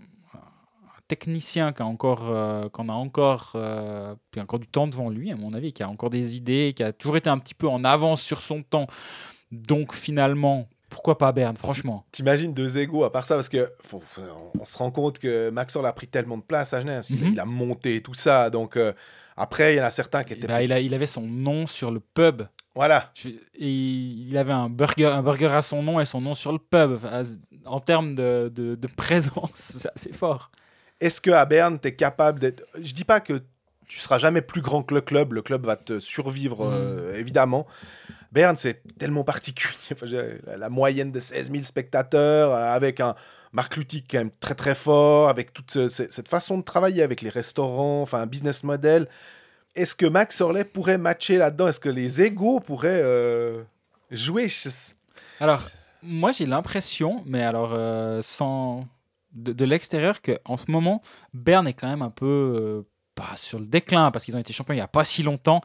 technicien 1.08 1.72
qui 1.72 1.82
a 1.82 1.86
encore, 1.86 2.26
euh, 2.28 2.68
qu'on 2.68 2.88
a 2.88 2.92
encore, 2.92 3.52
euh, 3.56 4.14
qui 4.30 4.38
a 4.38 4.42
encore 4.42 4.58
du 4.60 4.66
temps 4.68 4.86
devant 4.86 5.08
lui, 5.10 5.32
à 5.32 5.36
mon 5.36 5.54
avis, 5.54 5.72
qui 5.72 5.82
a 5.82 5.88
encore 5.88 6.10
des 6.10 6.36
idées, 6.36 6.74
qui 6.76 6.82
a 6.82 6.92
toujours 6.92 7.16
été 7.16 7.28
un 7.30 7.38
petit 7.38 7.54
peu 7.54 7.66
en 7.68 7.82
avance 7.82 8.20
sur 8.22 8.40
son 8.42 8.62
temps. 8.62 8.86
Donc 9.50 9.94
finalement, 9.94 10.68
pourquoi 10.90 11.18
pas 11.18 11.32
Berne, 11.32 11.56
franchement? 11.56 12.04
T'imagines 12.12 12.52
deux 12.54 12.78
égaux 12.78 13.04
à 13.04 13.12
part 13.12 13.26
ça 13.26 13.34
parce 13.34 13.48
que 13.48 13.70
faut- 13.82 14.00
faut- 14.00 14.22
on 14.58 14.64
se 14.64 14.76
rend 14.78 14.90
compte 14.90 15.18
que 15.18 15.50
Maxwell 15.50 15.86
a 15.86 15.92
pris 15.92 16.06
tellement 16.08 16.36
de 16.38 16.42
place 16.42 16.72
à 16.74 16.80
Genève. 16.80 17.04
Il, 17.10 17.16
Mhm. 17.24 17.32
il 17.32 17.40
a 17.40 17.44
monté 17.44 18.02
tout 18.02 18.14
ça. 18.14 18.50
Donc 18.50 18.76
euh, 18.76 18.92
après, 19.36 19.74
il 19.74 19.78
y 19.78 19.80
en 19.80 19.84
a 19.84 19.90
certains 19.90 20.22
qui 20.24 20.34
étaient. 20.34 20.46
Bah, 20.46 20.62
il, 20.62 20.72
a- 20.72 20.80
il 20.80 20.92
avait 20.94 21.06
son 21.06 21.22
nom 21.22 21.66
sur 21.66 21.90
le 21.90 22.00
pub. 22.00 22.42
Voilà. 22.74 23.06
Je- 23.14 23.28
et 23.28 23.70
il 23.70 24.36
avait 24.36 24.52
un 24.52 24.68
burger, 24.68 25.06
un 25.06 25.22
burger 25.22 25.46
à 25.52 25.62
son 25.62 25.82
nom 25.82 25.98
et 26.00 26.04
son 26.04 26.20
nom 26.20 26.34
sur 26.34 26.52
le 26.52 26.58
pub. 26.58 26.92
Enfin, 26.96 27.22
En 27.64 27.78
termes 27.80 28.14
de, 28.14 28.50
de- 28.54 28.74
de 28.76 28.86
présence, 28.86 29.50
c'est 29.54 29.90
assez 29.94 30.12
fort. 30.12 30.50
Est-ce 31.00 31.20
que 31.20 31.30
à 31.30 31.44
Berne, 31.44 31.78
tu 31.80 31.88
es 31.88 31.94
capable 31.94 32.40
d'être. 32.40 32.64
Je 32.80 32.92
dis 32.92 33.04
pas 33.04 33.20
que 33.20 33.40
tu 33.86 33.98
seras 34.00 34.18
jamais 34.18 34.42
plus 34.42 34.60
grand 34.60 34.82
que 34.82 34.94
le 34.94 35.00
club. 35.00 35.32
Le 35.32 35.42
club 35.42 35.64
va 35.64 35.76
te 35.76 35.98
survivre, 36.00 36.66
Mhm. 36.66 36.72
euh, 36.74 37.14
évidemment. 37.14 37.66
Berne, 38.32 38.56
c'est 38.56 38.82
tellement 38.98 39.24
particulier. 39.24 39.74
Enfin, 39.92 40.06
la, 40.56 40.68
moyenne 40.68 41.10
de 41.12 41.18
16 41.20 41.50
000 41.50 41.62
spectateurs, 41.64 42.52
euh, 42.52 42.72
avec 42.74 43.00
un 43.00 43.14
Marc 43.52 43.76
Lutti 43.76 44.02
quand 44.04 44.18
même 44.18 44.30
très 44.40 44.54
très 44.54 44.74
fort, 44.74 45.30
avec 45.30 45.54
toute 45.54 45.70
ce- 45.70 45.88
ce- 45.88 46.10
cette 46.10 46.28
façon 46.28 46.58
de 46.58 46.62
travailler 46.62 47.02
avec 47.02 47.22
les 47.22 47.30
restaurants, 47.30 48.02
enfin 48.02 48.20
un 48.20 48.26
business 48.26 48.62
model. 48.64 49.08
Est-ce 49.74 49.96
que 49.96 50.04
Max 50.04 50.40
Orlais 50.42 50.64
pourrait 50.64 50.98
matcher 50.98 51.38
là-dedans? 51.38 51.68
Est-ce 51.68 51.80
que 51.80 51.88
les 51.88 52.20
égaux 52.20 52.60
pourraient 52.60 53.00
euh, 53.02 53.62
jouer? 54.10 54.48
Alors, 55.40 55.62
moi 56.02 56.32
j'ai 56.32 56.44
l'impression, 56.44 57.22
mais 57.24 57.42
alors 57.42 57.70
euh, 57.72 58.20
sans 58.22 58.86
de, 59.32 59.52
de 59.52 59.64
l'extérieur, 59.64 60.20
que 60.22 60.38
en 60.44 60.56
ce 60.56 60.70
moment, 60.70 61.02
Berne 61.34 61.66
est 61.66 61.74
quand 61.74 61.88
même 61.88 62.02
un 62.02 62.10
peu 62.10 62.26
euh, 62.26 62.82
pas 63.14 63.36
sur 63.36 63.58
le 63.58 63.66
déclin 63.66 64.10
parce 64.10 64.24
qu'ils 64.24 64.36
ont 64.36 64.40
été 64.40 64.52
champions 64.52 64.74
il 64.74 64.78
y 64.78 64.82
a 64.82 64.88
pas 64.88 65.04
si 65.04 65.22
longtemps, 65.22 65.60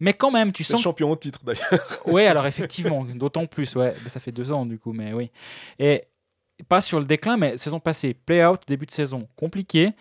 mais 0.00 0.12
quand 0.12 0.30
même, 0.30 0.52
tu 0.52 0.64
sens 0.64 0.82
champion 0.82 1.10
au 1.10 1.16
titre 1.16 1.40
d'ailleurs. 1.44 2.00
Oui, 2.06 2.24
alors 2.24 2.46
effectivement, 2.46 3.04
d'autant 3.04 3.46
plus, 3.46 3.74
ouais. 3.76 3.94
Mais 4.02 4.08
Ça 4.08 4.20
fait 4.20 4.32
deux 4.32 4.52
ans 4.52 4.66
du 4.66 4.78
coup, 4.78 4.92
mais 4.92 5.12
oui. 5.12 5.30
Et 5.78 6.02
pas 6.68 6.80
sur 6.80 6.98
le 6.98 7.04
déclin, 7.06 7.36
mais 7.36 7.56
saison 7.56 7.80
passée, 7.80 8.14
play-out, 8.14 8.62
début 8.66 8.86
de 8.86 8.90
saison, 8.90 9.28
compliqué. 9.36 9.92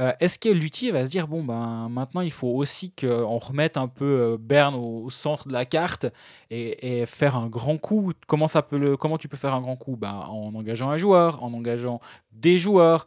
Euh, 0.00 0.12
Est-ce 0.20 0.38
que 0.38 0.48
Lutti 0.48 0.90
va 0.90 1.04
se 1.04 1.10
dire, 1.10 1.28
bon, 1.28 1.44
ben 1.44 1.88
maintenant 1.90 2.22
il 2.22 2.32
faut 2.32 2.48
aussi 2.48 2.92
qu'on 2.92 3.36
remette 3.38 3.76
un 3.76 3.88
peu 3.88 4.04
euh, 4.04 4.36
Berne 4.40 4.74
au, 4.74 5.04
au 5.04 5.10
centre 5.10 5.48
de 5.48 5.52
la 5.52 5.66
carte 5.66 6.06
et, 6.50 7.00
et 7.02 7.06
faire 7.06 7.36
un 7.36 7.48
grand 7.48 7.76
coup? 7.76 8.12
Comment, 8.26 8.48
ça 8.48 8.62
peut 8.62 8.78
le, 8.78 8.96
comment 8.96 9.18
tu 9.18 9.28
peux 9.28 9.36
faire 9.36 9.52
un 9.52 9.60
grand 9.60 9.76
coup? 9.76 9.96
Ben, 9.96 10.14
En 10.14 10.54
engageant 10.54 10.88
un 10.88 10.96
joueur, 10.96 11.44
en 11.44 11.52
engageant 11.52 12.00
des 12.32 12.58
joueurs. 12.58 13.04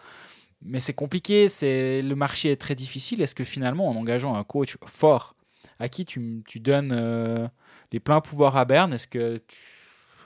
Mais 0.61 0.79
c'est 0.79 0.93
compliqué, 0.93 1.49
c'est 1.49 2.01
le 2.03 2.15
marché 2.15 2.51
est 2.51 2.55
très 2.55 2.75
difficile. 2.75 3.21
Est-ce 3.21 3.35
que 3.35 3.43
finalement, 3.43 3.87
en 3.89 3.95
engageant 3.95 4.35
un 4.35 4.43
coach 4.43 4.77
fort, 4.85 5.35
à 5.79 5.89
qui 5.89 6.05
tu, 6.05 6.43
tu 6.47 6.59
donnes 6.59 6.91
euh, 6.95 7.47
les 7.91 7.99
pleins 7.99 8.21
pouvoirs 8.21 8.57
à 8.57 8.65
Berne, 8.65 8.93
est-ce 8.93 9.07
que 9.07 9.37
tu- 9.47 9.57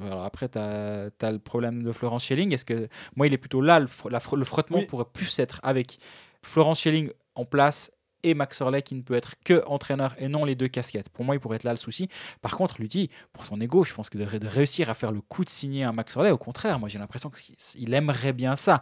alors 0.02 0.24
après, 0.24 0.48
tu 0.48 0.58
as, 0.58 1.10
le 1.32 1.40
problème 1.40 1.84
de 1.84 1.92
Florence 1.92 2.24
Schelling. 2.24 2.54
Est-ce 2.54 2.64
que 2.64 2.88
moi, 3.18 3.28
il 3.28 3.34
est 3.34 3.38
plutôt 3.38 3.60
là, 3.60 3.82
le, 3.82 3.88
fr- 3.88 4.10
la 4.10 4.20
fr- 4.20 4.38
le 4.38 4.46
frottement 4.46 4.78
Oui. 4.78 4.86
pourrait 4.86 5.04
plus 5.12 5.40
être 5.40 5.60
avec 5.62 6.00
Florence 6.42 6.80
Schelling 6.80 7.12
en 7.36 7.46
place 7.46 7.92
et 8.24 8.34
Max 8.34 8.60
Orley 8.62 8.82
qui 8.82 8.96
ne 8.96 9.02
peut 9.02 9.14
être 9.14 9.36
que 9.46 9.64
entraîneur 9.66 10.14
et 10.18 10.28
non 10.28 10.46
les 10.46 10.56
deux 10.56 10.68
casquettes. 10.68 11.10
Pour 11.10 11.24
moi, 11.24 11.36
il 11.36 11.40
pourrait 11.40 11.56
être 11.56 11.64
là 11.64 11.72
le 11.72 11.78
souci. 11.78 12.10
Par 12.42 12.56
contre, 12.56 12.76
Lutti, 12.80 13.10
pour 13.34 13.46
son 13.46 13.60
ego, 13.62 13.84
je 13.84 13.94
pense 13.94 14.10
qu'il 14.10 14.20
devrait 14.20 14.40
de 14.40 14.48
réussir 14.48 14.90
à 14.90 14.94
faire 14.94 15.12
le 15.12 15.22
coup 15.22 15.46
de 15.46 15.50
signer 15.50 15.84
un 15.84 15.94
Max 15.94 16.16
Orley. 16.18 16.32
Au 16.32 16.38
contraire, 16.38 16.80
moi, 16.80 16.90
j'ai 16.90 17.00
l'impression 17.00 17.30
qu'il 17.30 17.94
aimerait 17.94 18.34
bien 18.34 18.56
ça. 18.56 18.82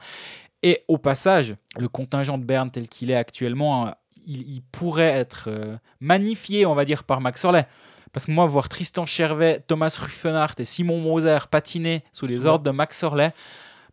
Et 0.64 0.84
au 0.88 0.98
passage, 0.98 1.56
le 1.78 1.88
contingent 1.88 2.38
de 2.38 2.44
Berne 2.44 2.72
tel 2.72 2.90
qu'il 2.90 3.12
est 3.12 3.16
actuellement, 3.16 3.88
euh, 3.88 3.92
il, 4.26 4.42
il 4.50 4.62
pourrait 4.64 5.04
être 5.04 5.46
euh, 5.50 5.78
magnifié, 6.00 6.66
on 6.66 6.74
va 6.74 6.84
dire, 6.84 7.04
par 7.04 7.22
Max 7.22 7.46
Orley. 7.46 7.68
Parce 8.12 8.26
que 8.26 8.32
moi, 8.32 8.48
voir 8.48 8.70
Tristan 8.70 9.06
Chervet, 9.06 9.60
Thomas 9.68 9.96
Ruffenhardt 10.00 10.56
et 10.60 10.66
Simon 10.66 11.00
Moser 11.00 11.38
patiner 11.52 12.04
sous 12.12 12.26
les 12.26 12.46
ordres 12.48 12.64
de 12.64 12.72
Max 12.72 13.04
Orley, 13.04 13.32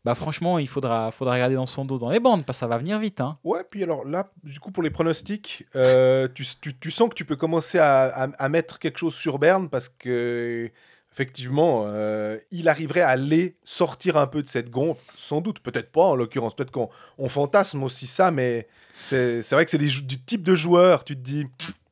bah 0.04 0.14
franchement, 0.14 0.58
il 0.58 0.68
faudra, 0.68 1.10
faudra 1.10 1.34
regarder 1.34 1.54
dans 1.54 1.66
son 1.66 1.84
dos, 1.84 1.98
dans 1.98 2.10
les 2.10 2.20
bandes, 2.20 2.44
parce 2.44 2.58
que 2.58 2.60
ça 2.60 2.66
va 2.66 2.76
venir 2.78 2.98
vite. 2.98 3.20
Hein. 3.20 3.38
Ouais, 3.44 3.64
puis 3.68 3.82
alors 3.82 4.04
là, 4.04 4.30
du 4.42 4.60
coup, 4.60 4.70
pour 4.70 4.82
les 4.82 4.90
pronostics, 4.90 5.64
euh, 5.76 6.28
tu, 6.34 6.44
tu- 6.60 6.76
tu 6.78 6.90
sens 6.90 7.08
que 7.08 7.14
tu 7.14 7.24
peux 7.24 7.36
commencer 7.36 7.78
à, 7.78 8.02
à- 8.04 8.28
à 8.44 8.48
mettre 8.48 8.78
quelque 8.78 8.98
chose 8.98 9.14
sur 9.14 9.38
Berne 9.38 9.68
parce 9.70 9.88
que, 9.88 10.70
effectivement, 11.12 11.84
euh, 11.86 12.38
il 12.50 12.68
arriverait 12.68 13.00
à 13.00 13.16
les 13.16 13.56
sortir 13.64 14.16
un 14.16 14.26
peu 14.26 14.42
de 14.42 14.48
cette 14.48 14.68
gonfle. 14.70 15.04
Sans 15.16 15.40
doute, 15.40 15.60
peut-être 15.60 15.90
pas 15.92 16.02
en 16.02 16.16
l'occurrence. 16.16 16.54
Peut-être 16.54 16.70
qu'on 16.72 16.90
on 17.18 17.28
fantasme 17.28 17.82
aussi 17.82 18.06
ça, 18.06 18.30
mais 18.30 18.66
c'est 19.02 19.42
c'est 19.42 19.54
vrai 19.54 19.64
que 19.64 19.70
c'est 19.70 19.78
du 19.78 20.20
type 20.22 20.42
de 20.42 20.54
joueur, 20.54 21.04
tu 21.04 21.14
te 21.16 21.20
dis, 21.20 21.46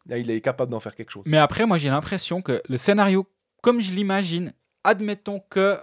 là, 0.06 0.18
il 0.18 0.30
est 0.30 0.40
capable 0.40 0.70
d'en 0.70 0.80
faire 0.80 0.94
quelque 0.94 1.10
chose. 1.10 1.24
Mais 1.28 1.38
après, 1.38 1.64
moi, 1.66 1.78
j'ai 1.78 1.88
l'impression 1.88 2.42
que 2.42 2.60
le 2.68 2.76
scénario, 2.78 3.26
comme 3.62 3.80
je 3.80 3.92
l'imagine, 3.92 4.52
admettons 4.84 5.40
que 5.48 5.78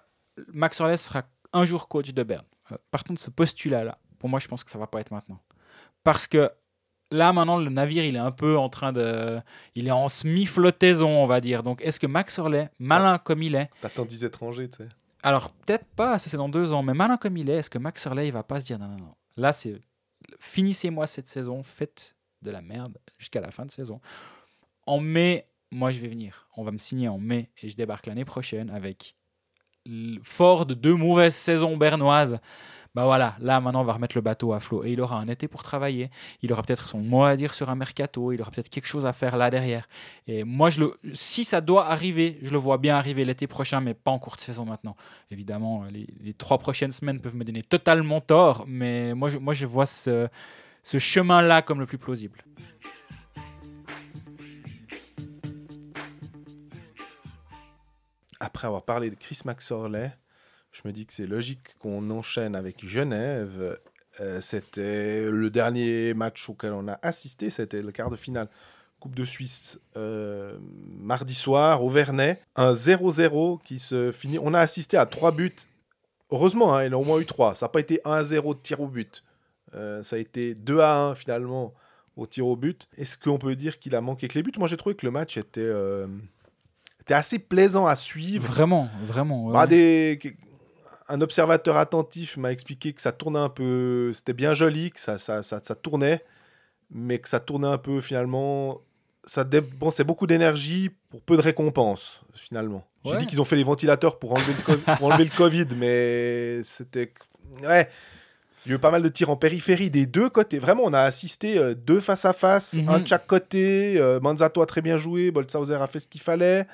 Max 0.54 0.80
Orley 0.82 0.98
sera 0.98 1.24
un 1.54 1.66
jour 1.66 1.88
coach 1.88 2.12
de 2.12 2.24
Berne. 2.24 2.46
Euh, 2.72 2.78
Partons 2.92 3.14
de 3.14 3.20
ce 3.20 3.30
postulat-là. 3.30 3.98
Pour 4.20 4.30
moi, 4.30 4.40
je 4.40 4.48
pense 4.48 4.64
que 4.64 4.72
ça 4.72 4.80
va 4.80 4.88
pas 4.88 5.00
être 5.00 5.12
maintenant. 5.12 5.40
Parce 6.04 6.28
que 6.28 6.50
là, 7.12 7.34
maintenant, 7.34 7.58
le 7.58 7.70
navire, 7.70 8.04
il 8.04 8.16
est 8.16 8.20
un 8.20 8.32
peu 8.32 8.58
en 8.58 8.70
train 8.70 8.92
de... 8.94 9.40
Il 9.76 9.88
est 9.88 9.92
en 9.92 10.10
semi-flottaison, 10.10 11.10
on 11.10 11.26
va 11.28 11.42
dire. 11.42 11.64
Donc, 11.64 11.82
est-ce 11.82 12.00
que 12.00 12.08
Max 12.08 12.38
Orley, 12.40 12.70
malin 12.80 13.18
comme 13.18 13.42
il 13.44 13.56
est, 13.56 13.70
T'attends 13.82 14.06
10 14.06 14.24
étrangers, 14.26 14.70
tu 14.70 14.84
sais. 14.84 14.90
alors 15.24 15.50
peut-être 15.52 15.86
pas, 15.96 16.20
ça 16.20 16.30
c'est 16.30 16.38
dans 16.38 16.50
deux 16.50 16.72
ans, 16.74 16.84
mais 16.84 16.94
malin 16.94 17.18
comme 17.18 17.38
il 17.38 17.50
est, 17.50 17.58
est-ce 17.58 17.70
que 17.70 17.78
Max 17.78 18.06
Orley, 18.06 18.28
il 18.28 18.34
va 18.34 18.44
pas 18.44 18.60
se 18.62 18.66
dire, 18.68 18.80
non, 18.80 18.88
non, 18.88 18.98
non, 18.98 19.16
là, 19.38 19.54
c'est... 19.54 19.80
Finissez-moi 20.40 21.08
cette 21.08 21.28
saison, 21.28 21.64
faites 21.64 22.16
de 22.42 22.52
la 22.52 22.62
merde 22.62 22.98
jusqu'à 23.18 23.42
la 23.42 23.52
fin 23.52 23.66
de 23.66 23.72
saison. 23.72 24.00
En 24.86 25.00
mai, 25.00 25.48
moi, 25.72 25.92
je 25.92 26.00
vais 26.00 26.08
venir. 26.08 26.48
On 26.58 26.64
va 26.64 26.72
me 26.72 26.78
signer 26.78 27.08
en 27.08 27.18
mai 27.18 27.50
et 27.62 27.70
je 27.70 27.76
débarque 27.76 28.06
l'année 28.06 28.26
prochaine 28.26 28.70
avec 28.70 29.16
fort 30.24 30.66
de 30.66 30.74
deux 30.74 30.96
mauvaises 30.96 31.36
saisons 31.36 31.78
bernoises. 31.78 32.40
Bah 32.96 33.06
voilà, 33.06 33.36
là 33.40 33.62
maintenant 33.62 33.82
on 33.82 33.86
va 33.86 33.94
remettre 33.94 34.18
le 34.18 34.22
bateau 34.22 34.52
à 34.52 34.60
flot 34.60 34.84
et 34.84 34.92
il 34.92 35.00
aura 35.00 35.20
un 35.20 35.28
été 35.28 35.48
pour 35.48 35.62
travailler. 35.62 36.10
Il 36.42 36.52
aura 36.52 36.64
peut-être 36.64 36.88
son 36.88 37.00
mot 37.00 37.24
à 37.24 37.36
dire 37.36 37.54
sur 37.54 37.70
un 37.70 37.76
mercato. 37.76 38.32
Il 38.32 38.42
aura 38.42 38.50
peut-être 38.50 38.70
quelque 38.70 38.88
chose 38.88 39.06
à 39.06 39.14
faire 39.14 39.38
là 39.38 39.52
derrière. 39.52 39.88
Et 40.28 40.44
moi, 40.44 40.72
je 40.72 40.80
le, 40.80 41.00
si 41.14 41.44
ça 41.44 41.62
doit 41.62 41.88
arriver, 41.88 42.40
je 42.42 42.50
le 42.50 42.58
vois 42.58 42.80
bien 42.80 42.96
arriver 42.96 43.26
l'été 43.26 43.46
prochain, 43.46 43.80
mais 43.80 43.94
pas 43.94 44.10
en 44.10 44.18
courte 44.18 44.40
saison 44.40 44.66
maintenant. 44.66 44.96
Évidemment, 45.30 45.84
les, 45.92 46.34
trois 46.34 46.58
prochaines 46.58 46.92
semaines 46.92 47.20
peuvent 47.20 47.36
me 47.36 47.44
donner 47.44 47.62
totalement 47.62 48.22
tort, 48.22 48.66
mais 48.68 49.14
moi, 49.14 49.30
je, 49.30 49.38
moi, 49.38 49.54
je 49.54 49.68
vois 49.68 49.86
ce 49.86 50.30
chemin-là 50.84 51.62
comme 51.62 51.80
le 51.80 51.86
plus 51.86 52.00
plausible. 52.00 52.44
Après 58.40 58.68
avoir 58.68 58.84
parlé 58.84 59.10
de 59.10 59.16
Chris 59.16 59.42
Maxorley, 59.46 60.12
je 60.72 60.82
me 60.86 60.92
dis 60.92 61.06
que 61.06 61.14
c'est 61.14 61.28
logique 61.28 61.76
qu'on 61.80 62.10
enchaîne 62.10 62.56
avec 62.56 62.86
Genève. 62.86 63.78
Euh, 64.20 64.42
c'était 64.42 65.30
le 65.30 65.50
dernier 65.50 66.14
match 66.14 66.50
auquel 66.50 66.74
on 66.74 66.88
a 66.88 67.00
assisté, 67.02 67.50
c'était 67.50 67.82
le 67.82 67.92
quart 67.92 68.10
de 68.10 68.16
finale 68.16 68.50
Coupe 69.00 69.16
de 69.16 69.24
Suisse 69.24 69.80
euh, 69.96 70.58
mardi 71.00 71.34
soir 71.34 71.84
au 71.84 71.90
Vernet. 71.90 72.42
Un 72.56 72.74
0-0 72.74 73.62
qui 73.64 73.80
se 73.80 74.12
finit. 74.12 74.40
On 74.40 74.54
a 74.54 74.60
assisté 74.60 74.98
à 74.98 75.06
trois 75.06 75.32
buts. 75.32 75.56
Heureusement, 76.32 76.76
hein, 76.76 76.84
il 76.84 76.94
a 76.94 76.98
au 76.98 77.04
moins 77.04 77.20
eu 77.20 77.26
trois. 77.26 77.56
Ça 77.56 77.66
n'a 77.66 77.70
pas 77.70 77.80
été 77.80 78.02
1-0 78.04 78.56
de 78.56 78.60
tir 78.62 78.82
au 78.82 78.88
but. 78.88 79.24
Euh, 79.74 80.04
ça 80.04 80.18
a 80.18 80.20
été 80.20 80.54
2-1 80.54 81.16
finalement 81.16 81.74
au 82.18 82.28
tir 82.28 82.46
au 82.46 82.58
but. 82.58 82.90
Est-ce 82.98 83.18
qu'on 83.18 83.38
peut 83.38 83.56
dire 83.56 83.80
qu'il 83.80 83.96
a 83.96 84.02
manqué 84.02 84.28
que 84.28 84.34
les 84.36 84.44
buts? 84.44 84.52
Moi 84.58 84.68
j'ai 84.68 84.78
trouvé 84.78 84.96
que 84.96 85.06
le 85.06 85.12
match 85.12 85.38
était, 85.38 85.62
était 87.10 87.16
assez 87.16 87.40
plaisant 87.40 87.86
à 87.88 87.96
suivre. 87.96 88.48
Vraiment, 88.48 88.90
vraiment. 89.04 89.48
ouais, 89.48 89.54
Bah, 89.54 89.62
ouais. 89.62 89.68
des... 89.68 90.20
Un 91.12 91.22
observateur 91.22 91.76
attentif 91.78 92.38
m'a 92.38 92.52
expliqué 92.52 92.94
que 92.94 93.02
ça 93.02 93.12
tournait 93.12 93.40
un 93.40 93.50
peu. 93.50 94.12
C'était 94.14 94.34
bien 94.34 94.54
joli, 94.54 94.92
que 94.92 95.00
ça, 95.00 95.18
ça, 95.18 95.42
ça, 95.42 95.60
ça 95.64 95.74
tournait, 95.74 96.24
mais 96.92 97.18
que 97.18 97.28
ça 97.28 97.40
tournait 97.40 97.68
un 97.68 97.80
peu 97.80 98.00
finalement 98.00 98.80
ça 99.26 99.44
dépensait 99.44 100.04
beaucoup 100.04 100.26
d'énergie 100.28 100.90
pour 101.10 101.22
peu 101.22 101.36
de 101.38 101.42
récompenses, 101.42 102.22
finalement. 102.34 102.86
J'ai 103.06 103.18
dit 103.18 103.26
qu'ils 103.28 103.40
ont 103.42 103.46
fait 103.46 103.56
les 103.58 103.64
ventilateurs 103.64 104.18
pour 104.18 104.32
enlever 104.34 104.54
le, 104.54 104.62
co- 104.64 104.96
pour 104.98 105.08
enlever 105.08 105.26
le 105.26 105.30
Covid, 105.36 105.68
mais 105.78 106.62
c'était. 106.64 107.14
Ouais. 107.64 107.90
Il 108.66 108.70
y 108.70 108.74
a 108.74 108.76
eu 108.76 108.80
pas 108.80 108.92
mal 108.92 109.02
de 109.02 109.10
tirs 109.10 109.30
en 109.30 109.36
périphérie 109.38 109.90
des 109.90 110.06
deux 110.06 110.30
côtés. 110.30 110.60
Vraiment, 110.60 110.84
on 110.86 110.94
a 110.94 111.02
assisté 111.02 111.58
euh, 111.58 111.74
deux 111.74 112.00
face 112.00 112.26
à 112.26 112.34
face, 112.34 112.74
Mhm. 112.74 112.90
un 112.90 113.00
de 113.00 113.08
chaque 113.08 113.26
côté. 113.28 113.96
Euh, 113.98 114.20
Manzato 114.20 114.62
a 114.62 114.66
très 114.66 114.82
bien 114.82 114.98
joué, 114.98 115.32
Boltzhauser 115.32 115.76
a 115.76 115.88
fait 115.88 116.00
ce 116.00 116.08
qu'il 116.08 116.22
fallait. 116.22 116.66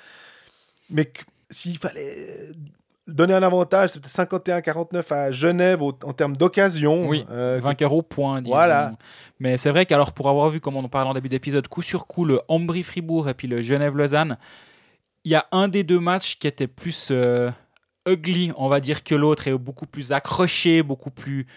Mais 0.90 1.12
s'il 1.50 1.78
fallait 1.78 2.28
donner 3.08 3.36
un 3.36 3.44
avantage, 3.44 3.90
c'était 3.92 4.10
51-49 4.10 5.12
à 5.12 5.32
Genève 5.32 5.82
au- 5.84 5.96
en 6.04 6.14
termes 6.14 6.36
d'occasion. 6.36 7.08
Oui, 7.08 7.24
Euh, 7.30 7.60
vainqueur 7.62 7.94
au 7.94 8.02
point. 8.02 8.42
disons. 8.42 8.56
Voilà. 8.56 8.94
Mais 9.40 9.58
c'est 9.58 9.70
vrai 9.70 9.86
qu'alors, 9.86 10.12
pour 10.12 10.28
avoir 10.30 10.50
vu, 10.50 10.60
comme 10.60 10.76
on 10.76 10.84
en 10.84 10.90
parlait 10.90 11.10
en 11.10 11.14
début 11.14 11.30
d'épisode, 11.30 11.68
coup 11.68 11.84
sur 11.84 12.08
coup, 12.08 12.26
le 12.26 12.42
Ambry-Fribourg 12.48 13.30
et 13.30 13.36
puis 13.36 13.48
le 13.48 13.62
Genève-Lausanne, 13.62 14.38
il 15.24 15.32
y 15.32 15.36
a 15.36 15.46
un 15.52 15.68
des 15.68 15.84
deux 15.84 16.00
matchs 16.00 16.38
qui 16.40 16.48
était 16.48 16.68
plus 16.68 17.10
euh, 17.12 17.52
ugly, 18.08 18.52
on 18.58 18.68
va 18.68 18.80
dire, 18.80 19.04
que 19.04 19.16
l'autre, 19.16 19.48
et 19.48 19.58
beaucoup 19.58 19.86
plus 19.86 20.12
accroché, 20.12 20.84
beaucoup 20.84 21.12
plus. 21.12 21.48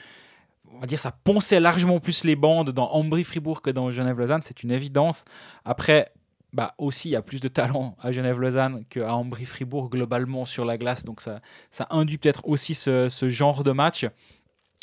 On 0.75 0.81
va 0.81 0.87
dire, 0.87 0.99
ça 0.99 1.11
ponçait 1.11 1.61
largement 1.61 1.99
plus 1.99 2.25
les 2.25 2.37
bandes 2.37 2.71
dans 2.71 2.89
Ambry-Fribourg 2.93 3.63
que 3.63 3.71
dans 3.71 3.91
Genève-Lausanne, 3.91 4.43
c'est 4.45 4.63
une 4.63 4.71
évidence. 4.71 5.25
Après, 5.65 6.13
bah 6.53 6.75
aussi, 6.79 7.09
il 7.09 7.13
y 7.13 7.17
a 7.17 7.23
plus 7.23 7.41
de 7.41 7.49
talent 7.49 7.97
à 8.01 8.13
Genève-Lausanne 8.13 8.85
qu'à 8.89 9.15
Ambry-Fribourg 9.15 9.91
globalement 9.91 10.45
sur 10.45 10.65
la 10.65 10.79
glace, 10.79 11.05
donc 11.05 11.21
ça, 11.21 11.41
ça 11.71 11.87
induit 11.91 12.19
peut-être 12.19 12.47
aussi 12.47 12.75
ce, 12.75 13.09
ce 13.09 13.29
genre 13.29 13.65
de 13.65 13.73
match. 13.73 14.07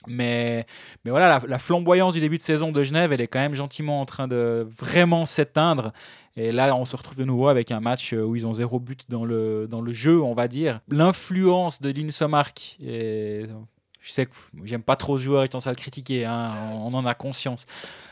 Mais, 0.07 0.65
mais 1.03 1.11
voilà, 1.11 1.27
la, 1.27 1.47
la 1.47 1.59
flamboyance 1.59 2.13
du 2.13 2.19
début 2.19 2.37
de 2.37 2.43
saison 2.43 2.71
de 2.71 2.83
Genève, 2.83 3.11
elle 3.11 3.21
est 3.21 3.27
quand 3.27 3.39
même 3.39 3.55
gentiment 3.55 4.01
en 4.01 4.05
train 4.05 4.27
de 4.27 4.67
vraiment 4.69 5.25
s'éteindre. 5.25 5.91
Et 6.37 6.51
là, 6.51 6.75
on 6.75 6.85
se 6.85 6.95
retrouve 6.95 7.15
de 7.17 7.23
nouveau 7.23 7.47
avec 7.47 7.71
un 7.71 7.79
match 7.79 8.13
euh, 8.13 8.21
où 8.21 8.35
ils 8.35 8.45
ont 8.45 8.53
zéro 8.53 8.79
but 8.79 9.05
dans 9.09 9.23
le, 9.23 9.67
dans 9.69 9.81
le 9.81 9.93
jeu, 9.93 10.21
on 10.21 10.33
va 10.33 10.47
dire. 10.47 10.81
L'influence 10.89 11.81
de 11.81 11.93
et 12.81 13.45
je 14.01 14.11
sais 14.11 14.27
que 14.27 14.31
j'aime 14.65 14.83
pas 14.83 14.95
trop 14.95 15.17
ce 15.17 15.23
joueur 15.23 15.43
et 15.43 15.47
tendance 15.47 15.65
à 15.65 15.71
le 15.71 15.77
critiquer, 15.77 16.25
hein, 16.25 16.51
on 16.73 16.93
en 16.93 17.07
a 17.07 17.15
conscience. 17.15 17.65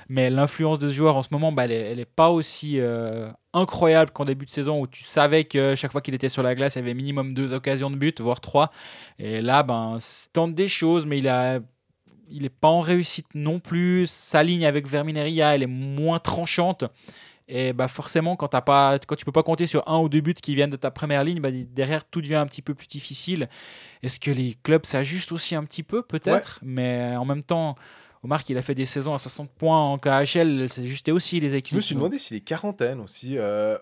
Mais 0.10 0.32
l'influence 0.32 0.80
de 0.80 0.90
ce 0.90 0.96
joueur 0.96 1.16
en 1.16 1.22
ce 1.22 1.28
moment, 1.30 1.52
bah, 1.52 1.66
elle, 1.66 1.72
est, 1.72 1.92
elle 1.92 2.00
est 2.00 2.06
pas 2.06 2.30
aussi 2.30 2.80
euh, 2.80 3.30
incroyable 3.54 4.10
qu'en 4.10 4.26
début 4.26 4.46
de 4.46 4.50
saison 4.50 4.82
où 4.82 4.88
tu 4.88 5.04
savais 5.04 5.44
que 5.44 5.76
chaque 5.76 5.92
fois 5.92 6.02
qu'il 6.02 6.16
était 6.16 6.30
sur 6.30 6.42
la 6.42 6.56
glace, 6.56 6.76
il 6.76 6.80
y 6.80 6.82
avait 6.82 6.96
minimum 6.96 7.36
deux 7.36 7.54
occasions 7.54 7.92
de 7.92 7.96
but, 7.96 8.22
voire 8.22 8.42
trois. 8.42 8.72
Et 9.20 9.42
là, 9.42 9.62
ben, 9.62 10.00
tente 10.34 10.56
des 10.56 10.68
choses, 10.68 11.06
mais 11.06 11.20
il 11.20 11.28
a 11.28 11.60
il 12.30 12.44
n'est 12.44 12.50
pas 12.50 12.68
en 12.70 12.82
réussite 12.82 13.28
non 13.34 13.60
plus. 13.60 14.08
Sa 14.08 14.44
ligne 14.44 14.66
avec 14.66 14.88
Vermineria, 14.88 15.56
elle 15.56 15.64
est 15.64 15.68
moins 15.68 16.20
tranchante. 16.20 16.86
Et 17.50 17.74
bah 17.74 17.90
forcément, 17.90 18.36
quand, 18.38 18.48
t'as 18.48 18.62
pas, 18.62 18.98
quand 19.06 19.16
tu 19.16 19.26
peux 19.26 19.32
pas 19.34 19.44
compter 19.44 19.68
sur 19.68 19.88
un 19.88 20.00
ou 20.00 20.08
deux 20.08 20.22
buts 20.22 20.34
qui 20.34 20.56
viennent 20.56 20.70
de 20.70 20.78
ta 20.78 20.92
première 20.92 21.24
ligne, 21.26 21.42
bah 21.42 21.50
derrière, 21.52 22.06
tout 22.06 22.22
devient 22.22 22.36
un 22.36 22.46
petit 22.48 22.62
peu 22.62 22.74
plus 22.74 22.88
difficile. 22.88 23.50
Est-ce 24.02 24.20
que 24.20 24.32
les 24.32 24.56
clubs 24.64 24.86
s'ajustent 24.86 25.34
aussi 25.34 25.54
un 25.54 25.64
petit 25.66 25.84
peu 25.84 26.02
Peut-être? 26.04 26.60
Mais 26.64 27.16
en 27.18 27.26
même 27.26 27.44
temps, 27.44 27.76
Omar, 28.24 28.42
il 28.48 28.58
a 28.58 28.62
fait 28.62 28.76
des 28.76 28.86
saisons 28.86 29.14
à 29.14 29.18
60 29.18 29.52
points 29.52 29.78
en 29.78 29.98
KHL, 29.98 30.70
s'ajustaient 30.70 31.12
aussi 31.12 31.42
les 31.42 31.56
équipes. 31.56 31.74
Je 31.74 31.78
me 31.78 31.82
suis 31.82 31.96
demandé 31.96 32.18
si 32.18 32.34
les 32.34 32.42
quarantaines 32.42 33.02
aussi. 33.02 33.38
euh, 33.38 33.78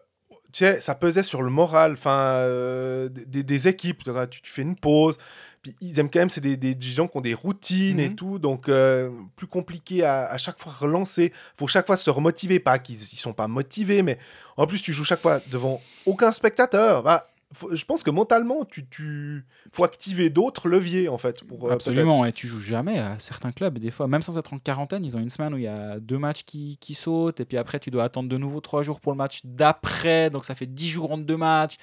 tu 0.51 0.65
sais, 0.65 0.79
ça 0.81 0.95
pesait 0.95 1.23
sur 1.23 1.43
le 1.43 1.49
moral 1.51 1.93
enfin, 1.93 2.17
euh, 2.17 3.09
des, 3.09 3.43
des 3.43 3.67
équipes. 3.67 4.03
Tu 4.03 4.41
fais 4.51 4.63
une 4.63 4.75
pause. 4.75 5.17
Puis 5.61 5.75
ils 5.81 5.99
aiment 5.99 6.09
quand 6.09 6.19
même, 6.19 6.29
c'est 6.29 6.41
des, 6.41 6.57
des- 6.57 6.73
des 6.75 6.87
gens 6.87 7.07
qui 7.07 7.17
ont 7.17 7.21
des 7.21 7.33
routines 7.35 7.99
et 7.99 8.09
Mhm. 8.09 8.15
tout. 8.15 8.39
Donc, 8.39 8.67
euh, 8.69 9.11
plus 9.35 9.47
compliqué 9.47 10.03
à, 10.03 10.25
à 10.25 10.37
chaque 10.37 10.59
fois 10.59 10.71
relancer. 10.71 11.31
faut 11.55 11.67
chaque 11.67 11.85
fois 11.85 11.97
se 11.97 12.09
remotiver. 12.09 12.59
Pas 12.59 12.79
qu'ils 12.79 12.95
ils 12.95 13.17
sont 13.17 13.33
pas 13.33 13.47
motivés, 13.47 14.01
mais 14.01 14.17
en 14.57 14.65
plus, 14.67 14.81
tu 14.81 14.91
joues 14.93 15.05
chaque 15.05 15.21
fois 15.21 15.39
devant 15.51 15.79
aucun 16.05 16.31
spectateur. 16.31 17.03
Bah, 17.03 17.27
faut- 17.53 17.75
je 17.75 17.83
pense 17.85 18.01
que 18.01 18.09
mentalement, 18.09 18.63
tu, 18.65 18.87
tu 18.87 19.45
faut 19.73 19.83
activer 19.83 20.29
d'autres 20.29 20.67
leviers, 20.69 21.09
en 21.09 21.17
fait. 21.17 21.43
Pour, 21.43 21.67
euh, 21.67 21.73
Absolument, 21.73 22.25
et 22.25 22.31
tu 22.31 22.47
joues 22.47 22.61
jamais 22.61 22.97
à 22.97 23.17
certains 23.19 23.51
clubs. 23.51 23.77
Des 23.77 23.91
fois, 23.91 24.07
même 24.07 24.21
sans 24.21 24.37
être 24.39 24.53
en 24.53 24.57
quarantaine, 24.57 25.03
ils 25.05 25.15
ont 25.15 25.19
une 25.19 25.29
semaine 25.29 25.53
où 25.53 25.57
il 25.57 25.63
y 25.63 25.67
a 25.67 25.99
deux 25.99 26.17
matchs 26.17 26.43
qui, 26.43 26.77
qui 26.79 26.93
sautent, 26.95 27.39
et 27.39 27.45
puis 27.45 27.57
après, 27.57 27.79
tu 27.79 27.91
dois 27.91 28.05
attendre 28.05 28.29
de 28.29 28.37
nouveau 28.37 28.61
trois 28.61 28.81
jours 28.83 28.99
pour 28.99 29.11
le 29.11 29.17
match 29.17 29.41
d'après, 29.43 30.29
donc 30.29 30.45
ça 30.45 30.55
fait 30.55 30.65
dix 30.65 30.89
jours 30.89 31.11
entre 31.11 31.23
deux 31.23 31.37
matchs. 31.37 31.75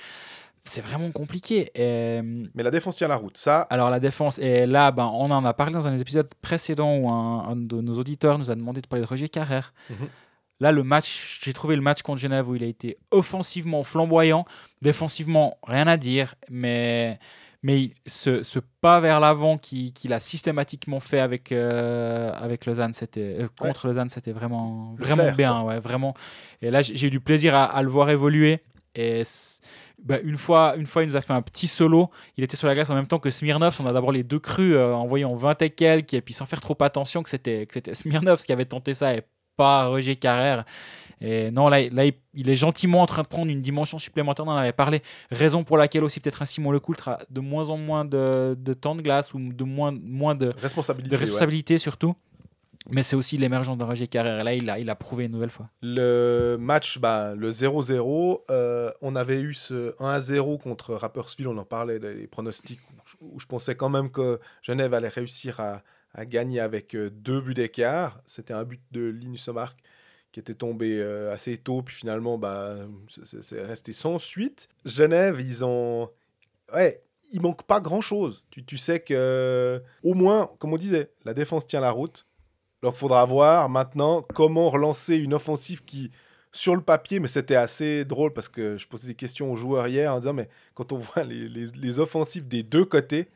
C'est 0.68 0.80
vraiment 0.82 1.10
compliqué. 1.10 1.70
Et. 1.74 2.20
Mais 2.54 2.62
la 2.62 2.70
défense 2.70 2.96
tient 2.96 3.08
la 3.08 3.16
route. 3.16 3.36
Ça, 3.36 3.62
alors 3.62 3.90
la 3.90 4.00
défense, 4.00 4.38
et 4.38 4.66
là, 4.66 4.90
ben, 4.92 5.10
on 5.14 5.30
en 5.30 5.44
a 5.44 5.54
parlé 5.54 5.72
dans 5.72 5.86
un 5.86 5.94
des 5.94 6.00
épisodes 6.00 6.28
précédents 6.42 6.96
où 6.96 7.08
un, 7.10 7.48
un 7.48 7.56
de 7.56 7.80
nos 7.80 7.98
auditeurs 7.98 8.38
nous 8.38 8.50
a 8.50 8.54
demandé 8.54 8.80
de 8.80 8.86
parler 8.86 9.04
de 9.04 9.08
Roger 9.08 9.28
Carrère. 9.28 9.72
Mhm. 9.90 9.96
Là, 10.60 10.72
le 10.72 10.82
match, 10.82 11.40
j'ai 11.44 11.52
trouvé 11.52 11.76
le 11.76 11.82
match 11.82 12.02
contre 12.02 12.20
Genève 12.20 12.48
où 12.48 12.56
il 12.56 12.64
a 12.64 12.66
été 12.66 12.98
offensivement 13.12 13.84
flamboyant, 13.84 14.44
défensivement 14.82 15.56
rien 15.64 15.86
à 15.86 15.96
dire, 15.96 16.34
mais, 16.50 17.20
mais 17.62 17.90
ce, 18.06 18.42
ce 18.42 18.58
pas 18.80 18.98
vers 18.98 19.20
l'avant 19.20 19.56
qui- 19.56 19.92
qu'il 19.92 20.12
a 20.12 20.18
systématiquement 20.18 20.98
fait 20.98 21.20
avec, 21.20 21.52
euh, 21.52 22.32
avec 22.34 22.66
Lausanne, 22.66 22.92
c'était 22.92 23.36
euh, 23.40 23.48
contre 23.56 23.86
Lausanne, 23.86 24.08
c'était 24.10 24.32
vraiment, 24.32 24.94
vraiment 24.98 25.22
flair, 25.24 25.36
bien, 25.36 25.62
ouais, 25.62 25.78
vraiment. 25.78 26.14
Et 26.60 26.72
là, 26.72 26.82
j'ai 26.82 26.96
j'ai 26.96 27.06
eu 27.06 27.10
du 27.10 27.20
plaisir 27.20 27.54
à, 27.54 27.64
à 27.64 27.82
le 27.82 27.88
voir 27.88 28.10
évoluer. 28.10 28.60
Et 28.94 29.22
bah, 30.02 30.18
une, 30.22 30.38
fois, 30.38 30.74
une 30.76 30.86
fois, 30.86 31.02
il 31.02 31.08
nous 31.08 31.16
a 31.16 31.20
fait 31.20 31.32
un 31.32 31.42
petit 31.42 31.68
solo. 31.68 32.10
Il 32.36 32.44
était 32.44 32.56
sur 32.56 32.66
la 32.66 32.74
glace 32.74 32.90
en 32.90 32.94
même 32.94 33.06
temps 33.06 33.18
que 33.18 33.30
Smirnov. 33.30 33.76
On 33.80 33.86
a 33.86 33.92
d'abord 33.92 34.12
les 34.12 34.24
deux 34.24 34.38
crus 34.38 34.74
euh, 34.74 34.92
en 34.92 35.06
voyant 35.06 35.34
20 35.34 35.62
et 35.62 35.70
quelques, 35.70 36.14
et 36.14 36.20
puis 36.20 36.34
sans 36.34 36.46
faire 36.46 36.60
trop 36.60 36.76
attention 36.80 37.22
que 37.22 37.30
c'était 37.30 37.66
que 37.66 37.74
c'était 37.74 37.94
Smirnov 37.94 38.42
qui 38.42 38.52
avait 38.52 38.64
tenté 38.64 38.94
ça 38.94 39.14
et 39.14 39.22
pas 39.56 39.88
Roger 39.88 40.16
Carrère. 40.16 40.64
Et 41.20 41.50
non, 41.50 41.68
là, 41.68 41.80
là, 41.90 42.04
il- 42.04 42.48
est 42.48 42.54
gentiment 42.54 43.02
en 43.02 43.06
train 43.06 43.22
de 43.22 43.26
prendre 43.26 43.50
une 43.50 43.60
dimension 43.60 43.98
supplémentaire. 43.98 44.46
On 44.46 44.50
en 44.50 44.56
avait 44.56 44.72
parlé. 44.72 45.02
Raison 45.32 45.64
pour 45.64 45.76
laquelle 45.76 46.04
aussi 46.04 46.20
peut-être 46.20 46.42
un 46.42 46.46
Simon 46.46 46.70
Lecoultre 46.70 47.08
a 47.08 47.18
de 47.28 47.40
moins 47.40 47.70
en 47.70 47.76
moins 47.76 48.04
de, 48.04 48.56
de 48.56 48.74
temps 48.74 48.94
de 48.94 49.02
glace 49.02 49.34
ou 49.34 49.40
de 49.40 49.64
moins, 49.64 49.90
moins 49.90 50.36
de, 50.36 50.52
responsabilité. 50.62 51.10
de 51.10 51.16
ouais. 51.16 51.20
responsabilité 51.20 51.78
surtout. 51.78 52.14
Mais 52.90 53.02
c'est 53.02 53.16
aussi 53.16 53.36
l'émergence 53.36 53.76
de 53.76 53.84
Roger 53.84 54.08
Carrère. 54.08 54.42
Là, 54.42 54.54
il 54.54 54.68
a, 54.70 54.78
il 54.78 54.88
a 54.88 54.94
prouvé 54.94 55.26
une 55.26 55.32
nouvelle 55.32 55.50
fois. 55.50 55.68
Le 55.82 56.56
match, 56.58 56.98
bah, 56.98 57.34
le 57.34 57.50
0-0, 57.50 58.40
euh, 58.50 58.90
on 59.02 59.14
avait 59.14 59.40
eu 59.40 59.52
ce 59.52 59.94
1-0 59.96 60.58
contre 60.58 60.94
Rapperswil, 60.94 61.46
on 61.46 61.58
en 61.58 61.64
parlait, 61.64 61.98
les 61.98 62.26
pronostics, 62.26 62.80
où 63.20 63.38
je, 63.38 63.46
pensais 63.46 63.74
quand 63.74 63.90
même 63.90 64.10
que 64.10 64.40
Genève 64.62 64.94
allait 64.94 65.08
réussir 65.08 65.60
à, 65.60 65.82
gagner 66.24 66.58
avec 66.58 66.96
euh, 66.96 67.10
deux 67.10 67.40
buts 67.40 67.54
d'écart. 67.54 68.20
C'était 68.24 68.54
un 68.54 68.64
but 68.64 68.80
de 68.90 69.02
Linus 69.08 69.46
Omark 69.48 69.78
qui 70.32 70.40
était 70.40 70.54
tombé 70.54 70.98
euh, 70.98 71.32
assez 71.32 71.56
tôt, 71.58 71.82
puis 71.82 71.94
finalement, 71.94 72.38
bah, 72.38 72.76
c'est 73.08 73.62
resté 73.62 73.92
sans 73.92 74.18
suite. 74.18 74.68
Genève, 74.84 75.40
ils 75.40 75.64
ont... 75.64 76.10
Ouais, 76.74 77.02
il 77.32 77.40
manque 77.40 77.62
pas 77.64 77.80
grand-chose. 77.80 78.44
Tu, 78.50 78.64
tu 78.64 78.78
sais 78.78 79.00
que, 79.00 79.82
au 80.02 80.14
moins, 80.14 80.50
comme 80.58 80.72
on 80.72 80.76
disait, 80.78 81.12
la 81.24 81.34
défense 81.34 81.66
tient 81.66 81.80
la 81.80 81.90
route. 81.90 82.26
Donc, 82.82 82.94
il 82.94 82.98
faudra 82.98 83.24
voir 83.24 83.68
maintenant 83.68 84.22
comment 84.34 84.70
relancer 84.70 85.16
une 85.16 85.34
offensive 85.34 85.84
qui, 85.84 86.10
sur 86.52 86.74
le 86.74 86.82
papier, 86.82 87.20
mais 87.20 87.28
c'était 87.28 87.56
assez 87.56 88.04
drôle 88.04 88.32
parce 88.32 88.48
que 88.48 88.78
je 88.78 88.86
posais 88.86 89.08
des 89.08 89.14
questions 89.14 89.52
aux 89.52 89.56
joueurs 89.56 89.88
hier 89.88 90.12
en 90.12 90.18
disant, 90.18 90.32
mais 90.32 90.48
quand 90.74 90.92
on 90.92 90.98
voit 90.98 91.24
les, 91.24 91.48
les, 91.48 91.66
les 91.66 91.98
offensives 91.98 92.46
des 92.46 92.62
deux 92.62 92.84
côtés, 92.84 93.28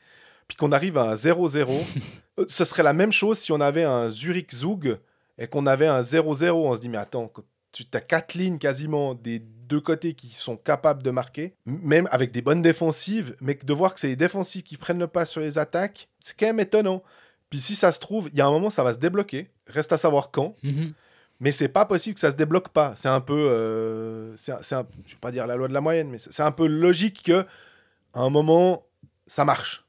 puis 0.48 0.56
qu'on 0.56 0.72
arrive 0.72 0.98
à 0.98 1.10
un 1.10 1.14
0-0, 1.14 1.68
euh, 2.38 2.44
ce 2.48 2.64
serait 2.64 2.82
la 2.82 2.92
même 2.92 3.12
chose 3.12 3.38
si 3.38 3.52
on 3.52 3.60
avait 3.60 3.84
un 3.84 4.10
Zurich 4.10 4.54
Zug 4.54 4.98
et 5.38 5.46
qu'on 5.46 5.66
avait 5.66 5.86
un 5.86 6.02
0-0. 6.02 6.50
On 6.50 6.76
se 6.76 6.80
dit, 6.80 6.88
mais 6.88 6.98
attends, 6.98 7.32
tu 7.72 7.84
as 7.94 8.00
quatre 8.00 8.34
lignes 8.34 8.58
quasiment 8.58 9.14
des 9.14 9.38
deux 9.38 9.80
côtés 9.80 10.12
qui 10.12 10.28
sont 10.34 10.56
capables 10.56 11.02
de 11.02 11.10
marquer, 11.10 11.54
même 11.64 12.06
avec 12.10 12.30
des 12.30 12.42
bonnes 12.42 12.60
défensives, 12.60 13.34
mais 13.40 13.54
de 13.54 13.72
voir 13.72 13.94
que 13.94 14.00
c'est 14.00 14.08
les 14.08 14.16
défensives 14.16 14.62
qui 14.62 14.76
prennent 14.76 14.98
le 14.98 15.06
pas 15.06 15.24
sur 15.24 15.40
les 15.40 15.56
attaques, 15.56 16.08
c'est 16.20 16.38
quand 16.38 16.46
même 16.46 16.60
étonnant. 16.60 17.02
Puis 17.52 17.60
si 17.60 17.76
ça 17.76 17.92
se 17.92 18.00
trouve, 18.00 18.30
il 18.32 18.38
y 18.38 18.40
a 18.40 18.46
un 18.46 18.50
moment, 18.50 18.70
ça 18.70 18.82
va 18.82 18.94
se 18.94 18.98
débloquer. 18.98 19.50
Reste 19.66 19.92
à 19.92 19.98
savoir 19.98 20.30
quand. 20.30 20.56
Mais 21.38 21.52
c'est 21.52 21.68
pas 21.68 21.84
possible 21.84 22.14
que 22.14 22.20
ça 22.20 22.30
se 22.30 22.36
débloque 22.36 22.70
pas. 22.70 22.94
C'est 22.96 23.10
un 23.10 23.20
peu, 23.20 23.34
euh, 23.50 24.34
c'est 24.38 24.54
je 24.62 25.12
vais 25.12 25.18
pas 25.20 25.30
dire 25.30 25.46
la 25.46 25.54
loi 25.56 25.68
de 25.68 25.74
la 25.74 25.82
moyenne, 25.82 26.08
mais 26.08 26.16
c'est 26.16 26.32
c'est 26.32 26.42
un 26.42 26.50
peu 26.50 26.66
logique 26.66 27.24
que 27.24 27.44
à 28.14 28.20
un 28.20 28.30
moment 28.30 28.86
ça 29.26 29.44
marche. 29.44 29.84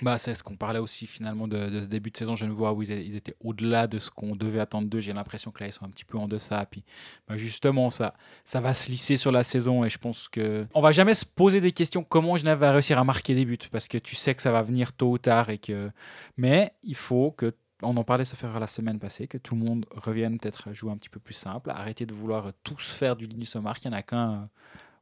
Bah, 0.00 0.16
c'est 0.16 0.34
ce 0.34 0.44
qu'on 0.44 0.56
parlait 0.56 0.78
aussi 0.78 1.06
finalement 1.06 1.48
de, 1.48 1.80
ce 1.80 1.88
début 1.88 2.10
de 2.10 2.16
saison 2.16 2.36
genevois 2.36 2.72
où 2.72 2.82
ils, 2.82 3.16
étaient 3.16 3.34
au-delà 3.40 3.88
de 3.88 3.98
ce 3.98 4.10
qu'on 4.10 4.36
devait 4.36 4.60
attendre 4.60 4.88
d'eux. 4.88 5.00
J'ai 5.00 5.12
l'impression 5.12 5.50
que 5.50 5.60
là, 5.60 5.68
ils 5.68 5.72
sont 5.72 5.84
un 5.84 5.90
petit 5.90 6.04
peu 6.04 6.16
en 6.18 6.28
deçà. 6.28 6.64
Puis 6.70 6.84
bah, 7.26 7.36
justement, 7.36 7.90
ça, 7.90 8.14
va 8.54 8.74
se 8.74 8.90
lisser 8.90 9.16
sur 9.16 9.32
la 9.32 9.42
saison 9.42 9.84
et 9.84 9.90
je 9.90 9.98
pense 9.98 10.28
que 10.28 10.66
on 10.74 10.80
va 10.80 10.92
jamais 10.92 11.14
se 11.14 11.26
poser 11.26 11.60
des 11.60 11.72
questions 11.72 12.04
comment 12.04 12.36
Genève 12.36 12.58
va 12.58 12.70
réussir 12.70 12.98
à 12.98 13.04
marquer 13.04 13.34
des 13.34 13.44
buts 13.44 13.58
parce 13.72 13.88
que 13.88 13.98
tu 13.98 14.14
sais 14.14 14.34
que 14.34 14.42
ça 14.42 14.52
va 14.52 14.62
venir 14.62 14.92
tôt 14.92 15.12
ou 15.12 15.18
tard 15.18 15.50
et 15.50 15.58
que. 15.58 15.90
Mais 16.36 16.72
il 16.82 16.96
faut 16.96 17.32
que 17.32 17.52
on 17.82 17.96
en 17.96 18.04
parlait, 18.04 18.24
ça 18.24 18.36
fait 18.36 18.48
la 18.58 18.66
semaine 18.66 18.98
passée, 18.98 19.28
que 19.28 19.38
tout 19.38 19.54
le 19.54 19.62
monde 19.62 19.86
revienne 19.92 20.38
peut-être 20.38 20.72
jouer 20.72 20.90
un 20.90 20.96
petit 20.96 21.08
peu 21.08 21.20
plus 21.20 21.34
simple, 21.34 21.70
arrêter 21.70 22.06
de 22.06 22.14
vouloir 22.14 22.52
tous 22.64 22.90
faire 22.90 23.14
du 23.14 23.26
Linus 23.26 23.54
Omar, 23.54 23.76
il 23.84 23.88
n'y 23.88 23.94
en 23.94 23.98
a 23.98 24.02
qu'un 24.02 24.48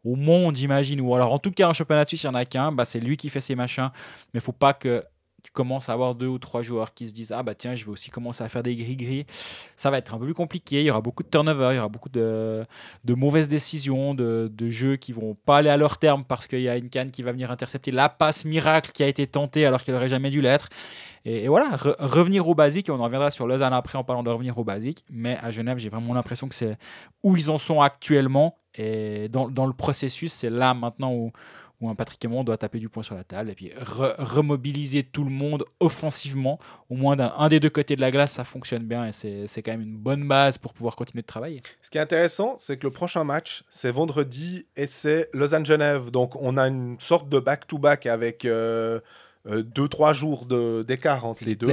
au 0.06 0.16
monde, 0.16 0.56
j'imagine, 0.56 1.00
ou 1.00 1.14
alors 1.14 1.32
en 1.32 1.38
tout 1.38 1.50
cas 1.50 1.68
en 1.68 1.72
championnat 1.72 2.04
de 2.04 2.08
Suisse, 2.08 2.22
il 2.22 2.28
n'y 2.28 2.32
en 2.32 2.38
a 2.38 2.44
qu'un, 2.44 2.72
bah, 2.72 2.84
c'est 2.84 3.00
lui 3.00 3.16
qui 3.16 3.28
fait 3.28 3.40
ses 3.40 3.54
machins, 3.54 3.90
mais 4.32 4.40
faut 4.40 4.52
pas 4.52 4.72
que 4.72 5.02
tu 5.52 5.90
à 5.90 5.92
avoir 5.92 6.14
deux 6.14 6.26
ou 6.26 6.38
trois 6.38 6.62
joueurs 6.62 6.94
qui 6.94 7.08
se 7.08 7.12
disent 7.12 7.32
Ah 7.32 7.42
bah 7.42 7.54
tiens, 7.54 7.74
je 7.74 7.84
vais 7.84 7.90
aussi 7.90 8.10
commencer 8.10 8.44
à 8.44 8.48
faire 8.48 8.62
des 8.62 8.76
gris-gris, 8.76 9.26
ça 9.76 9.90
va 9.90 9.98
être 9.98 10.14
un 10.14 10.18
peu 10.18 10.24
plus 10.26 10.34
compliqué. 10.34 10.80
Il 10.80 10.86
y 10.86 10.90
aura 10.90 11.00
beaucoup 11.00 11.22
de 11.22 11.28
turnover, 11.28 11.68
il 11.72 11.76
y 11.76 11.78
aura 11.78 11.88
beaucoup 11.88 12.08
de, 12.08 12.64
de 13.04 13.14
mauvaises 13.14 13.48
décisions, 13.48 14.14
de, 14.14 14.50
de 14.52 14.68
jeux 14.68 14.96
qui 14.96 15.12
vont 15.12 15.36
pas 15.44 15.58
aller 15.58 15.70
à 15.70 15.76
leur 15.76 15.98
terme 15.98 16.24
parce 16.24 16.46
qu'il 16.46 16.60
y 16.60 16.68
a 16.68 16.76
une 16.76 16.88
canne 16.88 17.10
qui 17.10 17.22
va 17.22 17.32
venir 17.32 17.50
intercepter 17.50 17.90
la 17.90 18.08
passe 18.08 18.44
miracle 18.44 18.90
qui 18.92 19.02
a 19.02 19.08
été 19.08 19.26
tentée 19.26 19.66
alors 19.66 19.82
qu'elle 19.82 19.94
aurait 19.94 20.08
jamais 20.08 20.30
dû 20.30 20.40
l'être. 20.40 20.68
Et, 21.28 21.48
voilà, 21.48 21.76
re- 21.76 21.96
revenir 21.98 22.46
au 22.46 22.54
basique, 22.54 22.88
et 22.88 22.92
on 22.92 23.00
en 23.00 23.04
reviendra 23.04 23.32
sur 23.32 23.48
Lausanne 23.48 23.72
après 23.72 23.98
en 23.98 24.04
parlant 24.04 24.22
de 24.22 24.30
revenir 24.30 24.56
au 24.58 24.64
basique, 24.64 25.04
mais 25.10 25.36
à 25.42 25.50
Genève, 25.50 25.76
j'ai 25.78 25.88
vraiment 25.88 26.14
l'impression 26.14 26.48
que 26.48 26.54
c'est 26.54 26.78
où 27.24 27.36
ils 27.36 27.50
en 27.50 27.58
sont 27.58 27.80
actuellement. 27.80 28.58
Et 28.78 29.28
dans, 29.28 29.48
dans 29.48 29.66
le 29.66 29.72
processus, 29.72 30.32
c'est 30.32 30.50
là 30.50 30.72
maintenant 30.72 31.12
où, 31.12 31.32
où 31.80 31.88
un 31.90 31.94
Patrick 31.94 32.24
Aymon 32.24 32.42
doit 32.42 32.56
taper 32.56 32.78
du 32.78 32.88
poing 32.88 33.02
sur 33.02 33.14
la 33.14 33.24
table 33.24 33.50
et 33.50 33.54
puis 33.54 33.68
re- 33.78 34.14
remobiliser 34.18 35.02
tout 35.02 35.24
le 35.24 35.30
monde 35.30 35.64
offensivement. 35.80 36.58
Au 36.88 36.94
moins 36.94 37.16
d'un 37.16 37.32
un 37.36 37.48
des 37.48 37.60
deux 37.60 37.68
côtés 37.70 37.96
de 37.96 38.00
la 38.00 38.10
glace, 38.10 38.32
ça 38.32 38.44
fonctionne 38.44 38.84
bien 38.84 39.06
et 39.08 39.12
c'est 39.12 39.62
quand 39.62 39.72
même 39.72 39.82
une 39.82 39.96
bonne 39.98 40.26
base 40.26 40.56
pour 40.58 40.72
pouvoir 40.72 40.96
continuer 40.96 41.20
de 41.22 41.26
travailler. 41.26 41.62
Ce 41.82 41.90
qui 41.90 41.98
est 41.98 42.00
intéressant, 42.00 42.56
c'est 42.58 42.78
que 42.78 42.86
le 42.86 42.92
prochain 42.92 43.24
match, 43.24 43.62
c'est 43.68 43.90
vendredi 43.90 44.66
et 44.76 44.86
c'est 44.86 45.28
Lausanne-Genève. 45.34 46.10
Donc, 46.10 46.34
on 46.40 46.56
a 46.56 46.66
une 46.68 46.98
sorte 46.98 47.28
de 47.28 47.38
back-to-back 47.40 48.06
avec 48.06 48.46
2-3 49.44 50.14
jours 50.14 50.46
de- 50.46 50.82
d'écart 50.86 51.24
entre 51.24 51.44
les 51.44 51.56
deux. 51.56 51.66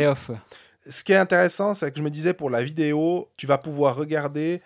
Ce 0.85 1.03
qui 1.03 1.13
est 1.13 1.17
intéressant, 1.17 1.73
c'est 1.73 1.91
que 1.91 1.97
je 1.97 2.03
me 2.03 2.09
disais 2.09 2.33
pour 2.33 2.49
la 2.49 2.61
vidéo, 2.63 3.29
tu 3.37 3.47
vas 3.47 3.57
pouvoir 3.57 3.95
regarder 3.95 4.61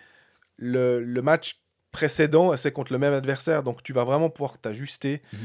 le, 0.56 1.00
le 1.00 1.22
match 1.22 1.60
précédent, 1.98 2.46
et 2.54 2.56
c'est 2.62 2.72
contre 2.78 2.92
le 2.92 2.98
même 3.04 3.12
adversaire, 3.22 3.60
donc 3.62 3.82
tu 3.82 3.92
vas 3.92 4.04
vraiment 4.10 4.30
pouvoir 4.30 4.54
t'ajuster 4.58 5.14
Mhm. 5.32 5.38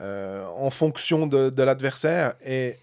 euh, 0.00 0.44
en 0.66 0.70
fonction 0.70 1.26
de, 1.26 1.50
de 1.58 1.62
l'adversaire. 1.68 2.34
Et 2.44 2.78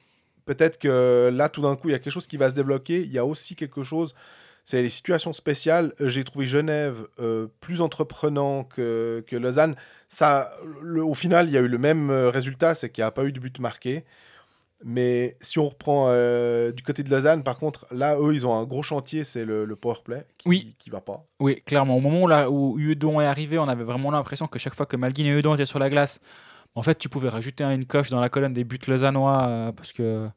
peut-être 0.45 0.77
que 0.83 1.29
là, 1.39 1.47
tout 1.49 1.61
d'un 1.61 1.75
coup, 1.77 1.87
il 1.89 1.93
y 1.93 1.95
a 1.95 1.99
quelque 1.99 2.13
chose 2.19 2.27
qui 2.27 2.37
va 2.37 2.49
se 2.49 2.55
débloquer. 2.55 2.97
Il 3.01 3.11
y 3.11 3.19
a 3.19 3.25
aussi 3.33 3.55
quelque 3.55 3.83
chose, 3.83 4.13
c'est 4.65 4.81
les 4.81 4.89
situations 4.89 5.31
spéciales. 5.33 5.87
Euh, 6.01 6.09
J'ai 6.09 6.23
trouvé 6.23 6.45
Genève 6.45 6.97
euh, 7.19 7.47
plus 7.65 7.79
entreprenant 7.81 8.63
que, 8.75 9.23
que 9.27 9.35
Lausanne. 9.37 9.75
Ça, 10.09 10.51
le- 10.81 11.03
au 11.03 11.13
final, 11.13 11.47
il 11.47 11.53
y 11.53 11.57
a 11.57 11.61
eu 11.61 11.67
le 11.67 11.77
même 11.89 12.09
euh, 12.09 12.29
résultat, 12.29 12.75
c'est 12.75 12.89
qu'il 12.91 13.03
n'y 13.03 13.07
a 13.07 13.11
pas 13.11 13.25
eu 13.25 13.31
de 13.31 13.39
but 13.39 13.57
marqué. 13.59 14.03
Mais 14.85 15.37
si 15.39 15.59
on 15.59 15.69
reprend 15.69 16.05
euh, 16.09 16.71
du 16.71 16.83
côté 16.83 17.03
de 17.03 17.09
Lausanne, 17.09 17.43
par 17.43 17.57
contre, 17.57 17.85
là, 17.91 18.17
eux, 18.19 18.33
ils 18.33 18.45
ont 18.45 18.53
un 18.57 18.63
gros 18.65 18.83
chantier, 18.83 19.23
c'est 19.23 19.45
le, 19.45 19.65
le 19.65 19.75
powerplay 19.75 20.25
qui, 20.37 20.47
Oui. 20.49 20.75
qui 20.79 20.89
va 20.89 20.99
pas. 21.01 21.25
Oui, 21.39 21.61
clairement. 21.65 21.95
Au 21.95 22.01
moment 22.01 22.23
où, 22.49 22.73
où 22.73 22.79
Udon 22.79 23.21
est 23.21 23.25
arrivé, 23.25 23.57
on 23.57 23.67
avait 23.67 23.83
vraiment 23.85 24.11
l'impression 24.11 24.47
que 24.47 24.59
chaque 24.59 24.75
fois 24.75 24.85
que 24.85 24.97
Malguin 24.97 25.25
et 25.25 25.39
Udon 25.39 25.53
étaient 25.55 25.65
sur 25.65 25.79
la 25.79 25.89
glace, 25.89 26.19
en 26.75 26.81
fait, 26.83 26.95
tu 26.97 27.07
pouvais 27.07 27.29
rajouter 27.29 27.63
une 27.63 27.85
coche 27.85 28.09
dans 28.09 28.19
la 28.19 28.29
colonne 28.29 28.53
des 28.53 28.63
buts 28.63 28.79
lausannois 28.87 29.47
euh, 29.47 29.71
parce 29.71 29.93
que 29.93 30.27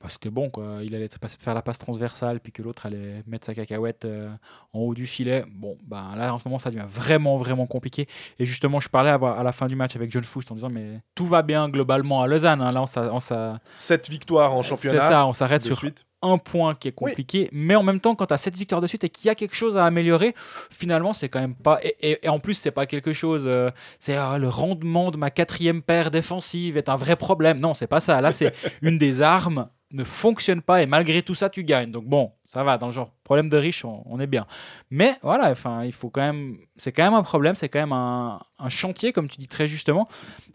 bah, 0.00 0.08
c'était 0.10 0.30
bon. 0.30 0.50
Quoi. 0.50 0.78
Il 0.82 0.94
allait 0.94 1.08
faire 1.40 1.54
la 1.54 1.62
passe 1.62 1.78
transversale, 1.78 2.40
puis 2.40 2.52
que 2.52 2.62
l'autre 2.62 2.86
allait 2.86 3.22
mettre 3.26 3.46
sa 3.46 3.54
cacahuète 3.54 4.04
euh, 4.04 4.28
en 4.72 4.80
haut 4.80 4.94
du 4.94 5.06
filet. 5.06 5.44
Bon, 5.50 5.78
bah, 5.82 6.10
là, 6.16 6.34
en 6.34 6.38
ce 6.38 6.46
moment, 6.46 6.58
ça 6.58 6.70
devient 6.70 6.84
vraiment, 6.88 7.36
vraiment 7.38 7.66
compliqué. 7.66 8.06
Et 8.38 8.44
justement, 8.46 8.78
je 8.80 8.88
parlais 8.88 9.10
à, 9.10 9.14
à 9.14 9.42
la 9.42 9.52
fin 9.52 9.66
du 9.66 9.76
match 9.76 9.96
avec 9.96 10.10
John 10.12 10.24
Foust 10.24 10.50
en 10.52 10.54
disant 10.54 10.68
Mais 10.70 11.00
tout 11.14 11.26
va 11.26 11.42
bien 11.42 11.68
globalement 11.68 12.20
à 12.22 12.26
Lausanne. 12.26 12.60
hein. 12.60 12.72
Là, 12.72 12.82
on 12.82 12.86
on 13.14 13.20
s'a- 13.20 13.58
Sept 13.74 14.08
victoires 14.10 14.52
en 14.52 14.62
c'est 14.62 14.68
championnat. 14.70 15.00
ça, 15.00 15.26
on 15.26 15.32
s'arrête 15.32 15.62
sur 15.62 15.76
suite. 15.78 16.04
Un 16.22 16.38
point 16.38 16.74
qui 16.74 16.88
est 16.88 16.92
compliqué, 16.92 17.48
mais 17.52 17.74
en 17.76 17.82
même 17.82 18.00
temps, 18.00 18.14
quand 18.14 18.26
tu 18.26 18.34
as 18.34 18.38
cette 18.38 18.56
victoire 18.56 18.80
de 18.80 18.86
suite 18.86 19.04
et 19.04 19.08
qu'il 19.08 19.26
y 19.26 19.30
a 19.30 19.34
quelque 19.34 19.54
chose 19.54 19.76
à 19.76 19.84
améliorer, 19.84 20.34
finalement, 20.70 21.12
c'est 21.12 21.28
quand 21.28 21.40
même 21.40 21.54
pas. 21.54 21.78
Et, 21.82 21.96
et- 22.00 22.26
et 22.26 22.28
en 22.28 22.38
plus, 22.38 22.54
c'est 22.54 22.70
pas 22.70 22.86
quelque 22.86 23.12
chose. 23.12 23.44
euh, 23.46 23.70
c'est 24.00 24.16
ah, 24.16 24.38
le 24.38 24.48
rendement 24.48 25.10
de 25.10 25.16
ma 25.16 25.30
quatrième 25.30 25.82
paire 25.82 26.10
défensive 26.10 26.76
est 26.76 26.88
un 26.88 26.96
vrai 26.96 27.16
problème. 27.16 27.60
Non, 27.60 27.74
c'est 27.74 27.86
pas 27.86 28.00
ça. 28.00 28.20
Là, 28.20 28.32
c'est 28.32 28.54
une 28.82 28.98
des 28.98 29.20
armes 29.22 29.68
ne 29.92 30.02
fonctionne 30.02 30.62
pas 30.62 30.82
et 30.82 30.86
malgré 30.86 31.22
tout 31.22 31.36
ça, 31.36 31.48
tu 31.48 31.62
gagnes. 31.62 31.92
Donc 31.92 32.06
bon, 32.06 32.32
ça 32.44 32.64
va. 32.64 32.76
Dans 32.76 32.86
le 32.86 32.92
genre 32.92 33.12
problème 33.22 33.48
de 33.48 33.56
riche, 33.56 33.84
on, 33.84 34.02
on 34.06 34.18
est 34.18 34.26
bien. 34.26 34.44
Mais 34.90 35.14
voilà, 35.22 35.50
enfin, 35.50 35.84
il 35.84 35.92
faut 35.92 36.10
quand 36.10 36.22
même. 36.22 36.56
C'est 36.76 36.90
quand 36.92 37.04
même 37.04 37.14
un 37.14 37.22
problème. 37.22 37.54
C'est 37.54 37.68
quand 37.68 37.78
même 37.78 37.92
un, 37.92 38.40
un 38.58 38.68
chantier, 38.68 39.12
comme 39.12 39.28
tu 39.28 39.38
dis 39.38 39.46
très 39.48 39.68
justement. 39.68 40.08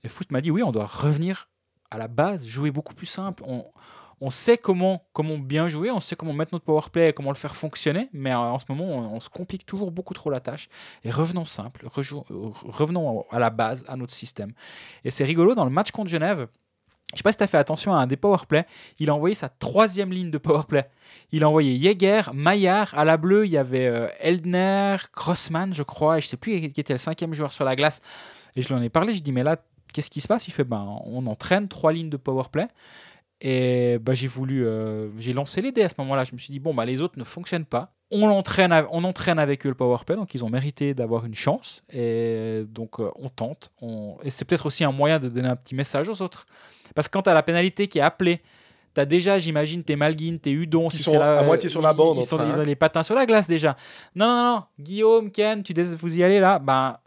Et 0.04 0.10
Foot 0.10 0.32
m'a 0.32 0.42
dit 0.42 0.52
oui, 0.52 0.64
on 0.64 0.72
doit 0.74 0.86
revenir 0.86 1.48
à 1.92 1.98
la 1.98 2.08
base, 2.10 2.46
jouer 2.46 2.72
beaucoup 2.72 2.94
plus 2.94 3.06
simple. 3.06 3.44
On, 3.48 3.66
on 4.22 4.30
sait 4.30 4.58
comment, 4.58 5.04
comment 5.14 5.40
bien 5.40 5.68
jouer, 5.68 5.90
on 5.90 6.00
sait 6.00 6.16
comment 6.16 6.32
mettre 6.32 6.54
notre 6.54 6.64
powerplay 6.64 7.10
et 7.10 7.14
comment 7.14 7.32
le 7.32 7.36
faire 7.36 7.56
fonctionner, 7.56 8.08
mais 8.14 8.32
euh, 8.32 8.38
en 8.38 8.60
ce 8.60 8.66
moment, 8.70 8.86
on, 8.86 9.20
se 9.20 9.30
complique 9.30 9.66
toujours 9.66 9.92
beaucoup 9.92 10.14
trop 10.14 10.30
la 10.30 10.40
tâche. 10.40 10.70
Et 11.04 11.10
revenons 11.10 11.46
simple, 11.46 11.86
euh, 11.86 12.50
revenons 12.64 13.26
à 13.32 13.40
la 13.40 13.50
base, 13.50 13.84
à 13.88 13.96
notre 13.98 14.14
système. 14.14 14.54
Et 15.04 15.10
c'est 15.10 15.24
rigolo, 15.24 15.56
dans 15.56 15.66
le 15.66 15.72
match 15.72 15.90
contre 15.90 16.12
Genève, 16.12 16.48
je 17.14 17.18
sais 17.18 17.24
pas 17.24 17.32
si 17.32 17.40
tu 17.40 17.44
as 17.44 17.48
fait 17.48 17.58
attention 17.58 17.94
à 17.94 17.98
un 17.98 18.06
des 18.06 18.16
powerplays, 18.16 18.66
il 19.00 19.10
a 19.10 19.16
envoyé 19.16 19.34
sa 19.34 19.50
troisième 19.50 20.14
ligne 20.14 20.30
de 20.30 20.38
powerplay. 20.38 20.88
Il 21.32 21.44
a 21.44 21.50
envoyé 21.50 21.78
Jäger, 21.78 22.22
Maillard, 22.34 22.94
à 22.96 23.04
la 23.04 23.18
bleue, 23.18 23.48
il 23.48 23.52
y 23.52 23.58
avait 23.58 23.88
euh, 23.88 24.08
Eldner, 24.20 24.98
Crossman, 25.14 25.74
je 25.74 25.84
crois, 25.84 26.20
et 26.20 26.22
je 26.22 26.28
sais 26.28 26.38
plus 26.38 26.70
qui 26.70 26.80
était 26.80 26.94
le 26.94 27.00
cinquième 27.00 27.34
joueur 27.34 27.52
sur 27.52 27.66
la 27.66 27.76
glace. 27.76 28.02
Et 28.56 28.62
je 28.62 28.68
lui 28.68 28.76
en 28.76 28.82
ai 28.84 28.90
parlé, 28.90 29.16
je 29.16 29.22
dis, 29.24 29.32
mais 29.32 29.44
là, 29.44 29.58
qu'est-ce 29.92 30.12
qui 30.12 30.22
se 30.22 30.28
passe? 30.28 30.48
Il 30.48 30.52
fait, 30.52 30.64
ben, 30.64 31.00
on 31.06 31.26
entraîne 31.26 31.68
trois 31.68 31.92
lignes 31.92 32.10
de 32.10 32.18
powerplay. 32.18 32.68
Et 33.42 33.98
bah, 34.00 34.14
j'ai 34.14 34.28
voulu, 34.28 34.66
euh, 34.66 35.10
j'ai 35.18 35.34
lancé 35.34 35.62
les 35.62 35.72
dés 35.72 35.82
à 35.84 35.90
ce 35.90 35.96
moment-là. 35.98 36.24
Je 36.24 36.34
me 36.34 36.38
suis 36.38 36.52
dit, 36.52 36.60
bon, 36.60 36.74
bah, 36.76 36.86
les 36.86 37.02
autres 37.02 37.18
ne 37.18 37.24
fonctionnent 37.24 37.66
pas. 37.66 37.94
On 38.12 38.30
entraîne, 38.30 38.74
on 38.92 39.04
entraîne 39.04 39.40
avec 39.40 39.66
eux 39.66 39.70
le 39.70 39.76
powerplay, 39.76 40.16
donc 40.18 40.36
ils 40.36 40.44
ont 40.44 40.50
mérité 40.50 40.94
d'avoir 40.94 41.26
une 41.26 41.34
chance. 41.34 41.82
Et 41.92 42.64
donc, 42.68 43.00
euh, 43.00 43.10
on 43.16 43.30
tente. 43.30 43.72
On... 43.82 44.18
Et 44.24 44.30
c'est 44.30 44.46
peut-être 44.46 44.66
aussi 44.66 44.84
un 44.84 44.92
moyen 44.92 45.18
de 45.18 45.30
donner 45.30 45.48
un 45.48 45.56
petit 45.56 45.74
message 45.76 46.08
aux 46.10 46.22
autres. 46.22 46.46
Parce 46.94 47.08
que 47.08 47.14
quand 47.14 47.24
tu 47.24 47.30
as 47.30 47.34
la 47.34 47.42
pénalité 47.42 47.88
qui 47.88 48.00
est 48.00 48.02
appelée, 48.02 48.42
tu 48.94 49.00
as 49.00 49.06
déjà, 49.06 49.40
j'imagine, 49.40 49.84
tes 49.84 49.96
Malguin, 49.96 50.38
tes 50.42 50.52
Udon. 50.52 50.90
Ils 50.90 50.98
si 50.98 51.04
sont 51.04 51.18
la- 51.18 51.40
à 51.40 51.44
moitié 51.44 51.70
sur 51.70 51.82
la 51.82 51.94
bande, 51.94 52.18
Ils, 52.18 52.26
sont, 52.26 52.38
ils 52.38 52.52
hein. 52.52 52.60
ont 52.60 52.64
les 52.64 52.76
patins 52.76 53.02
sur 53.02 53.16
la 53.16 53.26
glace 53.26 53.48
déjà. 53.48 53.78
Non, 54.14 54.28
non, 54.28 54.44
non. 54.44 54.64
Guillaume, 54.78 55.32
Ken, 55.32 55.64
tu, 55.64 55.74
vous 55.82 56.20
y 56.20 56.24
allez 56.24 56.42
là 56.42 56.60
Ben, 56.60 56.98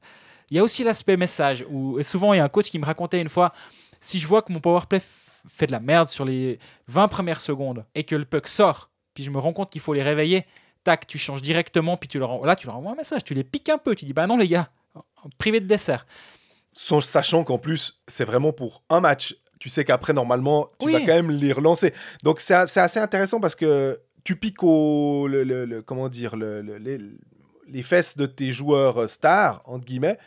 il 0.51 0.57
y 0.57 0.61
a 0.61 0.64
aussi 0.64 0.82
l'aspect 0.82 1.18
message. 1.18 1.66
Où, 1.70 1.99
et 1.99 2.03
souvent, 2.03 2.32
il 2.32 2.39
y 2.39 2.41
a 2.41 2.45
un 2.45 2.49
coach 2.49 2.70
qui 2.70 2.78
me 2.78 2.87
racontait 2.87 3.20
une 3.20 3.28
fois 3.28 3.53
si 4.01 4.18
je 4.18 4.26
vois 4.26 4.41
que 4.43 4.53
mon 4.53 4.61
powerplay 4.61 5.01
fait 5.49 5.66
de 5.66 5.72
la 5.72 5.80
merde 5.80 6.09
sur 6.09 6.24
les 6.24 6.59
20 6.88 7.09
premières 7.09 7.40
secondes 7.40 7.84
et 7.95 8.05
que 8.05 8.14
le 8.16 8.24
puck 8.24 8.49
sort, 8.49 8.90
puis 9.14 9.22
je 9.24 9.30
me 9.30 9.38
rends 9.38 9.53
compte 9.53 9.70
qu'il 9.70 9.80
faut 9.80 9.95
les 9.95 10.03
réveiller, 10.03 10.45
tac, 10.84 11.07
tu 11.07 11.18
changes 11.18 11.42
directement, 11.42 11.97
puis 11.97 12.09
tu 12.09 12.18
leur, 12.18 12.45
là, 12.45 12.57
tu 12.57 12.66
leur 12.66 12.76
envoies 12.76 12.92
un 12.92 12.97
message, 12.97 13.24
tu 13.24 13.34
les 13.34 13.45
piques 13.45 13.68
un 13.68 13.78
peu, 13.78 13.95
tu 13.95 14.05
dis 14.05 14.12
bah 14.12 14.26
non, 14.26 14.36
les 14.36 14.49
gars, 14.49 14.68
privé 15.38 15.61
de 15.61 15.66
dessert. 15.66 16.07
Sans- 16.72 17.01
sachant 17.01 17.45
qu'en 17.45 17.59
plus, 17.59 18.01
c'est 18.09 18.24
vraiment 18.24 18.53
pour 18.53 18.82
un 18.90 19.01
match. 19.01 19.36
Tu 19.61 19.68
sais 19.68 19.84
qu'après, 19.84 20.12
normalement, 20.12 20.68
tu 20.80 20.86
Oui. 20.86 20.92
vas 20.92 21.01
quand 21.01 21.07
même 21.14 21.30
les 21.30 21.53
relancer. 21.53 21.95
Donc, 22.22 22.40
c'est 22.40 22.55
assez 22.55 22.99
intéressant 22.99 23.40
parce 23.40 23.55
que 23.55 24.01
tu 24.24 24.36
piques 24.36 24.62
au. 24.62 25.28
le- 25.28 25.45
le- 25.45 25.64
le- 25.64 25.82
comment 25.82 26.09
dire 26.09 26.34
le- 26.36 26.61
le- 26.62 26.76
les, 26.78 26.99
les 27.68 27.82
fesses 27.82 28.16
de 28.16 28.26
tes 28.26 28.53
joueurs 28.53 29.03
euh, 29.03 29.07
stars, 29.07 29.62
entre 29.66 29.84
guillemets. 29.84 30.18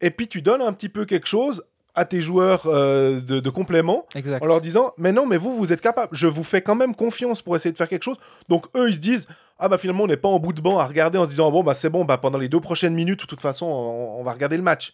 Et 0.00 0.10
puis, 0.10 0.26
tu 0.26 0.42
donnes 0.42 0.60
un 0.62 0.72
petit 0.72 0.88
peu 0.88 1.04
quelque 1.06 1.28
chose 1.28 1.64
à 1.94 2.04
tes 2.04 2.20
joueurs 2.20 2.62
euh, 2.66 3.20
de, 3.20 3.40
de 3.40 3.50
complément 3.50 4.06
Exact. 4.14 4.42
en 4.42 4.46
leur 4.46 4.60
disant 4.60 4.92
Mais 4.98 5.12
non, 5.12 5.26
mais 5.26 5.36
vous, 5.36 5.56
vous 5.56 5.72
êtes 5.72 5.80
capable. 5.80 6.08
Je 6.16 6.26
vous 6.26 6.44
fais 6.44 6.60
quand 6.62 6.74
même 6.74 6.94
confiance 6.94 7.42
pour 7.42 7.54
essayer 7.56 7.72
de 7.72 7.76
faire 7.76 7.88
quelque 7.88 8.02
chose. 8.02 8.18
Donc, 8.48 8.66
eux, 8.76 8.88
ils 8.88 8.94
se 8.94 9.00
disent 9.00 9.28
Ah, 9.58 9.68
bah 9.68 9.78
finalement, 9.78 10.04
on 10.04 10.06
n'est 10.08 10.16
pas 10.16 10.28
en 10.28 10.38
bout 10.38 10.52
de 10.52 10.60
banc 10.60 10.78
à 10.78 10.86
regarder 10.86 11.18
en 11.18 11.24
se 11.24 11.30
disant 11.30 11.50
Bon, 11.50 11.62
bah 11.62 11.74
c'est 11.74 11.90
bon, 11.90 12.04
bah 12.04 12.18
pendant 12.18 12.38
les 12.38 12.48
deux 12.48 12.60
prochaines 12.60 12.94
minutes, 12.94 13.20
de 13.20 13.26
toute 13.26 13.40
façon, 13.42 13.66
on, 13.66 14.20
on 14.20 14.24
va 14.24 14.32
regarder 14.32 14.56
le 14.56 14.62
match. 14.62 14.92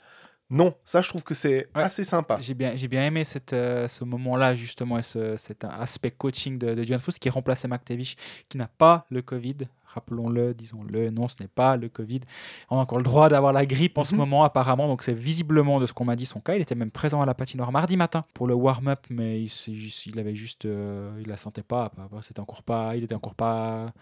Non, 0.52 0.74
ça, 0.84 1.00
je 1.00 1.08
trouve 1.08 1.22
que 1.22 1.32
c'est 1.34 1.68
Ouais. 1.76 1.82
assez 1.82 2.02
sympa. 2.02 2.38
J'ai 2.40 2.54
bien, 2.54 2.72
j'ai 2.74 2.88
bien 2.88 3.04
aimé 3.04 3.22
cette, 3.22 3.52
euh, 3.52 3.86
ce 3.86 4.02
moment-là, 4.02 4.56
justement, 4.56 4.98
et 4.98 5.02
ce, 5.02 5.36
cet 5.36 5.62
aspect 5.64 6.10
coaching 6.10 6.58
de, 6.58 6.74
de 6.74 6.82
John 6.82 6.98
qui 7.20 7.30
remplaçait 7.30 7.68
McTavish, 7.68 8.16
qui 8.48 8.58
n'a 8.58 8.66
pas 8.66 9.06
le 9.10 9.22
Covid. 9.22 9.58
Rappelons-le, 9.94 10.54
disons-le, 10.54 11.10
non, 11.10 11.28
ce 11.28 11.36
n'est 11.42 11.48
pas 11.48 11.76
le 11.76 11.88
Covid. 11.88 12.20
On 12.70 12.78
a 12.78 12.80
encore 12.80 12.98
le 12.98 13.04
droit 13.04 13.28
d'avoir 13.28 13.52
la 13.52 13.66
grippe 13.66 13.98
en 13.98 14.04
ce 14.04 14.14
Mhm. 14.14 14.20
moment, 14.20 14.44
apparemment. 14.44 14.86
Donc, 14.88 15.02
c'est 15.02 15.12
visiblement 15.12 15.80
de 15.80 15.86
ce 15.86 15.92
qu'on 15.92 16.04
m'a 16.04 16.16
dit 16.16 16.26
son 16.26 16.40
cas. 16.40 16.54
Il 16.54 16.62
était 16.62 16.74
même 16.74 16.90
présent 16.90 17.20
à 17.22 17.26
la 17.26 17.34
patinoire 17.34 17.72
mardi 17.72 17.96
matin 17.96 18.24
pour 18.34 18.46
le 18.46 18.54
warm-up, 18.54 19.00
mais 19.10 19.42
il, 19.42 20.18
avait 20.18 20.34
juste. 20.34 20.64
euh, 20.66 21.10
il 21.20 21.28
la 21.28 21.36
sentait 21.36 21.62
pas. 21.62 21.90
C'était 22.22 22.40
encore 22.40 22.62
pas. 22.62 22.96
Il 22.96 23.04
était 23.04 23.14
encore 23.14 23.34
pas 23.34 23.92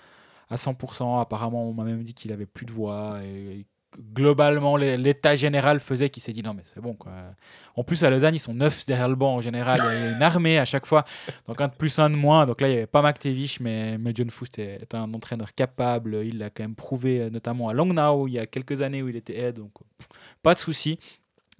à 0.50 0.56
100%. 0.56 1.20
Apparemment, 1.20 1.68
on 1.68 1.72
m'a 1.72 1.84
même 1.84 2.02
dit 2.02 2.14
qu'il 2.14 2.32
avait 2.32 2.46
plus 2.46 2.66
de 2.66 2.72
voix. 2.72 3.20
Et, 3.24 3.64
globalement, 4.12 4.76
l'é- 4.76 4.96
l'état 4.96 5.34
général 5.36 5.80
faisait 5.80 6.10
qu'il 6.10 6.22
s'est 6.22 6.32
dit 6.32 6.42
non, 6.42 6.54
mais 6.54 6.62
c'est 6.64 6.80
bon. 6.80 6.94
Quoi. 6.94 7.12
En 7.74 7.84
plus, 7.84 8.04
à 8.04 8.10
Lausanne, 8.10 8.34
ils 8.34 8.40
sont 8.40 8.54
neuf 8.54 8.84
derrière 8.86 9.08
le 9.08 9.14
banc 9.14 9.34
en 9.36 9.40
général. 9.40 9.80
Il 9.82 9.84
y 9.84 9.88
a 9.88 10.16
une 10.16 10.22
armée 10.22 10.58
à 10.58 10.64
chaque 10.64 10.86
fois. 10.86 11.04
Donc 11.46 11.60
un 11.60 11.68
de 11.68 11.74
plus, 11.74 11.98
un 11.98 12.10
de 12.10 12.16
moins. 12.16 12.46
Donc 12.46 12.60
là, 12.60 12.68
il 12.68 12.72
n'y 12.72 12.76
avait 12.76 12.86
pas 12.86 13.02
McTavish, 13.02 13.60
mais, 13.60 13.96
mais 13.98 14.12
John 14.14 14.30
Foust 14.30 14.58
est, 14.58 14.94
un 14.94 15.12
entraîneur 15.14 15.54
capable. 15.54 16.22
Il 16.24 16.38
l'a 16.38 16.50
quand 16.50 16.62
même 16.64 16.74
prouvé, 16.74 17.20
euh, 17.20 17.30
notamment 17.30 17.68
à 17.68 17.72
Langnau, 17.72 18.28
il 18.28 18.32
y 18.32 18.38
a 18.38 18.46
quelques 18.46 18.82
années 18.82 19.02
où 19.02 19.08
il 19.08 19.16
était 19.16 19.38
aide. 19.38 19.56
Donc 19.56 19.72
pas 20.42 20.54
de 20.54 20.58
souci. 20.58 20.98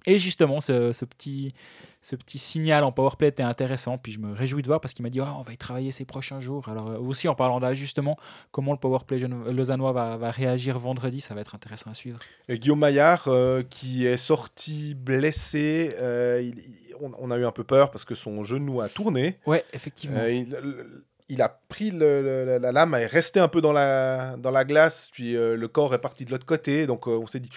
Et 0.05 0.17
justement, 0.17 0.61
ce 0.61 1.05
petit, 1.05 1.53
ce 2.01 2.15
petit 2.15 2.37
signal 2.39 2.83
en 2.83 2.91
powerplay 2.91 3.27
était 3.27 3.43
intéressant. 3.43 3.97
Puis 3.97 4.11
je 4.13 4.19
me 4.19 4.33
réjouis 4.33 4.61
de 4.61 4.67
voir 4.67 4.79
parce 4.79 4.93
qu'il 4.93 5.03
m'a 5.03 5.09
dit 5.09 5.19
oh, 5.21 5.25
on 5.37 5.41
va 5.41 5.51
y 5.53 5.57
travailler 5.57 5.91
ces 5.91 6.05
prochains 6.05 6.39
jours. 6.39 6.69
Alors, 6.69 6.89
euh, 6.91 6.97
aussi 6.97 7.27
en 7.27 7.35
parlant 7.35 7.59
d'ajustement, 7.59 8.17
comment 8.51 8.71
le 8.71 8.77
powerplay 8.79 9.19
genev- 9.19 9.49
lausannois 9.51 9.91
va, 9.91 10.15
va 10.17 10.31
réagir 10.31 10.79
vendredi, 10.79 11.19
ça 11.21 11.35
va 11.35 11.41
être 11.41 11.55
intéressant 11.55 11.91
à 11.91 11.93
suivre. 11.93 12.19
Et 12.47 12.57
Guillaume 12.57 12.79
Maillard, 12.79 13.27
euh, 13.27 13.63
qui 13.63 14.05
est 14.05 14.17
sorti 14.17 14.95
blessé, 14.95 15.93
euh, 15.99 16.41
il- 16.41 16.63
on, 17.01 17.11
on 17.19 17.31
a 17.31 17.37
eu 17.37 17.45
un 17.45 17.51
peu 17.51 17.63
peur 17.63 17.91
parce 17.91 18.05
que 18.05 18.15
son 18.15 18.43
genou 18.43 18.81
a 18.81 18.89
tourné. 18.89 19.37
Ouais, 19.45 19.63
effectivement. 19.73 20.19
Euh, 20.19 20.31
il, 20.31 20.49
le- 20.49 21.05
il 21.31 21.41
a 21.41 21.49
pris 21.49 21.91
le- 21.91 22.21
le- 22.23 22.45
la, 22.45 22.59
la 22.59 22.71
lame, 22.71 22.93
est 22.95 23.05
resté 23.05 23.39
un 23.39 23.47
peu 23.47 23.61
dans 23.61 23.71
la, 23.71 24.35
dans 24.37 24.51
la 24.51 24.65
glace, 24.65 25.09
puis 25.13 25.35
euh, 25.35 25.55
le 25.55 25.67
corps 25.67 25.93
est 25.93 25.99
parti 26.01 26.25
de 26.25 26.31
l'autre 26.31 26.45
côté. 26.45 26.87
Donc 26.87 27.07
euh, 27.07 27.11
on 27.11 27.27
s'est 27.27 27.39
dit, 27.39 27.49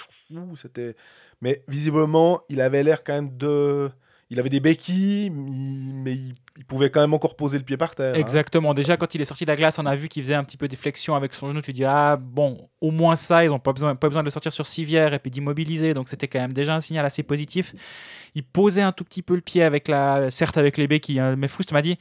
c'était. 0.56 0.94
Mais 1.40 1.64
visiblement, 1.68 2.42
il 2.48 2.60
avait 2.60 2.82
l'air 2.82 3.02
quand 3.02 3.14
même 3.14 3.36
de. 3.36 3.90
Il 4.32 4.40
avait 4.40 4.48
des 4.48 4.60
béquilles, 4.60 5.26
il- 5.26 5.92
mais 5.94 6.14
il, 6.14 6.32
pouvait 6.66 6.88
quand 6.88 7.02
même 7.02 7.12
encore 7.12 7.36
poser 7.36 7.58
le 7.58 7.64
pied 7.64 7.76
par 7.76 7.94
terre. 7.94 8.14
hein. 8.14 8.18
Exactement. 8.18 8.72
Déjà, 8.72 8.96
quand 8.96 9.14
il 9.14 9.20
est 9.20 9.26
sorti 9.26 9.44
de 9.44 9.50
la 9.50 9.56
glace, 9.56 9.78
on 9.78 9.84
a 9.84 9.94
vu 9.94 10.08
qu'il 10.08 10.22
faisait 10.22 10.34
un 10.34 10.42
petit 10.42 10.56
peu 10.56 10.68
des 10.68 10.76
flexions 10.76 11.14
avec 11.14 11.34
son 11.34 11.48
genou. 11.50 11.60
Tu 11.60 11.74
dis, 11.74 11.84
ah 11.84 12.16
bon, 12.16 12.70
au 12.80 12.90
moins 12.90 13.14
ça, 13.14 13.44
ils 13.44 13.50
n'ont 13.50 13.58
pas 13.58 13.74
besoin, 13.74 13.94
pas 13.94 14.08
besoin 14.08 14.22
de 14.22 14.26
le 14.26 14.30
sortir 14.30 14.50
sur 14.52 14.66
civière 14.66 15.12
et 15.12 15.18
puis 15.18 15.30
d'immobiliser. 15.30 15.92
Donc, 15.92 16.08
c'était 16.08 16.28
quand 16.28 16.40
même 16.40 16.54
déjà 16.54 16.74
un 16.74 16.80
signal 16.80 17.04
assez 17.04 17.22
positif. 17.22 17.74
Il 18.34 18.42
posait 18.44 18.80
un 18.82 18.92
tout 18.92 19.04
petit 19.04 19.20
peu 19.22 19.34
le 19.34 19.42
pied, 19.42 19.62
avec 19.62 19.86
la, 19.86 20.30
certes 20.30 20.56
avec 20.56 20.78
les 20.78 20.86
béquilles. 20.86 21.20
hein, 21.20 21.36
mais 21.36 21.48
Foust 21.48 21.72
m'a 21.72 21.82
dit, 21.82 21.98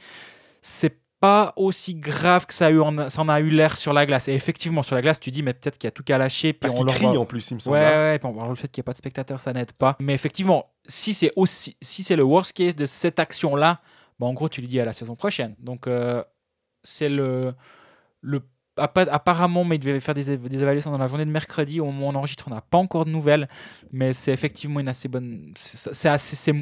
c'est 0.62 1.01
pas 1.22 1.52
aussi 1.54 1.94
grave 1.94 2.46
que 2.46 2.52
ça, 2.52 2.66
a 2.66 2.70
eu 2.70 2.80
en, 2.80 3.08
ça 3.08 3.22
en 3.22 3.28
a 3.28 3.38
eu 3.38 3.48
l'air 3.48 3.76
sur 3.76 3.92
la 3.92 4.06
glace. 4.06 4.26
Et 4.26 4.32
effectivement, 4.32 4.82
sur 4.82 4.96
la 4.96 5.02
glace, 5.02 5.20
tu 5.20 5.30
dis, 5.30 5.44
mais 5.44 5.54
peut-être 5.54 5.78
qu'il 5.78 5.86
y 5.86 5.88
a 5.88 5.92
tout 5.92 6.02
qu'à 6.02 6.18
lâcher. 6.18 6.52
Puis 6.52 6.58
Parce 6.58 6.74
on 6.74 6.84
qu'il 6.84 6.86
crie 6.96 7.16
en 7.16 7.24
plus, 7.24 7.48
il 7.52 7.54
me 7.54 7.60
semble. 7.60 7.76
Ouais, 7.76 7.84
hein. 7.84 8.10
ouais, 8.10 8.18
puis 8.18 8.26
on 8.26 8.32
voit 8.32 8.48
le 8.48 8.56
fait 8.56 8.66
qu'il 8.66 8.80
n'y 8.80 8.86
a 8.86 8.86
pas 8.86 8.92
de 8.92 8.98
spectateurs, 8.98 9.38
ça 9.38 9.52
n'aide 9.52 9.70
pas. 9.70 9.96
Mais 10.00 10.14
effectivement, 10.14 10.72
si 10.88 11.14
c'est 11.14 11.30
aussi, 11.36 11.76
si 11.80 12.02
c'est 12.02 12.16
le 12.16 12.24
worst 12.24 12.54
case 12.54 12.74
de 12.74 12.86
cette 12.86 13.20
action-là, 13.20 13.80
bah, 14.18 14.26
en 14.26 14.32
gros, 14.32 14.48
tu 14.48 14.62
lui 14.62 14.66
dis 14.66 14.80
à 14.80 14.84
la 14.84 14.92
saison 14.92 15.14
prochaine. 15.14 15.54
Donc, 15.60 15.86
euh, 15.86 16.24
c'est 16.82 17.08
le, 17.08 17.54
apparemment, 18.76 19.64
mais 19.64 19.76
il 19.76 19.78
devait 19.78 20.00
faire 20.00 20.14
des, 20.14 20.36
éva- 20.36 20.48
des 20.48 20.62
évaluations 20.62 20.90
dans 20.90 20.98
la 20.98 21.06
journée 21.06 21.24
de 21.24 21.30
mercredi. 21.30 21.80
Au 21.80 21.86
moment 21.86 22.06
où 22.06 22.10
on 22.10 22.14
enregistre, 22.14 22.44
on 22.48 22.54
n'a 22.54 22.60
pas 22.60 22.78
encore 22.78 23.04
de 23.04 23.10
nouvelles, 23.10 23.48
mais 23.92 24.12
c'est 24.12 24.32
effectivement 24.32 24.80
une 24.80 24.88
assez 24.88 25.08
bonne. 25.08 25.52
C'est 25.56 26.08
assez, 26.08 26.52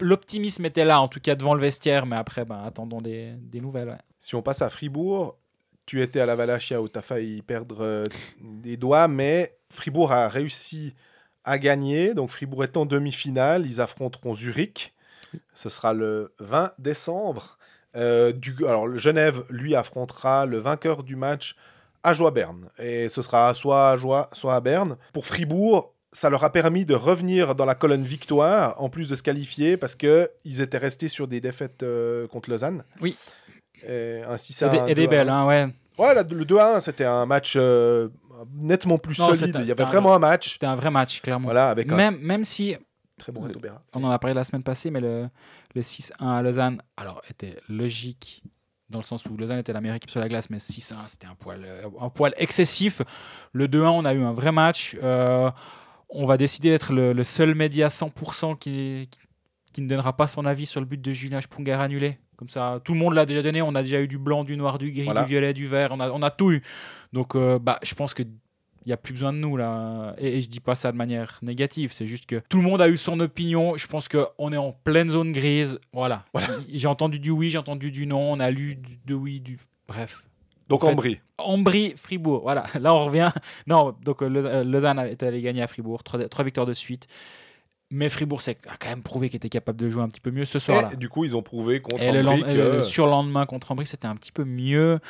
l'optimisme 0.00 0.64
était 0.64 0.84
là, 0.84 1.00
en 1.00 1.08
tout 1.08 1.20
cas 1.20 1.34
devant 1.34 1.54
le 1.54 1.60
vestiaire, 1.60 2.06
mais 2.06 2.16
après, 2.16 2.44
ben, 2.44 2.62
attendons 2.64 3.00
des, 3.00 3.34
nouvelles. 3.54 3.98
Si 4.18 4.34
on 4.34 4.42
passe 4.42 4.62
à 4.62 4.70
Fribourg, 4.70 5.38
tu 5.86 6.02
étais 6.02 6.20
à 6.20 6.26
la 6.26 6.36
Valachia 6.36 6.80
où 6.80 6.88
tu 6.88 6.98
as 6.98 7.02
failli 7.02 7.42
perdre 7.42 7.78
euh, 7.80 8.06
des 8.40 8.76
doigts, 8.76 9.08
mais 9.08 9.56
Fribourg 9.70 10.12
a 10.12 10.28
réussi 10.28 10.94
à 11.44 11.58
gagner. 11.58 12.14
Donc 12.14 12.30
Fribourg 12.30 12.64
est 12.64 12.76
en 12.76 12.86
demi-finale. 12.86 13.66
Ils 13.66 13.80
affronteront 13.80 14.34
Zurich. 14.34 14.94
Ce 15.54 15.68
sera 15.68 15.92
le 15.94 16.34
20 16.40 16.72
décembre. 16.78 17.58
Euh, 17.96 18.32
du, 18.32 18.54
alors, 18.66 18.96
Genève, 18.96 19.42
lui, 19.50 19.74
affrontera 19.74 20.46
le 20.46 20.58
vainqueur 20.58 21.02
du 21.02 21.16
match 21.16 21.56
à 22.02 22.12
Joie-Berne. 22.12 22.68
Et 22.78 23.08
ce 23.08 23.20
sera 23.22 23.52
soit 23.54 23.90
à 23.90 23.96
Joie, 23.96 24.30
soit 24.32 24.54
à 24.54 24.60
Berne. 24.60 24.96
Pour 25.12 25.26
Fribourg, 25.26 25.92
ça 26.12 26.30
leur 26.30 26.42
a 26.44 26.50
permis 26.52 26.84
de 26.86 26.94
revenir 26.94 27.54
dans 27.54 27.66
la 27.66 27.74
colonne 27.74 28.04
victoire, 28.04 28.80
en 28.82 28.88
plus 28.88 29.08
de 29.08 29.14
se 29.14 29.22
qualifier, 29.22 29.76
parce 29.76 29.94
qu'ils 29.96 30.60
étaient 30.60 30.78
restés 30.78 31.08
sur 31.08 31.28
des 31.28 31.40
défaites 31.40 31.82
euh, 31.82 32.26
contre 32.28 32.50
Lausanne. 32.50 32.84
Oui. 33.00 33.16
Et 33.86 34.20
ainsi, 34.28 34.52
ça. 34.52 34.68
des, 34.68 34.90
et 34.90 34.94
des 34.94 35.06
belles, 35.06 35.28
hein, 35.28 35.46
ouais. 35.46 35.66
Ouais, 35.98 36.14
la- 36.14 36.22
le 36.22 36.44
2 36.44 36.58
à 36.58 36.76
1, 36.76 36.80
c'était 36.80 37.04
un 37.04 37.26
match 37.26 37.54
euh, 37.56 38.08
nettement 38.54 38.98
plus 38.98 39.18
Non, 39.18 39.34
solide. 39.34 39.56
Il 39.60 39.68
y 39.68 39.72
avait 39.72 39.82
un- 39.82 39.86
vraiment 39.86 40.14
un 40.14 40.18
match. 40.18 40.52
C'était 40.54 40.66
un 40.66 40.76
vrai 40.76 40.90
match, 40.90 41.20
clairement. 41.20 41.46
Voilà, 41.46 41.68
avec 41.70 41.90
un 41.92 41.96
Même, 41.96 42.18
même 42.20 42.44
si 42.44 42.76
très 43.20 43.32
bon 43.32 43.42
le- 43.42 43.48
Reto 43.48 43.60
Berra. 43.60 43.82
on 43.94 44.02
en 44.04 44.10
a 44.10 44.18
parlé 44.18 44.34
la 44.34 44.44
semaine 44.44 44.62
passée, 44.64 44.90
mais 44.90 45.00
le, 45.00 45.28
le 45.74 45.82
6-1 45.82 46.12
à 46.38 46.42
Lausanne, 46.42 46.82
alors, 46.96 47.22
était 47.30 47.56
logique 47.68 48.42
dans 48.88 48.98
le 48.98 49.04
sens 49.04 49.24
où 49.26 49.36
Lausanne 49.36 49.58
était 49.60 49.72
la 49.72 49.80
meilleure 49.80 49.96
équipe 49.96 50.10
sur 50.10 50.18
la 50.20 50.28
glace, 50.28 50.50
mais 50.50 50.58
6-1, 50.58 51.06
c'était 51.06 51.28
un 51.28 51.36
poil, 51.36 51.62
euh, 51.64 51.88
un 52.00 52.08
poil 52.10 52.32
excessif. 52.36 53.02
Le 53.52 53.68
2-1, 53.68 53.90
on 53.90 54.04
a 54.04 54.12
eu 54.14 54.22
un 54.22 54.32
vrai 54.32 54.50
match. 54.50 54.96
Euh, 55.02 55.48
on 56.08 56.26
va 56.26 56.36
décider 56.36 56.70
d'être 56.70 56.92
le, 56.92 57.12
le 57.12 57.22
seul 57.22 57.54
média 57.54 57.86
100% 57.86 58.58
qui, 58.58 59.06
qui, 59.10 59.20
qui 59.72 59.82
ne 59.82 59.86
donnera 59.88 60.16
pas 60.16 60.26
son 60.26 60.44
avis 60.44 60.66
sur 60.66 60.80
le 60.80 60.86
but 60.86 61.00
de 61.00 61.12
Julien 61.12 61.40
Sprunger 61.40 61.74
annulé. 61.74 62.18
Comme 62.36 62.48
ça, 62.48 62.80
tout 62.84 62.92
le 62.94 62.98
monde 62.98 63.14
l'a 63.14 63.26
déjà 63.26 63.42
donné. 63.42 63.62
On 63.62 63.74
a 63.76 63.82
déjà 63.82 64.00
eu 64.00 64.08
du 64.08 64.18
blanc, 64.18 64.42
du 64.42 64.56
noir, 64.56 64.78
du 64.78 64.90
gris, 64.90 65.04
Voilà. 65.04 65.22
du 65.22 65.28
violet, 65.28 65.52
du 65.52 65.68
vert. 65.68 65.90
On 65.92 66.00
a, 66.00 66.10
on 66.10 66.22
a 66.22 66.30
tout 66.32 66.50
eu. 66.50 66.62
Donc, 67.12 67.36
euh, 67.36 67.60
bah, 67.60 67.78
je 67.84 67.94
pense 67.94 68.12
que 68.12 68.24
n'y 68.88 68.92
a 68.92 68.96
plus 68.96 69.12
besoin 69.12 69.32
de 69.32 69.38
nous 69.38 69.56
là. 69.56 70.14
Et, 70.18 70.38
et 70.38 70.42
je 70.42 70.48
dis 70.48 70.60
pas 70.60 70.74
ça 70.74 70.90
de 70.92 70.96
manière 70.96 71.38
négative, 71.42 71.92
c'est 71.92 72.06
juste 72.06 72.26
que 72.26 72.42
tout 72.48 72.56
le 72.56 72.62
monde 72.62 72.80
a 72.80 72.88
eu 72.88 72.96
son 72.96 73.20
opinion. 73.20 73.76
Je 73.76 73.86
pense 73.86 74.08
qu'on 74.08 74.52
est 74.52 74.56
en 74.56 74.72
pleine 74.72 75.10
zone 75.10 75.32
grise. 75.32 75.78
Voilà. 75.92 76.24
J'ai 76.72 76.88
entendu 76.88 77.18
du 77.20 77.30
oui, 77.30 77.50
j'ai 77.50 77.58
entendu 77.58 77.90
du 77.90 78.06
non. 78.06 78.32
On 78.32 78.40
a 78.40 78.50
lu 78.50 78.76
du, 79.04 79.14
oui, 79.14 79.40
du. 79.40 79.58
Bref. 79.88 80.24
Donc 80.68 80.84
En 80.84 80.86
fait, 80.88 80.92
Ambry. 80.92 81.20
Ambry, 81.38 81.94
Fribourg. 81.96 82.42
Voilà. 82.42 82.64
Là, 82.80 82.94
on 82.94 83.04
revient. 83.04 83.30
Non, 83.66 83.94
donc 84.04 84.22
euh, 84.22 84.30
euh, 84.44 84.64
Lausanne 84.64 84.98
est 85.00 85.22
allé 85.22 85.42
gagner 85.42 85.62
à 85.62 85.66
Fribourg. 85.66 86.02
Trois, 86.04 86.20
trois 86.28 86.44
victoires 86.44 86.66
de 86.66 86.74
suite. 86.74 87.06
Mais 87.92 88.08
Fribourg 88.08 88.40
s'est- 88.40 88.56
a 88.68 88.76
quand 88.76 88.88
même 88.88 89.02
prouvé 89.02 89.28
qu'il 89.28 89.38
était 89.38 89.48
capable 89.48 89.76
de 89.80 89.90
jouer 89.90 90.02
un 90.04 90.08
petit 90.08 90.20
peu 90.20 90.30
mieux 90.30 90.44
ce 90.44 90.60
soir-là. 90.60 90.90
Et 90.92 90.96
du 90.96 91.08
coup, 91.08 91.24
ils 91.24 91.36
ont 91.36 91.42
prouvé 91.42 91.80
contre 91.82 92.00
Et 92.00 92.12
le, 92.12 92.20
Ambry 92.20 92.40
lend- 92.42 92.46
que... 92.46 92.76
le 92.76 92.82
surlendemain 92.82 93.46
contre 93.46 93.72
Ambry, 93.72 93.84
c'était 93.84 94.06
un 94.06 94.14
petit 94.14 94.30
peu 94.30 94.44
mieux. 94.44 95.00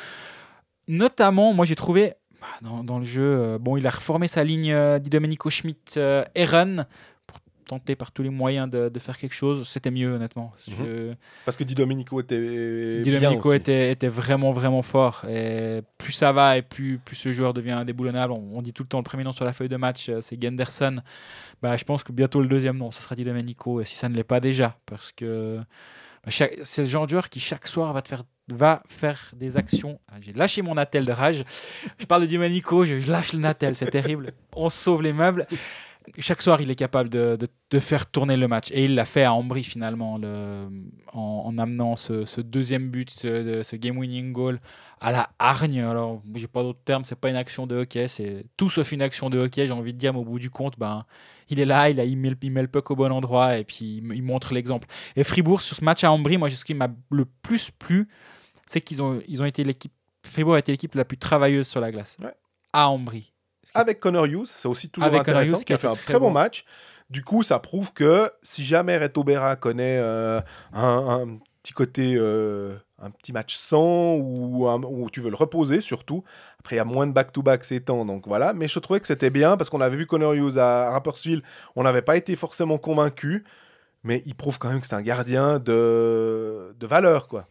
Notamment, 0.87 1.53
moi 1.53 1.65
j'ai 1.65 1.75
trouvé 1.75 2.13
dans, 2.61 2.83
dans 2.83 2.99
le 2.99 3.05
jeu, 3.05 3.21
euh, 3.23 3.57
bon, 3.59 3.77
il 3.77 3.85
a 3.87 3.89
reformé 3.91 4.27
sa 4.27 4.43
ligne 4.43 4.71
euh, 4.73 4.99
Di 4.99 5.09
Domenico 5.09 5.49
Schmidt 5.49 5.99
Eren 6.35 6.85
pour 7.27 7.37
tenter 7.67 7.95
par 7.95 8.11
tous 8.11 8.21
les 8.23 8.29
moyens 8.29 8.69
de, 8.69 8.89
de 8.89 8.99
faire 8.99 9.17
quelque 9.17 9.33
chose. 9.33 9.67
C'était 9.67 9.91
mieux, 9.91 10.13
honnêtement. 10.13 10.51
Mhm. 10.67 10.73
Je- 10.79 11.13
Parce 11.45 11.55
que 11.57 11.63
Di 11.63 11.73
Domenico 11.75 12.19
était 12.19 13.01
Di 13.01 13.11
Domenico 13.11 13.53
était, 13.53 13.91
était 13.91 14.07
vraiment, 14.09 14.51
vraiment 14.51 14.81
fort. 14.81 15.23
Et 15.29 15.81
plus 15.97 16.11
ça 16.11 16.31
va 16.33 16.57
et 16.57 16.61
plus, 16.61 16.97
plus 16.97 17.15
ce 17.15 17.31
joueur 17.31 17.53
devient 17.53 17.71
indéboulonnable. 17.71 18.33
On, 18.33 18.43
on 18.57 18.61
dit 18.61 18.73
tout 18.73 18.83
le 18.83 18.89
temps 18.89 18.97
le 18.97 19.03
premier 19.03 19.23
nom 19.23 19.31
sur 19.31 19.45
la 19.45 19.53
feuille 19.53 19.69
de 19.69 19.77
match, 19.77 20.09
euh, 20.09 20.19
c'est 20.21 20.41
Genderson. 20.41 21.01
Bah, 21.61 21.77
je 21.77 21.83
pense 21.85 22.03
que 22.03 22.11
bientôt 22.11 22.41
le 22.41 22.47
deuxième 22.47 22.77
nom, 22.77 22.91
ce 22.91 23.01
sera 23.01 23.15
Di 23.15 23.23
Domenico, 23.23 23.79
et 23.81 23.85
si 23.85 23.95
ça 23.95 24.09
ne 24.09 24.15
l'est 24.15 24.23
pas 24.25 24.39
déjà. 24.41 24.77
Parce 24.85 25.11
que 25.13 25.57
bah, 25.57 25.63
c'est 26.29 26.77
le 26.79 26.85
genre 26.85 27.05
de 27.05 27.11
joueur 27.11 27.29
qui, 27.29 27.39
chaque 27.39 27.67
soir, 27.67 27.93
va, 28.47 28.83
faire, 28.87 29.31
des 29.35 29.57
actions. 29.57 29.99
Ah, 30.07 30.15
J'ai 30.21 30.33
lâché 30.33 30.61
mon 30.61 30.77
attel 30.77 31.05
de 31.05 31.11
rage. 31.11 31.43
Je 31.97 32.05
parle 32.05 32.21
de 32.23 32.27
Di 32.27 32.35
Domenico, 32.35 32.83
je, 32.83 32.99
je 32.99 33.11
lâche 33.11 33.33
le 33.33 33.39
natel, 33.39 33.75
c'est 33.75 33.89
terrible. 33.89 34.31
On 34.55 34.69
sauve 34.69 35.01
les 35.01 35.13
meubles. 35.13 35.47
Chaque 36.17 36.41
soir, 36.41 36.59
il 36.61 36.69
est 36.71 36.75
capable 36.75 37.09
de, 37.09 37.37
de- 37.39 37.47
de 37.69 37.79
faire 37.79 38.05
tourner 38.09 38.35
le 38.35 38.47
match. 38.47 38.69
Et 38.71 38.85
il 38.85 38.95
l'a 38.95 39.05
fait 39.05 39.23
à 39.23 39.33
Ambry, 39.33 39.63
finalement, 39.63 40.17
le- 40.17 40.67
en, 41.13 41.43
en 41.45 41.57
amenant 41.57 41.95
ce, 41.95 42.25
ce 42.25 42.41
deuxième 42.41 42.89
but, 42.89 43.09
ce, 43.09 43.75
game-winning 43.75 44.31
goal 44.31 44.59
à 44.99 45.11
la 45.11 45.29
hargne. 45.39 45.81
Alors, 45.81 46.21
j'ai 46.35 46.47
pas 46.47 46.63
d'autre 46.63 46.79
terme, 46.83 47.03
c'est 47.03 47.15
pas 47.15 47.29
une 47.29 47.35
action 47.35 47.67
de 47.67 47.75
hockey, 47.77 48.07
c'est 48.07 48.45
tout 48.57 48.69
sauf 48.69 48.91
une 48.91 49.01
action 49.01 49.29
de 49.29 49.37
hockey, 49.39 49.67
j'ai 49.67 49.73
envie 49.73 49.93
de 49.93 49.97
dire, 49.97 50.11
mais 50.13 50.19
au 50.19 50.25
bout 50.25 50.39
du 50.39 50.49
compte, 50.49 50.77
ben, 50.77 51.05
il 51.49 51.59
est 51.59 51.65
là, 51.65 51.89
il, 51.89 51.99
a, 51.99 52.03
il, 52.03 52.17
met, 52.17 52.33
il 52.41 52.51
met 52.51 52.61
le 52.63 52.67
puck 52.67 52.89
au 52.91 52.95
bon 52.95 53.11
endroit 53.11 53.57
et 53.57 53.63
puis 53.63 54.01
il, 54.03 54.13
il 54.15 54.23
montre 54.23 54.53
l'exemple. 54.53 54.87
Et 55.15 55.23
Fribourg, 55.23 55.61
sur 55.61 55.75
ce 55.77 55.83
match 55.83 56.03
à 56.03 56.11
Ambry, 56.11 56.37
moi, 56.37 56.49
ce 56.49 56.65
qui 56.65 56.73
m'a 56.73 56.89
le 57.11 57.25
plus 57.25 57.69
plu, 57.71 58.07
c'est 58.65 58.81
qu'ils 58.81 59.01
ont, 59.01 59.19
ils 59.27 59.41
ont 59.41 59.45
été 59.45 59.63
l'équipe. 59.63 59.93
Fribourg 60.23 60.55
a 60.55 60.59
été 60.59 60.71
l'équipe 60.71 60.93
la 60.95 61.05
plus 61.05 61.17
travailleuse 61.17 61.67
sur 61.67 61.79
la 61.79 61.91
glace. 61.91 62.17
Ouais. 62.21 62.33
À 62.73 62.89
Ambry. 62.89 63.30
Avec 63.73 63.99
Connor 63.99 64.25
Hughes, 64.25 64.45
c'est 64.47 64.67
aussi 64.67 64.89
toujours 64.89 65.07
Avec 65.07 65.21
intéressant, 65.21 65.57
Hughes, 65.57 65.63
qui 65.65 65.73
a 65.73 65.77
fait 65.77 65.87
un 65.87 65.93
très 65.93 66.19
bon 66.19 66.31
match. 66.31 66.65
Du 67.09 67.23
coup, 67.23 67.43
ça 67.43 67.59
prouve 67.59 67.91
que 67.93 68.29
si 68.41 68.63
jamais 68.63 68.97
Reto 68.97 69.23
Berra 69.23 69.55
connaît 69.55 69.97
euh, 69.99 70.39
un, 70.73 70.81
un 71.23 71.37
petit 71.61 71.73
côté, 71.73 72.15
euh, 72.15 72.75
un 73.01 73.11
petit 73.11 73.33
match 73.33 73.55
sans, 73.55 74.15
ou 74.15 74.67
un- 74.67 74.81
tu 75.11 75.19
veux 75.21 75.29
le 75.29 75.35
reposer 75.35 75.81
surtout, 75.81 76.23
après 76.59 76.75
il 76.75 76.77
y 76.77 76.81
a 76.81 76.85
moins 76.85 77.07
de 77.07 77.11
back-to-back 77.11 77.63
ces 77.65 77.81
temps, 77.81 78.05
donc 78.05 78.27
voilà. 78.27 78.53
Mais 78.53 78.67
je 78.67 78.79
trouvais 78.79 78.99
que 78.99 79.07
c'était 79.07 79.29
bien, 79.29 79.57
parce 79.57 79.69
qu'on 79.69 79.81
avait 79.81 79.97
vu 79.97 80.07
Connor 80.07 80.33
Hughes 80.33 80.57
à 80.57 80.89
Rapperswil, 80.91 81.41
on 81.75 81.83
n'avait 81.83 82.01
pas 82.01 82.15
été 82.17 82.35
forcément 82.35 82.77
convaincu, 82.77 83.43
mais 84.03 84.23
il 84.25 84.33
prouve 84.35 84.57
quand 84.57 84.69
même 84.69 84.79
que 84.81 84.87
c'est 84.87 84.95
un 84.95 85.01
gardien 85.01 85.59
de, 85.59 86.73
de 86.79 86.87
valeur, 86.87 87.27
quoi. 87.27 87.47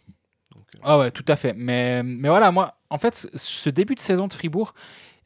Donc, 0.54 0.64
euh, 0.76 0.80
Ah 0.82 0.98
ouais, 0.98 1.10
tout 1.10 1.24
à 1.28 1.36
fait. 1.36 1.52
Mais, 1.54 2.02
mais 2.02 2.28
voilà, 2.28 2.50
moi, 2.50 2.76
en 2.88 2.98
fait, 2.98 3.28
ce 3.34 3.70
début 3.70 3.94
de 3.94 4.00
saison 4.00 4.26
de 4.26 4.32
Fribourg, 4.32 4.74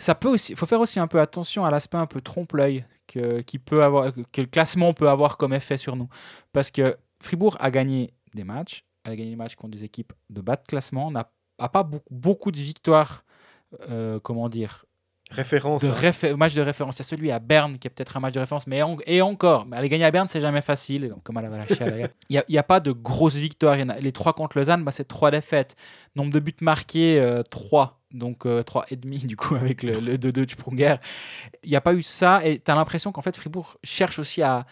ça 0.04 0.14
peut 0.14 0.28
aussi, 0.28 0.54
faut 0.54 0.66
faire 0.66 0.80
aussi 0.80 1.00
un 1.00 1.06
peu 1.06 1.18
attention 1.18 1.64
à 1.64 1.70
l'aspect 1.70 1.96
un 1.96 2.04
peu 2.04 2.20
trompe-l'œil 2.20 2.84
que, 3.06 3.40
qui 3.40 3.58
peut 3.58 3.82
avoir, 3.82 4.12
que 4.12 4.40
le 4.42 4.46
classement 4.46 4.92
peut 4.92 5.08
avoir 5.08 5.38
comme 5.38 5.54
effet 5.54 5.78
sur 5.78 5.96
nous. 5.96 6.10
Parce 6.52 6.70
que 6.70 6.98
Fribourg 7.20 7.56
a 7.58 7.70
gagné 7.70 8.12
des 8.34 8.44
matchs, 8.44 8.84
a 9.04 9.16
gagné 9.16 9.30
des 9.30 9.36
matchs 9.36 9.56
contre 9.56 9.70
des 9.70 9.84
équipes 9.84 10.12
de 10.28 10.42
bas 10.42 10.56
de 10.56 10.66
classement, 10.66 11.10
n'a 11.10 11.30
pas 11.70 11.82
beaucoup, 11.84 12.14
beaucoup 12.14 12.50
de 12.50 12.58
victoires, 12.58 13.24
euh, 13.88 14.20
comment 14.20 14.50
dire, 14.50 14.84
référence. 15.34 15.82
de 15.82 15.88
hein. 15.90 15.94
réfé- 15.94 16.34
match 16.34 16.54
de 16.54 16.62
référence. 16.62 16.96
Il 16.96 17.00
y 17.00 17.02
a 17.02 17.04
celui 17.04 17.30
à 17.30 17.38
Berne 17.38 17.78
qui 17.78 17.86
est 17.88 17.90
peut-être 17.90 18.16
un 18.16 18.20
match 18.20 18.34
de 18.34 18.40
référence, 18.40 18.66
mais 18.66 18.82
en- 18.82 18.96
et 19.06 19.20
encore, 19.22 19.66
mais 19.66 19.76
aller 19.76 19.88
gagner 19.88 20.04
à 20.04 20.10
Berne, 20.10 20.28
c'est 20.28 20.40
jamais 20.40 20.62
facile, 20.62 21.14
comme 21.22 21.36
à 21.36 21.42
la. 21.42 21.50
Il 22.28 22.42
n'y 22.48 22.58
a, 22.58 22.62
pas 22.62 22.80
de 22.80 22.92
grosses 22.92 23.36
victoires. 23.36 23.74
A- 23.78 24.00
les 24.00 24.12
trois 24.12 24.32
contre 24.32 24.58
Lausanne, 24.58 24.84
bah, 24.84 24.92
c'est 24.92 25.06
trois 25.08 25.30
défaites. 25.30 25.76
Nombre 26.16 26.32
de 26.32 26.40
buts 26.40 26.54
marqués, 26.60 27.20
euh, 27.20 27.42
trois. 27.42 28.00
Donc 28.12 28.46
euh, 28.46 28.62
trois 28.62 28.86
et 28.90 28.96
demi 28.96 29.18
du 29.26 29.36
coup 29.36 29.56
avec 29.56 29.82
le, 29.82 29.98
le 29.98 30.16
2-2 30.16 30.30
de 30.46 30.50
Sprunger. 30.50 30.96
Il 31.64 31.70
n'y 31.70 31.76
a 31.76 31.80
pas 31.80 31.94
eu 31.94 32.02
ça 32.02 32.44
et 32.46 32.60
tu 32.60 32.70
as 32.70 32.74
l'impression 32.76 33.10
qu'en 33.10 33.22
fait 33.22 33.36
Fribourg 33.36 33.76
cherche 33.82 34.20
aussi 34.20 34.40
à 34.40 34.66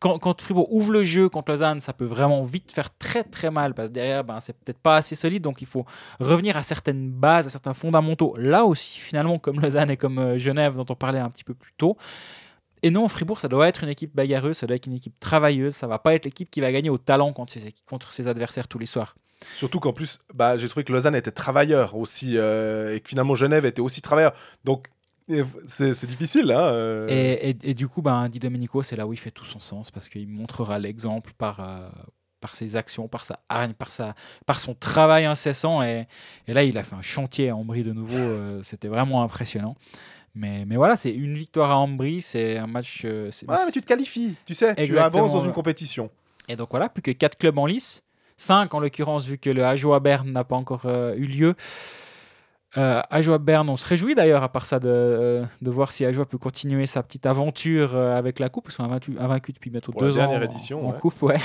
quand, 0.00 0.40
Fribourg 0.40 0.72
ouvre 0.72 0.92
le 0.92 1.04
jeu 1.04 1.28
contre 1.28 1.52
Lausanne, 1.52 1.80
ça 1.80 1.92
peut 1.92 2.06
vraiment 2.06 2.42
vite 2.42 2.72
faire 2.72 2.96
très 2.96 3.22
très 3.22 3.50
mal 3.50 3.74
parce 3.74 3.88
que 3.88 3.94
derrière, 3.94 4.24
ben, 4.24 4.40
c'est 4.40 4.54
peut-être 4.54 4.78
pas 4.78 4.96
assez 4.96 5.14
solide. 5.14 5.42
Donc 5.42 5.60
il 5.60 5.66
faut 5.66 5.84
revenir 6.18 6.56
à 6.56 6.62
certaines 6.62 7.10
bases, 7.10 7.46
à 7.46 7.50
certains 7.50 7.74
fondamentaux. 7.74 8.34
Là 8.38 8.64
aussi, 8.64 8.98
finalement, 8.98 9.38
comme 9.38 9.60
Lausanne 9.60 9.90
et 9.90 9.98
comme 9.98 10.18
euh, 10.18 10.38
Genève, 10.38 10.74
dont 10.74 10.86
on 10.88 10.94
parlait 10.94 11.18
un 11.18 11.28
petit 11.28 11.44
peu 11.44 11.52
plus 11.52 11.72
tôt. 11.76 11.98
Et 12.82 12.90
non, 12.90 13.08
Fribourg, 13.08 13.38
ça 13.38 13.48
doit 13.48 13.68
être 13.68 13.84
une 13.84 13.90
équipe 13.90 14.16
bagarreuse, 14.16 14.56
ça 14.56 14.66
doit 14.66 14.76
être 14.76 14.86
une 14.86 14.94
équipe 14.94 15.20
travailleuse. 15.20 15.74
Ça 15.74 15.86
va 15.86 15.98
pas 15.98 16.14
être 16.14 16.24
l'équipe 16.24 16.50
qui 16.50 16.62
va 16.62 16.72
gagner 16.72 16.88
au 16.88 16.96
talent 16.96 17.34
contre 17.34 17.52
ses, 17.52 18.26
adversaires 18.26 18.68
tous 18.68 18.78
les 18.78 18.86
soirs. 18.86 19.16
Surtout 19.52 19.80
qu'en 19.80 19.92
plus, 19.92 20.20
bah, 20.34 20.56
j'ai 20.56 20.68
trouvé 20.68 20.84
que 20.84 20.92
Lausanne 20.92 21.14
était 21.14 21.30
travailleur 21.30 21.94
aussi, 21.94 22.38
euh, 22.38 22.94
et 22.94 23.00
que 23.00 23.08
finalement 23.08 23.34
Genève 23.34 23.66
était 23.66 23.82
aussi 23.82 24.00
travailleur. 24.00 24.32
Donc, 24.64 24.88
c'est 25.66 26.06
difficile. 26.06 26.50
Hein, 26.52 26.60
euh. 26.60 27.06
Et, 27.08 27.50
et- 27.50 27.70
et 27.70 27.74
du 27.74 27.88
coup, 27.88 28.02
ben, 28.02 28.28
Di 28.28 28.38
Domenico, 28.38 28.82
c'est 28.82 28.96
là 28.96 29.06
où 29.06 29.12
il 29.12 29.18
fait 29.18 29.30
tout 29.30 29.44
son 29.44 29.60
sens 29.60 29.90
parce 29.90 30.08
qu'il 30.08 30.28
montrera 30.28 30.78
l'exemple 30.78 31.32
par, 31.38 31.60
euh, 31.60 31.88
par 32.40 32.54
ses 32.54 32.76
actions, 32.76 33.08
par 33.08 33.24
sa 33.24 33.40
hargne, 33.48 33.72
par, 33.74 33.90
sa, 33.90 34.14
par 34.46 34.58
son 34.60 34.74
travail 34.74 35.24
incessant. 35.26 35.82
Et, 35.82 36.06
et 36.48 36.52
là, 36.54 36.62
il 36.64 36.76
a 36.78 36.82
fait 36.82 36.96
un 36.96 37.02
chantier 37.02 37.50
à 37.50 37.56
Ambry 37.56 37.84
de 37.84 37.92
nouveau. 37.92 38.16
euh, 38.18 38.60
C'était 38.62 38.88
vraiment 38.88 39.22
impressionnant. 39.22 39.76
Mais, 40.34 40.64
mais 40.64 40.76
voilà, 40.76 40.96
c'est 40.96 41.10
une 41.12 41.34
victoire 41.34 41.70
à 41.70 41.78
Ambry. 41.78 42.22
C'est 42.22 42.56
un 42.56 42.66
match. 42.66 43.04
Ouais, 43.04 43.56
mais 43.66 43.72
tu 43.72 43.80
te 43.80 43.86
qualifies, 43.86 44.36
tu 44.44 44.54
sais, 44.54 44.74
tu 44.86 44.92
avances 45.04 45.32
dans 45.32 45.40
une 45.46 45.52
compétition. 45.52 46.10
Et 46.48 46.56
donc 46.56 46.68
voilà, 46.70 46.88
plus 46.88 47.02
que 47.02 47.10
4 47.10 47.36
clubs 47.38 47.58
en 47.58 47.66
lice. 47.66 48.02
5 48.36 48.72
en 48.72 48.80
l'occurrence, 48.80 49.26
vu 49.26 49.36
que 49.38 49.50
le 49.50 49.64
Ajoa 49.64 50.00
Berne 50.00 50.30
n'a 50.32 50.44
pas 50.44 50.56
encore 50.56 50.86
eu 50.86 51.26
lieu. 51.26 51.54
Euh, 52.76 53.00
Ajoa 53.10 53.38
Berne, 53.38 53.68
on 53.68 53.76
se 53.76 53.84
réjouit 53.86 54.14
d'ailleurs, 54.14 54.42
à 54.44 54.48
part 54.50 54.64
ça, 54.66 54.78
de, 54.78 54.88
euh, 54.88 55.44
de 55.60 55.70
voir 55.70 55.90
si 55.90 56.04
Ajoa 56.04 56.24
peut 56.24 56.38
continuer 56.38 56.86
sa 56.86 57.02
petite 57.02 57.26
aventure 57.26 57.96
euh, 57.96 58.16
avec 58.16 58.38
la 58.38 58.48
Coupe. 58.48 58.66
Ils 58.68 58.72
sont 58.72 58.84
invaincus, 58.84 59.54
depuis 59.54 59.70
bientôt 59.70 59.90
Pour 59.92 60.02
deux 60.02 60.12
ans 60.14 60.28
dernière 60.28 60.42
édition, 60.44 60.86
en 60.86 60.92
ouais. 60.92 60.98
Coupe. 61.00 61.20
Ouais. 61.22 61.38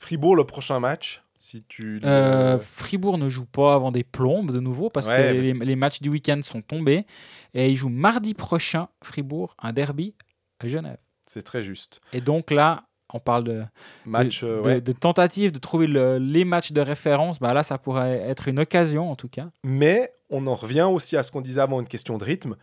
Fribourg, 0.00 0.36
le 0.36 0.44
prochain 0.44 0.80
match, 0.80 1.22
si 1.36 1.62
tu. 1.68 2.00
Euh, 2.04 2.58
Fribourg 2.58 3.18
ne 3.18 3.28
joue 3.28 3.44
pas 3.46 3.74
avant 3.74 3.92
des 3.92 4.04
plombes 4.04 4.50
de 4.52 4.60
nouveau 4.60 4.88
parce 4.90 5.08
Ouais, 5.08 5.16
que 5.16 5.32
mais- 5.32 5.40
les, 5.40 5.52
les 5.52 5.76
matchs 5.76 6.00
du 6.00 6.08
week-end 6.08 6.40
sont 6.42 6.62
tombés. 6.62 7.06
Et 7.54 7.68
ils 7.70 7.76
jouent 7.76 7.88
mardi 7.90 8.34
prochain, 8.34 8.88
Fribourg, 9.02 9.54
un 9.58 9.72
derby 9.72 10.14
à 10.58 10.68
Genève. 10.68 10.98
C'est 11.26 11.42
très 11.42 11.62
juste. 11.62 12.00
Et 12.12 12.20
donc 12.20 12.50
là, 12.50 12.84
on 13.14 13.20
parle 13.20 13.44
de, 13.44 13.62
Match, 14.06 14.42
de, 14.42 14.48
euh, 14.48 14.60
de- 14.62 14.66
ouais. 14.66 14.80
de 14.80 14.92
tentative 14.92 15.52
de 15.52 15.58
trouver 15.58 15.86
le- 15.86 16.18
les 16.18 16.44
matchs 16.44 16.72
de 16.72 16.80
référence, 16.80 17.38
bah 17.38 17.52
là, 17.54 17.62
ça 17.62 17.78
pourrait 17.78 18.22
être 18.28 18.48
une 18.48 18.58
occasion 18.60 19.10
en 19.10 19.16
tout 19.16 19.28
cas. 19.28 19.48
Mais 19.64 20.12
on 20.30 20.46
en 20.46 20.54
revient 20.54 20.88
aussi 20.90 21.16
à 21.16 21.22
ce 21.22 21.30
qu'on 21.32 21.40
disait 21.40 21.60
avant, 21.60 21.80
une 21.80 21.88
question 21.88 22.18
de 22.18 22.24
rythme. 22.24 22.56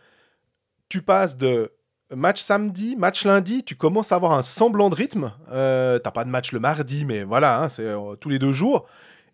Tu 0.88 1.02
passes 1.02 1.36
de 1.36 1.70
match 2.14 2.40
samedi, 2.40 2.96
match 2.96 3.26
lundi, 3.26 3.62
tu 3.62 3.76
commences 3.76 4.12
à 4.12 4.16
avoir 4.16 4.32
un 4.32 4.42
semblant 4.42 4.88
de 4.88 4.94
rythme. 4.94 5.32
Euh, 5.52 5.98
T'as 5.98 6.10
pas 6.10 6.24
de 6.24 6.30
match 6.30 6.52
le 6.52 6.60
mardi, 6.60 7.04
mais 7.04 7.24
voilà, 7.24 7.60
hein, 7.62 7.68
c'est 7.68 7.82
euh, 7.86 8.14
tous 8.16 8.30
les 8.30 8.38
deux 8.38 8.52
jours. 8.52 8.86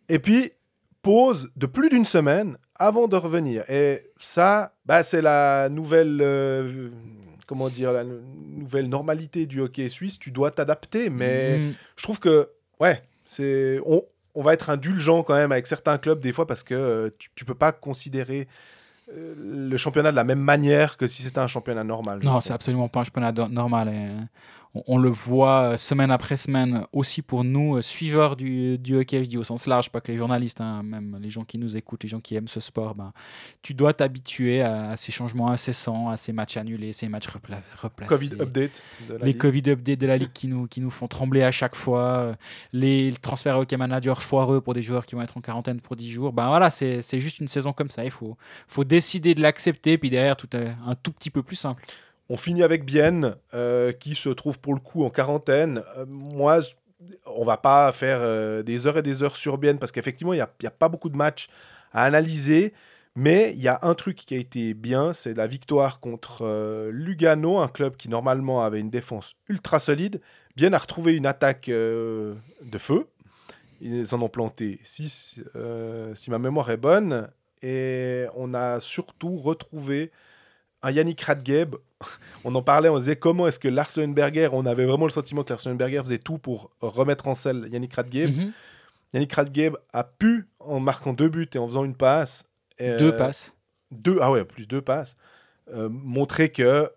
Et 0.09 0.19
puis, 0.19 0.51
pause 1.03 1.51
de 1.57 1.67
plus 1.67 1.89
d'une 1.91 2.05
semaine 2.05 2.57
avant 2.77 3.07
de 3.07 3.15
revenir. 3.17 3.63
Et 3.71 4.11
ça, 4.19 4.75
bah, 4.87 5.05
c'est 5.05 5.23
la 5.23 5.69
nouvelle, 5.69 6.19
euh, 6.21 6.91
comment 7.47 7.69
dire, 7.69 7.93
la 7.93 8.05
nou- 8.05 8.21
nouvelle 8.59 8.89
normalité 8.89 9.47
du 9.47 9.61
hockey 9.61 9.89
suisse. 9.89 10.19
Tu 10.19 10.31
dois 10.31 10.51
t'adapter, 10.51 11.11
mais 11.11 11.59
Mm. 11.59 11.73
je 11.97 12.03
trouve 12.03 12.21
que, 12.21 12.49
ouais, 12.81 13.03
c'est 13.27 13.79
on, 13.87 14.03
on 14.35 14.43
va 14.43 14.53
être 14.55 14.71
indulgent 14.71 15.23
quand 15.23 15.35
même 15.35 15.53
avec 15.53 15.67
certains 15.67 15.99
clubs 15.99 16.21
des 16.21 16.33
fois 16.33 16.47
parce 16.47 16.63
que 16.63 16.75
euh, 16.75 17.11
tu, 17.19 17.31
tu 17.35 17.45
peux 17.45 17.55
pas 17.55 17.73
considérer 17.73 18.49
euh, 19.13 19.35
le 19.71 19.77
championnat 19.77 20.11
de 20.11 20.17
la 20.17 20.25
même 20.25 20.41
manière 20.41 20.97
que 20.97 21.07
si 21.07 21.23
c'était 21.23 21.39
un 21.39 21.47
championnat 21.47 21.85
normal. 21.85 22.21
Non, 22.23 22.41
c'est 22.41 22.53
absolument 22.53 22.89
pas 22.89 23.01
un 23.01 23.05
championnat 23.05 23.33
normal. 23.51 23.89
et, 23.89 23.91
euh, 23.93 24.21
on, 24.75 24.99
le 24.99 25.09
voit 25.11 25.61
euh, 25.61 25.77
semaine 25.77 26.11
après 26.11 26.37
semaine 26.37 26.85
aussi 26.93 27.23
pour 27.23 27.45
nous, 27.45 27.77
euh, 27.77 27.83
suiveurs 27.83 28.35
du, 28.37 28.77
du 28.79 28.97
hockey, 28.97 29.23
je 29.25 29.29
dis 29.29 29.39
au 29.39 29.45
sens 29.45 29.67
large, 29.67 29.91
pas 29.91 30.01
que 30.01 30.11
les 30.11 30.19
journalistes, 30.19 30.61
hein, 30.61 30.83
même 30.83 31.17
les 31.21 31.31
gens 31.31 31.45
qui 31.45 31.59
nous 31.59 31.77
écoutent, 31.77 32.03
les 32.03 32.09
gens 32.09 32.21
qui 32.21 32.35
aiment 32.35 32.49
ce 32.49 32.61
sport, 32.61 32.95
ben, 32.95 33.13
tu 33.63 33.73
dois 33.75 33.93
t'habituer 33.95 34.63
à, 34.63 34.91
à 34.91 34.97
ces 34.97 35.13
changements 35.13 35.51
incessants, 35.51 36.09
à 36.09 36.17
ces 36.17 36.33
matchs 36.33 36.57
annulés, 36.57 36.93
ces 36.93 37.09
matchs 37.09 37.29
repla- 37.29 37.61
replacés. 37.81 38.09
Covid 38.09 38.43
update. 38.43 38.83
de 39.09 39.13
la 39.15 39.19
les 39.25 39.33
Ligue. 39.33 39.41
Covid 39.41 39.71
updates 39.71 40.01
de 40.01 40.07
la 40.07 40.17
Ligue 40.17 40.33
qui 40.33 40.49
nous, 40.49 40.67
qui 40.67 40.81
nous 40.81 40.91
font 40.91 41.07
trembler 41.07 41.43
à 41.45 41.53
chaque 41.53 41.77
fois, 41.77 42.03
euh, 42.19 42.35
les 42.73 43.13
transferts 43.23 43.59
hockey 43.59 43.77
manager 43.77 44.23
foireux 44.23 44.61
pour 44.61 44.75
des 44.75 44.83
joueurs 44.83 45.07
qui 45.07 45.15
vont 45.15 45.23
être 45.23 45.37
en 45.37 45.41
quarantaine 45.41 45.81
pour 45.81 45.95
10 45.97 46.11
jours. 46.11 46.33
Ben 46.33 46.49
voilà, 46.49 46.71
c'est 46.71 47.03
c'est 47.03 47.21
juste 47.21 47.39
une 47.39 47.49
saison 47.49 47.73
comme 47.73 47.91
ça. 47.91 48.05
Il 48.05 48.11
faut, 48.11 48.37
faut 48.67 48.85
décider 48.85 49.35
de 49.35 49.41
l'accepter, 49.43 49.99
puis 49.99 50.11
derrière, 50.11 50.37
tout 50.37 50.49
est 50.57 50.75
un 50.87 50.95
tout 50.95 51.13
petit 51.13 51.31
peu 51.31 51.43
plus 51.43 51.57
simple. 51.57 51.85
On 52.31 52.37
finit 52.37 52.63
avec 52.63 52.85
Bienne, 52.85 53.37
euh, 53.53 53.93
qui 53.93 54.15
se 54.15 54.31
trouve 54.31 54.59
pour 54.59 54.75
le 54.75 54.81
coup 54.81 55.05
en 55.05 55.11
quarantaine. 55.11 55.83
Euh, 55.99 56.07
moi, 56.09 56.61
on 57.27 57.45
va 57.45 57.59
pas 57.59 57.93
faire 57.93 58.19
euh, 58.21 58.63
des 58.63 58.87
heures 58.87 58.97
et 58.97 59.03
des 59.03 59.23
heures 59.23 59.37
sur 59.37 59.59
Bienne 59.59 59.79
parce 59.79 59.93
qu'effectivement, 59.93 60.33
il 60.33 60.37
n'y 60.37 60.43
a, 60.43 60.51
a 60.65 60.71
pas 60.71 60.89
beaucoup 60.89 61.11
de 61.11 61.17
matchs 61.17 61.49
à 61.93 62.05
analyser. 62.05 62.73
Mais 63.17 63.53
il 63.53 63.61
y 63.61 63.69
a 63.69 63.79
un 63.83 63.95
truc 63.95 64.17
qui 64.17 64.35
a 64.35 64.39
été 64.39 64.75
bien, 64.75 65.13
c'est 65.13 65.35
la 65.35 65.47
victoire 65.47 66.01
contre 66.01 66.91
Lugano, 66.91 67.59
un 67.59 67.69
club 67.69 67.95
qui 67.95 68.09
normalement 68.09 68.65
avait 68.65 68.81
une 68.81 68.91
défense 68.91 69.37
ultra 69.49 69.79
solide. 69.79 70.21
Bienne 70.57 70.75
a 70.75 70.79
retrouvé 70.79 71.15
une 71.15 71.27
attaque 71.27 71.67
de 71.69 72.35
feu. 72.77 73.07
Ils 73.81 74.13
en 74.17 74.23
ont 74.23 74.29
planté 74.29 74.81
6, 74.83 75.39
si 76.15 76.31
ma 76.33 76.41
mémoire 76.41 76.71
est 76.71 76.77
bonne. 76.77 77.29
Et 77.63 78.27
on 78.35 78.53
a 78.53 78.81
surtout 78.81 79.37
retrouvé 79.37 80.11
un 80.85 80.91
Yannick 80.91 81.21
Radgeb 81.23 81.75
on 82.45 82.55
en 82.55 82.63
parlait, 82.63 82.89
on 82.89 82.99
disait 82.99 83.17
comment 83.17 83.47
est-ce 83.49 83.59
que 83.59 83.69
Lars 83.69 83.91
Leuenberger, 83.97 84.51
on 84.53 84.67
avait 84.67 84.85
vraiment 84.85 85.07
le 85.07 85.11
sentiment 85.11 85.43
que 85.43 85.53
Lars 85.53 85.63
Leuenberger 85.65 86.01
faisait 86.01 86.19
tout 86.19 86.39
pour 86.39 86.71
remettre 86.81 87.27
en 87.27 87.35
selle 87.35 87.69
Yannick 87.71 87.95
Radgeb. 87.95 88.31
Mhm. 88.37 88.53
Yannick 89.15 89.33
Radgeb 89.33 89.77
a 89.93 90.05
pu, 90.05 90.49
en 90.61 90.81
marquant 90.81 91.13
deux 91.13 91.29
buts 91.29 91.49
et 91.55 91.59
en 91.59 91.67
faisant 91.67 91.85
une 91.85 91.95
passe, 91.95 92.45
euh, 92.81 92.99
Deux 92.99 93.17
passes. 93.17 93.57
deux, 93.91 94.19
ah 94.21 94.31
ouais, 94.31 94.45
plus 94.45 94.67
deux 94.67 94.83
passes, 94.83 95.17
euh, 95.73 95.89
montrer 95.89 96.51
que 96.51 96.91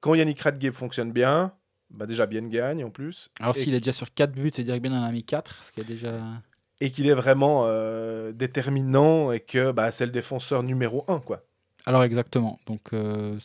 quand 0.00 0.14
Yannick 0.14 0.40
Radgeb 0.40 0.74
fonctionne 0.74 1.12
bien, 1.12 1.52
bah 1.90 2.06
déjà 2.06 2.26
bien 2.26 2.42
gagne 2.48 2.84
en 2.84 2.90
plus, 2.90 3.30
Alors 3.38 3.54
s'il 3.54 3.74
est 3.74 3.80
déjà 3.80 3.92
sur 3.92 4.12
4 4.12 4.32
buts, 4.32 4.50
c'est 4.54 4.62
dire 4.64 4.74
que 4.74 4.80
bien 4.80 4.92
en 4.92 5.04
a 5.04 5.12
mis 5.12 5.24
4, 5.24 5.62
ce 5.62 5.72
qui 5.72 5.82
est 5.82 5.84
déjà... 5.84 6.20
et 6.80 6.90
qu'il 6.90 7.06
est 7.06 7.14
vraiment 7.14 7.64
euh, 7.66 8.32
déterminant 8.32 9.30
et 9.30 9.40
que 9.40 9.72
bah, 9.72 9.92
c'est 9.92 10.06
le 10.06 10.12
défenseur 10.12 10.62
numéro 10.62 11.04
un, 11.06 11.20
quoi. 11.20 11.44
Alors 11.86 12.04
exactement. 12.04 12.58
Donc 12.66 12.92
euh, 12.92 13.36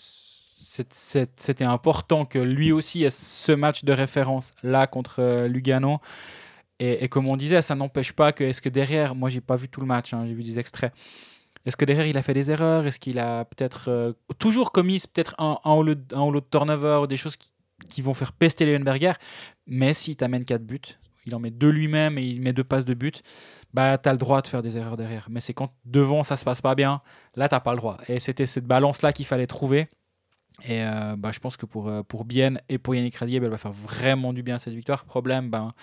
c'était 0.57 1.63
important 1.63 2.25
que 2.25 2.39
lui 2.39 2.71
aussi 2.71 3.03
ait 3.03 3.09
ce 3.09 3.51
match 3.51 3.83
de 3.83 3.93
référence 3.93 4.53
là 4.63 4.87
contre 4.87 5.19
euh, 5.19 5.47
Lugano. 5.47 5.99
Et, 6.79 7.09
comme 7.09 7.27
on 7.27 7.37
disait, 7.37 7.63
ça 7.63 7.73
n'empêche 7.73 8.11
pas 8.11 8.31
que 8.31 8.43
est-ce 8.43 8.61
que 8.61 8.69
derrière, 8.69 9.15
moi 9.15 9.31
j'ai 9.31 9.41
pas 9.41 9.55
vu 9.55 9.67
tout 9.67 9.81
le 9.81 9.87
match, 9.87 10.13
hein, 10.13 10.25
j'ai 10.27 10.35
vu 10.35 10.43
des 10.43 10.59
extraits. 10.59 10.93
Est-ce 11.65 11.75
que 11.75 11.85
derrière 11.85 12.05
il 12.05 12.15
a 12.19 12.21
fait 12.21 12.35
des 12.35 12.51
erreurs? 12.51 12.85
Est-ce 12.85 12.99
qu'il 12.99 13.17
a 13.17 13.45
peut-être 13.45 13.89
euh, 13.89 14.13
toujours 14.37 14.71
commis 14.71 15.03
peut-être 15.11 15.33
un, 15.39 15.57
un 15.65 15.73
ou 15.73 15.81
l'autre 16.31 16.49
turnover 16.51 16.99
ou 17.01 17.07
des 17.07 17.17
choses 17.17 17.35
qui, 17.35 18.01
vont 18.03 18.13
faire 18.13 18.31
pester 18.31 18.65
Leuenberger 18.67 19.13
Mais 19.65 19.95
s'il 19.95 20.15
t'amène 20.15 20.45
4 20.45 20.63
buts, 20.63 20.79
il 21.27 21.35
en 21.35 21.39
met 21.39 21.51
deux 21.51 21.69
lui-même 21.69 22.17
et 22.17 22.23
il 22.23 22.41
met 22.41 22.53
deux 22.53 22.63
passes 22.63 22.85
de 22.85 22.93
but, 22.93 23.21
bah 23.73 23.97
t'as 23.97 24.13
le 24.13 24.17
droit 24.17 24.41
de 24.41 24.47
faire 24.47 24.63
des 24.63 24.77
erreurs 24.77 24.97
derrière. 24.97 25.27
Mais 25.29 25.41
c'est 25.41 25.53
quand 25.53 25.71
devant 25.85 26.23
ça 26.23 26.37
se 26.37 26.45
passe 26.45 26.61
pas 26.61 26.73
bien, 26.73 27.01
là 27.35 27.47
t'as 27.49 27.59
pas 27.59 27.71
le 27.71 27.77
droit. 27.77 27.97
Et 28.07 28.19
c'était 28.19 28.45
cette 28.45 28.65
balance-là 28.65 29.13
qu'il 29.13 29.25
fallait 29.25 29.47
trouver. 29.47 29.87
Et 30.63 30.81
euh, 30.83 31.15
bah, 31.15 31.31
je 31.31 31.39
pense 31.39 31.55
que 31.55 31.67
pour, 31.67 31.87
euh, 31.87 32.01
pour 32.01 32.25
Bienne 32.25 32.59
et 32.67 32.79
pour 32.79 32.95
Yannick 32.95 33.15
Radier, 33.15 33.37
elle 33.37 33.47
va 33.47 33.57
faire 33.57 33.71
vraiment 33.71 34.33
du 34.33 34.41
bien 34.41 34.57
cette 34.57 34.73
victoire. 34.73 35.05
Problème, 35.05 35.51
ben, 35.51 35.73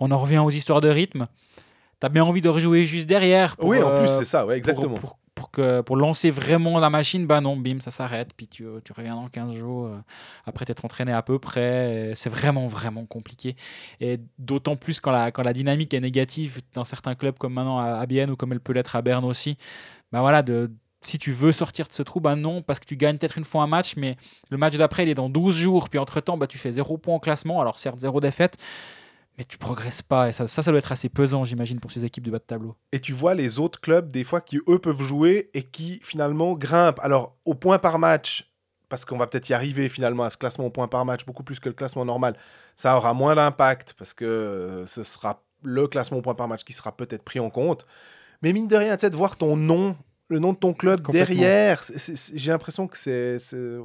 on 0.00 0.10
en 0.10 0.18
revient 0.18 0.38
aux 0.38 0.50
histoires 0.50 0.82
de 0.82 0.88
rythme. 0.88 1.28
T'as 1.98 2.10
bien 2.10 2.24
envie 2.24 2.42
de 2.42 2.48
rejouer 2.48 2.84
juste 2.84 3.06
derrière. 3.06 3.56
pour, 3.56 3.70
oui, 3.70 3.82
en 3.82 3.88
euh, 3.88 3.98
plus, 4.00 4.08
c'est 4.08 4.26
ça, 4.26 4.44
ouais, 4.44 4.58
exactement. 4.58 4.94
Pour, 4.94 5.16
pour, 5.16 5.18
que, 5.50 5.80
pour 5.80 5.96
lancer 5.96 6.30
vraiment 6.30 6.78
la 6.78 6.90
machine, 6.90 7.26
bah 7.26 7.40
non, 7.40 7.56
bim, 7.56 7.80
ça 7.80 7.90
s'arrête. 7.90 8.30
Puis 8.36 8.48
tu, 8.48 8.66
tu 8.84 8.92
reviens 8.92 9.14
dans 9.14 9.28
15 9.28 9.54
jours 9.54 9.86
euh, 9.86 9.96
après 10.46 10.64
t'être 10.64 10.84
entraîné 10.84 11.12
à 11.12 11.22
peu 11.22 11.38
près. 11.38 12.12
C'est 12.14 12.30
vraiment, 12.30 12.66
vraiment 12.66 13.06
compliqué. 13.06 13.56
Et 14.00 14.18
d'autant 14.38 14.76
plus 14.76 15.00
quand 15.00 15.12
la, 15.12 15.30
quand 15.30 15.42
la 15.42 15.52
dynamique 15.52 15.94
est 15.94 16.00
négative 16.00 16.60
dans 16.74 16.84
certains 16.84 17.14
clubs 17.14 17.38
comme 17.38 17.54
maintenant 17.54 17.78
à, 17.78 17.98
à 17.98 18.06
Bienne 18.06 18.30
ou 18.30 18.36
comme 18.36 18.52
elle 18.52 18.60
peut 18.60 18.72
l'être 18.72 18.96
à 18.96 19.02
Berne 19.02 19.24
aussi. 19.24 19.56
Bah 20.12 20.20
voilà, 20.20 20.42
de, 20.42 20.70
si 21.00 21.18
tu 21.18 21.32
veux 21.32 21.52
sortir 21.52 21.86
de 21.86 21.92
ce 21.92 22.02
trou, 22.02 22.20
bah 22.20 22.36
non, 22.36 22.62
parce 22.62 22.80
que 22.80 22.86
tu 22.86 22.96
gagnes 22.96 23.18
peut-être 23.18 23.38
une 23.38 23.44
fois 23.44 23.62
un 23.62 23.66
match, 23.66 23.94
mais 23.96 24.16
le 24.50 24.56
match 24.56 24.76
d'après, 24.76 25.04
il 25.04 25.08
est 25.08 25.14
dans 25.14 25.28
12 25.30 25.54
jours. 25.54 25.88
Puis 25.88 25.98
entre-temps, 25.98 26.36
bah, 26.36 26.46
tu 26.46 26.58
fais 26.58 26.72
zéro 26.72 26.98
point 26.98 27.16
au 27.16 27.20
classement. 27.20 27.60
Alors 27.60 27.78
certes, 27.78 28.00
zéro 28.00 28.20
défaite. 28.20 28.56
Mais 29.38 29.44
tu 29.44 29.56
progresses 29.56 30.02
pas. 30.02 30.28
Et 30.28 30.32
ça, 30.32 30.48
ça, 30.48 30.62
ça 30.62 30.70
doit 30.72 30.78
être 30.80 30.90
assez 30.92 31.08
pesant, 31.08 31.44
j'imagine, 31.44 31.78
pour 31.78 31.92
ces 31.92 32.04
équipes 32.04 32.24
de 32.24 32.30
bas 32.32 32.38
de 32.38 32.42
tableau. 32.44 32.74
Et 32.92 32.98
tu 33.00 33.12
vois 33.12 33.34
les 33.34 33.60
autres 33.60 33.80
clubs, 33.80 34.12
des 34.12 34.24
fois, 34.24 34.40
qui 34.40 34.58
eux 34.68 34.78
peuvent 34.80 35.00
jouer 35.00 35.48
et 35.54 35.62
qui 35.62 36.00
finalement 36.02 36.54
grimpent. 36.54 36.98
Alors, 37.00 37.36
au 37.44 37.54
point 37.54 37.78
par 37.78 37.98
match, 38.00 38.52
parce 38.88 39.04
qu'on 39.04 39.16
va 39.16 39.26
peut-être 39.26 39.48
y 39.48 39.54
arriver 39.54 39.88
finalement 39.88 40.24
à 40.24 40.30
ce 40.30 40.36
classement 40.36 40.66
au 40.66 40.70
point 40.70 40.88
par 40.88 41.04
match, 41.04 41.24
beaucoup 41.24 41.44
plus 41.44 41.60
que 41.60 41.68
le 41.68 41.74
classement 41.74 42.04
normal, 42.04 42.36
ça 42.74 42.96
aura 42.96 43.14
moins 43.14 43.34
d'impact 43.36 43.94
parce 43.96 44.12
que 44.12 44.24
euh, 44.24 44.86
ce 44.86 45.02
sera 45.04 45.44
le 45.62 45.86
classement 45.86 46.18
au 46.18 46.22
point 46.22 46.34
par 46.34 46.48
match 46.48 46.64
qui 46.64 46.72
sera 46.72 46.96
peut-être 46.96 47.22
pris 47.22 47.38
en 47.38 47.50
compte. 47.50 47.86
Mais 48.42 48.52
mine 48.52 48.66
de 48.66 48.76
rien, 48.76 48.96
tu 48.96 49.02
sais, 49.02 49.10
de 49.10 49.16
voir 49.16 49.36
ton 49.36 49.56
nom 49.56 49.96
le 50.30 50.38
nom 50.40 50.52
de 50.52 50.58
ton 50.58 50.74
club 50.74 51.00
derrière. 51.10 51.82
J'ai 52.34 52.50
l'impression 52.50 52.86
que 52.86 52.98
c'est 52.98 53.38
c'est- 53.38 53.76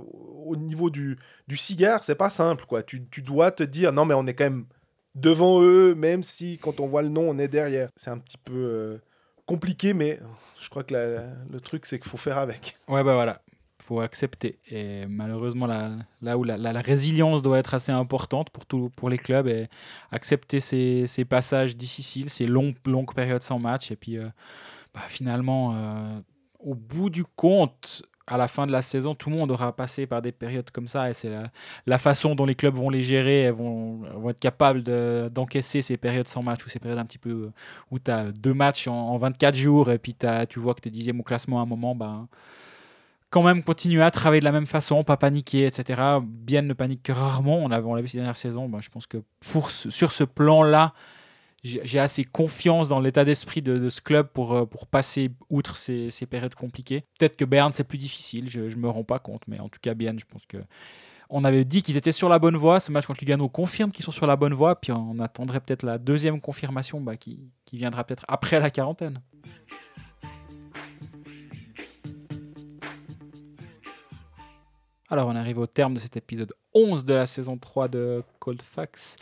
au 0.45 0.55
niveau 0.57 0.89
du, 0.89 1.17
du 1.47 1.55
cigare, 1.57 2.03
c'est 2.03 2.15
pas 2.15 2.29
simple. 2.29 2.65
quoi. 2.65 2.83
Tu, 2.83 3.07
tu 3.09 3.21
dois 3.21 3.51
te 3.51 3.63
dire 3.63 3.93
non, 3.93 4.03
mais 4.05 4.13
on 4.13 4.27
est 4.27 4.33
quand 4.33 4.43
même 4.45 4.65
devant 5.15 5.61
eux, 5.61 5.95
même 5.95 6.23
si 6.23 6.57
quand 6.57 6.79
on 6.79 6.87
voit 6.87 7.01
le 7.01 7.09
nom, 7.09 7.29
on 7.29 7.37
est 7.37 7.47
derrière. 7.47 7.89
C'est 7.95 8.09
un 8.09 8.17
petit 8.17 8.37
peu 8.37 8.53
euh, 8.53 8.97
compliqué, 9.45 9.93
mais 9.93 10.19
je 10.59 10.69
crois 10.69 10.83
que 10.83 10.93
le 10.93 11.59
truc, 11.59 11.85
c'est 11.85 11.99
qu'il 11.99 12.09
faut 12.09 12.17
faire 12.17 12.37
avec. 12.37 12.75
Ouais, 12.87 13.03
bah 13.03 13.13
voilà. 13.13 13.41
faut 13.81 13.99
accepter. 13.99 14.59
Et 14.69 15.05
malheureusement, 15.07 15.67
là, 15.67 15.91
là 16.21 16.37
où 16.37 16.43
la 16.43 16.81
résilience 16.81 17.41
doit 17.41 17.59
être 17.59 17.73
assez 17.73 17.91
importante 17.91 18.49
pour, 18.49 18.65
tout, 18.65 18.89
pour 18.95 19.09
les 19.09 19.17
clubs, 19.17 19.47
et 19.47 19.67
accepter 20.11 20.59
ces, 20.59 21.05
ces 21.07 21.25
passages 21.25 21.75
difficiles, 21.75 22.29
ces 22.29 22.47
longues, 22.47 22.75
longues 22.85 23.13
périodes 23.13 23.43
sans 23.43 23.59
match. 23.59 23.91
Et 23.91 23.95
puis, 23.95 24.17
euh, 24.17 24.27
bah, 24.93 25.01
finalement, 25.07 25.73
euh, 25.75 26.19
au 26.59 26.75
bout 26.75 27.09
du 27.09 27.25
compte, 27.25 28.03
à 28.25 28.37
la 28.37 28.47
fin 28.47 28.65
de 28.65 28.71
la 28.71 28.81
saison, 28.81 29.15
tout 29.15 29.29
le 29.29 29.35
monde 29.35 29.51
aura 29.51 29.75
passé 29.75 30.07
par 30.07 30.21
des 30.21 30.31
périodes 30.31 30.69
comme 30.71 30.87
ça. 30.87 31.09
Et 31.09 31.13
c'est 31.13 31.29
la, 31.85 31.97
façon 31.97 32.35
dont 32.35 32.45
les 32.45 32.55
clubs 32.55 32.75
vont 32.75 32.89
les 32.89 33.03
gérer, 33.03 33.51
vont, 33.51 34.01
vont 34.15 34.29
être 34.29 34.39
capables 34.39 34.81
de- 34.83 35.29
d'encaisser 35.33 35.81
ces 35.81 35.97
périodes 35.97 36.27
sans 36.27 36.41
match 36.41 36.65
ou 36.65 36.69
ces 36.69 36.79
périodes 36.79 36.99
un 36.99 37.05
petit 37.05 37.17
peu 37.17 37.29
euh, 37.29 37.51
où 37.91 37.99
tu 37.99 38.09
as 38.11 38.31
deux 38.31 38.53
matchs 38.53 38.87
en, 38.87 38.93
en 38.93 39.17
24 39.17 39.55
jours 39.55 39.91
et 39.91 39.97
puis 39.97 40.13
t'as- 40.13 40.45
tu 40.45 40.59
vois 40.59 40.73
que 40.73 40.81
tu 40.81 40.87
es 40.87 40.91
dixième 40.91 41.19
au 41.19 41.23
classement 41.23 41.59
à 41.59 41.63
un 41.63 41.65
moment. 41.65 41.95
Ben, 41.95 42.27
quand 43.29 43.41
même 43.43 43.63
continuer 43.63 44.03
à 44.03 44.11
travailler 44.11 44.41
de 44.41 44.45
la 44.45 44.51
même 44.51 44.67
façon, 44.67 45.03
pas 45.03 45.17
paniquer, 45.17 45.65
etc. 45.65 46.01
Bien 46.23 46.61
ne 46.61 46.73
panique 46.73 47.01
que 47.01 47.11
rarement. 47.11 47.57
On 47.57 47.67
l'a 47.67 47.81
vu 48.01 48.07
ces 48.07 48.17
dernières 48.17 48.37
saisons. 48.37 48.69
Ben, 48.69 48.79
je 48.79 48.89
pense 48.89 49.07
que 49.07 49.17
pour 49.51 49.71
sur 49.71 50.11
ce 50.11 50.23
plan-là, 50.23 50.93
j'ai 51.63 51.99
assez 51.99 52.23
confiance 52.23 52.89
dans 52.89 52.99
l'état 52.99 53.23
d'esprit 53.23 53.61
de, 53.61 53.77
de 53.77 53.89
ce 53.89 54.01
club 54.01 54.27
pour, 54.27 54.53
euh, 54.53 54.65
pour 54.65 54.85
passer 54.85 55.31
outre 55.49 55.77
ces, 55.77 56.11
ces 56.11 56.25
périodes 56.25 56.55
compliquées. 56.55 57.05
Peut-être 57.17 57.37
que 57.37 57.45
Berne, 57.45 57.71
c'est 57.73 57.85
plus 57.85 57.97
difficile, 57.97 58.49
je 58.49 58.61
ne 58.61 58.75
me 58.75 58.89
rends 58.89 59.05
pas 59.05 59.19
compte, 59.19 59.43
mais 59.47 59.59
en 59.59 59.69
tout 59.69 59.79
cas, 59.81 59.93
Berne, 59.93 60.19
je 60.19 60.25
pense 60.25 60.45
que. 60.45 60.57
On 61.29 61.45
avait 61.45 61.65
dit 61.65 61.81
qu'ils 61.81 61.97
étaient 61.97 62.11
sur 62.11 62.29
la 62.29 62.37
bonne 62.37 62.57
voie. 62.57 62.79
Ce 62.79 62.91
match 62.91 63.07
contre 63.07 63.21
Lugano 63.21 63.49
confirme 63.49 63.91
qu'ils 63.91 64.05
sont 64.05 64.11
sur 64.11 64.27
la 64.27 64.35
bonne 64.35 64.53
voie. 64.53 64.79
Puis 64.79 64.91
on 64.91 65.17
attendrait 65.17 65.61
peut-être 65.61 65.81
la 65.81 65.97
deuxième 65.97 66.39
confirmation 66.39 67.01
bah, 67.01 67.17
qui, 67.17 67.49
qui 67.65 67.77
viendra 67.77 68.03
peut-être 68.03 68.23
après 68.27 68.59
la 68.59 68.69
quarantaine. 68.69 69.19
Alors, 75.09 75.27
on 75.27 75.35
arrive 75.35 75.57
au 75.57 75.65
terme 75.65 75.95
de 75.95 75.99
cet 75.99 76.17
épisode 76.17 76.53
11 76.75 77.05
de 77.05 77.13
la 77.13 77.25
saison 77.25 77.57
3 77.57 77.87
de 77.87 78.23
Cold 78.39 78.61
Facts. 78.61 79.15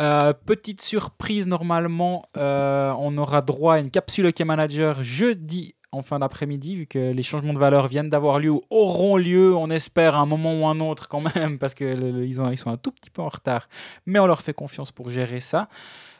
Euh, 0.00 0.32
petite 0.32 0.82
surprise, 0.82 1.46
normalement, 1.46 2.24
euh, 2.36 2.92
on 2.98 3.16
aura 3.16 3.42
droit 3.42 3.74
à 3.74 3.78
une 3.78 3.90
capsule 3.90 4.26
Hockey 4.26 4.44
Manager 4.44 5.02
jeudi 5.02 5.74
en 5.94 6.02
fin 6.02 6.18
d'après-midi, 6.18 6.76
vu 6.76 6.86
que 6.86 7.12
les 7.12 7.22
changements 7.22 7.54
de 7.54 7.58
valeur 7.58 7.86
viennent 7.86 8.10
d'avoir 8.10 8.40
lieu 8.40 8.50
ou 8.50 8.62
auront 8.70 9.16
lieu, 9.16 9.54
on 9.54 9.70
espère, 9.70 10.16
à 10.16 10.18
un 10.18 10.26
moment 10.26 10.60
ou 10.60 10.66
un 10.66 10.80
autre 10.80 11.08
quand 11.08 11.20
même, 11.36 11.58
parce 11.58 11.74
qu'ils 11.74 12.26
ils 12.26 12.58
sont 12.58 12.70
un 12.70 12.76
tout 12.76 12.90
petit 12.90 13.10
peu 13.10 13.22
en 13.22 13.28
retard, 13.28 13.68
mais 14.04 14.18
on 14.18 14.26
leur 14.26 14.42
fait 14.42 14.54
confiance 14.54 14.90
pour 14.90 15.08
gérer 15.08 15.40
ça. 15.40 15.68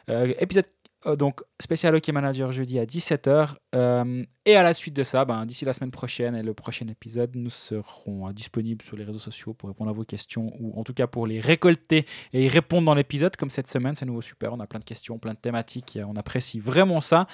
Euh, 0.09 0.33
épisode 0.39 0.65
donc 1.15 1.41
spécial 1.61 1.95
Hockey 1.95 2.11
Manager 2.11 2.51
jeudi 2.51 2.79
à 2.79 2.85
17h. 2.85 3.55
euh, 3.75 4.23
et 4.47 4.55
à 4.55 4.63
la 4.63 4.73
suite 4.73 4.95
de 4.95 5.03
ça, 5.03 5.25
ben, 5.25 5.45
d'ici 5.45 5.65
la 5.65 5.73
semaine 5.73 5.91
prochaine 5.91 6.35
et 6.35 6.43
le 6.43 6.53
prochain 6.53 6.87
épisode, 6.87 7.31
nous 7.35 7.49
serons 7.49 8.27
euh, 8.27 8.31
disponibles 8.31 8.83
sur 8.83 8.95
les 8.95 9.03
réseaux 9.03 9.19
sociaux 9.19 9.53
pour 9.53 9.69
répondre 9.69 9.89
à 9.89 9.93
vos 9.93 10.03
questions 10.03 10.51
ou 10.59 10.79
en 10.79 10.83
tout 10.83 10.93
cas 10.93 11.07
pour 11.07 11.25
les 11.25 11.39
récolter 11.39 12.05
et 12.31 12.45
y 12.45 12.47
répondre 12.47 12.85
dans 12.85 12.93
l'épisode. 12.93 13.35
Comme 13.35 13.49
cette 13.49 13.67
semaine, 13.67 13.95
c'est 13.95 14.05
nouveau 14.05 14.21
super. 14.21 14.53
On 14.53 14.59
a 14.59 14.67
plein 14.67 14.79
de 14.79 14.85
questions, 14.85 15.17
plein 15.17 15.33
de 15.33 15.39
thématiques. 15.39 15.95
et 15.95 16.03
on 16.03 16.15
apprécie 16.15 16.59
vraiment 16.59 17.01
ça. 17.01 17.27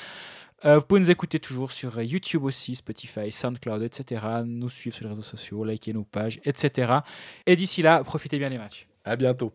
Euh, 0.64 0.80
vous 0.80 0.86
pouvez 0.86 1.02
nous 1.02 1.12
écouter 1.12 1.40
toujours 1.40 1.72
sur 1.72 1.98
euh, 1.98 2.04
YouTube 2.04 2.44
aussi, 2.44 2.76
Spotify, 2.76 3.32
SoundCloud, 3.32 3.82
etc. 3.82 4.26
Nous 4.46 4.70
suivre 4.70 4.96
sur 4.96 5.06
les 5.06 5.10
réseaux 5.10 5.22
sociaux, 5.22 5.64
liker 5.64 5.94
nos 5.94 6.04
pages, 6.04 6.40
etc. 6.44 6.94
Et 7.46 7.56
d'ici 7.56 7.82
là, 7.82 8.04
profitez 8.04 8.38
bien 8.38 8.50
des 8.50 8.58
matchs. 8.58 8.88
À 9.04 9.16
bientôt. 9.16 9.52